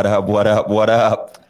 What 0.00 0.06
up? 0.06 0.24
What 0.24 0.46
up? 0.46 0.68
What 0.70 0.88
up? 0.88 1.44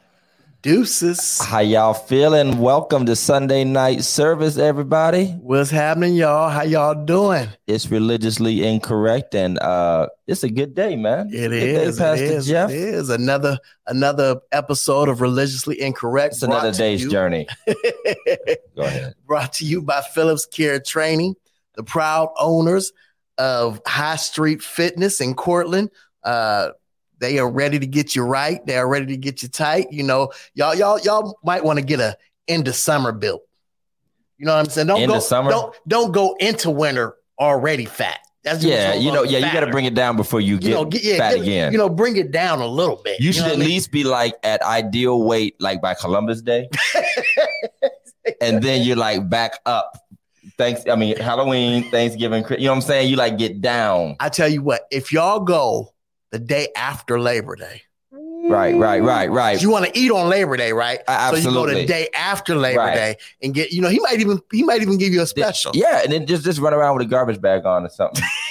Deuces. 0.60 1.38
How 1.38 1.60
y'all 1.60 1.94
feeling? 1.94 2.58
Welcome 2.58 3.06
to 3.06 3.14
Sunday 3.14 3.62
night 3.62 4.02
service, 4.02 4.58
everybody. 4.58 5.26
What's 5.40 5.70
happening, 5.70 6.14
y'all? 6.14 6.48
How 6.48 6.62
y'all 6.62 7.04
doing? 7.04 7.46
It's 7.68 7.88
religiously 7.92 8.66
incorrect, 8.66 9.36
and 9.36 9.56
uh, 9.60 10.08
it's 10.26 10.42
a 10.42 10.48
good 10.50 10.74
day, 10.74 10.96
man. 10.96 11.28
It 11.28 11.48
Good 11.48 11.52
is. 11.52 11.96
day, 11.96 12.02
Pastor 12.02 12.24
it 12.24 12.30
is. 12.32 12.46
Jeff. 12.48 12.70
It 12.70 12.76
is 12.76 13.08
another 13.08 13.56
another 13.86 14.40
episode 14.50 15.08
of 15.08 15.20
religiously 15.20 15.80
incorrect. 15.80 16.34
It's 16.34 16.42
another 16.42 16.72
day's 16.72 17.04
you- 17.04 17.10
journey. 17.12 17.46
Go 18.74 18.82
ahead. 18.82 19.14
brought 19.28 19.52
to 19.54 19.64
you 19.64 19.80
by 19.80 20.00
Phillips 20.00 20.44
Care 20.46 20.80
Training, 20.80 21.36
the 21.76 21.84
proud 21.84 22.30
owners 22.36 22.90
of 23.38 23.80
High 23.86 24.16
Street 24.16 24.60
Fitness 24.60 25.20
in 25.20 25.34
Cortland. 25.34 25.90
Uh, 26.24 26.70
they 27.20 27.38
are 27.38 27.50
ready 27.50 27.78
to 27.78 27.86
get 27.86 28.16
you 28.16 28.22
right. 28.22 28.64
They 28.66 28.76
are 28.76 28.88
ready 28.88 29.06
to 29.06 29.16
get 29.16 29.42
you 29.42 29.48
tight. 29.48 29.92
You 29.92 30.02
know, 30.02 30.32
y'all, 30.54 30.74
y'all, 30.74 30.98
y'all 31.00 31.38
might 31.44 31.62
want 31.62 31.78
to 31.78 31.84
get 31.84 32.00
a 32.00 32.16
into 32.48 32.72
summer 32.72 33.12
built. 33.12 33.42
You 34.38 34.46
know 34.46 34.54
what 34.54 34.60
I'm 34.60 34.70
saying? 34.70 34.86
Don't 34.86 35.02
Into 35.02 35.14
go 35.14 35.20
summer? 35.20 35.50
Don't 35.50 35.76
don't 35.86 36.12
go 36.12 36.34
into 36.40 36.70
winter 36.70 37.14
already 37.38 37.84
fat. 37.84 38.18
That's 38.42 38.64
Yeah, 38.64 38.94
you 38.94 39.12
know, 39.12 39.22
yeah, 39.22 39.38
you 39.38 39.52
got 39.52 39.60
to 39.60 39.70
bring 39.70 39.84
it 39.84 39.94
down 39.94 40.16
before 40.16 40.40
you 40.40 40.58
get 40.58 40.68
you 40.68 40.74
know, 40.74 40.86
get, 40.86 41.04
yeah, 41.04 41.18
fat 41.18 41.34
get- 41.34 41.42
again. 41.42 41.72
You 41.72 41.78
know, 41.78 41.90
bring 41.90 42.16
it 42.16 42.30
down 42.30 42.60
a 42.60 42.66
little 42.66 42.96
bit. 42.96 43.20
You 43.20 43.32
should 43.32 43.44
at 43.44 43.52
I 43.52 43.56
mean? 43.56 43.68
least 43.68 43.92
be 43.92 44.02
like 44.02 44.34
at 44.42 44.62
ideal 44.62 45.22
weight, 45.22 45.60
like 45.60 45.82
by 45.82 45.92
Columbus 45.92 46.40
Day, 46.40 46.70
and 48.40 48.62
then 48.62 48.82
you're 48.82 48.96
like 48.96 49.28
back 49.28 49.60
up. 49.66 49.92
Thanks. 50.56 50.88
I 50.88 50.96
mean, 50.96 51.18
Halloween, 51.18 51.90
Thanksgiving. 51.90 52.44
You 52.48 52.64
know 52.64 52.70
what 52.70 52.76
I'm 52.76 52.80
saying? 52.80 53.10
You 53.10 53.16
like 53.16 53.36
get 53.36 53.60
down. 53.60 54.16
I 54.20 54.30
tell 54.30 54.48
you 54.48 54.62
what, 54.62 54.86
if 54.90 55.12
y'all 55.12 55.40
go 55.40 55.92
the 56.30 56.38
day 56.38 56.68
after 56.76 57.18
Labor 57.20 57.56
Day, 57.56 57.82
Right, 58.12 58.74
right, 58.74 59.02
right, 59.02 59.30
right. 59.30 59.60
you 59.60 59.70
want 59.70 59.84
to 59.84 59.96
eat 59.98 60.10
on 60.10 60.28
Labor 60.28 60.56
Day, 60.56 60.72
right? 60.72 61.00
Uh, 61.06 61.30
So 61.30 61.36
you 61.36 61.42
go 61.42 61.48
absolutely. 61.50 61.80
the 61.82 61.86
day 61.86 62.08
after 62.14 62.56
Labor 62.56 62.78
Right. 62.80 62.94
Day 62.94 63.16
and 63.42 63.52
get, 63.54 63.70
you 63.72 63.80
know, 63.82 63.88
he 63.88 64.00
might 64.00 64.18
even 64.20 64.40
he 64.50 64.62
might 64.62 64.80
even 64.82 64.96
give 64.98 65.12
you 65.12 65.20
a 65.22 65.26
special. 65.26 65.72
Yeah, 65.74 66.00
and 66.02 66.10
then 66.12 66.26
just 66.26 66.42
just 66.44 66.58
run 66.58 66.72
around 66.74 66.96
with 66.96 67.06
a 67.06 67.10
garbage 67.10 67.40
bag 67.40 67.66
on 67.66 67.84
or 67.84 67.90
something 67.90 68.24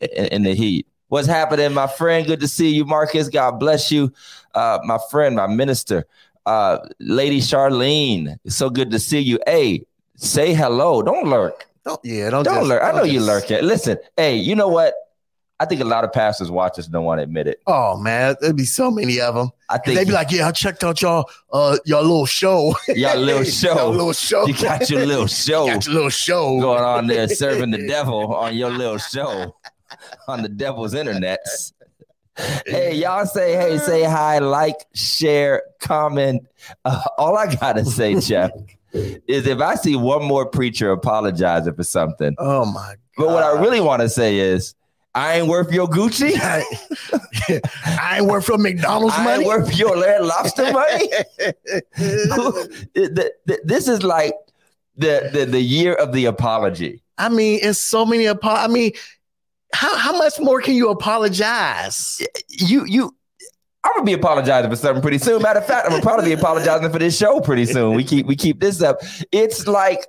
in, 0.00 0.26
in 0.26 0.42
the 0.42 0.54
heat. 0.54 0.86
What's 1.08 1.28
happening, 1.28 1.72
my 1.72 1.86
friend? 1.86 2.26
Good 2.26 2.40
to 2.40 2.48
see 2.48 2.70
you, 2.70 2.84
Marcus. 2.84 3.28
God 3.28 3.60
bless 3.60 3.92
you, 3.92 4.12
uh, 4.54 4.78
my 4.84 4.98
friend, 5.10 5.36
my 5.36 5.46
minister, 5.46 6.04
uh, 6.46 6.78
Lady 6.98 7.40
Charlene. 7.40 8.38
It's 8.44 8.56
so 8.56 8.70
good 8.70 8.90
to 8.90 8.98
see 8.98 9.20
you. 9.20 9.38
Hey, 9.46 9.84
say 10.16 10.52
hello. 10.54 11.02
Don't 11.02 11.28
lurk. 11.28 11.66
Don't 11.84 12.00
yeah, 12.02 12.30
don't 12.30 12.42
Don't 12.42 12.54
just- 12.56 12.66
lurk. 12.68 12.82
I 12.82 12.90
know 12.92 12.98
don't 13.00 13.06
you 13.10 13.20
just- 13.20 13.26
lurking. 13.26 13.62
Listen, 13.64 13.98
hey, 14.16 14.36
you 14.36 14.56
know 14.56 14.68
what? 14.68 14.94
I 15.58 15.64
think 15.64 15.80
a 15.80 15.84
lot 15.84 16.04
of 16.04 16.12
pastors 16.12 16.50
watch 16.50 16.78
us 16.78 16.84
and 16.84 16.92
don't 16.92 17.04
want 17.04 17.18
to 17.18 17.22
admit 17.22 17.46
it. 17.46 17.62
Oh 17.66 17.96
man, 17.96 18.36
there'd 18.40 18.56
be 18.56 18.64
so 18.66 18.90
many 18.90 19.20
of 19.20 19.34
them. 19.34 19.50
I 19.70 19.78
think 19.78 19.98
They'd 19.98 20.06
be 20.06 20.12
like, 20.12 20.30
"Yeah, 20.30 20.48
I 20.48 20.52
checked 20.52 20.84
out 20.84 21.00
y'all, 21.00 21.30
uh, 21.52 21.78
your 21.86 22.02
little 22.02 22.26
show, 22.26 22.74
y'all 22.88 23.16
little 23.16 23.42
Your 23.42 23.44
show. 23.44 23.90
little 23.90 24.12
show. 24.12 24.46
You 24.46 24.54
got 24.54 24.90
your 24.90 25.06
little 25.06 25.26
show 25.26 25.64
you 25.66 25.72
got 25.74 25.86
your 25.86 25.94
little 25.94 26.10
show 26.10 26.60
going 26.60 26.84
on 26.84 27.06
there 27.06 27.26
serving 27.28 27.70
the 27.70 27.86
devil 27.86 28.34
on 28.34 28.54
your 28.54 28.70
little 28.70 28.98
show 28.98 29.56
on 30.28 30.42
the 30.42 30.48
devil's 30.50 30.92
internet. 30.94 31.40
Hey, 32.66 32.96
y'all 32.96 33.24
say 33.24 33.54
hey, 33.54 33.78
say 33.78 34.02
hi, 34.02 34.40
like, 34.40 34.76
share, 34.94 35.62
comment. 35.80 36.46
Uh, 36.84 37.00
all 37.16 37.34
I 37.34 37.54
gotta 37.54 37.82
say, 37.82 38.20
Jeff, 38.20 38.50
is 38.92 39.46
if 39.46 39.58
I 39.60 39.74
see 39.76 39.96
one 39.96 40.22
more 40.22 40.44
preacher 40.44 40.90
apologizing 40.90 41.72
for 41.74 41.82
something, 41.84 42.34
Oh 42.38 42.66
my! 42.66 42.88
God. 42.88 42.96
But 43.16 43.28
what 43.28 43.42
I 43.42 43.58
really 43.58 43.80
want 43.80 44.02
to 44.02 44.10
say 44.10 44.38
is, 44.38 44.74
I 45.16 45.38
ain't 45.38 45.48
worth 45.48 45.72
your 45.72 45.88
Gucci. 45.88 46.34
I 47.86 48.18
ain't 48.18 48.26
work 48.26 48.44
for 48.44 48.58
McDonald's 48.58 49.16
money. 49.16 49.28
I 49.30 49.36
ain't 49.38 49.46
worth 49.46 49.74
your 49.74 49.98
Red 49.98 50.22
Lobster 50.22 50.70
money. 50.72 51.08
Th- 52.94 53.32
th- 53.48 53.60
this 53.64 53.88
is 53.88 54.02
like 54.02 54.34
the, 54.96 55.30
the 55.32 55.46
the 55.46 55.60
year 55.60 55.94
of 55.94 56.12
the 56.12 56.26
apology. 56.26 57.02
I 57.16 57.30
mean, 57.30 57.60
it's 57.62 57.78
so 57.78 58.04
many. 58.04 58.28
Apo- 58.28 58.50
I 58.50 58.66
mean, 58.68 58.92
how 59.72 59.96
how 59.96 60.16
much 60.18 60.38
more 60.38 60.60
can 60.60 60.74
you 60.74 60.90
apologize? 60.90 62.20
You 62.50 62.84
you. 62.84 63.14
I'm 63.84 63.92
gonna 63.94 64.04
be 64.04 64.12
apologizing 64.12 64.68
for 64.70 64.76
something 64.76 65.00
pretty 65.00 65.18
soon. 65.18 65.40
Matter 65.40 65.60
of 65.60 65.66
fact, 65.66 65.86
I'm 65.86 65.92
gonna 65.92 66.02
probably 66.02 66.26
be 66.26 66.32
apologizing 66.32 66.90
for 66.90 66.98
this 66.98 67.16
show 67.16 67.40
pretty 67.40 67.64
soon. 67.64 67.94
We 67.94 68.04
keep 68.04 68.26
we 68.26 68.36
keep 68.36 68.60
this 68.60 68.82
up. 68.82 68.98
It's 69.32 69.66
like 69.66 70.06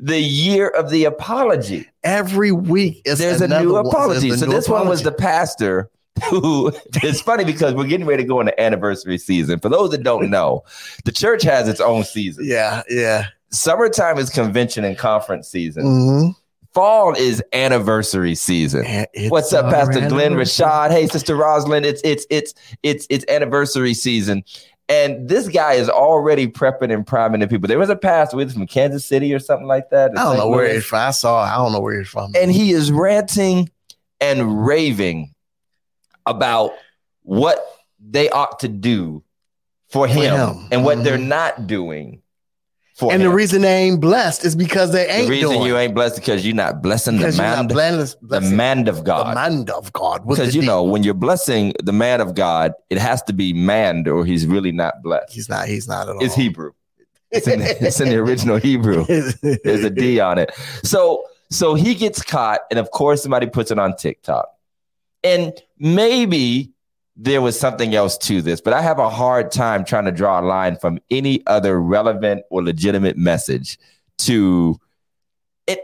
the 0.00 0.18
year 0.20 0.68
of 0.68 0.90
the 0.90 1.04
apology. 1.04 1.86
Every 2.04 2.52
week, 2.52 3.02
is 3.04 3.18
There's 3.18 3.40
a 3.40 3.48
new 3.48 3.72
one- 3.74 3.86
apology. 3.86 4.30
So 4.36 4.46
new 4.46 4.52
this 4.52 4.68
one 4.68 4.88
was 4.88 5.02
the 5.02 5.12
pastor 5.12 5.90
who. 6.28 6.72
It's 7.02 7.20
funny 7.20 7.44
because 7.44 7.74
we're 7.74 7.86
getting 7.86 8.06
ready 8.06 8.22
to 8.22 8.28
go 8.28 8.40
into 8.40 8.58
anniversary 8.60 9.18
season. 9.18 9.58
For 9.60 9.68
those 9.68 9.90
that 9.90 10.02
don't 10.02 10.28
know, 10.30 10.62
the 11.04 11.12
church 11.12 11.42
has 11.44 11.68
its 11.68 11.80
own 11.80 12.04
season. 12.04 12.44
yeah, 12.46 12.82
yeah. 12.90 13.26
Summertime 13.50 14.18
is 14.18 14.30
convention 14.30 14.84
and 14.84 14.96
conference 14.96 15.48
season. 15.48 15.84
Mhm. 15.84 16.34
Fall 16.72 17.14
is 17.16 17.42
anniversary 17.52 18.36
season. 18.36 18.84
It's 18.86 19.28
What's 19.30 19.52
up, 19.52 19.72
Pastor 19.74 20.08
Glenn. 20.08 20.34
Rashad? 20.34 20.92
Hey, 20.92 21.08
Sister 21.08 21.34
Rosalind. 21.34 21.84
It's 21.84 22.00
it's 22.04 22.26
it's 22.30 22.54
it's 22.84 23.06
it's 23.10 23.24
anniversary 23.28 23.92
season. 23.92 24.44
And 24.90 25.28
this 25.28 25.46
guy 25.48 25.74
is 25.74 25.88
already 25.88 26.48
prepping 26.48 26.92
and 26.92 27.06
priming 27.06 27.40
the 27.40 27.46
people. 27.46 27.68
There 27.68 27.78
was 27.78 27.90
a 27.90 27.96
pastor 27.96 28.36
with 28.36 28.52
from 28.52 28.66
Kansas 28.66 29.06
City 29.06 29.32
or 29.32 29.38
something 29.38 29.68
like 29.68 29.90
that. 29.90 30.10
I 30.18 30.22
don't 30.24 30.36
know 30.36 30.48
where 30.48 30.72
he's 30.74 30.84
from. 30.84 30.98
I 30.98 31.10
saw. 31.12 31.42
I 31.44 31.54
don't 31.56 31.72
know 31.72 31.78
where 31.80 31.96
he's 31.96 32.08
from. 32.08 32.32
And 32.36 32.50
he 32.50 32.72
is 32.72 32.90
ranting 32.90 33.70
and 34.20 34.66
raving 34.66 35.32
about 36.26 36.72
what 37.22 37.64
they 38.00 38.30
ought 38.30 38.58
to 38.60 38.68
do 38.68 39.22
for 39.90 40.08
him, 40.08 40.34
him. 40.34 40.68
and 40.72 40.84
what 40.84 41.04
they're 41.04 41.18
Mhm. 41.18 41.28
not 41.28 41.66
doing 41.68 42.20
for 43.00 43.12
and 43.12 43.22
him. 43.22 43.30
the 43.30 43.34
reason 43.34 43.62
they 43.62 43.76
ain't 43.84 44.00
blessed 44.00 44.44
is 44.44 44.54
because 44.54 44.92
they 44.92 45.08
ain't. 45.08 45.24
The 45.24 45.30
reason 45.30 45.50
doing. 45.50 45.62
you 45.62 45.76
ain't 45.78 45.94
blessed 45.94 46.16
because 46.16 46.46
you're 46.46 46.54
not 46.54 46.82
blessing 46.82 47.16
the 47.16 47.32
man, 47.32 47.66
blessed, 47.66 48.18
the 48.20 48.42
man 48.42 48.86
of 48.88 49.02
God. 49.04 49.30
the 49.30 49.34
man 49.34 49.70
of 49.70 49.92
God. 49.92 50.28
Because 50.28 50.54
you 50.54 50.62
know, 50.62 50.84
when 50.84 51.02
you're 51.02 51.14
blessing 51.14 51.72
the 51.82 51.92
man 51.92 52.20
of 52.20 52.34
God, 52.34 52.74
it 52.90 52.98
has 52.98 53.22
to 53.22 53.32
be 53.32 53.54
manned 53.54 54.06
or 54.06 54.24
he's 54.24 54.46
really 54.46 54.70
not 54.70 55.02
blessed. 55.02 55.32
he's 55.32 55.48
not. 55.48 55.66
He's 55.66 55.88
not 55.88 56.08
at 56.08 56.16
all. 56.16 56.22
It's 56.22 56.34
Hebrew. 56.34 56.72
It's 57.30 57.48
in, 57.48 57.62
it's 57.62 58.00
in 58.00 58.10
the 58.10 58.16
original 58.26 58.58
Hebrew. 58.58 59.04
There's 59.06 59.84
a 59.84 59.90
D 59.90 60.20
on 60.20 60.38
it. 60.38 60.52
So 60.84 61.24
so 61.48 61.74
he 61.74 61.94
gets 61.94 62.22
caught, 62.22 62.60
and 62.70 62.78
of 62.78 62.90
course 62.90 63.22
somebody 63.22 63.46
puts 63.46 63.70
it 63.70 63.78
on 63.78 63.96
TikTok. 63.96 64.48
And 65.24 65.52
maybe 65.78 66.70
there 67.22 67.42
was 67.42 67.58
something 67.58 67.94
else 67.94 68.16
to 68.16 68.40
this, 68.40 68.62
but 68.62 68.72
I 68.72 68.80
have 68.80 68.98
a 68.98 69.10
hard 69.10 69.52
time 69.52 69.84
trying 69.84 70.06
to 70.06 70.10
draw 70.10 70.40
a 70.40 70.42
line 70.42 70.76
from 70.76 70.98
any 71.10 71.46
other 71.46 71.78
relevant 71.78 72.44
or 72.48 72.62
legitimate 72.62 73.18
message 73.18 73.78
to 74.18 74.80
it. 75.66 75.80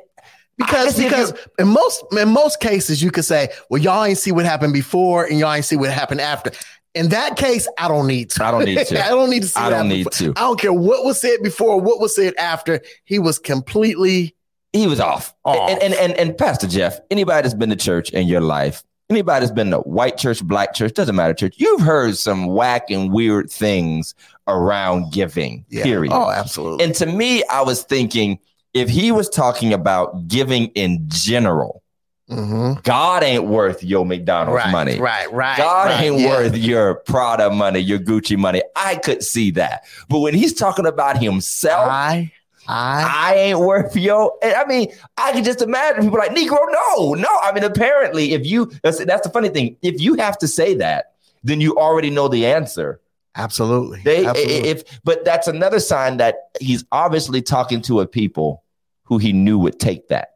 because 0.56 0.97
because 0.97 1.35
in 1.59 1.69
most 1.69 2.05
in 2.19 2.31
most 2.31 2.59
cases 2.61 3.03
you 3.03 3.11
could 3.11 3.27
say, 3.27 3.50
well, 3.69 3.83
y'all 3.83 4.03
ain't 4.03 4.17
see 4.17 4.33
what 4.33 4.47
happened 4.47 4.73
before 4.73 5.27
and 5.27 5.38
y'all 5.38 5.53
ain't 5.53 5.67
see 5.67 5.77
what 5.77 5.91
happened 5.91 6.23
after. 6.23 6.53
In 6.94 7.11
that 7.11 7.37
case, 7.37 7.69
I 7.79 7.89
don't 7.89 8.06
need 8.06 8.31
to. 8.31 8.43
I 8.43 8.50
don't 8.50 8.65
need 8.65 8.79
to. 8.87 9.05
I 9.05 9.11
don't 9.11 9.29
need 9.29 9.43
to 9.43 9.49
see. 9.49 9.61
I 9.61 9.69
don't 9.69 9.89
need 9.89 10.05
before. 10.05 10.32
to. 10.32 10.41
I 10.41 10.41
don't 10.41 10.59
care 10.59 10.73
what 10.73 11.05
was 11.05 11.21
said 11.21 11.43
before, 11.43 11.79
what 11.79 12.00
was 12.00 12.17
said 12.17 12.35
after. 12.37 12.81
He 13.05 13.19
was 13.19 13.39
completely 13.39 14.35
He 14.73 14.87
was 14.87 15.00
off. 15.00 15.35
Off. 15.44 15.71
And, 15.71 15.82
and 15.82 15.93
and 15.93 16.12
and 16.15 16.39
Pastor 16.39 16.67
Jeff, 16.67 16.99
anybody 17.11 17.43
that's 17.43 17.55
been 17.55 17.69
to 17.69 17.77
church 17.77 18.09
in 18.09 18.27
your 18.27 18.41
life, 18.41 18.82
anybody 19.11 19.41
that's 19.47 19.53
been 19.55 19.70
to 19.70 19.79
white 19.79 20.17
church, 20.17 20.43
black 20.43 20.75
church, 20.75 20.94
doesn't 20.94 21.14
matter 21.14 21.35
church, 21.35 21.55
you've 21.58 21.81
heard 21.81 22.17
some 22.17 22.47
whack 22.47 22.91
and 22.91 23.12
weird 23.12 23.50
things 23.50 24.14
around 24.49 25.12
giving. 25.12 25.64
yeah. 25.69 25.82
Period. 25.82 26.12
Oh, 26.12 26.31
absolutely. 26.31 26.85
And 26.85 26.94
to 26.97 27.06
me, 27.06 27.43
I 27.44 27.62
was 27.62 27.82
thinking 27.82 28.38
if 28.75 28.88
he 28.88 29.11
was 29.12 29.29
talking 29.29 29.73
about 29.73 30.29
giving 30.29 30.67
in 30.69 31.05
general, 31.08 31.82
Mhm. 32.31 32.82
God 32.82 33.23
ain't 33.23 33.44
worth 33.44 33.85
your 33.85 34.05
McDonald's 34.05 34.56
Right, 34.56 34.73
money. 34.73 34.99
right, 34.99 35.32
right. 35.32 35.56
God 35.56 35.87
right, 35.91 36.00
ain't 36.03 36.19
yeah. 36.19 36.29
worth 36.29 36.56
your 36.56 36.97
Prada 36.97 37.50
money, 37.50 37.79
your 37.79 38.00
Gucci 38.00 38.37
money. 38.37 38.62
I 38.75 38.97
could 38.97 39.23
see 39.23 39.53
that. 39.53 39.85
But 40.08 40.19
when 40.19 40.35
he's 40.35 40.53
talking 40.53 40.87
about 40.87 41.19
himself, 41.23 41.88
I, 41.88 42.32
I, 42.69 43.33
I 43.33 43.35
ain't 43.35 43.59
worth 43.59 43.97
your. 43.97 44.33
and 44.43 44.55
I 44.55 44.65
mean, 44.65 44.89
I 45.17 45.33
can 45.33 45.45
just 45.45 45.63
imagine 45.63 46.03
people 46.03 46.19
like 46.19 46.33
Negro. 46.33 46.59
No, 46.71 47.15
no. 47.15 47.29
I 47.43 47.53
mean, 47.53 47.65
apparently, 47.65 48.33
if 48.33 48.47
you 48.47 48.71
that's, 48.83 49.05
that's 49.05 49.27
the 49.27 49.33
funny 49.33 49.49
thing. 49.49 49.77
If 49.83 50.01
you 50.01 50.15
have 50.15 50.39
to 50.39 50.49
say 50.49 50.75
that, 50.75 51.13
then 51.43 51.61
you 51.61 51.77
already 51.77 52.11
know 52.11 52.29
the 52.29 52.47
answer. 52.47 53.01
absolutely. 53.35 54.01
They 54.05 54.27
absolutely. 54.27 54.69
if 54.69 55.01
but 55.05 55.25
that's 55.25 55.49
another 55.49 55.81
sign 55.81 56.17
that 56.19 56.51
he's 56.61 56.85
obviously 56.93 57.43
talking 57.43 57.83
to 57.83 58.01
a 58.01 58.07
people 58.07 58.65
who 59.05 59.19
he 59.19 59.33
knew 59.33 59.59
would 59.59 59.79
take 59.79 60.09
that. 60.09 60.31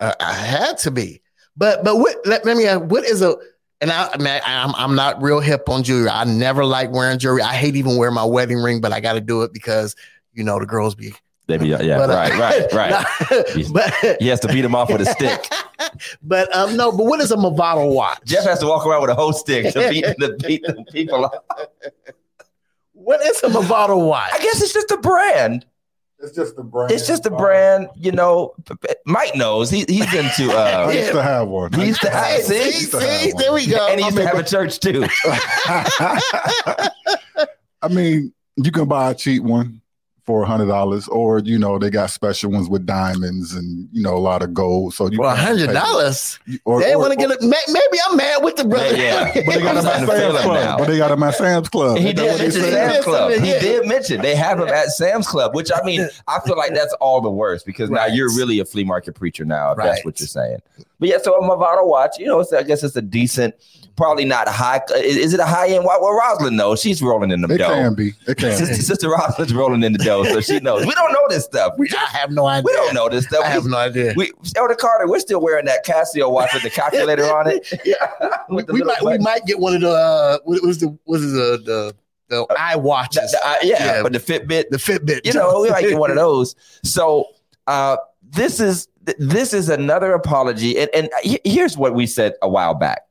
Uh, 0.00 0.14
I 0.18 0.32
had 0.32 0.78
to 0.78 0.90
be. 0.90 1.22
But 1.56 1.84
but 1.84 1.96
what 1.96 2.16
let, 2.26 2.44
let 2.44 2.56
me 2.56 2.66
ask, 2.66 2.80
what 2.82 3.04
is 3.04 3.22
a 3.22 3.36
and 3.80 3.90
I, 3.90 4.08
I 4.08 4.40
I'm 4.44 4.74
I'm 4.74 4.94
not 4.94 5.22
real 5.22 5.40
hip 5.40 5.68
on 5.68 5.82
jewelry. 5.82 6.08
I 6.08 6.24
never 6.24 6.64
like 6.64 6.90
wearing 6.90 7.18
jewelry. 7.18 7.42
I 7.42 7.54
hate 7.54 7.76
even 7.76 7.96
wearing 7.96 8.14
my 8.14 8.24
wedding 8.24 8.58
ring, 8.58 8.80
but 8.80 8.92
I 8.92 9.00
got 9.00 9.14
to 9.14 9.20
do 9.20 9.42
it 9.42 9.52
because 9.52 9.96
you 10.32 10.44
know 10.44 10.58
the 10.58 10.66
girls 10.66 10.94
be 10.94 11.14
They 11.50 11.58
be, 11.58 11.68
yeah, 11.68 11.98
But, 11.98 12.10
uh, 12.10 12.14
right, 12.14 12.38
right, 12.38 12.72
right. 12.94 13.72
but 13.72 14.16
He 14.20 14.28
has 14.28 14.38
to 14.40 14.48
beat 14.48 14.64
him 14.64 14.74
off 14.74 14.90
with 14.90 15.00
a 15.00 15.06
stick. 15.06 15.44
but 16.22 16.54
um 16.54 16.76
no, 16.76 16.92
but 16.92 17.04
what 17.06 17.20
is 17.20 17.32
a 17.32 17.36
Movado 17.36 17.92
watch? 17.92 18.20
Jeff 18.24 18.44
has 18.44 18.60
to 18.60 18.66
walk 18.66 18.86
around 18.86 19.00
with 19.02 19.10
a 19.10 19.14
whole 19.14 19.32
stick 19.32 19.72
to 19.72 19.88
beat 19.90 20.04
the 20.18 20.36
beat 20.46 20.62
the 20.62 20.84
people 20.92 21.24
up. 21.24 21.44
What 22.92 23.20
is 23.22 23.42
a 23.42 23.48
Movado 23.48 24.06
watch? 24.06 24.30
I 24.32 24.38
guess 24.38 24.62
it's 24.62 24.72
just 24.72 24.90
a 24.92 24.96
brand. 24.98 25.66
It's 26.22 26.36
just 26.36 26.56
a 26.58 26.62
brand. 26.62 26.92
It's 26.92 27.06
just 27.06 27.24
a 27.24 27.30
brand, 27.30 27.88
you 27.96 28.12
know. 28.12 28.54
Mike 29.06 29.34
knows 29.36 29.70
he, 29.70 29.86
he's 29.88 30.12
into. 30.14 30.52
I 30.52 30.84
Uh, 30.84 30.90
used 30.90 31.12
to 31.12 31.22
have 31.22 31.48
one. 31.48 31.72
He 31.72 31.86
used 31.86 32.02
to 32.02 32.10
have- 32.10 32.24
Hey, 32.26 32.42
see? 32.42 32.70
see, 32.72 33.00
see, 33.00 33.32
there 33.38 33.52
we 33.54 33.66
go. 33.66 33.88
and 33.88 33.98
he 33.98 34.04
used 34.04 34.18
I 34.18 34.24
to 34.24 34.26
mean, 34.26 34.36
have 34.36 34.46
a 34.46 34.48
church 34.48 34.78
too. 34.80 35.06
I 37.82 37.88
mean, 37.88 38.32
you 38.56 38.70
can 38.70 38.86
buy 38.86 39.10
a 39.12 39.14
cheap 39.14 39.42
one 39.42 39.80
for 40.24 40.42
a 40.42 40.46
hundred 40.46 40.66
dollars, 40.66 41.08
or 41.08 41.38
you 41.40 41.58
know 41.58 41.78
they 41.78 41.90
got 41.90 42.10
special 42.10 42.50
ones 42.50 42.68
with 42.68 42.86
diamonds 42.86 43.54
and 43.54 43.88
you 43.92 44.02
know 44.02 44.16
a 44.16 44.18
lot 44.18 44.42
of 44.42 44.54
gold. 44.54 44.94
So 44.94 45.10
you 45.10 45.18
Well, 45.20 45.34
can 45.34 45.44
hundred 45.44 45.72
dollars. 45.72 46.38
They 46.46 46.58
want 46.64 47.12
to 47.12 47.16
get. 47.16 47.30
A, 47.30 47.38
maybe 47.40 47.98
I'm 48.08 48.16
mad 48.16 48.42
with 48.44 48.56
the 48.56 48.64
brother. 48.64 48.96
Yeah. 48.96 49.32
But 49.50 49.54
they 49.54 49.60
got 49.62 49.76
I'm 49.76 49.84
them 49.84 49.86
at 49.86 50.02
starting 50.04 50.06
to 50.06 50.12
feel 50.12 50.32
Sam's 50.32 50.42
Club. 50.44 50.78
But 50.78 50.86
they 50.88 50.98
got 50.98 51.08
them 51.08 51.22
at 51.22 51.34
Sam's 51.34 51.68
Club. 51.68 51.98
He 51.98 52.12
did 52.12 52.38
mention? 52.38 52.62
Sam's 52.62 53.04
Club. 53.04 53.32
He 53.32 53.38
did 53.40 53.86
mention 53.88 54.20
they 54.22 54.34
have 54.36 54.58
them 54.58 54.68
at 54.68 54.88
Sam's 54.88 55.26
Club, 55.26 55.54
which 55.54 55.70
I 55.74 55.82
mean, 55.84 56.08
I 56.28 56.40
feel 56.40 56.56
like 56.56 56.74
that's 56.74 56.92
all 56.94 57.20
the 57.20 57.30
worse 57.30 57.62
because 57.62 57.90
now 57.90 58.06
you're 58.06 58.34
really 58.36 58.58
a 58.60 58.64
flea 58.64 58.84
market 58.84 59.14
preacher 59.14 59.44
now, 59.44 59.72
if 59.72 59.78
that's 59.78 60.04
what 60.04 60.20
you're 60.20 60.26
saying. 60.26 60.60
But 61.00 61.08
yeah, 61.08 61.18
so 61.22 61.34
a 61.34 61.42
Movado 61.42 61.84
watch, 61.86 62.18
you 62.18 62.26
know, 62.26 62.44
I 62.56 62.62
guess 62.62 62.82
it's 62.84 62.94
a 62.94 63.02
decent, 63.02 63.54
probably 63.96 64.24
not 64.26 64.46
high. 64.48 64.82
Is, 64.96 65.16
is 65.16 65.34
it 65.34 65.40
a 65.40 65.46
high 65.46 65.68
end 65.68 65.84
watch? 65.84 65.98
Well, 66.00 66.12
Rosalind 66.12 66.56
knows 66.58 66.80
she's 66.80 67.00
rolling 67.02 67.30
in 67.30 67.40
the 67.40 67.52
It 67.54 67.58
dough. 67.58 67.68
can 67.68 67.94
be. 67.94 68.12
It 68.28 68.36
can 68.36 68.52
Sister, 68.56 68.74
be. 68.76 68.80
Sister 68.82 69.08
Rosalind's 69.08 69.54
rolling 69.54 69.82
in 69.82 69.92
the 69.94 69.98
dough, 69.98 70.24
so 70.24 70.40
she 70.42 70.60
knows. 70.60 70.84
We 70.86 70.92
don't 70.92 71.12
know 71.12 71.26
this 71.30 71.44
stuff. 71.46 71.72
We, 71.78 71.86
We, 71.90 71.96
I 71.96 72.04
have 72.18 72.30
no 72.30 72.46
idea. 72.46 72.62
we 72.66 72.72
don't 72.74 72.94
know 72.94 73.08
this 73.08 73.24
stuff. 73.26 73.44
I 73.44 73.48
have 73.48 73.64
no 73.64 73.78
idea. 73.78 74.12
We, 74.14 74.30
Elder 74.56 74.74
Carter, 74.74 75.08
we're 75.08 75.20
still 75.20 75.40
wearing 75.40 75.64
that 75.64 75.84
Casio 75.86 76.30
watch 76.30 76.52
with 76.54 76.62
the 76.62 76.70
calculator 76.70 77.24
on 77.34 77.48
it. 77.48 77.66
Yeah. 77.84 77.94
we, 78.50 78.62
we 78.64 78.82
might, 78.82 79.02
we 79.02 79.16
might 79.18 79.46
get 79.46 79.58
one 79.58 79.74
of 79.74 79.80
the 79.80 79.90
uh, 79.90 80.38
what 80.44 80.62
was 80.62 80.78
the 80.78 80.96
what 81.04 81.20
is 81.20 81.32
the 81.32 81.60
the 81.64 81.94
the 82.28 82.46
eye 82.58 82.74
The- 82.74 82.78
watches, 82.80 83.32
the- 83.32 83.40
uh, 83.42 83.54
yeah, 83.62 83.84
Yeah. 83.96 84.02
but 84.02 84.12
the 84.12 84.18
Fitbit, 84.20 84.68
the 84.68 84.76
Fitbit. 84.76 85.24
you 85.24 85.32
know, 85.32 85.60
we 85.62 85.70
might 85.70 85.80
get 85.82 85.98
one 85.98 86.10
of 86.10 86.16
those. 86.26 86.54
So 86.84 87.26
uh, 87.66 87.96
this 88.22 88.60
is 88.60 88.86
th- 89.06 89.18
this 89.18 89.52
is 89.52 89.68
another 89.68 90.12
apology, 90.12 90.78
and 90.78 90.90
and 90.94 91.10
here's 91.44 91.76
what 91.76 91.94
we 91.94 92.06
said 92.06 92.34
a 92.42 92.48
while 92.48 92.74
back. 92.74 93.02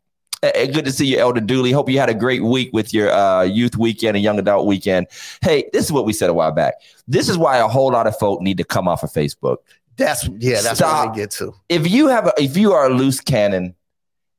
Uh, 0.41 0.51
good 0.68 0.86
to 0.86 0.91
see 0.91 1.06
you, 1.06 1.18
Elder 1.18 1.41
Dooley. 1.41 1.71
Hope 1.71 1.89
you 1.89 2.00
had 2.00 2.09
a 2.09 2.13
great 2.13 2.44
week 2.44 2.69
with 2.71 2.94
your 2.94 3.12
uh, 3.12 3.44
youth 3.44 3.75
weekend 3.75 4.15
and 4.15 4.24
young 4.24 4.39
adult 4.39 4.65
weekend. 4.65 5.07
Hey, 5.41 5.69
this 5.74 5.83
is 5.86 5.91
what 5.91 6.06
we 6.06 6.13
said 6.13 6.30
a 6.30 6.33
while 6.33 6.53
back. 6.53 6.75
This 7.07 7.27
is 7.27 7.38
why 7.38 7.57
a 7.57 7.68
whole 7.68 7.91
lot 7.91 8.07
of 8.07 8.18
folk 8.18 8.41
need 8.41 8.57
to 8.57 8.63
come 8.63 8.88
off 8.88 9.03
of 9.03 9.12
Facebook. 9.12 9.57
That's 9.97 10.27
yeah. 10.38 10.62
That's 10.62 10.77
Stop. 10.80 11.07
what 11.07 11.15
we 11.15 11.21
get 11.21 11.31
to. 11.31 11.53
if 11.68 11.89
you 11.91 12.07
have 12.07 12.27
a, 12.27 12.33
if 12.38 12.56
you 12.56 12.71
are 12.71 12.86
a 12.86 12.89
loose 12.89 13.19
cannon, 13.19 13.75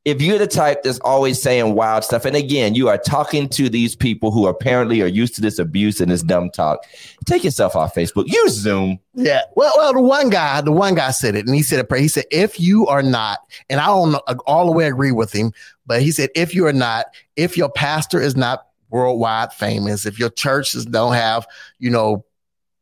if 0.06 0.23
you're 0.23 0.38
the 0.38 0.47
type 0.47 0.82
that's 0.82 0.99
always 1.00 1.41
saying 1.43 1.75
wild 1.75 2.05
stuff, 2.05 2.25
and 2.25 2.35
again, 2.35 2.75
you 2.75 2.88
are 2.88 2.97
talking 2.97 3.49
to 3.50 3.69
these 3.69 3.94
people 3.94 4.31
who 4.31 4.47
apparently 4.47 5.02
are 5.02 5.06
used 5.06 5.35
to 5.35 5.43
this 5.43 5.58
abuse 5.58 6.00
and 6.00 6.11
this 6.11 6.23
dumb 6.23 6.50
talk, 6.50 6.85
take 7.26 7.44
yourself 7.44 7.76
off 7.76 7.94
Facebook. 7.94 8.25
Use 8.26 8.52
Zoom. 8.52 8.99
Yeah. 9.14 9.43
Well, 9.56 9.73
well, 9.76 9.93
the 9.93 10.00
one 10.00 10.31
guy, 10.31 10.62
the 10.62 10.73
one 10.73 10.94
guy 10.94 11.11
said 11.11 11.35
it, 11.35 11.47
and 11.47 11.55
he 11.55 11.62
said 11.62 11.81
a 11.81 11.85
prayer. 11.85 12.00
He 12.00 12.08
said, 12.08 12.25
"If 12.31 12.58
you 12.58 12.87
are 12.87 13.02
not," 13.02 13.41
and 13.69 13.79
I 13.79 13.87
don't 13.87 14.14
all 14.47 14.67
the 14.67 14.73
way 14.73 14.87
agree 14.87 15.12
with 15.12 15.32
him, 15.32 15.52
but 15.85 16.00
he 16.00 16.12
said, 16.12 16.31
"If 16.35 16.55
you 16.55 16.67
are 16.67 16.73
not, 16.73 17.06
if 17.37 17.58
your 17.58 17.70
pastor 17.70 18.20
is 18.20 18.35
not 18.35 18.67
worldwide 18.88 19.52
famous, 19.52 20.06
if 20.06 20.19
your 20.19 20.31
churches 20.31 20.87
don't 20.87 21.12
have, 21.12 21.47
you 21.79 21.91
know, 21.91 22.25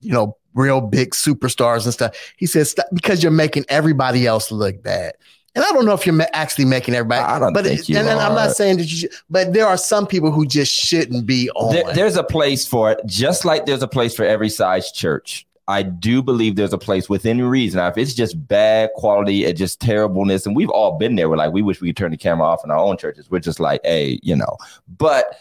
you 0.01 0.13
know, 0.13 0.37
real 0.55 0.81
big 0.81 1.11
superstars 1.11 1.85
and 1.85 1.93
stuff," 1.93 2.15
he 2.37 2.47
says, 2.47 2.77
because 2.95 3.25
you're 3.25 3.33
making 3.33 3.65
everybody 3.69 4.25
else 4.25 4.53
look 4.53 4.81
bad." 4.85 5.15
And 5.59 5.67
I 5.67 5.73
don't 5.73 5.87
know 5.87 5.93
if 5.93 6.07
you're 6.07 6.17
actually 6.35 6.67
making 6.67 6.95
everybody. 6.95 7.21
I 7.21 7.41
don't 7.41 7.53
but 7.53 7.65
think 7.65 7.81
it- 7.81 7.89
you 7.89 7.99
and, 7.99 8.09
and 8.09 8.21
I'm 8.21 8.37
not 8.37 8.53
saying 8.53 8.77
that 8.77 8.85
you 8.85 8.97
should, 8.97 9.11
but 9.29 9.53
there 9.53 9.67
are 9.67 9.77
some 9.77 10.07
people 10.07 10.31
who 10.31 10.47
just 10.47 10.73
shouldn't 10.73 11.27
be 11.27 11.51
on. 11.51 11.75
There- 11.75 11.93
there's 11.95 12.17
a 12.17 12.23
place 12.23 12.65
for 12.65 12.93
it, 12.93 13.01
just 13.07 13.45
like 13.45 13.67
there's 13.67 13.83
a 13.83 13.89
place 13.89 14.15
for 14.15 14.25
every 14.25 14.51
size 14.51 14.93
church. 14.93 15.49
I 15.67 15.83
do 15.83 16.23
believe 16.23 16.55
there's 16.55 16.73
a 16.73 16.79
place 16.79 17.09
within 17.09 17.43
reason. 17.43 17.79
Now, 17.79 17.89
if 17.89 17.99
it's 17.99 18.15
just 18.15 18.47
bad 18.47 18.91
quality 18.95 19.45
and 19.45 19.57
just 19.57 19.81
terribleness, 19.81 20.47
and 20.47 20.55
we've 20.55 20.71
all 20.71 20.97
been 20.97 21.17
there, 21.17 21.29
we're 21.29 21.37
like, 21.37 21.53
we 21.53 21.61
wish 21.61 21.81
we 21.81 21.89
could 21.89 21.97
turn 21.97 22.11
the 22.13 22.17
camera 22.17 22.47
off 22.47 22.65
in 22.65 22.71
our 22.71 22.79
own 22.79 22.97
churches. 22.97 23.29
We're 23.29 23.41
just 23.41 23.59
like, 23.59 23.81
hey, 23.85 24.21
you 24.23 24.37
know. 24.37 24.57
But 24.97 25.41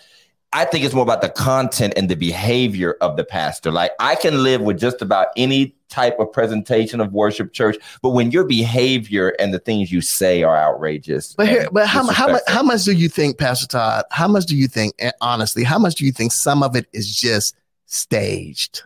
I 0.51 0.65
think 0.65 0.83
it's 0.83 0.95
more 0.95 1.03
about 1.03 1.21
the 1.21 1.29
content 1.29 1.93
and 1.95 2.09
the 2.09 2.15
behavior 2.15 2.97
of 3.01 3.17
the 3.17 3.23
pastor. 3.23 3.71
Like, 3.71 3.91
I 3.99 4.15
can 4.15 4.43
live 4.43 4.61
with 4.61 4.79
just 4.79 5.03
about 5.03 5.27
any 5.37 5.75
type 5.89 6.19
of 6.19 6.31
presentation 6.31 6.99
of 6.99 7.13
worship 7.13 7.53
church, 7.53 7.77
but 8.01 8.09
when 8.09 8.29
your 8.31 8.43
behavior 8.43 9.29
and 9.39 9.53
the 9.53 9.59
things 9.59 9.91
you 9.91 10.01
say 10.01 10.43
are 10.43 10.57
outrageous, 10.57 11.33
But 11.33 11.47
here, 11.47 11.67
but 11.71 11.87
how, 11.87 12.05
how 12.07 12.27
much 12.31 12.41
how 12.47 12.63
much 12.63 12.83
do 12.83 12.91
you 12.93 13.09
think, 13.09 13.37
Pastor 13.37 13.67
Todd? 13.67 14.03
How 14.11 14.27
much 14.27 14.45
do 14.45 14.55
you 14.55 14.67
think, 14.67 14.93
eh, 14.99 15.11
honestly, 15.21 15.63
how 15.63 15.79
much 15.79 15.95
do 15.95 16.05
you 16.05 16.11
think 16.11 16.31
some 16.33 16.61
of 16.63 16.75
it 16.75 16.87
is 16.93 17.15
just 17.15 17.55
staged? 17.85 18.83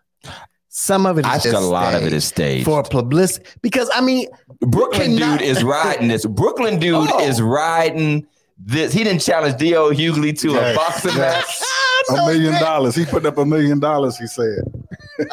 Some 0.73 1.05
of 1.05 1.17
it 1.17 1.25
is 1.25 1.31
I 1.31 1.37
think 1.39 1.55
a 1.55 1.59
lot 1.59 1.93
of 1.95 2.03
it 2.03 2.13
is 2.13 2.23
staged 2.23 2.63
staged. 2.63 2.65
for 2.65 2.81
publicity. 2.83 3.45
Because 3.61 3.89
I 3.93 3.99
mean, 4.01 4.27
Brooklyn 4.61 5.17
cannot- 5.17 5.39
dude 5.39 5.47
is 5.49 5.63
riding 5.77 6.07
this. 6.07 6.25
Brooklyn 6.25 6.79
dude 6.79 7.09
Oh. 7.11 7.19
is 7.27 7.41
riding 7.41 8.25
this. 8.65 8.93
He 8.93 9.03
didn't 9.03 9.21
challenge 9.21 9.57
D.L. 9.57 9.91
Hughley 9.91 10.37
to 10.39 10.51
a 10.51 10.75
boxing 10.75 11.11
yes. 11.15 11.59
match. 11.59 11.67
A 12.09 12.13
million 12.25 12.53
dollars. 12.53 12.95
He 12.95 13.05
put 13.05 13.27
up 13.27 13.37
a 13.37 13.45
million 13.45 13.79
dollars. 13.79 14.17
He 14.17 14.25
said. 14.25 14.63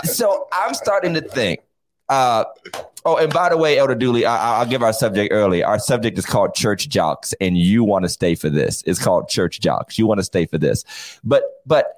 So 0.05 0.47
I'm 0.53 0.75
starting 0.75 1.15
to 1.15 1.23
think. 1.23 1.61
Uh, 2.11 2.45
oh, 3.07 3.17
and 3.17 3.33
by 3.33 3.49
the 3.49 3.57
way, 3.57 3.79
Elder 3.79 3.95
Dooley, 3.95 4.27
I, 4.27 4.59
I'll 4.59 4.67
give 4.67 4.83
our 4.83 4.93
subject 4.93 5.33
early. 5.33 5.63
Our 5.63 5.79
subject 5.79 6.19
is 6.19 6.27
called 6.27 6.55
church 6.55 6.89
jocks, 6.89 7.35
and 7.41 7.57
you 7.57 7.85
want 7.85 8.05
to 8.05 8.09
stay 8.09 8.35
for 8.35 8.51
this. 8.51 8.83
It's 8.87 9.03
called 9.03 9.29
church 9.29 9.61
jocks. 9.61 9.99
You 9.99 10.07
want 10.07 10.19
to 10.19 10.25
stay 10.25 10.45
for 10.47 10.59
this, 10.59 10.85
but 11.25 11.43
but 11.67 11.98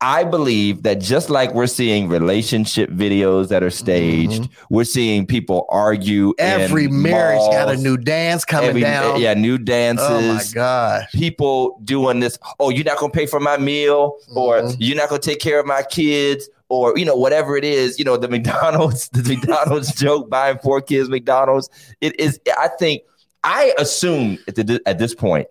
I 0.00 0.24
believe 0.24 0.82
that 0.82 1.00
just 1.00 1.30
like 1.30 1.54
we're 1.54 1.66
seeing 1.66 2.08
relationship 2.08 2.90
videos 2.90 3.48
that 3.48 3.62
are 3.62 3.70
staged, 3.70 4.48
we're 4.68 4.84
seeing 4.84 5.24
people 5.26 5.66
argue. 5.70 6.34
Mm-hmm. 6.34 6.62
every 6.62 6.88
marriage 6.88 7.38
got 7.52 7.70
a 7.70 7.76
new 7.76 7.96
dance 7.96 8.44
coming 8.44 8.70
every- 8.70 8.80
down. 8.82 9.20
Yeah, 9.20 9.32
new 9.34 9.56
dances. 9.56 10.06
Oh 10.08 10.34
my 10.34 10.42
God. 10.52 11.06
people 11.12 11.80
doing 11.84 12.20
this. 12.20 12.38
Oh, 12.60 12.68
you're 12.70 12.84
not 12.84 12.98
gonna 12.98 13.12
pay 13.12 13.26
for 13.26 13.40
my 13.40 13.56
meal, 13.56 14.16
or 14.34 14.60
Mhm. 14.62 14.76
you're 14.78 14.96
not 14.96 15.08
gonna 15.08 15.20
take 15.22 15.40
care 15.40 15.58
of 15.60 15.64
my 15.66 15.82
kids, 15.82 16.50
or 16.68 16.98
you 16.98 17.04
know 17.06 17.16
whatever 17.16 17.56
it 17.56 17.64
is. 17.64 17.98
You 17.98 18.04
know 18.04 18.16
the 18.18 18.28
McDonald's, 18.34 19.08
the 19.10 19.22
McDonald's 19.22 19.94
joke, 19.98 20.28
buying 20.28 20.58
four 20.58 20.82
kids 20.82 21.08
McDonald's. 21.08 21.70
It 22.02 22.18
is. 22.20 22.38
I 22.58 22.68
think 22.78 23.02
I 23.42 23.72
assume 23.78 24.38
at, 24.48 24.56
the, 24.56 24.80
at 24.86 24.98
this 24.98 25.14
point 25.14 25.46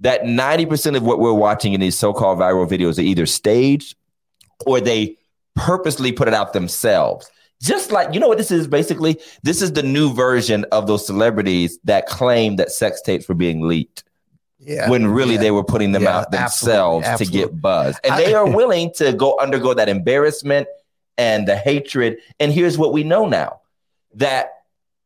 that 0.00 0.24
ninety 0.26 0.66
percent 0.66 0.96
of 0.96 1.02
what 1.02 1.18
we're 1.18 1.32
watching 1.32 1.72
in 1.72 1.80
these 1.80 1.96
so-called 1.98 2.38
viral 2.38 2.68
videos 2.68 2.98
are 2.98 3.02
either 3.02 3.26
staged 3.26 3.96
or 4.66 4.80
they 4.80 5.16
purposely 5.56 6.12
put 6.12 6.28
it 6.28 6.34
out 6.34 6.52
themselves. 6.52 7.30
Just 7.60 7.90
like 7.90 8.14
you 8.14 8.20
know 8.20 8.28
what 8.28 8.38
this 8.38 8.50
is 8.52 8.68
basically. 8.68 9.18
This 9.42 9.62
is 9.62 9.72
the 9.72 9.82
new 9.82 10.12
version 10.14 10.64
of 10.70 10.86
those 10.86 11.04
celebrities 11.06 11.78
that 11.84 12.06
claim 12.06 12.56
that 12.56 12.70
sex 12.70 13.02
tapes 13.02 13.28
were 13.28 13.34
being 13.34 13.66
leaked 13.66 14.04
Yeah. 14.60 14.88
when 14.88 15.08
really 15.08 15.34
Yeah. 15.34 15.40
they 15.40 15.50
were 15.50 15.64
putting 15.64 15.90
them 15.92 16.04
Yeah, 16.04 16.18
out 16.18 16.30
themselves 16.30 17.04
absolutely, 17.06 17.40
to 17.40 17.46
get 17.48 17.60
buzz. 17.60 17.96
And 18.04 18.14
I- 18.14 18.16
they 18.24 18.34
are 18.34 18.48
willing 18.60 18.92
to 18.98 19.12
go 19.12 19.36
undergo 19.40 19.74
that 19.74 19.88
embarrassment 19.88 20.68
and 21.16 21.48
the 21.48 21.56
hatred. 21.56 22.18
And 22.38 22.52
here's 22.52 22.78
what 22.78 22.92
we 22.92 23.02
know 23.02 23.26
now 23.26 23.60
that 24.14 24.52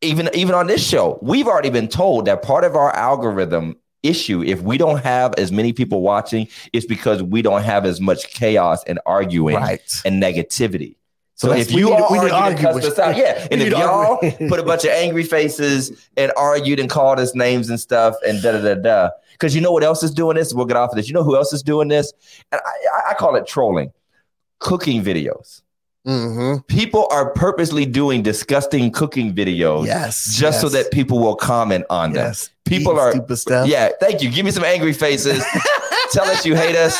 even 0.02 0.28
even 0.34 0.54
on 0.54 0.66
this 0.66 0.87
show, 0.87 1.18
we've 1.22 1.46
already 1.49 1.70
been 1.70 1.88
told 1.88 2.26
that 2.26 2.42
part 2.42 2.64
of 2.64 2.76
our 2.76 2.94
algorithm 2.94 3.76
issue, 4.02 4.42
if 4.42 4.61
we 4.62 4.78
don't 4.78 5.02
have 5.02 5.35
as 5.38 5.52
many 5.52 5.73
people 5.73 6.00
watching, 6.02 6.49
it's 6.73 6.87
because 6.87 7.23
we 7.23 7.42
don't 7.42 7.62
have 7.62 7.85
as 7.87 8.00
much 8.00 8.28
chaos 8.28 8.82
and 8.85 8.99
arguing 9.06 9.56
right. 9.56 9.80
and 10.04 10.23
negativity. 10.23 10.97
So, 11.35 11.49
that's- 11.49 11.66
if 11.68 11.73
you 11.73 11.92
all 11.92 12.12
we 12.12 12.18
need 12.18 12.28
to 12.28 12.35
and 12.37 12.44
argue 12.44 12.62
cussed 12.62 12.75
with- 12.76 12.85
us 12.85 12.99
out, 12.99 13.16
yeah, 13.16 13.47
and 13.50 13.61
if 13.61 13.71
y'all 13.71 14.16
put 14.49 14.61
a 14.61 14.62
bunch 14.62 14.85
of 14.85 14.90
angry 14.90 15.25
faces 15.25 15.90
and 16.16 16.30
argued 16.37 16.78
and 16.78 16.88
called 16.88 17.18
us 17.18 17.35
names 17.35 17.68
and 17.68 17.80
stuff 17.80 18.14
and 18.26 18.40
da 18.42 18.52
da 18.52 18.61
da 18.61 18.75
da, 18.75 19.11
because 19.32 19.54
you 19.54 19.61
know 19.61 19.73
what 19.73 19.82
else 19.82 20.02
is 20.04 20.12
doing 20.12 20.37
this? 20.37 20.54
We'll 20.54 20.66
get 20.66 20.76
off 20.76 20.90
of 20.90 20.97
this. 20.97 21.09
You 21.09 21.14
know 21.14 21.25
who 21.25 21.35
else 21.37 21.52
is 21.52 21.62
doing 21.62 21.88
this? 21.88 22.12
And 22.52 22.61
I, 22.64 23.11
I- 23.11 23.14
call 23.14 23.35
it 23.37 23.47
trolling, 23.47 23.92
cooking 24.61 25.02
videos. 25.02 25.62
hmm 26.04 26.56
People 26.68 27.09
are 27.11 27.30
purposely 27.32 27.87
doing 27.87 28.23
disgusting 28.23 28.92
cooking 28.92 29.35
videos 29.35 29.87
Yes. 29.87 30.35
just 30.35 30.61
so 30.61 30.68
that 30.68 30.90
people 30.92 31.18
will 31.18 31.35
comment 31.37 31.85
on 31.90 32.12
them. 32.12 32.32
People 32.64 32.99
are 32.99 33.12
stupid 33.12 33.37
stuff. 33.37 33.69
yeah, 33.69 33.90
thank 34.00 34.23
you. 34.23 34.31
Give 34.31 34.45
me 34.45 34.50
some 34.50 34.64
angry 34.64 34.92
faces. 34.92 35.45
tell 36.12 36.25
us 36.25 36.45
you 36.47 36.54
hate 36.57 36.76
us. 36.76 36.97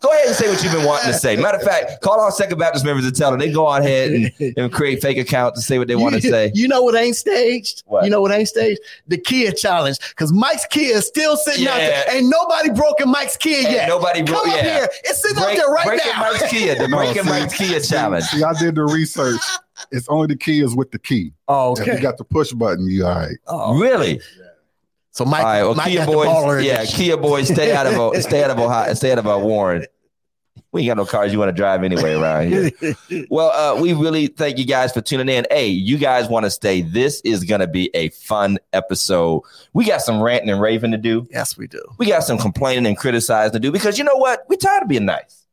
Go 0.00 0.10
ahead 0.12 0.26
and 0.26 0.36
say 0.36 0.48
what 0.48 0.62
you've 0.62 0.72
been 0.72 0.84
wanting 0.86 1.10
to 1.12 1.18
say. 1.18 1.36
Matter 1.36 1.58
of 1.58 1.64
fact, 1.64 2.00
call 2.02 2.20
our 2.20 2.30
Second 2.30 2.58
Baptist 2.58 2.84
members 2.84 3.04
and 3.04 3.14
tell 3.16 3.30
them 3.30 3.40
they 3.40 3.50
go 3.50 3.66
on 3.66 3.80
ahead 3.82 4.12
and, 4.12 4.54
and 4.56 4.72
create 4.72 5.00
fake 5.02 5.18
accounts 5.18 5.58
to 5.60 5.66
say 5.66 5.78
what 5.78 5.88
they 5.88 5.96
want 5.96 6.14
to 6.14 6.20
say. 6.20 6.52
You 6.54 6.68
know 6.68 6.82
what 6.82 6.94
ain't 6.94 7.16
staged? 7.16 7.82
What? 7.86 8.04
You 8.04 8.10
know 8.10 8.20
what 8.20 8.30
ain't 8.30 8.48
staged? 8.48 8.80
The 9.08 9.18
Kia 9.18 9.52
challenge. 9.52 9.98
Because 10.10 10.32
Mike's 10.32 10.66
Kia 10.66 10.96
is 10.96 11.06
still 11.06 11.36
sitting 11.36 11.66
out 11.66 11.76
there. 11.78 12.04
Yeah. 12.06 12.12
Ain't 12.14 12.28
nobody 12.28 12.70
broken 12.70 13.10
Mike's 13.10 13.36
Kia 13.36 13.58
Ain't 13.58 13.70
yet. 13.70 13.88
nobody 13.88 14.18
Come 14.20 14.26
broke- 14.26 14.48
up 14.48 14.56
yeah. 14.56 14.62
here. 14.78 14.88
It's 15.04 15.22
sitting 15.22 15.36
Break, 15.42 15.58
out 15.58 15.64
there 15.64 15.70
right 15.74 15.86
breaking 15.86 16.12
now. 16.12 16.20
Mike's 16.32 16.50
Kia, 16.50 16.74
the 16.76 16.88
breaking 16.94 17.24
Mike's 17.24 17.54
Kia 17.56 17.80
challenge. 17.80 18.24
See, 18.26 18.44
I 18.44 18.52
did 18.52 18.74
the 18.76 18.84
research. 18.84 19.40
It's 19.90 20.08
only 20.08 20.26
the 20.28 20.36
key 20.36 20.60
is 20.62 20.74
with 20.74 20.90
the 20.90 20.98
key. 20.98 21.32
Oh, 21.48 21.74
If 21.76 21.86
you 21.86 22.00
got 22.00 22.16
the 22.16 22.24
push 22.24 22.52
button, 22.52 22.86
you 22.88 23.04
all 23.06 23.14
right. 23.14 23.36
Oh, 23.46 23.78
Really? 23.78 24.20
So 25.16 25.24
Mike, 25.24 25.40
All 25.40 25.46
right. 25.46 25.62
Well, 25.64 25.74
Mike 25.74 25.86
Kia 25.88 25.98
got 25.98 26.06
the 26.06 26.12
ball 26.12 26.44
boys. 26.44 26.64
Yeah, 26.64 26.84
Kia 26.84 27.16
boys, 27.16 27.48
stay 27.48 27.74
out 27.74 27.86
of 27.86 28.16
stay 28.22 28.44
out 28.44 28.50
of 28.50 28.58
Ohio, 28.58 28.94
stay 28.94 29.12
out 29.12 29.18
of 29.18 29.26
a 29.26 29.38
Warren. 29.38 29.86
We 30.72 30.82
ain't 30.82 30.88
got 30.88 30.96
no 30.98 31.06
cars 31.06 31.32
you 31.32 31.38
want 31.38 31.48
to 31.48 31.54
drive 31.54 31.82
anyway 31.84 32.12
around 32.14 32.48
here. 32.48 32.70
Well, 33.30 33.50
uh, 33.50 33.80
we 33.80 33.94
really 33.94 34.26
thank 34.26 34.58
you 34.58 34.66
guys 34.66 34.92
for 34.92 35.00
tuning 35.00 35.28
in. 35.30 35.46
Hey, 35.50 35.68
you 35.68 35.96
guys 35.96 36.28
want 36.28 36.44
to 36.44 36.50
stay? 36.50 36.82
This 36.82 37.20
is 37.22 37.44
gonna 37.44 37.66
be 37.66 37.90
a 37.94 38.10
fun 38.10 38.58
episode. 38.74 39.42
We 39.72 39.84
got 39.86 40.02
some 40.02 40.20
ranting 40.22 40.50
and 40.50 40.60
raving 40.60 40.90
to 40.90 40.98
do. 40.98 41.26
yes, 41.30 41.56
we 41.56 41.66
do. 41.66 41.82
We 41.98 42.06
got 42.06 42.24
some 42.24 42.36
complaining 42.36 42.84
and 42.86 42.96
criticizing 42.96 43.52
to 43.54 43.60
do 43.60 43.72
because 43.72 43.96
you 43.96 44.04
know 44.04 44.16
what? 44.16 44.44
We're 44.50 44.56
tired 44.56 44.82
of 44.82 44.88
being 44.88 45.06
nice. 45.06 45.46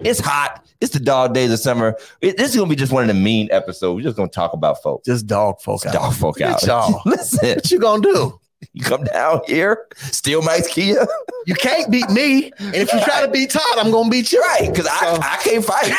It's 0.00 0.20
hot. 0.20 0.66
It's 0.82 0.92
the 0.92 1.00
dog 1.00 1.32
days 1.32 1.50
of 1.50 1.58
summer. 1.58 1.96
It- 2.20 2.36
this 2.36 2.50
is 2.50 2.56
gonna 2.56 2.68
be 2.68 2.76
just 2.76 2.92
one 2.92 3.02
of 3.04 3.08
the 3.08 3.14
mean 3.14 3.48
episodes. 3.50 3.96
We're 3.96 4.02
just 4.02 4.16
gonna 4.18 4.28
talk 4.28 4.52
about 4.52 4.82
folks. 4.82 5.06
Just 5.06 5.26
dog 5.26 5.60
folk 5.62 5.86
out. 5.86 5.94
Dog 5.94 6.12
folk 6.14 6.40
out. 6.42 6.62
y'all. 6.64 7.00
Listen, 7.06 7.54
What 7.54 7.70
you 7.70 7.78
gonna 7.78 8.02
do? 8.02 8.38
You 8.76 8.84
come 8.84 9.04
down 9.04 9.40
here, 9.46 9.86
steal 9.96 10.42
my 10.42 10.60
Kia. 10.60 11.06
You 11.46 11.54
can't 11.54 11.90
beat 11.90 12.10
me, 12.10 12.52
and 12.58 12.74
if 12.74 12.92
you 12.92 13.00
try 13.00 13.24
to 13.24 13.28
beat 13.32 13.48
Todd, 13.48 13.78
I'm 13.78 13.90
gonna 13.90 14.10
beat 14.10 14.30
you. 14.32 14.40
Right, 14.42 14.68
because 14.68 14.86
I, 14.86 15.16
I 15.16 15.36
can't 15.42 15.64
fight. 15.64 15.90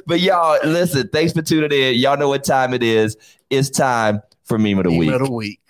but 0.06 0.20
y'all, 0.20 0.58
listen, 0.64 1.08
thanks 1.08 1.34
for 1.34 1.42
tuning 1.42 1.70
in. 1.70 1.96
Y'all 1.96 2.16
know 2.16 2.28
what 2.28 2.44
time 2.44 2.72
it 2.72 2.82
is. 2.82 3.18
It's 3.50 3.68
time 3.68 4.22
for 4.44 4.58
Meme 4.58 4.78
of 4.78 4.84
the 4.84 4.90
Week. 4.96 5.10
Meme 5.10 5.20
of 5.20 5.26
the 5.26 5.32
week. 5.32 5.60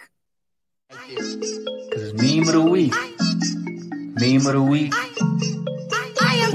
Cause 0.90 1.02
it's 1.32 2.22
meme 2.22 2.46
of 2.46 2.54
the 2.54 2.62
week. 2.62 2.94
Meme 4.20 4.46
of 4.46 4.52
the 4.52 4.62
week. 4.62 4.94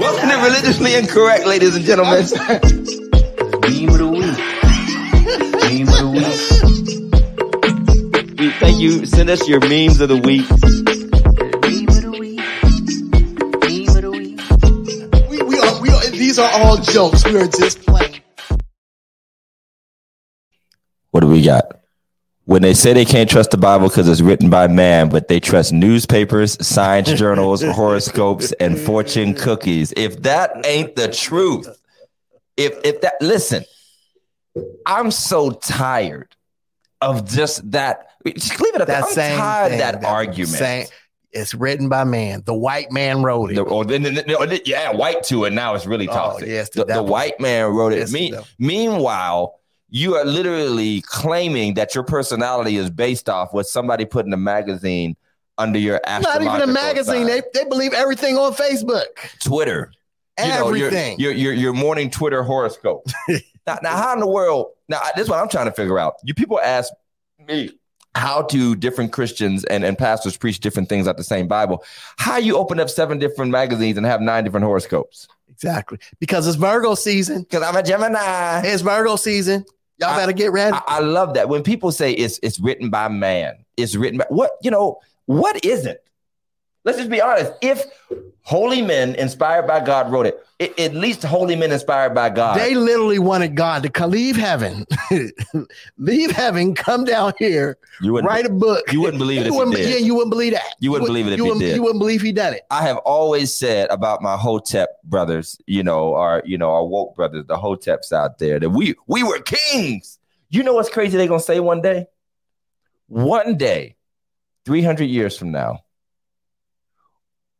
Welcome 0.00 0.30
to 0.30 0.36
Religiously 0.36 0.94
Incorrect, 0.94 1.44
ladies 1.44 1.76
and 1.76 1.84
gentlemen. 1.84 2.22
Meme 3.68 3.90
of 3.90 3.98
the 3.98 4.08
week. 4.10 4.11
Thank 8.62 8.80
you. 8.80 9.04
Send 9.06 9.28
us 9.28 9.46
your 9.48 9.60
memes 9.60 10.00
of 10.00 10.08
the 10.08 10.16
week. 10.16 10.48
Meme 10.48 11.88
of 11.88 12.02
the 12.02 12.10
week. 12.18 12.38
Meme 13.60 13.96
of 13.96 14.02
the 14.02 14.10
week. 14.10 15.28
We, 15.28 15.42
we 15.42 15.58
are, 15.58 15.80
we 15.80 15.90
are, 15.90 16.10
these 16.10 16.38
are 16.38 16.50
all 16.60 16.76
jokes. 16.76 17.24
We 17.24 17.36
are 17.36 17.48
just 17.48 17.84
playing. 17.84 18.20
What 21.10 21.20
do 21.20 21.26
we 21.26 21.42
got? 21.42 21.80
When 22.44 22.62
they 22.62 22.74
say 22.74 22.92
they 22.92 23.04
can't 23.04 23.30
trust 23.30 23.50
the 23.52 23.56
Bible 23.56 23.88
because 23.88 24.08
it's 24.08 24.20
written 24.20 24.50
by 24.50 24.66
man, 24.66 25.08
but 25.08 25.28
they 25.28 25.38
trust 25.38 25.72
newspapers, 25.72 26.64
science 26.66 27.12
journals, 27.14 27.62
horoscopes, 27.62 28.52
and 28.52 28.78
fortune 28.78 29.34
cookies. 29.34 29.92
If 29.96 30.22
that 30.22 30.64
ain't 30.66 30.96
the 30.96 31.08
truth, 31.08 31.68
if 32.56 32.78
if 32.84 33.00
that 33.02 33.14
listen, 33.20 33.64
I'm 34.86 35.10
so 35.10 35.52
tired 35.52 36.34
of 37.02 37.28
just 37.28 37.70
that. 37.72 38.08
Just 38.26 38.60
leave 38.60 38.74
it 38.74 38.80
at 38.80 38.86
that. 38.86 39.00
That 39.00 39.04
I'm 39.08 39.12
same 39.12 39.38
tired 39.38 39.70
thing, 39.72 39.80
of 39.82 40.00
that, 40.00 40.04
argument. 40.04 40.48
same- 40.58 40.86
it's 41.34 41.54
written 41.54 41.88
by 41.88 42.04
man. 42.04 42.42
The 42.44 42.52
white 42.54 42.92
man 42.92 43.22
wrote 43.22 43.52
it. 43.52 43.54
The- 43.54 43.62
or 43.62 43.84
then, 43.86 44.02
then- 44.02 44.14
then- 44.16 44.26
oh, 44.38 44.58
yeah, 44.66 44.92
white 44.92 45.22
to 45.24 45.44
it. 45.44 45.52
Now 45.54 45.74
it's 45.74 45.86
really 45.86 46.06
Oh, 46.08 46.12
toxic. 46.12 46.48
yes, 46.48 46.68
the, 46.70 46.84
the 46.84 46.94
the 46.94 47.02
white 47.02 47.40
man 47.40 47.66
wrote 47.72 47.94
it. 47.94 48.00
Yes, 48.00 48.12
the 48.12 48.18
Me- 48.18 48.34
meanwhile, 48.58 49.58
you 49.88 50.14
are 50.14 50.24
literally 50.26 51.00
claiming 51.02 51.74
that 51.74 51.94
your 51.94 52.04
personality 52.04 52.76
is 52.76 52.90
based 52.90 53.28
off 53.30 53.52
what 53.54 53.66
somebody 53.66 54.04
put 54.04 54.26
in 54.26 54.32
a 54.32 54.36
magazine 54.36 55.16
under 55.58 55.78
your 55.78 56.00
Not 56.06 56.40
even 56.42 56.60
a 56.60 56.66
magazine. 56.66 57.26
They, 57.26 57.42
they 57.54 57.64
believe 57.64 57.92
everything 57.94 58.36
on 58.36 58.52
Facebook. 58.54 59.04
Twitter. 59.40 59.90
You 60.38 60.48
know, 60.48 60.72
your- 60.74 60.86
Everything. 60.88 61.18
your, 61.18 61.32
your 61.32 61.52
your 61.52 61.72
morning 61.72 62.10
Twitter 62.10 62.42
horoscope. 62.42 63.06
now, 63.66 63.78
now, 63.82 63.96
how 63.96 64.12
in 64.14 64.20
the 64.20 64.26
world? 64.26 64.68
Now, 64.88 65.00
this 65.16 65.24
is 65.24 65.30
what 65.30 65.38
I'm 65.38 65.48
trying 65.48 65.66
to 65.66 65.72
figure 65.72 65.98
out. 65.98 66.14
You 66.24 66.34
people 66.34 66.60
ask 66.60 66.92
me 67.46 67.70
how 68.14 68.42
do 68.42 68.74
different 68.76 69.12
Christians 69.12 69.64
and, 69.64 69.84
and 69.84 69.96
pastors 69.96 70.36
preach 70.36 70.60
different 70.60 70.88
things 70.88 71.08
out 71.08 71.16
the 71.16 71.24
same 71.24 71.48
Bible? 71.48 71.84
How 72.18 72.36
you 72.36 72.56
open 72.56 72.78
up 72.80 72.90
seven 72.90 73.18
different 73.18 73.50
magazines 73.50 73.96
and 73.96 74.04
have 74.06 74.20
nine 74.20 74.44
different 74.44 74.64
horoscopes? 74.64 75.28
exactly. 75.48 75.98
Because 76.18 76.46
it's 76.46 76.56
Virgo 76.56 76.94
season. 76.94 77.42
Because 77.42 77.62
I'm 77.62 77.76
a 77.76 77.82
Gemini. 77.82 78.62
It's 78.64 78.82
Virgo 78.82 79.16
season. 79.16 79.64
Y'all 79.98 80.10
I- 80.10 80.16
better 80.16 80.32
get 80.32 80.50
ready. 80.52 80.74
I, 80.74 80.82
I 80.86 80.98
love 81.00 81.34
that 81.34 81.48
when 81.48 81.62
people 81.62 81.92
say 81.92 82.12
it's 82.12 82.40
it's 82.42 82.58
written 82.58 82.90
by 82.90 83.08
man. 83.08 83.64
It's 83.76 83.94
written 83.94 84.18
by 84.18 84.26
what 84.28 84.50
you 84.62 84.70
know. 84.70 84.98
What 85.26 85.64
is 85.64 85.86
it? 85.86 86.04
Let's 86.84 86.98
just 86.98 87.10
be 87.10 87.20
honest. 87.20 87.52
If 87.62 87.84
holy 88.42 88.82
men 88.82 89.14
inspired 89.14 89.68
by 89.68 89.84
God 89.84 90.10
wrote 90.10 90.26
it, 90.26 90.44
it 90.58 90.78
at 90.78 90.94
least 90.94 91.22
holy 91.22 91.54
men 91.54 91.70
inspired 91.70 92.14
by 92.14 92.28
God. 92.28 92.58
they 92.58 92.74
literally 92.74 93.20
wanted 93.20 93.54
God 93.56 93.84
to 93.84 93.88
come, 93.88 94.10
leave 94.10 94.36
heaven, 94.36 94.84
leave 95.98 96.30
heaven, 96.32 96.74
come 96.74 97.04
down 97.04 97.32
here, 97.38 97.78
you 98.00 98.12
wouldn't. 98.12 98.28
write 98.28 98.46
a 98.46 98.50
book. 98.50 98.92
you 98.92 99.00
wouldn't 99.00 99.18
believe 99.18 99.40
it 99.42 99.46
if 99.46 99.52
you 99.52 99.58
wouldn't, 99.58 99.76
did. 99.76 99.90
Yeah, 99.90 99.96
you 99.96 100.14
wouldn't 100.14 100.30
believe 100.30 100.52
that. 100.54 100.74
You 100.80 100.90
wouldn't 100.90 101.08
believe 101.08 101.26
it 101.28 101.34
if 101.34 101.38
you 101.38 101.44
wouldn't, 101.44 101.60
did. 101.60 101.76
You 101.76 101.82
wouldn't 101.82 102.00
believe 102.00 102.20
he 102.20 102.32
done 102.32 102.54
it. 102.54 102.62
I 102.70 102.82
have 102.82 102.96
always 102.98 103.54
said 103.54 103.88
about 103.90 104.20
my 104.20 104.36
Hotep 104.36 105.02
brothers, 105.04 105.58
you 105.66 105.84
know, 105.84 106.14
our 106.14 106.42
you 106.44 106.58
know 106.58 106.72
our 106.72 106.84
woke 106.84 107.14
brothers, 107.14 107.46
the 107.46 107.56
Hoteps 107.56 108.12
out 108.12 108.38
there, 108.38 108.58
that 108.58 108.70
we 108.70 108.94
we 109.06 109.22
were 109.22 109.40
kings. 109.40 110.18
You 110.50 110.62
know 110.62 110.74
what's 110.74 110.90
crazy? 110.90 111.16
They're 111.16 111.28
gonna 111.28 111.40
say 111.40 111.60
one 111.60 111.80
day, 111.80 112.06
one 113.06 113.56
day, 113.56 113.96
three 114.64 114.82
hundred 114.82 115.06
years 115.06 115.36
from 115.36 115.52
now, 115.52 115.84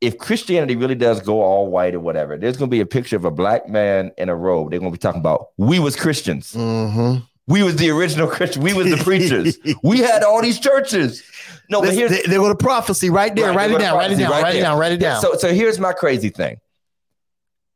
if 0.03 0.19
Christianity 0.19 0.75
really 0.77 0.97
does 0.97 1.21
go 1.21 1.41
all 1.41 1.71
white 1.71 1.95
or 1.95 2.01
whatever, 2.01 2.37
there's 2.37 2.57
gonna 2.57 2.69
be 2.69 2.81
a 2.81 2.87
picture 2.87 3.17
of 3.17 3.25
a 3.25 3.31
black 3.31 3.69
man 3.69 4.11
in 4.19 4.29
a 4.29 4.35
robe. 4.35 4.71
They're 4.71 4.81
gonna 4.81 4.91
be 4.91 4.99
talking 4.99 5.21
about 5.21 5.51
we 5.57 5.79
was 5.79 5.97
Christians, 5.97 6.53
Mm-hmm. 6.53 7.25
we 7.47 7.63
was 7.63 7.77
the 7.77 7.89
original 7.91 8.27
Christian, 8.27 8.63
we 8.63 8.75
was 8.75 8.91
the 8.91 8.97
preachers, 9.05 9.57
we 9.83 10.01
had 10.01 10.23
all 10.25 10.43
these 10.43 10.59
churches. 10.59 11.23
No, 11.71 11.81
but 11.81 11.95
here's 11.95 12.11
they, 12.11 12.23
they 12.23 12.37
to 12.37 12.55
prophecy 12.57 13.09
right 13.09 13.35
there. 13.35 13.47
Right, 13.49 13.57
write 13.57 13.71
it 13.71 13.79
down. 13.79 13.97
Write 13.97 14.11
it 14.11 14.17
down. 14.19 14.31
right 14.31 14.43
Write 14.43 14.57
it 14.57 14.61
down. 14.61 14.79
Write 14.79 14.93
it 14.93 14.99
down. 14.99 15.23
So, 15.23 15.37
so 15.37 15.55
here's 15.55 15.79
my 15.79 15.93
crazy 15.93 16.29
thing. 16.29 16.59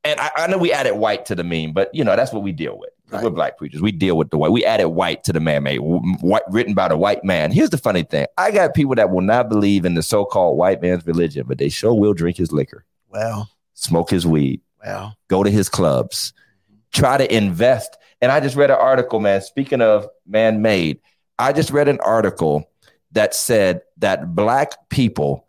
And 0.05 0.21
I, 0.21 0.31
I 0.37 0.47
know 0.49 0.59
we 0.59 0.73
added 0.73 0.95
white 0.97 1.27
to 1.27 1.35
the 1.35 1.45
meme, 1.45 1.73
but 1.73 1.95
you 1.95 2.05
know 2.05 2.15
that's 2.17 2.33
what 2.33 2.43
we 2.43 2.53
deal 2.53 2.77
with. 2.79 2.91
Right. 3.11 3.23
We're 3.23 3.31
black 3.31 3.57
preachers. 3.57 3.81
We 3.81 3.93
deal 3.93 4.17
with 4.17 4.31
the 4.31 4.39
white. 4.39 4.51
We 4.51 4.65
added 4.65 4.89
white 4.89 5.23
to 5.25 5.33
the 5.33 5.39
man-made, 5.39 5.79
white 5.79 6.43
written 6.51 6.75
by 6.75 6.89
the 6.89 6.97
white 6.97 7.23
man. 7.23 7.53
Here's 7.53 7.71
the 7.71 7.79
funny 7.79 8.03
thing: 8.03 8.27
I 8.37 8.51
got 8.51 8.75
people 8.75 8.97
that 8.97 9.11
will 9.11 9.21
not 9.21 9.49
believe 9.49 9.85
in 9.85 9.95
the 9.95 10.03
so-called 10.03 10.59
white 10.59 10.83
man's 10.83 11.07
religion, 11.07 11.45
but 11.47 11.59
they 11.59 11.69
sure 11.69 11.95
will 11.95 12.15
drink 12.15 12.37
his 12.37 12.51
liquor, 12.51 12.85
well, 13.09 13.49
smoke 13.75 14.11
his 14.11 14.27
weed, 14.27 14.61
well. 14.85 15.17
go 15.29 15.45
to 15.45 15.51
his 15.51 15.69
clubs, 15.69 16.33
try 16.93 17.17
to 17.17 17.33
invest. 17.33 17.97
And 18.21 18.33
I 18.33 18.41
just 18.41 18.57
read 18.57 18.71
an 18.71 18.79
article, 18.79 19.21
man. 19.21 19.41
Speaking 19.41 19.83
of 19.83 20.09
man-made, 20.27 21.01
I 21.39 21.53
just 21.53 21.71
read 21.71 21.87
an 21.87 22.01
article 22.01 22.69
that 23.13 23.35
said 23.35 23.83
that 23.99 24.35
black 24.35 24.89
people 24.89 25.47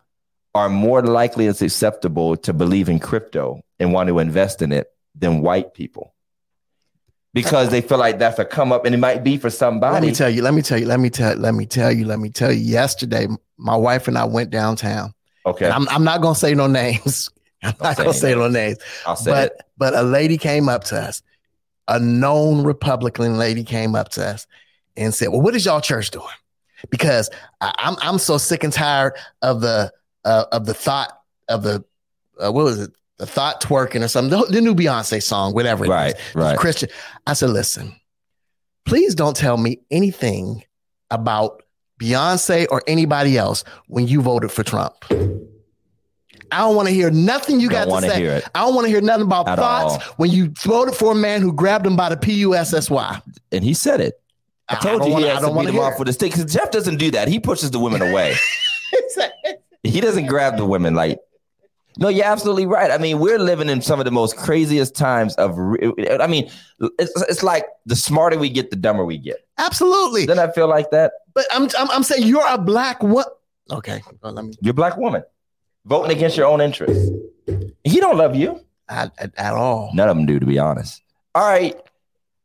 are 0.54 0.68
more 0.68 1.02
likely 1.02 1.48
and 1.48 1.56
susceptible 1.56 2.36
to 2.36 2.52
believe 2.52 2.88
in 2.88 3.00
crypto 3.00 3.62
and 3.80 3.92
want 3.92 4.08
to 4.08 4.20
invest 4.20 4.62
in 4.62 4.70
it 4.70 4.92
than 5.16 5.40
white 5.40 5.74
people 5.74 6.14
because 7.34 7.70
they 7.70 7.80
feel 7.80 7.98
like 7.98 8.18
that's 8.18 8.38
a 8.38 8.44
come 8.44 8.72
up 8.72 8.84
and 8.84 8.94
it 8.94 8.98
might 8.98 9.22
be 9.22 9.36
for 9.36 9.50
somebody. 9.50 9.94
Let 9.94 10.02
me 10.02 10.12
tell 10.12 10.30
you. 10.30 10.42
Let 10.42 10.54
me 10.54 10.62
tell 10.62 10.78
you. 10.78 10.86
Let 10.86 11.00
me 11.00 11.10
tell. 11.10 11.36
Let 11.36 11.54
me 11.54 11.66
tell 11.66 11.92
you. 11.92 12.04
Let 12.04 12.18
me 12.18 12.30
tell 12.30 12.52
you. 12.52 12.60
Yesterday, 12.60 13.26
my 13.56 13.76
wife 13.76 14.08
and 14.08 14.16
I 14.18 14.24
went 14.24 14.50
downtown. 14.50 15.12
okay, 15.46 15.68
I'm, 15.68 15.88
I'm 15.88 16.04
not 16.04 16.20
gonna 16.22 16.34
say 16.34 16.54
no 16.54 16.66
names. 16.66 17.30
I'm 17.62 17.74
not 17.80 17.96
gonna 17.96 18.12
say 18.14 18.34
no 18.34 18.48
names. 18.48 18.78
I'll 19.06 19.16
say 19.16 19.30
But 19.30 19.52
it. 19.52 19.62
but 19.76 19.94
a 19.94 20.02
lady 20.02 20.38
came 20.38 20.68
up 20.68 20.84
to 20.84 20.96
us. 21.00 21.22
A 21.88 21.98
known 21.98 22.64
Republican 22.64 23.38
lady 23.38 23.64
came 23.64 23.94
up 23.94 24.10
to 24.10 24.24
us 24.26 24.46
and 24.96 25.14
said, 25.14 25.28
"Well, 25.28 25.40
what 25.40 25.54
is 25.56 25.64
y'all 25.64 25.80
church 25.80 26.10
doing?" 26.10 26.26
Because 26.90 27.30
I, 27.60 27.74
I'm 27.78 27.96
I'm 28.00 28.18
so 28.18 28.38
sick 28.38 28.62
and 28.62 28.72
tired 28.72 29.14
of 29.42 29.60
the 29.60 29.90
uh, 30.24 30.44
of 30.52 30.66
the 30.66 30.74
thought 30.74 31.18
of 31.48 31.62
the 31.62 31.82
uh, 32.38 32.52
what 32.52 32.64
was 32.64 32.78
it 32.80 32.90
the 33.18 33.26
thought 33.26 33.60
twerking 33.62 34.04
or 34.04 34.08
something 34.08 34.38
the, 34.38 34.46
the 34.46 34.60
new 34.60 34.74
Beyonce 34.74 35.22
song 35.22 35.52
whatever 35.54 35.84
it 35.84 35.88
is. 35.88 35.90
Right, 35.90 36.14
right. 36.34 36.58
Christian. 36.58 36.88
I 37.26 37.32
said, 37.34 37.50
listen, 37.50 37.94
please 38.86 39.14
don't 39.14 39.36
tell 39.36 39.56
me 39.56 39.80
anything 39.90 40.64
about 41.10 41.62
Beyonce 42.00 42.66
or 42.70 42.82
anybody 42.86 43.36
else 43.36 43.64
when 43.88 44.06
you 44.06 44.22
voted 44.22 44.52
for 44.52 44.62
Trump. 44.62 44.94
I 46.50 46.58
don't 46.60 46.76
want 46.76 46.88
to 46.88 46.94
hear 46.94 47.10
nothing 47.10 47.60
you 47.60 47.68
Don't 47.68 47.88
got 47.88 48.00
to 48.02 48.08
say. 48.08 48.20
hear 48.20 48.32
it. 48.34 48.44
I 48.54 48.60
don't 48.60 48.74
want 48.74 48.86
to 48.86 48.90
hear 48.90 49.02
nothing 49.02 49.26
about 49.26 49.48
At 49.48 49.58
thoughts 49.58 49.94
all. 50.06 50.14
when 50.16 50.30
you 50.30 50.52
voted 50.62 50.94
for 50.94 51.12
a 51.12 51.14
man 51.14 51.42
who 51.42 51.52
grabbed 51.52 51.86
him 51.86 51.94
by 51.96 52.08
the 52.08 52.16
P-U-S-S-Y. 52.16 53.20
And 53.52 53.62
he 53.64 53.74
said 53.74 54.00
it. 54.00 54.14
I 54.68 54.76
told 54.76 55.00
don't 55.00 55.08
you 55.08 55.12
wanna- 55.14 55.26
he 55.26 55.30
I 55.30 55.34
has 55.34 55.42
don't 55.42 55.54
to 55.54 55.60
beat 55.66 55.74
him 55.74 55.80
off 55.80 55.94
it. 55.94 55.98
with 55.98 56.08
a 56.08 56.12
stick. 56.14 56.32
Because 56.32 56.50
Jeff 56.52 56.70
doesn't 56.70 56.96
do 56.96 57.10
that. 57.10 57.28
He 57.28 57.38
pushes 57.40 57.70
the 57.70 57.78
women 57.78 58.00
away. 58.00 58.34
he 59.82 60.00
doesn't 60.00 60.26
grab 60.26 60.56
the 60.56 60.64
women 60.64 60.94
like. 60.94 61.18
No, 62.00 62.08
you're 62.08 62.24
absolutely 62.24 62.64
right. 62.64 62.90
I 62.92 62.98
mean, 62.98 63.18
we're 63.18 63.38
living 63.40 63.68
in 63.68 63.82
some 63.82 63.98
of 63.98 64.04
the 64.04 64.10
most 64.12 64.36
craziest 64.36 64.94
times 64.94 65.34
of. 65.34 65.58
re- 65.58 65.92
I 66.20 66.26
mean, 66.28 66.48
it's, 66.98 67.22
it's 67.22 67.42
like 67.42 67.66
the 67.86 67.96
smarter 67.96 68.38
we 68.38 68.48
get, 68.50 68.70
the 68.70 68.76
dumber 68.76 69.04
we 69.04 69.18
get. 69.18 69.38
Absolutely. 69.58 70.24
Doesn't 70.24 70.36
that 70.46 70.54
feel 70.54 70.68
like 70.68 70.90
that? 70.92 71.12
But 71.34 71.46
I'm, 71.52 71.64
I'm, 71.76 71.90
I'm 71.90 72.02
saying 72.04 72.22
you're 72.26 72.46
a 72.48 72.56
black 72.56 73.02
what? 73.02 73.40
Okay. 73.70 74.00
Well, 74.22 74.32
let 74.32 74.44
me, 74.44 74.54
You're 74.60 74.70
a 74.70 74.74
black 74.74 74.96
woman 74.96 75.24
voting 75.86 76.16
against 76.16 76.36
your 76.36 76.46
own 76.46 76.60
interests. 76.60 77.10
He 77.84 77.98
don't 78.00 78.16
love 78.16 78.36
you. 78.36 78.64
at, 78.88 79.12
at 79.36 79.54
all. 79.54 79.90
None 79.92 80.08
of 80.08 80.16
them 80.16 80.24
do, 80.26 80.38
to 80.38 80.46
be 80.46 80.58
honest. 80.58 81.02
All 81.34 81.46
right. 81.46 81.76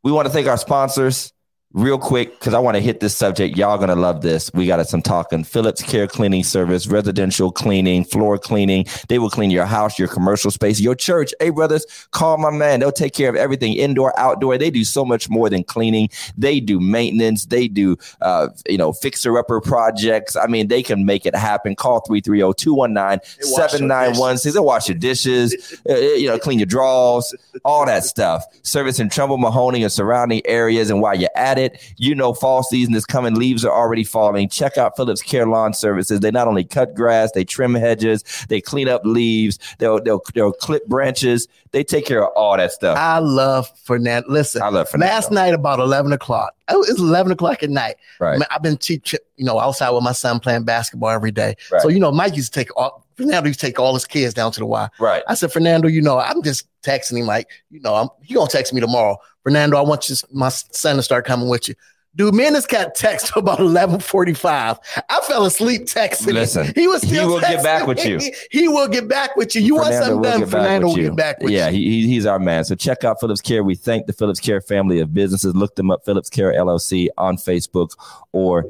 We 0.04 0.12
want 0.12 0.26
to 0.28 0.34
thank 0.34 0.48
our 0.48 0.58
sponsors 0.58 1.32
real 1.74 1.98
quick 1.98 2.40
because 2.40 2.54
I 2.54 2.60
want 2.60 2.76
to 2.76 2.82
hit 2.82 3.00
this 3.00 3.16
subject. 3.16 3.58
Y'all 3.58 3.78
gonna 3.78 3.96
love 3.96 4.22
this. 4.22 4.52
We 4.54 4.68
got 4.68 4.88
some 4.88 5.02
talking. 5.02 5.44
Phillips 5.44 5.82
Care 5.82 6.08
Cleaning 6.08 6.44
Service, 6.44 6.88
residential 6.88 7.52
cleaning, 7.52 8.06
floor 8.06 8.38
cleaning. 8.38 8.86
They 9.10 9.20
will 9.20 9.30
clean 9.30 9.50
your 9.50 9.66
house, 9.66 9.98
your 9.98 10.08
commercial 10.08 10.52
space, 10.52 10.80
your 10.80 10.96
church. 10.96 11.34
Hey, 11.40 11.50
brothers, 11.50 11.86
call 12.12 12.38
my 12.38 12.52
man. 12.52 12.80
They'll 12.80 12.92
take 12.92 13.14
care 13.14 13.30
of 13.30 13.36
everything, 13.36 13.74
indoor, 13.74 14.18
outdoor. 14.20 14.58
They 14.58 14.70
do 14.70 14.84
so 14.84 15.04
much 15.04 15.30
more 15.30 15.50
than 15.50 15.64
cleaning. 15.64 16.10
They 16.38 16.60
do 16.60 16.80
maintenance. 16.80 17.46
They 17.46 17.68
do, 17.68 17.98
uh, 18.22 18.50
you 18.68 18.78
know, 18.78 18.94
fixer 18.94 19.36
upper 19.38 19.62
projects. 19.62 20.36
I 20.36 20.48
mean, 20.48 20.68
they 20.68 20.84
can 20.84 21.06
make 21.06 21.26
it 21.26 21.36
happen. 21.36 21.76
Call 21.76 22.02
330-219-7916. 22.02 24.54
They'll 24.54 24.66
wash 24.66 24.90
your 24.90 24.98
dishes, 24.98 25.82
uh, 25.90 25.96
you 25.96 26.28
know, 26.28 26.38
clean 26.38 26.60
your 26.60 26.68
drawers, 26.68 27.34
all 27.66 27.86
that 27.86 28.04
stuff. 28.04 28.44
Service 28.62 29.00
in 29.00 29.10
Trumbull, 29.10 29.40
Mahoning, 29.40 29.82
and 29.82 29.92
surrounding 29.92 30.42
areas. 30.46 30.92
And 30.92 31.02
while 31.02 31.16
you're 31.16 31.30
at 31.36 31.58
it, 31.58 31.63
you 31.98 32.16
know 32.16 32.34
fall 32.34 32.64
season 32.64 32.96
is 32.96 33.06
coming. 33.06 33.36
Leaves 33.36 33.66
are 33.66 33.72
already 33.72 34.04
falling. 34.04 34.50
Check 34.50 34.78
out 34.78 34.96
Phillips 34.96 35.22
Care 35.22 35.48
Lawn 35.48 35.74
Services. 35.74 36.20
They 36.20 36.32
not 36.32 36.48
only 36.48 36.64
cut 36.64 36.96
grass, 36.96 37.32
they 37.32 37.44
trim 37.44 37.74
hedges, 37.74 38.24
they 38.50 38.62
clean 38.62 38.88
up 38.88 39.02
leaves, 39.06 39.60
they'll 39.80 40.02
they'll, 40.02 40.22
they'll 40.34 40.54
clip 40.54 40.86
branches. 40.88 41.48
They 41.72 41.84
take 41.84 42.06
care 42.06 42.24
of 42.24 42.32
all 42.36 42.56
that 42.56 42.72
stuff. 42.72 42.98
I 42.98 43.18
love 43.18 43.68
Fernando. 43.80 44.30
Listen, 44.30 44.62
I 44.62 44.70
love 44.70 44.90
Fernando. 44.90 45.12
last 45.12 45.32
night 45.32 45.56
about 45.56 45.80
11 45.80 46.14
o'clock. 46.14 46.54
Oh, 46.68 46.84
it's 46.88 47.00
11 47.00 47.32
o'clock 47.32 47.64
at 47.64 47.72
night. 47.72 47.96
Right. 48.20 48.38
Man, 48.38 48.48
I've 48.52 48.62
been 48.62 48.78
teaching, 48.78 49.20
you 49.38 49.46
know, 49.46 49.60
outside 49.60 49.90
with 49.90 50.04
my 50.04 50.12
son 50.12 50.40
playing 50.40 50.66
basketball 50.66 51.10
every 51.10 51.32
day. 51.32 51.56
Right. 51.72 51.82
So, 51.82 51.90
you 51.90 52.00
know, 52.00 52.12
Mike 52.12 52.36
used 52.36 52.54
to 52.54 52.60
take 52.60 52.70
all, 52.78 53.03
Fernando 53.16 53.48
used 53.48 53.60
to 53.60 53.66
take 53.66 53.80
all 53.80 53.94
his 53.94 54.06
kids 54.06 54.34
down 54.34 54.52
to 54.54 54.60
the 54.60 54.66
Y. 54.66 54.90
Right. 55.00 55.24
I 55.28 55.34
said, 55.36 55.52
Fernando, 55.52 55.88
you 55.88 56.02
know, 56.02 56.20
I'm 56.20 56.42
just 56.44 56.68
texting 56.82 57.20
him 57.20 57.26
like, 57.26 57.48
you 57.70 57.80
know, 57.80 57.96
I'm 57.96 58.10
he 58.22 58.34
gonna 58.34 58.50
text 58.50 58.74
me 58.74 58.82
tomorrow. 58.82 59.18
Fernando, 59.44 59.78
I 59.78 59.82
want 59.82 60.10
you, 60.10 60.16
my 60.32 60.50
son 60.50 60.96
to 60.96 61.04
start 61.04 61.26
coming 61.26 61.50
with 61.50 61.68
you. 61.68 61.76
Dude, 62.16 62.36
me 62.36 62.46
and 62.46 62.56
this 62.56 62.68
cat 62.68 62.94
text 62.94 63.32
about 63.36 63.60
1145. 63.60 64.78
I 65.10 65.20
fell 65.28 65.46
asleep 65.46 65.84
texting. 65.84 66.34
Listen, 66.34 66.72
he 66.76 66.88
was 66.88 67.02
still. 67.02 67.28
he 67.28 67.34
will 67.34 67.40
get 67.40 67.60
texting 67.60 67.64
back 67.64 67.88
with 67.88 68.06
you. 68.06 68.20
He 68.52 68.68
will 68.68 68.88
get 68.88 69.08
back 69.08 69.36
with 69.36 69.56
you. 69.56 69.62
You 69.62 69.76
want 69.76 69.88
Fernando 69.88 70.06
something 70.06 70.32
will 70.32 70.40
done, 70.40 70.50
Fernando 70.50 70.88
will 70.88 70.96
get 70.96 71.16
back 71.16 71.40
with 71.42 71.52
yeah, 71.52 71.70
you. 71.70 71.78
he, 71.78 72.02
he- 72.04 72.08
he's 72.08 72.26
our 72.28 72.38
man. 72.40 72.66
So 72.66 72.76
check 72.76 73.04
out 73.04 73.20
Phillips 73.20 73.42
Care. 73.42 73.64
We 73.64 73.76
thank 73.76 74.06
the 74.06 74.14
Phillips 74.14 74.40
Care 74.40 74.62
family 74.62 75.00
of 75.00 75.14
businesses. 75.14 75.56
Look 75.56 75.76
them 75.76 75.90
up, 75.90 76.06
Phillips 76.06 76.30
Care 76.30 76.54
LLC 76.54 77.08
on 77.18 77.38
Facebook 77.38 77.90
or 78.32 78.66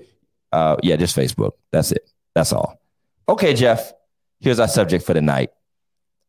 uh, 0.54 0.78
yeah, 0.82 0.96
just 0.96 1.16
Facebook. 1.16 1.52
That's 1.72 1.92
it. 1.92 2.10
That's 2.36 2.54
all. 2.54 2.80
Okay, 3.28 3.54
Jeff. 3.54 3.92
Here's 4.44 4.60
our 4.60 4.68
subject 4.68 5.06
for 5.06 5.14
the 5.14 5.22
night. 5.22 5.52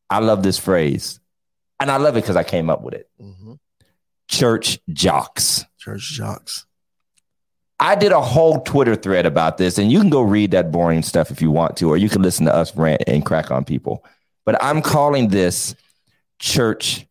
I 0.09 0.21
love 0.21 0.45
this 0.45 0.57
phrase, 0.57 1.19
and 1.81 1.91
I 1.91 1.97
love 1.97 2.17
it 2.17 2.21
because 2.21 2.37
I 2.37 2.45
came 2.45 2.71
up 2.71 2.83
with 2.83 2.95
it. 2.95 3.11
Mhm. 3.21 3.59
Church 4.29 4.79
jocks. 4.93 5.65
Church 5.79 6.13
jocks. 6.13 6.65
I 7.81 7.97
did 7.97 8.13
a 8.13 8.21
whole 8.21 8.61
Twitter 8.61 8.95
thread 8.95 9.27
about 9.27 9.59
this, 9.59 9.79
and 9.79 9.91
you 9.91 9.99
can 9.99 10.11
go 10.11 10.23
read 10.23 10.53
that 10.53 10.71
boring 10.71 11.03
stuff 11.03 11.33
if 11.33 11.43
you 11.43 11.51
want 11.51 11.77
to, 11.79 11.89
or 11.89 11.97
you 11.97 12.09
can 12.09 12.23
listen 12.23 12.47
to 12.47 12.55
us 12.55 12.75
rant 12.77 13.03
and 13.09 13.27
crack 13.27 13.51
on 13.51 13.65
people. 13.65 14.05
But 14.47 14.63
I'm 14.63 14.81
calling 14.81 15.29
this 15.29 15.75
church 16.39 17.07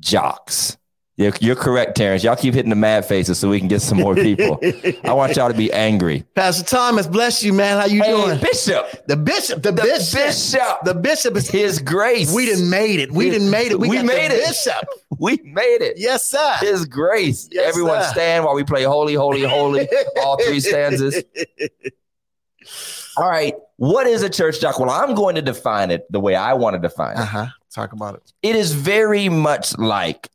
jocks. 0.00 0.78
You're, 1.18 1.32
you're 1.40 1.56
correct, 1.56 1.96
Terrence. 1.96 2.22
Y'all 2.22 2.36
keep 2.36 2.54
hitting 2.54 2.70
the 2.70 2.76
mad 2.76 3.04
faces 3.04 3.40
so 3.40 3.50
we 3.50 3.58
can 3.58 3.66
get 3.66 3.82
some 3.82 3.98
more 3.98 4.14
people. 4.14 4.60
I 5.02 5.12
want 5.12 5.34
y'all 5.34 5.48
to 5.50 5.56
be 5.56 5.72
angry. 5.72 6.22
Pastor 6.36 6.62
Thomas, 6.64 7.08
bless 7.08 7.42
you, 7.42 7.52
man. 7.52 7.76
How 7.76 7.86
you 7.86 8.02
Hey, 8.04 8.10
doing? 8.12 8.38
Bishop, 8.40 9.04
The 9.08 9.16
bishop, 9.16 9.60
the, 9.64 9.72
the 9.72 9.82
bishop, 9.82 10.14
bishop, 10.14 10.78
the 10.84 10.94
bishop 10.94 11.36
is 11.36 11.50
His 11.50 11.80
Grace. 11.80 12.32
We 12.32 12.46
didn't 12.46 12.70
made 12.70 13.00
it. 13.00 13.10
We 13.10 13.30
didn't 13.30 13.50
made 13.50 13.72
it. 13.72 13.80
We, 13.80 13.88
We 13.88 14.02
made 14.04 14.30
it. 14.30 14.46
Bishop. 14.46 14.86
We 15.18 15.38
made 15.42 15.78
it. 15.80 15.94
Yes, 15.96 16.24
sir. 16.24 16.54
His 16.60 16.84
Grace. 16.86 17.48
Yes, 17.50 17.66
Everyone 17.68 18.00
sir. 18.04 18.10
stand 18.10 18.44
while 18.44 18.54
we 18.54 18.62
play 18.62 18.84
Holy, 18.84 19.14
Holy, 19.14 19.42
Holy. 19.42 19.88
all 20.22 20.40
three 20.44 20.60
stanzas. 20.60 21.24
All 23.16 23.28
right. 23.28 23.54
What 23.76 24.06
is 24.06 24.22
a 24.22 24.30
church 24.30 24.60
jock? 24.60 24.78
Well, 24.78 24.90
I'm 24.90 25.14
going 25.16 25.34
to 25.34 25.42
define 25.42 25.90
it 25.90 26.06
the 26.12 26.20
way 26.20 26.36
I 26.36 26.54
want 26.54 26.74
to 26.74 26.78
define 26.80 27.16
it. 27.16 27.20
Uh 27.20 27.24
huh. 27.24 27.46
Talk 27.74 27.92
about 27.92 28.14
it. 28.14 28.32
It 28.42 28.54
is 28.54 28.72
very 28.72 29.28
much 29.28 29.76
like 29.76 30.28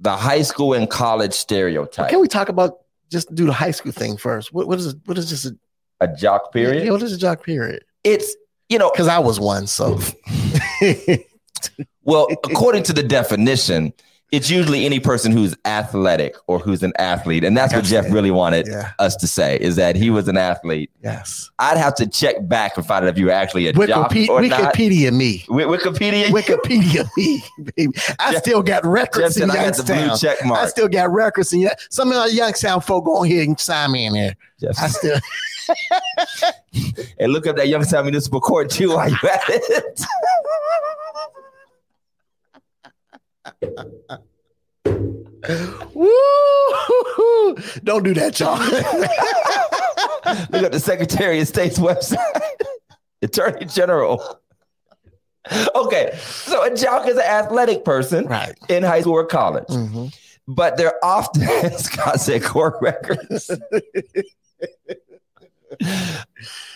the 0.00 0.16
high 0.16 0.42
school 0.42 0.74
and 0.74 0.88
college 0.88 1.34
stereotype. 1.34 2.10
Can 2.10 2.20
we 2.20 2.28
talk 2.28 2.48
about 2.48 2.78
just 3.10 3.34
do 3.34 3.46
the 3.46 3.52
high 3.52 3.70
school 3.72 3.92
thing 3.92 4.16
first? 4.16 4.52
What 4.52 4.68
what 4.68 4.78
is 4.78 4.94
what 5.04 5.18
is 5.18 5.28
just 5.28 5.46
a 5.46 5.56
a 6.00 6.08
jock 6.08 6.52
period. 6.52 6.84
Yeah, 6.84 6.92
what 6.92 7.02
is 7.02 7.12
a 7.12 7.18
jock 7.18 7.42
period? 7.42 7.84
It's 8.04 8.36
you 8.68 8.78
know, 8.78 8.90
Because 8.90 9.08
I 9.08 9.18
was 9.18 9.40
one, 9.40 9.66
so 9.66 9.98
well, 12.02 12.28
according 12.44 12.82
to 12.84 12.92
the 12.92 13.02
definition, 13.02 13.94
it's 14.30 14.50
usually 14.50 14.84
any 14.84 15.00
person 15.00 15.32
who's 15.32 15.56
athletic 15.64 16.34
or 16.46 16.58
who's 16.58 16.82
an 16.82 16.92
athlete, 16.98 17.44
and 17.44 17.56
that's 17.56 17.72
what. 17.72 17.84
Jeff 17.84 18.10
really 18.12 18.30
wanted 18.30 18.66
yeah, 18.66 18.92
us 18.98 19.16
to 19.16 19.26
say 19.26 19.56
is 19.58 19.76
that 19.76 19.96
he 19.96 20.10
was 20.10 20.28
an 20.28 20.36
athlete. 20.36 20.90
yes. 21.02 21.50
I'd 21.58 21.78
have 21.78 21.94
to 21.96 22.06
check 22.06 22.36
back 22.46 22.76
and 22.76 22.86
find 22.86 23.04
out 23.04 23.08
if 23.08 23.16
you 23.16 23.26
were 23.26 23.32
actually 23.32 23.66
a 23.68 23.72
jock 23.72 24.10
Wikipedia, 24.12 24.48
not. 24.50 24.74
Wikipedia 24.74 25.12
me. 25.12 25.44
Wi- 25.48 25.78
Wikipedia. 25.78 26.26
Wikipedia 26.26 27.08
me, 27.16 27.42
baby. 27.74 27.92
I 28.18 28.32
Jeff- 28.32 28.42
still 28.42 28.62
got 28.62 28.82
Jeff 28.82 28.92
records 28.92 29.34
said 29.36 29.44
in 29.44 29.50
I 29.50 29.54
got 29.54 29.76
the 29.76 29.82
blue 29.84 29.94
Youngstown. 29.94 30.36
check 30.36 30.44
I 30.46 30.66
still 30.66 30.88
got 30.88 31.10
records 31.10 31.52
in. 31.52 31.70
Some 31.88 32.12
of 32.12 32.18
our 32.18 32.28
Youngstown 32.28 32.82
folk 32.82 33.06
go 33.06 33.16
on 33.18 33.26
here 33.26 33.42
and 33.42 33.58
sign 33.58 33.92
me 33.92 34.04
in 34.06 34.12
there. 34.12 34.34
Jeff 34.60 34.78
I 34.78 34.88
still 34.88 35.18
and 37.18 37.32
look 37.32 37.46
up 37.46 37.56
that 37.56 37.68
Youngstown 37.68 38.04
Municipal 38.04 38.40
Court 38.40 38.70
too 38.70 38.90
while 38.90 39.08
you 39.08 39.16
at 39.24 39.42
it. 39.48 40.00
Woo! 45.94 47.56
Don't 47.84 48.02
do 48.04 48.14
that, 48.14 48.38
y'all. 48.38 48.58
look 50.50 50.64
up 50.64 50.72
the 50.72 50.80
Secretary 50.80 51.40
of 51.40 51.48
State's 51.48 51.78
website, 51.78 52.18
Attorney 53.22 53.64
General. 53.66 54.40
Okay, 55.74 56.12
so 56.20 56.64
a 56.64 56.74
jock 56.76 57.06
is 57.08 57.16
an 57.16 57.22
athletic 57.22 57.84
person 57.84 58.26
right. 58.26 58.54
in 58.68 58.82
high 58.82 59.00
school 59.00 59.14
or 59.14 59.24
college, 59.24 59.66
Mhm. 59.68 60.14
but 60.46 60.76
they're 60.76 61.02
often, 61.02 61.42
Scott 61.78 62.20
said, 62.20 62.42
court 62.42 62.74
records. 62.82 63.50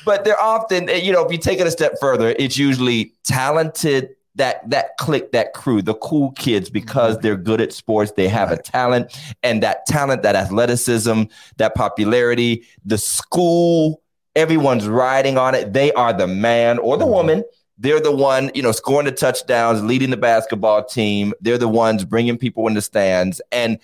but 0.07 0.25
they're 0.25 0.41
often, 0.41 0.89
you 0.89 1.13
know, 1.13 1.25
if 1.27 1.33
you 1.33 1.39
take 1.39 1.61
it 1.61 1.67
a 1.67 1.71
step 1.71 1.95
further, 2.01 2.35
it's 2.39 2.57
usually 2.57 3.13
talented 3.25 4.11
that 4.37 4.69
that 4.71 4.97
clique, 4.99 5.33
that 5.33 5.53
crew, 5.53 5.83
the 5.83 5.95
cool 5.95 6.33
kids, 6.33 6.71
because 6.71 7.19
they're 7.19 7.37
good 7.37 7.61
at 7.61 7.73
sports, 7.73 8.13
they 8.13 8.29
have 8.29 8.51
a 8.51 8.57
talent, 8.57 9.17
and 9.43 9.63
that 9.63 9.85
talent, 9.87 10.23
that 10.23 10.37
athleticism, 10.37 11.25
that 11.59 11.75
popularity, 11.75 12.65
the 12.85 12.99
school, 12.99 14.03
everyone's 14.35 14.87
riding 14.89 15.37
on 15.37 15.55
it. 15.55 15.73
They 15.73 15.93
are 15.93 16.13
the 16.13 16.27
man 16.27 16.79
or 16.79 16.97
the 16.97 17.07
woman. 17.07 17.45
They're 17.79 18.01
the 18.01 18.13
one, 18.13 18.51
you 18.55 18.63
know, 18.63 18.73
scoring 18.73 19.07
the 19.07 19.13
touchdowns, 19.13 19.83
leading 19.83 20.11
the 20.11 20.17
basketball 20.17 20.85
team. 20.85 21.35
They're 21.41 21.59
the 21.59 21.69
ones 21.69 22.05
bringing 22.05 22.39
people 22.39 22.67
in 22.69 22.75
the 22.75 22.83
stands, 22.83 23.41
and 23.51 23.79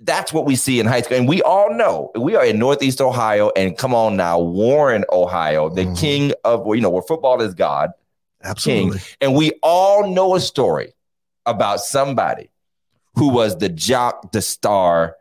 that's 0.00 0.32
what 0.32 0.44
we 0.44 0.56
see 0.56 0.78
in 0.78 0.86
high 0.86 1.00
school. 1.00 1.16
And 1.18 1.28
we 1.28 1.42
all 1.42 1.72
know 1.74 2.12
we 2.14 2.36
are 2.36 2.44
in 2.44 2.58
Northeast 2.58 3.00
Ohio, 3.00 3.50
and 3.56 3.76
come 3.76 3.94
on 3.94 4.16
now, 4.16 4.38
Warren, 4.38 5.04
Ohio, 5.10 5.68
the 5.68 5.86
Mhm. 5.86 5.98
king 5.98 6.32
of, 6.44 6.66
you 6.66 6.80
know, 6.82 6.90
where 6.90 7.02
football 7.02 7.40
is 7.40 7.54
God. 7.54 7.90
Absolutely. 8.42 9.00
And 9.20 9.34
we 9.34 9.52
all 9.62 10.08
know 10.08 10.34
a 10.34 10.40
story 10.40 10.94
about 11.46 11.80
somebody 11.80 12.50
who 13.14 13.28
was 13.28 13.58
the 13.58 13.68
jock, 13.68 14.32
the 14.32 14.42
star 14.42 15.16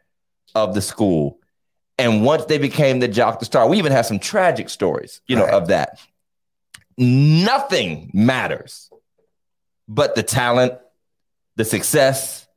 of 0.54 0.73
the 0.75 0.82
school. 0.82 1.39
And 1.97 2.25
once 2.25 2.45
they 2.45 2.58
became 2.58 2.99
the 2.99 3.08
jock, 3.08 3.39
the 3.39 3.45
star, 3.45 3.67
we 3.69 3.78
even 3.78 3.91
have 3.93 4.06
some 4.06 4.19
tragic 4.19 4.69
stories, 4.69 5.21
you 5.28 5.36
know, 5.36 5.45
Right. 5.45 5.54
of 5.54 5.67
that. 5.69 5.99
Nothing 6.97 8.10
matters 8.13 8.89
but 9.88 10.15
the 10.15 10.23
talent, 10.23 10.73
the 11.56 11.65
success, 11.65 12.47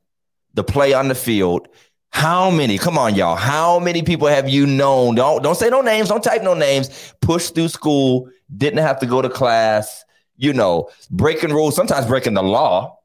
the 0.53 0.63
play 0.63 0.93
on 0.93 1.07
the 1.07 1.15
field. 1.15 1.67
How 2.11 2.49
many? 2.49 2.77
Come 2.77 2.97
on, 2.97 3.15
y'all. 3.15 3.35
How 3.35 3.79
many 3.79 4.01
people 4.01 4.27
have 4.27 4.49
you 4.49 4.65
known? 4.65 5.15
Don't 5.15 5.43
don't 5.43 5.55
say 5.55 5.69
no 5.69 5.81
names. 5.81 6.09
Don't 6.09 6.23
type 6.23 6.41
no 6.41 6.53
names. 6.55 7.13
Push 7.21 7.51
through 7.51 7.67
school. 7.67 8.29
Didn't 8.55 8.79
have 8.79 8.99
to 8.99 9.05
go 9.05 9.21
to 9.21 9.29
class. 9.29 10.03
You 10.39 10.53
know, 10.53 10.89
breaking 11.11 11.51
rules. 11.51 11.75
Sometimes 11.75 12.07
breaking 12.07 12.33
the 12.33 12.43
law. 12.43 12.99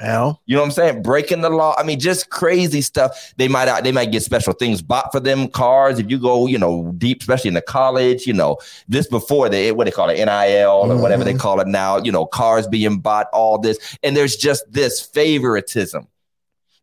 Well, 0.00 0.40
You 0.46 0.56
know 0.56 0.62
what 0.62 0.66
I'm 0.66 0.72
saying? 0.72 1.02
Breaking 1.02 1.42
the 1.42 1.50
law. 1.50 1.74
I 1.76 1.82
mean, 1.82 2.00
just 2.00 2.30
crazy 2.30 2.80
stuff. 2.80 3.34
They 3.36 3.48
might 3.48 3.68
uh, 3.68 3.80
they 3.82 3.92
might 3.92 4.10
get 4.10 4.22
special 4.22 4.54
things 4.54 4.80
bought 4.80 5.12
for 5.12 5.20
them. 5.20 5.48
Cars. 5.48 5.98
If 5.98 6.10
you 6.10 6.18
go, 6.18 6.46
you 6.46 6.58
know, 6.58 6.92
deep, 6.96 7.20
especially 7.20 7.48
in 7.48 7.54
the 7.54 7.60
college. 7.60 8.26
You 8.26 8.32
know, 8.32 8.58
this 8.88 9.06
before 9.06 9.48
they 9.48 9.72
what 9.72 9.84
they 9.84 9.90
call 9.90 10.08
it 10.08 10.16
NIL 10.16 10.70
or 10.70 10.96
whatever 10.96 11.24
they 11.24 11.32
mm-hmm. 11.32 11.40
call 11.40 11.60
it 11.60 11.66
now. 11.66 11.98
You 11.98 12.12
know, 12.12 12.24
cars 12.24 12.66
being 12.66 13.00
bought. 13.00 13.26
All 13.32 13.58
this, 13.58 13.98
and 14.02 14.16
there's 14.16 14.36
just 14.36 14.72
this 14.72 15.00
favoritism. 15.00 16.06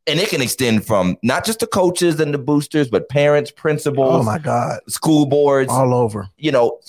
And 0.06 0.20
it 0.22 0.30
can 0.30 0.42
extend 0.42 0.86
from 0.86 1.18
not 1.22 1.44
just 1.44 1.60
the 1.60 1.68
coaches 1.68 2.20
and 2.22 2.34
the 2.34 2.38
boosters, 2.38 2.88
but 2.88 3.10
parents, 3.10 3.52
principals, 3.52 4.22
oh 4.22 4.24
my 4.24 4.38
God. 4.38 4.80
school 4.88 5.26
boards, 5.26 5.70
All 5.70 5.94
over. 5.94 6.30
you 6.38 6.52
know. 6.52 6.80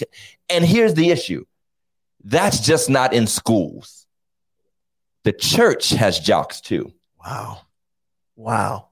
And 0.51 0.65
here's 0.65 0.95
the 0.95 1.11
issue 1.11 1.45
that's 2.29 2.61
just 2.61 2.89
not 2.91 3.13
in 3.13 3.27
schools. 3.27 4.07
The 5.25 5.33
church 5.33 5.91
has 5.91 6.19
jocks 6.21 6.61
too. 6.61 6.93
Wow. 7.25 7.63
Wow. 8.37 8.89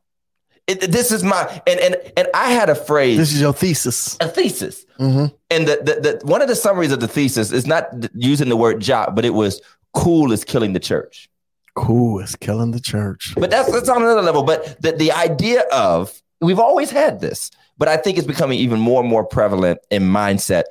It, 0.67 0.81
this 0.91 1.13
is 1.13 1.23
my 1.23 1.63
and 1.67 1.79
and 1.79 1.97
and 2.17 2.29
I 2.35 2.51
had 2.51 2.69
a 2.69 2.75
phrase, 2.75 3.19
This 3.19 3.33
is 3.33 3.41
your 3.41 3.53
thesis. 3.53 4.17
a 4.21 4.27
thesis, 4.29 4.85
Mhm. 4.99 5.33
and 5.49 5.69
the, 5.69 5.77
the 5.77 6.01
the 6.19 6.27
one 6.27 6.43
of 6.43 6.49
the 6.49 6.57
summaries 6.57 6.91
of 6.91 6.99
the 6.99 7.07
thesis 7.07 7.53
is 7.53 7.67
not 7.69 7.89
using 8.15 8.49
the 8.49 8.57
word 8.57 8.81
jock, 8.81 9.15
but 9.15 9.25
it 9.25 9.31
was 9.35 9.61
cool 9.95 10.33
is 10.33 10.43
killing 10.45 10.73
the 10.73 10.81
church. 10.81 11.31
Cool 11.77 12.19
is 12.19 12.35
killing 12.35 12.73
the 12.73 12.81
church. 12.81 13.35
But 13.37 13.51
that's 13.51 13.71
that's 13.71 13.89
on 13.89 14.03
another 14.03 14.23
level. 14.23 14.43
But 14.43 14.83
the 14.83 14.91
the 14.93 15.13
idea 15.13 15.61
of 15.73 16.21
we've 16.41 16.59
always 16.59 16.91
had 16.91 17.21
this, 17.21 17.51
but 17.79 17.89
I 17.89 17.97
think 17.97 18.19
it's 18.19 18.27
becoming 18.27 18.59
even 18.59 18.79
more 18.81 19.01
and 19.01 19.09
more 19.09 19.25
prevalent 19.25 19.79
in 19.91 20.05
mindset 20.05 20.65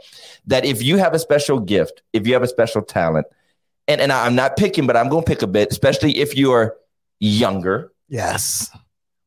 that 0.47 0.65
if 0.65 0.81
you 0.83 0.97
have 0.97 1.13
a 1.13 1.19
special 1.19 1.59
gift, 1.59 2.01
if 2.13 2.27
you 2.27 2.33
have 2.33 2.43
a 2.43 2.47
special 2.47 2.81
talent, 2.81 3.27
and 3.87 4.01
and 4.01 4.11
I'm 4.11 4.35
not 4.35 4.57
picking, 4.57 4.87
but 4.87 4.95
I'm 4.97 5.09
going 5.09 5.23
to 5.23 5.27
pick 5.27 5.41
a 5.41 5.47
bit, 5.47 5.71
especially 5.71 6.17
if 6.17 6.35
you're 6.35 6.75
younger 7.19 7.91
Yes. 8.09 8.69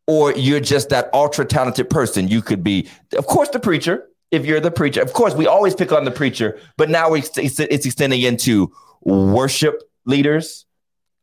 or 0.06 0.32
you're 0.32 0.60
just 0.60 0.88
that 0.90 1.10
ultra 1.12 1.44
talented 1.44 1.88
person. 1.90 2.28
You 2.28 2.42
could 2.42 2.62
be, 2.62 2.88
of 3.16 3.26
course, 3.26 3.48
the 3.50 3.60
preacher. 3.60 4.04
If 4.30 4.44
you're 4.44 4.60
the 4.60 4.70
preacher, 4.70 5.00
of 5.00 5.12
course, 5.14 5.34
we 5.34 5.46
always 5.46 5.74
pick 5.74 5.90
on 5.90 6.04
the 6.04 6.10
preacher, 6.10 6.58
but 6.76 6.90
now 6.90 7.08
we, 7.10 7.20
it's, 7.20 7.58
it's 7.58 7.86
extending 7.86 8.20
into 8.22 8.70
worship 9.02 9.82
leaders, 10.04 10.66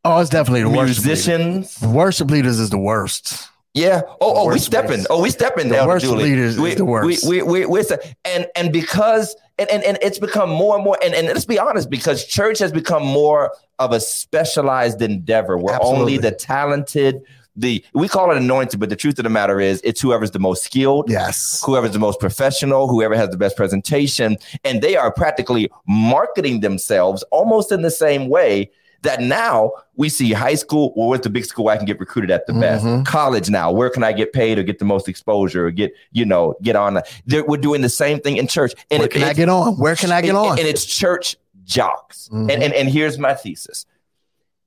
Oh, 0.04 0.20
it's 0.20 0.30
definitely 0.30 0.62
the 0.62 0.68
worship 0.70 1.04
leaders. 1.04 1.04
musicians. 1.04 1.82
Worship 1.82 2.30
leaders 2.30 2.58
is 2.60 2.70
the 2.70 2.78
worst. 2.78 3.48
Yeah. 3.76 4.02
Oh, 4.20 4.48
oh, 4.48 4.48
we 4.50 4.58
stepping. 4.58 4.90
leaders. 4.90 5.06
Oh, 5.10 5.20
we 5.20 5.30
stepping. 5.30 5.68
The 5.68 5.84
worst 5.86 6.06
Julie. 6.06 6.24
leaders 6.24 6.54
is 6.54 6.60
we, 6.60 6.74
the 6.74 6.84
worst. 6.84 7.26
We, 7.28 7.42
we, 7.42 7.60
we, 7.60 7.66
we're 7.66 7.84
and 8.24 8.46
and 8.56 8.72
because 8.72 9.36
and, 9.58 9.70
and 9.70 9.84
and 9.84 9.98
it's 10.00 10.18
become 10.18 10.48
more 10.48 10.74
and 10.76 10.82
more. 10.84 10.98
And, 11.04 11.14
and 11.14 11.26
let's 11.28 11.44
be 11.44 11.58
honest, 11.58 11.90
because 11.90 12.24
church 12.24 12.58
has 12.60 12.72
become 12.72 13.04
more 13.04 13.52
of 13.78 13.92
a 13.92 14.00
specialized 14.00 15.02
endeavor 15.02 15.58
where 15.58 15.78
only 15.82 16.16
the 16.16 16.30
talented, 16.32 17.20
the 17.54 17.84
we 17.92 18.08
call 18.08 18.30
it 18.30 18.38
anointed, 18.38 18.80
but 18.80 18.88
the 18.88 18.96
truth 18.96 19.18
of 19.18 19.24
the 19.24 19.30
matter 19.30 19.60
is, 19.60 19.82
it's 19.84 20.00
whoever's 20.00 20.30
the 20.30 20.38
most 20.38 20.64
skilled, 20.64 21.10
Yes. 21.10 21.62
whoever's 21.64 21.92
the 21.92 21.98
most 21.98 22.18
professional, 22.18 22.88
whoever 22.88 23.14
has 23.14 23.28
the 23.28 23.36
best 23.36 23.56
presentation, 23.56 24.38
and 24.64 24.80
they 24.80 24.96
are 24.96 25.12
practically 25.12 25.70
marketing 25.86 26.60
themselves 26.60 27.22
almost 27.30 27.70
in 27.72 27.82
the 27.82 27.90
same 27.90 28.28
way 28.30 28.70
that 29.06 29.20
now 29.22 29.72
we 29.96 30.08
see 30.08 30.32
high 30.32 30.54
school. 30.54 30.92
Well, 30.96 31.08
where's 31.08 31.22
the 31.22 31.30
big 31.30 31.44
school 31.46 31.68
I 31.68 31.76
can 31.76 31.86
get 31.86 31.98
recruited 31.98 32.30
at 32.30 32.46
the 32.46 32.52
best? 32.52 32.84
Mhm. 32.84 33.06
College 33.06 33.48
now, 33.50 33.72
where 33.72 33.88
can 33.90 34.04
I 34.04 34.12
get 34.12 34.32
paid 34.32 34.58
or 34.58 34.62
get 34.62 34.78
the 34.78 34.84
most 34.84 35.08
exposure 35.08 35.66
or 35.66 35.70
get 35.70 35.92
you 36.12 36.24
know 36.24 36.54
get 36.62 36.76
on? 36.76 37.00
They're, 37.26 37.44
we're 37.44 37.56
doing 37.56 37.80
the 37.80 37.88
same 37.88 38.20
thing 38.20 38.36
in 38.36 38.46
church. 38.46 38.74
And 38.90 39.00
Where 39.00 39.06
it- 39.06 39.12
can 39.12 39.22
I 39.22 39.32
get 39.32 39.48
on? 39.48 39.78
Where 39.78 39.96
can 39.96 40.12
I 40.12 40.20
get 40.22 40.34
on? 40.34 40.58
And 40.58 40.68
it's 40.68 40.84
church 40.84 41.36
jocks. 41.64 42.28
Mhm. 42.32 42.52
And, 42.52 42.62
and 42.62 42.72
and 42.74 42.88
here's 42.88 43.18
my 43.18 43.34
thesis. 43.34 43.86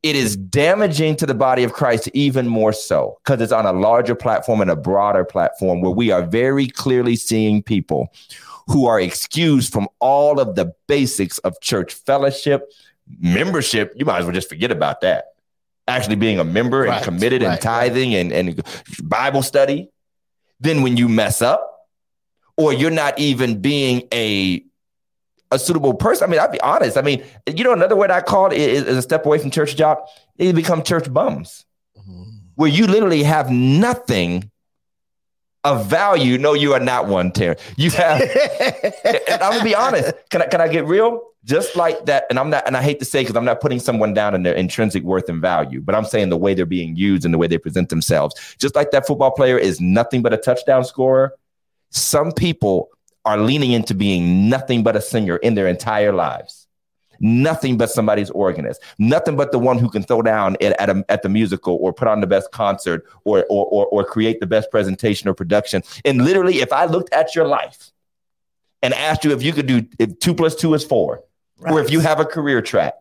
It 0.02 0.16
is 0.16 0.38
damaging 0.38 1.18
to 1.18 1.26
the 1.26 1.34
body 1.34 1.64
of 1.66 1.74
Christ 1.74 2.08
even 2.14 2.48
more 2.48 2.72
so 2.72 3.18
because 3.24 3.42
it's 3.42 3.52
on 3.52 3.66
a 3.66 3.74
larger 3.74 4.16
platform 4.16 4.62
and 4.62 4.72
a 4.72 4.76
broader 4.78 5.26
platform 5.26 5.82
where 5.82 5.92
we 5.92 6.10
are 6.10 6.22
very 6.22 6.68
clearly 6.68 7.18
seeing 7.18 7.62
people 7.62 8.08
who 8.68 8.86
are 8.86 9.02
excused 9.02 9.74
from 9.74 9.90
all 10.00 10.40
of 10.40 10.56
the 10.56 10.74
basics 10.88 11.38
of 11.40 11.60
church 11.60 11.94
fellowship, 11.96 12.72
membership. 13.18 13.94
You 13.96 14.06
might 14.06 14.20
as 14.20 14.26
well 14.26 14.34
just 14.34 14.50
forget 14.50 14.72
about 14.72 15.02
that. 15.02 15.26
Actually 15.88 16.18
being 16.18 16.40
a 16.40 16.44
member 16.44 16.82
Right, 16.82 16.98
and 16.98 17.04
committed 17.04 17.42
and 17.42 17.52
right, 17.52 17.62
tithing 17.62 18.14
and, 18.14 18.32
and 18.32 18.64
Bible 19.04 19.42
study. 19.42 19.90
Then 20.60 20.82
when 20.84 20.98
you 20.98 21.10
mess 21.10 21.42
up, 21.42 21.66
or 22.58 22.74
you're 22.74 22.92
not 22.92 23.18
even 23.18 23.62
being 23.62 24.08
a 24.14 24.64
a 25.52 25.58
suitable 25.58 25.94
person. 25.94 26.28
I 26.28 26.32
mean, 26.32 26.40
I'll 26.40 26.52
be 26.52 26.62
honest. 26.62 26.98
I 26.98 27.02
mean, 27.02 27.24
you 27.48 27.64
know, 27.64 27.74
another 27.74 27.96
word 27.96 28.12
I 28.12 28.22
call 28.22 28.48
it 28.52 28.58
is, 28.58 28.84
is 28.84 28.98
a 28.98 29.02
step 29.02 29.26
away 29.26 29.40
from 29.40 29.50
church 29.50 29.76
jock. 29.76 30.08
They 30.38 30.52
become 30.52 30.84
church 30.84 31.12
bums, 31.12 31.66
mm-hmm. 31.98 32.24
where 32.56 32.70
you 32.70 32.86
literally 32.86 33.24
have 33.24 33.50
nothing 33.50 34.52
of 35.64 35.88
value. 35.88 36.38
No, 36.38 36.54
you 36.54 36.74
are 36.74 36.80
not 36.80 37.08
one, 37.08 37.32
Terry. 37.32 37.58
You 37.76 37.92
have. 37.92 38.22
and 39.06 39.42
I'm 39.42 39.52
gonna 39.52 39.64
be 39.64 39.76
honest. 39.76 40.14
Can 40.30 40.42
I 40.42 40.46
can 40.46 40.62
I 40.62 40.68
get 40.68 40.86
real? 40.86 41.22
Just 41.46 41.76
like 41.78 42.06
that, 42.06 42.26
and 42.30 42.38
I'm 42.38 42.50
not, 42.50 42.68
and 42.68 42.76
I 42.76 42.82
hate 42.82 43.00
to 43.00 43.06
say 43.06 43.22
because 43.22 43.38
I'm 43.38 43.46
not 43.46 43.62
putting 43.62 43.80
someone 43.80 44.14
down 44.14 44.36
in 44.36 44.44
their 44.44 44.54
intrinsic 44.54 45.04
worth 45.04 45.30
and 45.30 45.42
value, 45.42 45.80
but 45.80 45.96
I'm 45.96 46.04
saying 46.04 46.30
the 46.30 46.38
way 46.38 46.54
they're 46.54 46.66
being 46.66 46.98
used 46.98 47.24
and 47.24 47.34
the 47.34 47.38
way 47.38 47.48
they 47.48 47.58
present 47.58 47.88
themselves. 47.90 48.36
Just 48.60 48.76
like 48.76 48.92
that 48.92 49.08
football 49.08 49.32
player 49.32 49.58
is 49.58 49.80
nothing 49.80 50.22
but 50.22 50.34
a 50.34 50.38
touchdown 50.38 50.84
scorer. 50.84 51.34
Some 51.92 52.34
people 52.34 52.90
are 53.24 53.38
leaning 53.38 53.72
into 53.72 53.96
being 53.96 54.50
nothing 54.50 54.84
but 54.84 54.98
a 54.98 55.02
singer 55.02 55.38
in 55.38 55.56
their 55.56 55.68
entire 55.68 56.12
lives. 56.12 56.59
Nothing 57.20 57.78
but 57.78 57.90
somebody's 57.90 58.30
organist. 58.32 58.82
Nothing 58.98 59.36
but 59.36 59.52
the 59.52 59.60
one 59.60 59.78
who 59.78 59.90
can 59.90 60.04
throw 60.04 60.22
down 60.22 60.56
at, 60.62 60.80
at, 60.80 60.90
a, 60.90 61.06
at 61.10 61.22
the 61.22 61.30
musical 61.30 61.78
or 61.82 61.94
put 61.94 62.08
on 62.08 62.22
the 62.22 62.28
best 62.28 62.52
concert 62.52 63.06
or, 63.24 63.46
or, 63.50 63.66
or, 63.66 63.86
or 63.88 64.04
create 64.04 64.40
the 64.40 64.48
best 64.48 64.72
presentation 64.72 65.30
or 65.30 65.34
production. 65.34 65.84
And 66.06 66.24
literally, 66.24 66.60
if 66.60 66.72
I 66.72 66.86
looked 66.86 67.14
at 67.14 67.36
your 67.36 67.48
life 67.48 67.92
and 68.82 68.94
asked 68.94 69.24
you 69.24 69.32
if 69.32 69.44
you 69.44 69.54
could 69.54 69.68
do 69.68 69.86
if 70.00 70.20
two 70.20 70.34
plus 70.34 70.56
two 70.56 70.74
is 70.74 70.84
four, 70.84 71.24
or 71.62 71.82
if 71.82 71.92
you 71.92 72.00
have 72.00 72.20
a 72.20 72.26
career 72.26 72.62
track, 72.62 72.94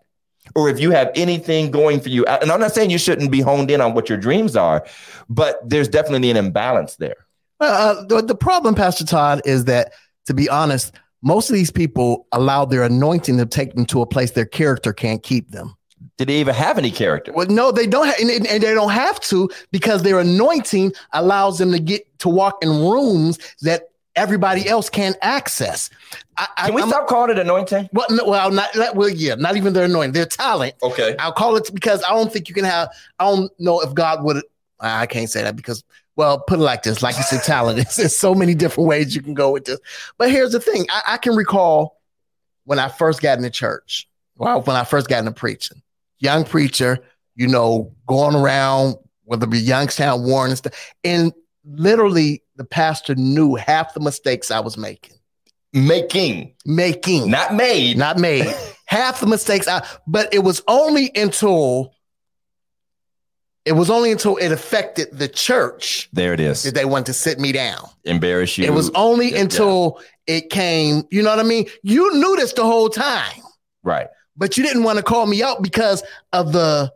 or 0.55 0.69
if 0.69 0.81
you 0.81 0.91
have 0.91 1.11
anything 1.15 1.71
going 1.71 2.01
for 2.01 2.09
you, 2.09 2.25
and 2.27 2.51
I'm 2.51 2.59
not 2.59 2.73
saying 2.73 2.91
you 2.91 2.99
shouldn't 2.99 3.31
be 3.31 3.41
honed 3.41 3.71
in 3.71 3.81
on 3.81 3.95
what 3.95 4.09
your 4.09 4.19
dreams 4.19 4.57
are, 4.57 4.85
but 5.29 5.61
there's 5.69 5.89
definitely 5.89 6.31
an 6.31 6.37
imbalance 6.37 6.97
there. 6.97 7.27
Uh, 7.61 8.05
the, 8.05 8.23
the 8.23 8.35
problem, 8.35 8.75
Pastor 8.75 9.05
Todd, 9.05 9.43
is 9.45 9.67
that 9.67 9.93
to 10.27 10.35
be 10.35 10.49
honest, 10.49 10.95
most 11.23 11.51
of 11.51 11.55
these 11.55 11.71
people 11.71 12.27
allow 12.33 12.65
their 12.65 12.83
anointing 12.85 13.39
to 13.39 13.47
take 13.47 13.75
them 13.75 13.87
to 13.87 14.01
a 14.03 14.07
place 14.07 14.33
their 14.33 14.47
character 14.47 14.93
can't 14.93 15.23
keep 15.23 15.51
them. 15.51 15.75
Did 16.17 16.29
they 16.29 16.41
even 16.41 16.55
have 16.55 16.79
any 16.79 16.91
character? 16.91 17.33
Well, 17.33 17.47
no, 17.49 17.71
they 17.73 17.87
don't, 17.87 18.07
ha- 18.07 18.15
and, 18.21 18.31
and- 18.31 18.63
they 18.63 18.75
don't 18.75 18.91
have 18.91 19.21
to 19.21 19.49
because 19.73 20.03
their 20.03 20.19
anointing 20.21 20.93
allows 21.13 21.59
them 21.59 21.73
to 21.73 21.79
get 21.79 22.07
to 22.21 22.29
walk 22.29 22.59
in 22.63 22.69
rooms 22.69 23.39
that 23.63 23.91
everybody 24.17 24.69
else 24.69 24.91
can't 24.91 25.17
access. 25.23 25.91
I, 26.37 26.49
I- 26.57 26.67
Can 26.67 26.75
we 26.75 26.83
I'm- 26.83 26.91
stop 26.91 27.07
calling 27.09 27.31
it 27.31 27.39
anointing? 27.39 27.89
Well, 27.93 28.07
no, 28.11 28.25
well, 28.27 28.51
not, 28.51 28.71
not 28.77 28.97
well, 28.97 29.09
yeah, 29.09 29.35
not 29.37 29.57
even 29.57 29.73
their 29.73 29.85
anointing, 29.85 30.13
their 30.13 30.27
talent. 30.27 30.75
Okay. 30.83 31.15
I'll 31.19 31.33
call 31.33 31.57
it 31.57 31.69
because 31.73 32.03
I 32.05 32.11
don't 32.11 32.33
think 32.33 32.49
you 32.49 32.55
can 32.55 32.65
have. 32.65 32.89
I 33.19 33.25
don't 33.31 33.51
know 33.61 33.81
if 33.81 33.95
God 33.95 34.23
would. 34.25 34.43
I 34.81 35.07
can't 35.07 35.29
say 35.31 35.43
that 35.43 35.57
because, 35.57 35.83
well, 36.19 36.41
put 36.41 36.59
it 36.59 36.63
like 36.63 36.83
this: 36.83 37.01
like 37.01 37.17
you 37.17 37.23
said, 37.23 37.45
talent. 37.45 37.79
It's, 37.79 37.97
there's 37.97 38.19
so 38.19 38.35
many 38.35 38.55
different 38.55 38.89
ways 38.89 39.15
you 39.15 39.23
can 39.23 39.35
go 39.35 39.53
with 39.53 39.65
this. 39.65 39.79
But 40.19 40.31
here's 40.31 40.53
the 40.53 40.61
thing: 40.61 40.85
I, 40.91 41.15
I 41.15 41.17
can 41.17 41.37
recall 41.37 42.03
when 42.65 42.81
I 42.81 42.89
first 42.89 43.23
got 43.23 43.39
into 43.39 43.51
church. 43.51 44.07
Well, 44.37 44.61
when 44.63 44.77
I 44.77 44.85
first 44.85 45.09
got 45.09 45.21
into 45.21 45.31
preaching, 45.31 45.81
young 46.19 46.45
preacher, 46.45 46.99
you 47.37 47.47
know, 47.47 47.95
going 48.07 48.35
around 48.35 48.97
whether 49.25 49.45
it 49.45 49.51
be 49.51 49.61
Youngstown, 49.61 50.25
Warren, 50.25 50.51
and 50.51 50.59
stuff, 50.59 50.93
and 51.05 51.33
literally 51.65 52.43
the 52.57 52.65
pastor 52.65 53.15
knew 53.15 53.55
half 53.55 53.95
the 53.95 54.01
mistakes 54.01 54.51
I 54.51 54.61
was 54.61 54.77
making. 54.77 55.17
Making, 55.73 56.55
Making, 56.65 57.31
not 57.31 57.55
made. 57.55 57.97
not 57.97 58.19
made. 58.19 58.47
Half 58.87 59.21
the 59.21 59.27
mistakes 59.27 59.69
I 59.69 59.87
but 60.07 60.33
it 60.33 60.39
was 60.39 60.63
only 60.67 61.13
until 61.15 61.93
it 63.69 63.73
was 63.73 63.91
only 63.91 64.11
until 64.11 64.37
it 64.39 64.51
affected 64.51 65.09
the 65.13 65.29
church 65.29 66.09
there 66.13 66.33
it 66.33 66.41
is. 66.41 66.63
that 66.63 66.75
they 66.75 66.87
wanted 66.87 67.07
to 67.07 67.13
sit 67.13 67.39
me 67.39 67.53
down. 67.53 67.87
Embarrass 68.05 68.57
you. 68.57 68.65
It 68.65 68.73
was 68.73 68.91
only 68.95 69.33
Yeah, 69.33 69.43
until 69.43 70.01
it 70.27 70.49
came, 70.51 71.03
you 71.11 71.23
know 71.23 71.31
what 71.31 71.39
I 71.39 71.43
mean? 71.43 71.67
You 71.83 72.15
knew 72.15 72.37
this 72.37 72.55
the 72.55 72.65
whole 72.65 72.89
time, 72.89 73.43
right. 73.83 74.09
but 74.37 74.57
you 74.57 74.65
didn't 74.65 74.85
want 74.85 74.97
to 74.97 75.03
call 75.03 75.27
me 75.27 75.43
out 75.43 75.63
because 75.63 76.03
of 76.33 76.53
the 76.53 76.93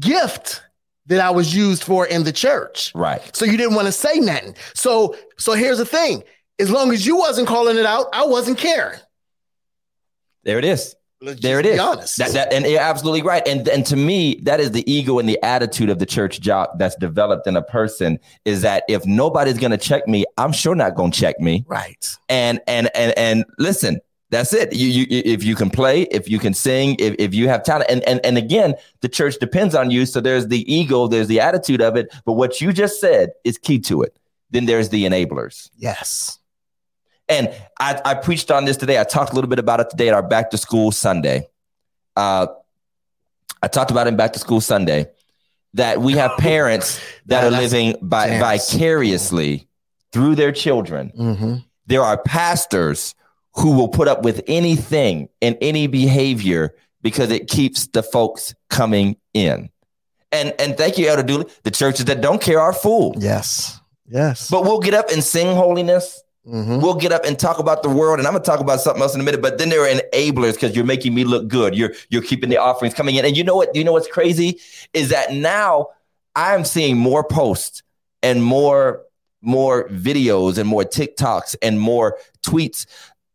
gift 0.00 0.62
that 1.06 1.20
I 1.20 1.30
was 1.30 1.54
used 1.54 1.84
for 1.84 2.04
in 2.04 2.24
the 2.24 2.32
church. 2.32 2.92
Right. 2.94 3.34
So 3.34 3.44
you 3.44 3.56
didn't 3.56 3.74
want 3.74 3.86
to 3.86 3.92
say 3.92 4.18
nothing. 4.18 4.56
So 4.74 5.16
so 5.38 5.52
here's 5.52 5.78
the 5.78 5.86
thing. 5.86 6.24
As 6.58 6.70
long 6.70 6.92
as 6.92 7.06
you 7.06 7.16
wasn't 7.16 7.46
calling 7.46 7.78
it 7.78 7.86
out, 7.86 8.06
I 8.12 8.26
wasn't 8.26 8.58
caring. 8.58 8.98
There 10.42 10.58
it 10.58 10.64
is. 10.64 10.96
Let's 11.20 11.40
There 11.40 11.58
it 11.58 11.66
is. 11.66 11.80
Honest. 11.80 12.16
That, 12.18 12.32
that, 12.32 12.52
and 12.52 12.64
you're 12.64 12.80
absolutely 12.80 13.22
right. 13.22 13.46
And 13.46 13.68
and 13.68 13.84
to 13.86 13.96
me, 13.96 14.40
that 14.44 14.60
is 14.60 14.70
the 14.70 14.88
ego 14.90 15.18
and 15.18 15.28
the 15.28 15.42
attitude 15.44 15.90
of 15.90 15.98
the 15.98 16.06
church 16.06 16.40
jock 16.40 16.70
that's 16.78 16.94
developed 16.96 17.46
in 17.46 17.56
a 17.56 17.62
person. 17.62 18.20
Is 18.44 18.62
that 18.62 18.84
if 18.88 19.04
nobody's 19.04 19.58
going 19.58 19.72
to 19.72 19.78
check 19.78 20.06
me, 20.06 20.24
I'm 20.36 20.52
sure 20.52 20.76
not 20.76 20.94
going 20.94 21.10
to 21.10 21.18
check 21.18 21.40
me. 21.40 21.64
right. 21.66 22.16
And 22.28 22.60
and 22.68 22.88
and 22.94 23.16
and 23.18 23.44
listen, 23.58 24.00
that's 24.30 24.52
it. 24.52 24.72
You, 24.72 24.86
you 24.88 25.06
if 25.08 25.42
you 25.42 25.56
can 25.56 25.70
play, 25.70 26.02
if 26.02 26.28
you 26.28 26.38
can 26.38 26.54
sing, 26.54 26.94
if, 27.00 27.16
if 27.18 27.34
you 27.34 27.48
have 27.48 27.64
talent, 27.64 27.90
and 27.90 28.04
and 28.04 28.20
and 28.24 28.38
again, 28.38 28.74
the 29.00 29.08
church 29.08 29.38
depends 29.40 29.74
on 29.74 29.90
you. 29.90 30.06
So 30.06 30.20
there's 30.20 30.46
the 30.48 30.72
ego, 30.72 31.08
there's 31.08 31.28
the 31.28 31.40
attitude 31.40 31.80
of 31.80 31.96
it. 31.96 32.14
But 32.26 32.34
what 32.34 32.60
you 32.60 32.72
just 32.72 33.00
said 33.00 33.30
is 33.44 33.58
key 33.58 33.80
to 33.80 34.02
it. 34.02 34.16
Then 34.50 34.66
there's 34.66 34.90
the 34.90 35.04
enablers. 35.04 35.70
Yes. 35.76 36.37
And 37.28 37.52
I, 37.78 38.00
I 38.04 38.14
preached 38.14 38.50
on 38.50 38.64
this 38.64 38.76
today. 38.76 38.98
I 38.98 39.04
talked 39.04 39.32
a 39.32 39.34
little 39.34 39.50
bit 39.50 39.58
about 39.58 39.80
it 39.80 39.90
today 39.90 40.08
at 40.08 40.14
our 40.14 40.22
back 40.22 40.50
to 40.50 40.58
school 40.58 40.90
Sunday. 40.92 41.46
Uh, 42.16 42.46
I 43.62 43.68
talked 43.68 43.90
about 43.90 44.06
it 44.06 44.10
in 44.10 44.16
back 44.16 44.32
to 44.34 44.38
school 44.38 44.60
Sunday 44.60 45.08
that 45.74 46.00
we 46.00 46.14
have 46.14 46.32
parents 46.38 47.00
that 47.26 47.42
Yeah, 47.42 47.48
are 47.48 47.50
living 47.50 47.96
by, 48.00 48.38
vicariously 48.38 49.68
through 50.12 50.34
their 50.36 50.52
children. 50.52 51.12
Mm-hmm. 51.18 51.54
There 51.86 52.02
are 52.02 52.16
pastors 52.22 53.14
who 53.54 53.72
will 53.72 53.88
put 53.88 54.08
up 54.08 54.22
with 54.22 54.42
anything 54.46 55.28
and 55.42 55.56
any 55.60 55.86
behavior 55.86 56.74
because 57.02 57.30
it 57.30 57.48
keeps 57.48 57.86
the 57.88 58.02
folks 58.02 58.54
coming 58.70 59.16
in. 59.34 59.68
And 60.30 60.54
and 60.58 60.76
thank 60.76 60.98
you, 60.98 61.08
Elder 61.08 61.22
Dooley. 61.22 61.46
The 61.62 61.70
churches 61.70 62.04
that 62.06 62.20
don't 62.20 62.40
care 62.40 62.60
are 62.60 62.72
fooled. 62.74 63.22
Yes. 63.22 63.80
Yes. 64.06 64.50
But 64.50 64.62
we'll 64.64 64.80
get 64.80 64.94
up 64.94 65.10
and 65.10 65.24
sing 65.24 65.56
holiness. 65.56 66.22
Mhm. 66.48 66.80
We'll 66.80 66.94
get 66.94 67.12
up 67.12 67.24
and 67.26 67.38
talk 67.38 67.58
about 67.58 67.82
the 67.82 67.90
world, 67.90 68.18
and 68.18 68.26
I'm 68.26 68.32
gonna 68.32 68.44
talk 68.44 68.60
about 68.60 68.80
something 68.80 69.02
else 69.02 69.14
in 69.14 69.20
a 69.20 69.24
minute. 69.24 69.42
But 69.42 69.58
then 69.58 69.68
there 69.68 69.82
are 69.82 69.88
enablers 69.88 70.54
because 70.54 70.74
you're 70.74 70.84
making 70.84 71.14
me 71.14 71.24
look 71.24 71.46
good. 71.46 71.74
You're 71.74 71.92
you're 72.08 72.22
keeping 72.22 72.48
the 72.48 72.56
offerings 72.56 72.94
coming 72.94 73.16
in, 73.16 73.24
and 73.24 73.36
you 73.36 73.44
know 73.44 73.56
what? 73.56 73.74
You 73.76 73.84
know 73.84 73.92
what's 73.92 74.08
crazy 74.08 74.58
is 74.94 75.10
that 75.10 75.34
now 75.34 75.88
I'm 76.34 76.64
seeing 76.64 76.96
more 76.96 77.22
posts 77.22 77.82
and 78.22 78.42
more 78.42 79.02
more 79.42 79.88
videos 79.90 80.58
and 80.58 80.68
more 80.68 80.84
TikToks 80.84 81.54
and 81.62 81.78
more 81.78 82.18
tweets 82.42 82.86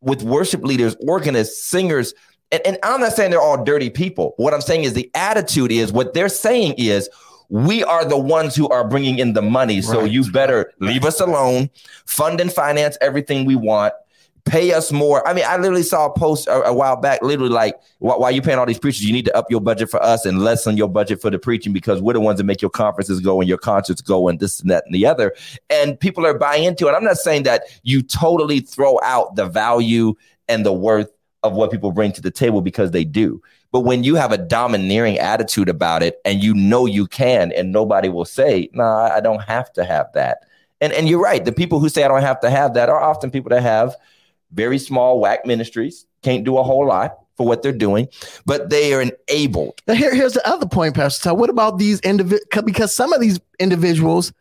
with 0.02 0.24
worship 0.24 0.64
leaders, 0.64 0.96
organists, 1.08 1.64
singers. 1.64 2.14
And, 2.52 2.62
and 2.66 2.78
I'm 2.84 3.00
not 3.00 3.14
saying 3.14 3.32
they're 3.32 3.42
all 3.42 3.64
dirty 3.64 3.90
people. 3.90 4.34
What 4.38 4.54
I'm 4.54 4.62
saying 4.62 4.84
is 4.84 4.94
the 4.94 5.10
attitude 5.16 5.72
is 5.72 5.94
what 5.94 6.14
they're 6.14 6.30
saying 6.30 6.76
is 6.78 7.10
we 7.50 7.84
are 7.84 8.06
the 8.06 8.18
ones 8.18 8.56
who 8.56 8.68
are 8.70 8.88
bringing 8.88 9.20
in 9.20 9.34
the 9.34 9.42
money. 9.42 9.82
So 9.82 10.02
Right. 10.02 10.12
you 10.12 10.32
better 10.32 10.72
leave 10.80 11.06
us 11.06 11.20
alone, 11.20 11.70
fund 12.06 12.40
and 12.40 12.52
finance 12.52 12.98
everything 13.02 13.46
we 13.46 13.56
want, 13.56 13.94
pay 14.46 14.74
us 14.74 14.92
more. 14.92 15.26
I 15.28 15.34
mean, 15.34 15.46
I 15.48 15.56
literally 15.58 15.84
saw 15.84 16.08
a 16.08 16.14
post 16.14 16.48
a, 16.48 16.64
a 16.64 16.74
while 16.74 16.98
back, 16.98 17.22
literally 17.22 17.50
like, 17.52 17.76
why, 18.00 18.18
why 18.18 18.28
are 18.30 18.32
you 18.32 18.42
paying 18.42 18.60
all 18.60 18.66
these 18.66 18.80
preachers? 18.80 19.06
You 19.06 19.14
need 19.14 19.26
to 19.26 19.38
up 19.38 19.50
your 19.50 19.62
budget 19.62 19.90
for 19.90 20.02
us 20.04 20.26
and 20.26 20.40
lessen 20.42 20.76
your 20.76 20.90
budget 20.90 21.22
for 21.22 21.30
the 21.30 21.40
preaching 21.40 21.72
because 21.72 22.02
we're 22.02 22.14
the 22.14 22.20
ones 22.20 22.40
that 22.40 22.44
make 22.44 22.62
your 22.62 22.72
conferences 22.72 23.20
go 23.22 23.40
and 23.40 23.48
your 23.48 23.58
concerts 23.58 24.02
go 24.02 24.28
and 24.28 24.40
this 24.40 24.60
and 24.60 24.70
that 24.70 24.84
and 24.86 24.94
the 24.94 25.06
other. 25.06 25.34
And 25.70 25.98
people 26.00 26.26
are 26.26 26.38
buying 26.38 26.66
into 26.66 26.88
it. 26.88 26.92
I'm 26.92 27.04
not 27.06 27.18
saying 27.18 27.44
that 27.44 27.64
you 27.84 28.02
totally 28.02 28.60
throw 28.60 29.00
out 29.02 29.36
the 29.36 29.46
value 29.46 30.16
and 30.50 30.66
the 30.66 30.74
worth 30.74 31.10
of 31.44 31.54
what 31.54 31.72
people 31.72 31.92
bring 31.92 32.12
to 32.14 32.22
the 32.22 32.32
table 32.32 32.62
because 32.62 32.92
they 32.92 33.04
do. 33.06 33.42
But 33.74 33.82
when 33.82 34.04
you 34.04 34.14
have 34.16 34.32
a 34.32 34.38
domineering 34.38 35.18
attitude 35.18 35.68
about 35.68 36.04
it 36.04 36.22
and 36.24 36.44
you 36.44 36.54
know 36.54 36.86
you 36.86 37.08
can, 37.08 37.52
and 37.52 37.72
nobody 37.72 38.08
will 38.08 38.24
say, 38.24 38.70
no, 38.72 38.84
nah, 38.84 39.08
I 39.08 39.20
don't 39.20 39.42
have 39.42 39.74
to 39.74 39.84
have 39.84 40.14
that. 40.14 40.46
And, 40.80 40.94
and 40.94 41.10
you're 41.10 41.20
right. 41.20 41.44
The 41.44 41.52
people 41.52 41.80
who 41.80 41.90
say 41.90 42.04
I 42.04 42.08
don't 42.08 42.22
have 42.22 42.40
to 42.42 42.52
have 42.52 42.76
that 42.76 42.88
are 42.90 43.02
often 43.02 43.32
people 43.32 43.50
that 43.50 43.64
have 43.64 43.96
very 44.52 44.78
small 44.78 45.20
whack 45.20 45.46
ministries, 45.48 46.06
can't 46.22 46.44
do 46.44 46.60
a 46.60 46.64
whole 46.64 46.86
lot 46.86 47.18
for 47.36 47.48
what 47.48 47.64
they're 47.64 47.72
doing, 47.72 48.08
but 48.46 48.70
they 48.70 48.94
are 48.94 49.02
enabled. 49.02 49.82
Now 49.88 49.96
here, 49.96 50.14
here's 50.14 50.34
the 50.34 50.48
other 50.48 50.68
point, 50.68 50.94
Pastor 50.94 51.30
Todd. 51.30 51.40
What 51.40 51.50
about 51.50 51.80
these 51.80 52.00
individuals? 52.02 52.64
Because 52.64 52.96
some 52.96 53.12
of 53.12 53.22
these 53.22 53.40
individuals, 53.60 54.32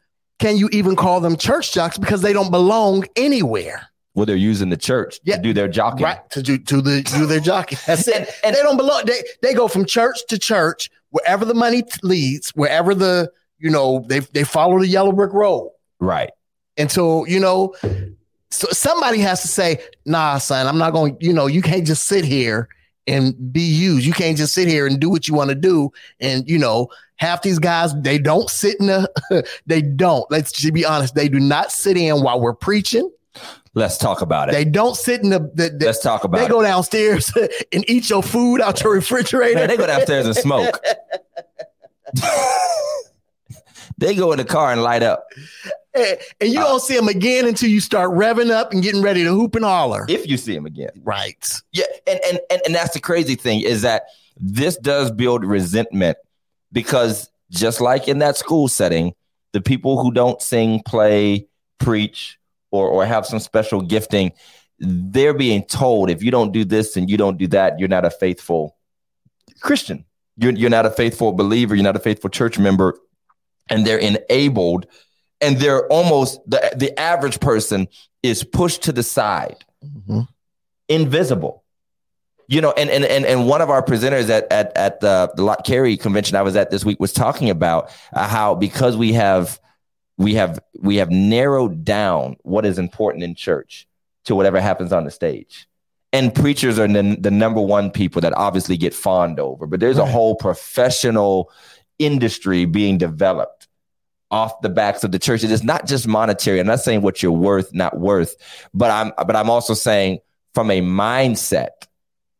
can 0.40 0.58
you 0.58 0.68
even 0.72 0.94
call 0.94 1.20
them 1.20 1.36
church 1.38 1.72
jocks 1.72 1.96
because 1.96 2.20
they 2.20 2.34
don't 2.34 2.50
belong 2.50 3.06
anywhere? 3.16 3.88
Well, 4.14 4.26
they're 4.26 4.36
using 4.36 4.68
the 4.68 4.76
church 4.76 5.20
Yeah. 5.24 5.36
to 5.36 5.42
do 5.42 5.52
their 5.52 5.68
jockeying. 5.68 6.04
Right 6.04 6.30
to 6.30 6.42
do 6.42 6.58
to 6.58 6.82
the 6.82 7.02
do 7.02 7.26
their 7.26 7.40
jockey. 7.40 7.76
That's 7.86 8.06
it. 8.08 8.16
And, 8.16 8.28
and 8.44 8.56
they 8.56 8.62
don't 8.62 8.76
belong. 8.76 9.04
They 9.06 9.22
they 9.40 9.54
go 9.54 9.68
from 9.68 9.86
church 9.86 10.18
to 10.28 10.38
church 10.38 10.90
wherever 11.10 11.44
the 11.44 11.54
money 11.54 11.82
leads, 12.02 12.50
wherever 12.50 12.94
the 12.94 13.30
you 13.58 13.70
know 13.70 14.04
they 14.08 14.20
they 14.20 14.44
follow 14.44 14.78
the 14.78 14.86
yellow 14.86 15.12
brick 15.12 15.32
road 15.32 15.70
right. 16.00 16.30
until 16.76 17.24
you 17.26 17.40
know. 17.40 17.74
So 18.50 18.68
somebody 18.70 19.18
has 19.20 19.40
to 19.42 19.48
say, 19.48 19.78
"Nah, 20.04 20.36
son, 20.38 20.66
I'm 20.66 20.76
not 20.76 20.92
going." 20.92 21.16
You 21.20 21.32
know, 21.32 21.46
you 21.46 21.62
can't 21.62 21.86
just 21.86 22.04
sit 22.04 22.24
here 22.24 22.68
and 23.06 23.52
be 23.52 23.62
used. 23.62 24.04
You 24.04 24.12
can't 24.12 24.36
just 24.36 24.52
sit 24.52 24.68
here 24.68 24.86
and 24.86 25.00
do 25.00 25.08
what 25.08 25.26
you 25.26 25.32
want 25.32 25.48
to 25.48 25.54
do. 25.54 25.90
And 26.20 26.46
you 26.48 26.58
know, 26.58 26.88
half 27.16 27.40
these 27.40 27.58
guys 27.58 27.94
they 28.02 28.18
don't 28.18 28.50
sit 28.50 28.78
in 28.78 28.88
the. 28.88 29.46
they 29.66 29.80
don't. 29.80 30.30
Let's 30.30 30.52
just 30.52 30.74
be 30.74 30.84
honest. 30.84 31.14
They 31.14 31.30
do 31.30 31.40
not 31.40 31.72
sit 31.72 31.96
in 31.96 32.22
while 32.22 32.40
we're 32.40 32.52
preaching. 32.52 33.10
Let's 33.74 33.96
talk 33.96 34.20
about 34.20 34.50
it. 34.50 34.52
They 34.52 34.66
don't 34.66 34.96
sit 34.96 35.22
in 35.22 35.30
the. 35.30 35.38
the, 35.38 35.70
the 35.70 35.86
Let's 35.86 36.00
talk 36.00 36.24
about 36.24 36.38
they 36.38 36.44
it. 36.44 36.50
go 36.50 36.62
downstairs 36.62 37.32
and 37.72 37.88
eat 37.88 38.10
your 38.10 38.22
food 38.22 38.60
out 38.60 38.82
your 38.82 38.92
refrigerator. 38.92 39.54
Man, 39.54 39.68
they 39.68 39.76
go 39.76 39.86
downstairs 39.86 40.26
and 40.26 40.36
smoke. 40.36 40.78
they 43.98 44.14
go 44.14 44.32
in 44.32 44.38
the 44.38 44.44
car 44.44 44.72
and 44.72 44.82
light 44.82 45.02
up. 45.02 45.26
and 45.94 46.18
and 46.40 46.52
you 46.52 46.60
uh, 46.60 46.64
don't 46.64 46.82
see 46.82 46.96
them 46.96 47.08
again 47.08 47.46
until 47.46 47.70
you 47.70 47.80
start 47.80 48.10
revving 48.10 48.50
up 48.50 48.72
and 48.72 48.82
getting 48.82 49.00
ready 49.00 49.24
to 49.24 49.30
hoop 49.30 49.54
and 49.54 49.64
holler. 49.64 50.04
If 50.08 50.28
you 50.28 50.36
see 50.36 50.54
them 50.54 50.66
again. 50.66 50.90
right. 51.02 51.48
Yeah, 51.72 51.84
and, 52.06 52.20
and 52.28 52.40
and 52.50 52.60
and 52.66 52.74
that's 52.74 52.92
the 52.92 53.00
crazy 53.00 53.36
thing 53.36 53.62
is 53.62 53.82
that 53.82 54.02
this 54.36 54.76
does 54.76 55.10
build 55.10 55.44
resentment 55.44 56.18
because 56.72 57.30
just 57.50 57.80
like 57.80 58.08
in 58.08 58.18
that 58.18 58.36
school 58.36 58.68
setting, 58.68 59.14
the 59.52 59.60
people 59.60 60.02
who 60.02 60.12
don't 60.12 60.42
sing, 60.42 60.82
play, 60.82 61.46
preach, 61.78 62.38
or 62.72 62.88
or 62.88 63.06
have 63.06 63.24
some 63.24 63.38
special 63.38 63.80
gifting, 63.80 64.32
they're 64.80 65.34
being 65.34 65.62
told 65.64 66.10
if 66.10 66.22
you 66.22 66.30
don't 66.32 66.52
do 66.52 66.64
this 66.64 66.96
and 66.96 67.08
you 67.08 67.16
don't 67.16 67.38
do 67.38 67.46
that, 67.48 67.78
you're 67.78 67.88
not 67.88 68.04
a 68.04 68.10
faithful 68.10 68.76
Christian. 69.60 70.04
You're 70.36 70.52
you're 70.52 70.70
not 70.70 70.86
a 70.86 70.90
faithful 70.90 71.32
believer. 71.32 71.74
You're 71.74 71.84
not 71.84 71.94
a 71.96 72.00
faithful 72.00 72.30
church 72.30 72.58
member, 72.58 72.98
and 73.68 73.86
they're 73.86 73.98
enabled, 73.98 74.86
and 75.40 75.58
they're 75.58 75.86
almost 75.88 76.40
the 76.46 76.72
the 76.74 76.98
average 76.98 77.38
person 77.38 77.86
is 78.22 78.42
pushed 78.42 78.82
to 78.84 78.92
the 78.92 79.02
side 79.02 79.64
Mhm. 79.84 80.26
invisible. 80.88 81.62
You 82.48 82.60
know, 82.60 82.72
and 82.72 82.90
and 82.90 83.04
and, 83.04 83.24
and 83.24 83.46
one 83.46 83.60
of 83.62 83.70
our 83.70 83.82
presenters 83.82 84.28
at 84.30 84.50
at 84.52 84.76
at 84.76 85.00
the, 85.00 85.30
the 85.36 85.42
Lott 85.42 85.64
Carey 85.64 85.96
convention 85.96 86.36
I 86.36 86.42
was 86.42 86.56
at 86.56 86.70
this 86.70 86.84
week 86.84 86.98
was 87.00 87.12
talking 87.12 87.50
about 87.50 87.90
uh, 88.14 88.26
how 88.26 88.54
because 88.54 88.96
we 88.96 89.12
have 89.12 89.60
we 90.18 90.34
have 90.34 90.60
we 90.78 90.96
have 90.96 91.10
narrowed 91.10 91.84
down 91.84 92.36
what 92.42 92.66
is 92.66 92.78
important 92.78 93.24
in 93.24 93.34
church 93.34 93.86
to 94.24 94.34
whatever 94.34 94.60
happens 94.60 94.92
on 94.92 95.04
the 95.04 95.10
stage. 95.10 95.66
And 96.14 96.34
preachers 96.34 96.78
are 96.78 96.86
the, 96.86 97.16
the 97.18 97.30
number 97.30 97.60
one 97.60 97.90
people 97.90 98.20
that 98.20 98.34
obviously 98.36 98.76
get 98.76 98.92
fawned 98.92 99.40
over, 99.40 99.66
but 99.66 99.80
there's 99.80 99.96
a 99.96 100.04
whole 100.04 100.36
professional 100.36 101.50
industry 101.98 102.66
being 102.66 102.98
developed 102.98 103.68
off 104.30 104.60
the 104.60 104.68
backs 104.68 105.04
of 105.04 105.12
the 105.12 105.18
church. 105.18 105.42
It 105.44 105.50
is 105.50 105.62
not 105.62 105.86
just 105.86 106.06
monetary. 106.06 106.60
I'm 106.60 106.66
not 106.66 106.80
saying 106.80 107.02
what 107.02 107.22
you're 107.22 107.32
worth, 107.32 107.72
not 107.72 107.98
worth, 107.98 108.36
but 108.74 108.90
I'm 108.90 109.12
but 109.26 109.36
I'm 109.36 109.50
also 109.50 109.74
saying 109.74 110.20
from 110.54 110.70
a 110.70 110.80
mindset 110.80 111.86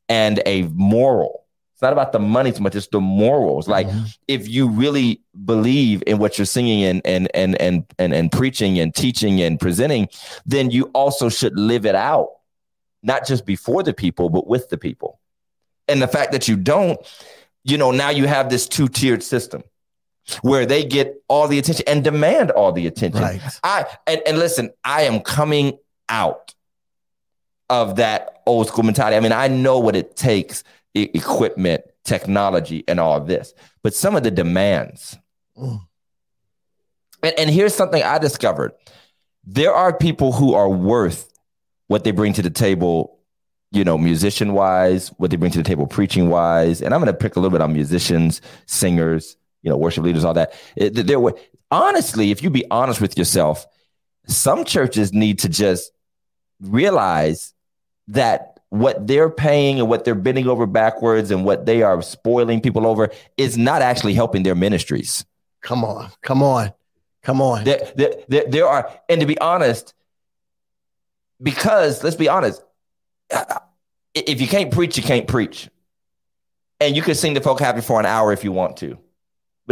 and 0.09 0.43
a 0.45 0.63
moral. 0.63 1.42
It's 1.83 1.85
not 1.89 1.93
about 1.95 2.13
the 2.13 2.21
money 2.21 2.53
so 2.53 2.61
much, 2.61 2.77
it's 2.77 2.87
the 2.87 3.01
morals. 3.01 3.67
Like 3.67 3.89
Mhm. 3.89 4.17
if 4.29 4.49
you 4.49 4.69
really 4.69 5.21
believe 5.45 6.05
in 6.07 6.19
what 6.19 6.39
you're 6.39 6.45
singing 6.47 6.85
and 6.85 7.03
and 7.05 7.29
and 7.35 7.61
and 7.61 7.85
and, 7.99 8.15
and 8.15 8.31
preaching 8.31 8.79
and 8.79 8.95
teaching 8.95 9.41
and 9.43 9.59
presenting, 9.59 10.09
then 10.47 10.71
you 10.71 10.85
also 10.95 11.29
should 11.29 11.59
live 11.59 11.85
it 11.85 11.97
out, 11.97 12.29
not 13.03 13.27
just 13.27 13.45
before 13.45 13.83
the 13.83 13.93
people, 13.93 14.31
but 14.31 14.47
with 14.47 14.69
the 14.69 14.79
people. 14.79 15.19
And 15.89 16.01
the 16.01 16.07
fact 16.07 16.31
that 16.31 16.47
you 16.47 16.55
don't, 16.57 17.01
you 17.65 17.77
know, 17.77 17.91
now 17.91 18.11
you 18.11 18.29
have 18.29 18.49
this 18.49 18.69
two-tiered 18.69 19.25
system 19.25 19.65
where 20.43 20.65
they 20.65 20.85
get 20.85 21.17
all 21.27 21.49
the 21.49 21.59
attention 21.59 21.85
and 21.89 22.05
demand 22.05 22.53
all 22.53 22.71
the 22.71 22.87
attention. 22.87 23.21
Right. 23.21 23.41
I 23.65 23.87
and, 24.07 24.23
and 24.25 24.39
listen, 24.39 24.71
I 24.85 25.03
am 25.03 25.19
coming 25.19 25.79
out 26.09 26.55
of 27.69 27.97
that 27.97 28.41
old 28.47 28.69
school 28.69 28.85
mentality. 28.85 29.17
I 29.17 29.21
mean, 29.21 29.33
I 29.33 29.49
know 29.49 29.81
what 29.81 29.97
it 29.97 30.15
takes 30.15 30.63
e- 30.95 31.11
equipment, 31.15 31.83
technology, 32.05 32.85
and 32.89 33.01
all 33.01 33.21
this, 33.21 33.55
but 33.83 33.95
some 33.95 34.17
of 34.17 34.23
the 34.23 34.31
demands. 34.31 35.19
Mm. 35.57 35.81
And, 37.23 37.39
and 37.39 37.51
here's 37.51 37.75
something 37.75 38.03
I 38.03 38.19
discovered 38.19 38.73
there 39.45 39.75
are 39.75 39.97
people 39.97 40.33
who 40.33 40.55
are 40.55 40.69
worth 40.69 41.29
what 41.89 42.05
they 42.05 42.11
bring 42.11 42.33
to 42.33 42.43
the 42.43 42.51
table, 42.51 43.19
you 43.73 43.85
know, 43.85 43.99
musician 43.99 44.53
wise, 44.53 45.09
what 45.19 45.31
they 45.31 45.37
bring 45.37 45.51
to 45.53 45.59
the 45.59 45.65
table, 45.65 45.87
preaching 45.87 46.31
wise. 46.31 46.81
And 46.81 46.95
I'm 46.95 47.01
going 47.01 47.13
to 47.13 47.19
pick 47.19 47.37
a 47.37 47.41
little 47.41 47.51
bit 47.51 47.61
on 47.61 47.73
musicians, 47.73 48.41
singers, 48.67 49.37
you 49.63 49.71
know, 49.71 49.77
worship 49.77 50.05
leaders, 50.05 50.25
all 50.25 50.35
that. 50.35 50.55
It, 50.77 50.95
there 51.07 51.21
were 51.21 51.37
honestly, 51.71 52.31
if 52.31 52.43
you 52.43 52.51
be 52.51 52.65
honest 52.71 53.01
with 53.01 53.19
yourself, 53.19 53.67
some 54.27 54.65
churches 54.65 55.13
need 55.13 55.41
to 55.41 55.49
just 55.49 55.91
realize 56.61 57.55
that 58.09 58.52
what 58.73 59.07
they're 59.07 59.29
paying 59.29 59.79
and 59.79 59.87
what 59.87 60.03
they're 60.03 60.15
bending 60.15 60.49
over 60.49 60.65
backwards 60.65 61.31
and 61.31 61.45
what 61.45 61.67
they 61.67 61.83
are 61.83 62.01
spoiling 62.01 62.59
people 62.59 62.87
over 62.87 63.11
is 63.37 63.59
not 63.59 63.83
actually 63.83 64.15
helping 64.15 64.45
their 64.45 64.55
ministries. 64.55 65.27
Come 65.61 65.85
on. 65.85 66.11
Come 66.23 66.43
on. 66.43 66.73
Come 67.23 67.43
on. 67.43 67.65
There, 67.65 67.93
there, 67.97 68.45
there, 68.49 68.67
are, 68.67 68.91
and 69.11 69.21
to 69.21 69.27
be 69.27 69.39
honest, 69.39 69.93
because 71.43 72.03
let's 72.03 72.17
be 72.17 72.31
honest, 72.31 72.65
if 74.15 74.41
you 74.41 74.49
can't 74.49 74.73
preach, 74.73 74.97
you 74.97 75.03
can't 75.03 75.29
preach. 75.29 75.69
And 76.81 76.97
you 76.97 77.03
can 77.03 77.15
sing 77.15 77.35
the 77.35 77.43
folk 77.43 77.61
happy 77.61 77.83
for 77.83 78.01
an 78.01 78.07
hour 78.07 78.33
if 78.33 78.43
you 78.43 78.53
want 78.53 78.79
to. 78.79 78.97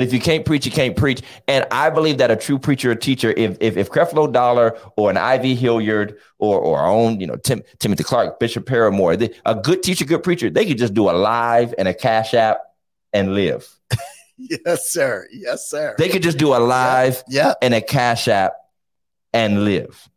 But 0.01 0.07
if 0.07 0.15
you 0.15 0.21
can't 0.21 0.47
preach, 0.47 0.65
you 0.65 0.73
can't 0.73 0.97
preach. 0.97 1.21
And 1.47 1.67
I 1.71 1.91
believe 1.91 2.17
that 2.17 2.31
a 2.31 2.37
true 2.37 2.59
preacher 2.59 2.93
or 2.93 2.95
teacher, 2.95 3.35
if 3.37 3.59
if, 3.61 3.77
if 3.77 3.91
Creflo 3.91 4.33
Dollar 4.33 4.79
or 4.97 5.11
an 5.11 5.19
I.V. 5.19 5.55
Hilliard 5.55 6.17
or 6.39 6.59
or 6.59 6.79
our 6.79 6.91
own, 6.91 7.21
you 7.21 7.27
know, 7.27 7.37
Tim, 7.37 7.63
Timothy 7.81 8.05
Clark, 8.05 8.41
Bishop 8.41 8.65
Paramore, 8.65 9.19
they, 9.19 9.35
a 9.45 9.55
good 9.55 9.83
teacher, 9.83 10.07
good 10.07 10.23
preacher, 10.23 10.49
they 10.49 10.65
could 10.65 10.79
just 10.79 10.95
do 10.95 11.11
a 11.11 11.13
live 11.13 11.75
and 11.77 11.87
a 11.87 11.93
cash 11.93 12.33
app 12.33 12.61
and 13.13 13.35
live. 13.35 13.69
Yes, 14.43 14.91
sir. 14.91 15.29
Yes, 15.31 15.69
sir. 15.69 15.95
They 15.99 16.09
could 16.09 16.23
just 16.23 16.39
do 16.39 16.55
a 16.55 16.61
live 16.61 17.23
yeah. 17.29 17.53
and 17.61 17.75
a 17.75 17.83
cash 17.83 18.27
app 18.27 18.55
and 19.35 19.67
live. 19.67 20.09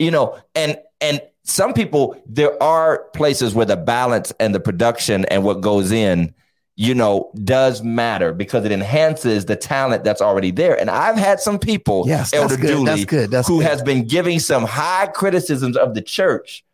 You 0.00 0.10
know, 0.10 0.36
and 0.56 0.80
and 1.00 1.22
some 1.44 1.74
people 1.74 2.20
there 2.26 2.60
are 2.60 3.04
places 3.14 3.54
where 3.54 3.66
the 3.66 3.76
balance 3.76 4.32
and 4.40 4.52
the 4.52 4.58
production 4.58 5.26
and 5.26 5.44
what 5.44 5.60
goes 5.60 5.92
in 5.92 6.34
you 6.76 6.94
know, 6.94 7.30
does 7.44 7.82
matter 7.82 8.32
because 8.32 8.64
it 8.64 8.72
enhances 8.72 9.44
the 9.44 9.54
talent 9.54 10.02
that's 10.02 10.20
already 10.20 10.50
there. 10.50 10.78
And 10.78 10.90
I've 10.90 11.16
had 11.16 11.38
some 11.40 11.58
people, 11.58 12.04
Yes, 12.06 12.32
Elder 12.34 12.48
that's 12.56 12.60
good. 12.60 12.68
Dooley, 12.68 12.84
That's 12.86 13.04
good. 13.04 13.30
That's 13.30 13.46
who 13.48 13.58
good. 13.58 13.66
has 13.68 13.80
been 13.82 14.06
giving 14.08 14.40
some 14.40 14.64
high 14.64 15.06
criticisms 15.06 15.76
of 15.76 15.94
the 15.94 16.02
church. 16.02 16.64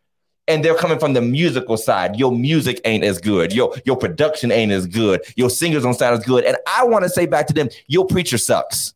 And 0.47 0.65
they're 0.65 0.75
coming 0.75 0.97
from 0.97 1.13
the 1.13 1.21
musical 1.21 1.77
side. 1.77 2.15
Your 2.17 2.31
music 2.31 2.81
ain't 2.83 3.03
as 3.03 3.19
good. 3.21 3.53
Your 3.53 3.75
your 3.85 3.95
production 3.95 4.51
ain't 4.51 4.71
as 4.71 4.87
good. 4.87 5.21
Your 5.35 5.51
singers 5.51 5.83
don't 5.83 5.93
sound 5.93 6.17
as 6.17 6.25
good. 6.25 6.43
And 6.45 6.57
I 6.67 6.83
want 6.83 7.03
to 7.03 7.09
say 7.09 7.27
back 7.27 7.45
to 7.47 7.53
them, 7.53 7.69
your 7.87 8.05
preacher 8.07 8.39
sucks. 8.39 8.93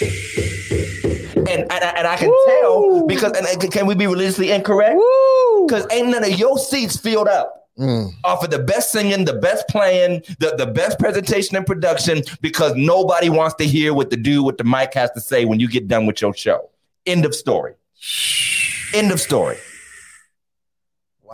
And 0.00 1.48
and, 1.48 1.72
I- 1.72 1.94
and 1.96 2.06
I 2.06 2.16
can 2.16 2.32
tell 2.46 3.04
because 3.06 3.32
and 3.32 3.72
can 3.72 3.86
we 3.86 3.94
be 3.96 4.06
religiously 4.06 4.52
incorrect? 4.52 4.94
Because 5.66 5.86
ain't 5.90 6.08
none 6.08 6.22
of 6.24 6.38
your 6.38 6.56
seats 6.58 6.96
filled 6.96 7.28
up 7.28 7.59
Mm. 7.80 8.12
off 8.24 8.44
of 8.44 8.50
the 8.50 8.58
best 8.58 8.92
singing, 8.92 9.24
the 9.24 9.32
best 9.32 9.66
playing, 9.66 10.22
the, 10.38 10.54
the 10.54 10.66
best 10.66 10.98
presentation 10.98 11.56
and 11.56 11.64
production, 11.64 12.22
because 12.42 12.74
nobody 12.76 13.30
wants 13.30 13.54
to 13.54 13.64
hear 13.64 13.94
what 13.94 14.10
the 14.10 14.18
dude 14.18 14.44
with 14.44 14.58
the 14.58 14.64
mic 14.64 14.92
has 14.92 15.10
to 15.12 15.20
say 15.20 15.46
when 15.46 15.60
you 15.60 15.66
get 15.66 15.88
done 15.88 16.04
with 16.04 16.20
your 16.20 16.34
show. 16.34 16.68
End 17.06 17.24
of 17.24 17.34
story. 17.34 17.72
End 18.92 19.10
of 19.10 19.18
story. 19.18 19.56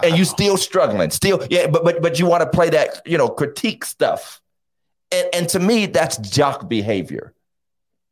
And 0.04 0.16
you 0.16 0.24
still 0.24 0.56
struggling. 0.56 1.10
Still, 1.10 1.44
yeah, 1.50 1.66
but 1.66 1.82
but 1.82 2.00
but 2.00 2.20
you 2.20 2.26
want 2.26 2.42
to 2.42 2.48
play 2.48 2.70
that, 2.70 3.02
you 3.04 3.18
know, 3.18 3.28
critique 3.28 3.84
stuff. 3.84 4.40
And 5.10 5.28
and 5.32 5.48
to 5.48 5.58
me, 5.58 5.86
that's 5.86 6.16
jock 6.18 6.68
behavior. 6.68 7.34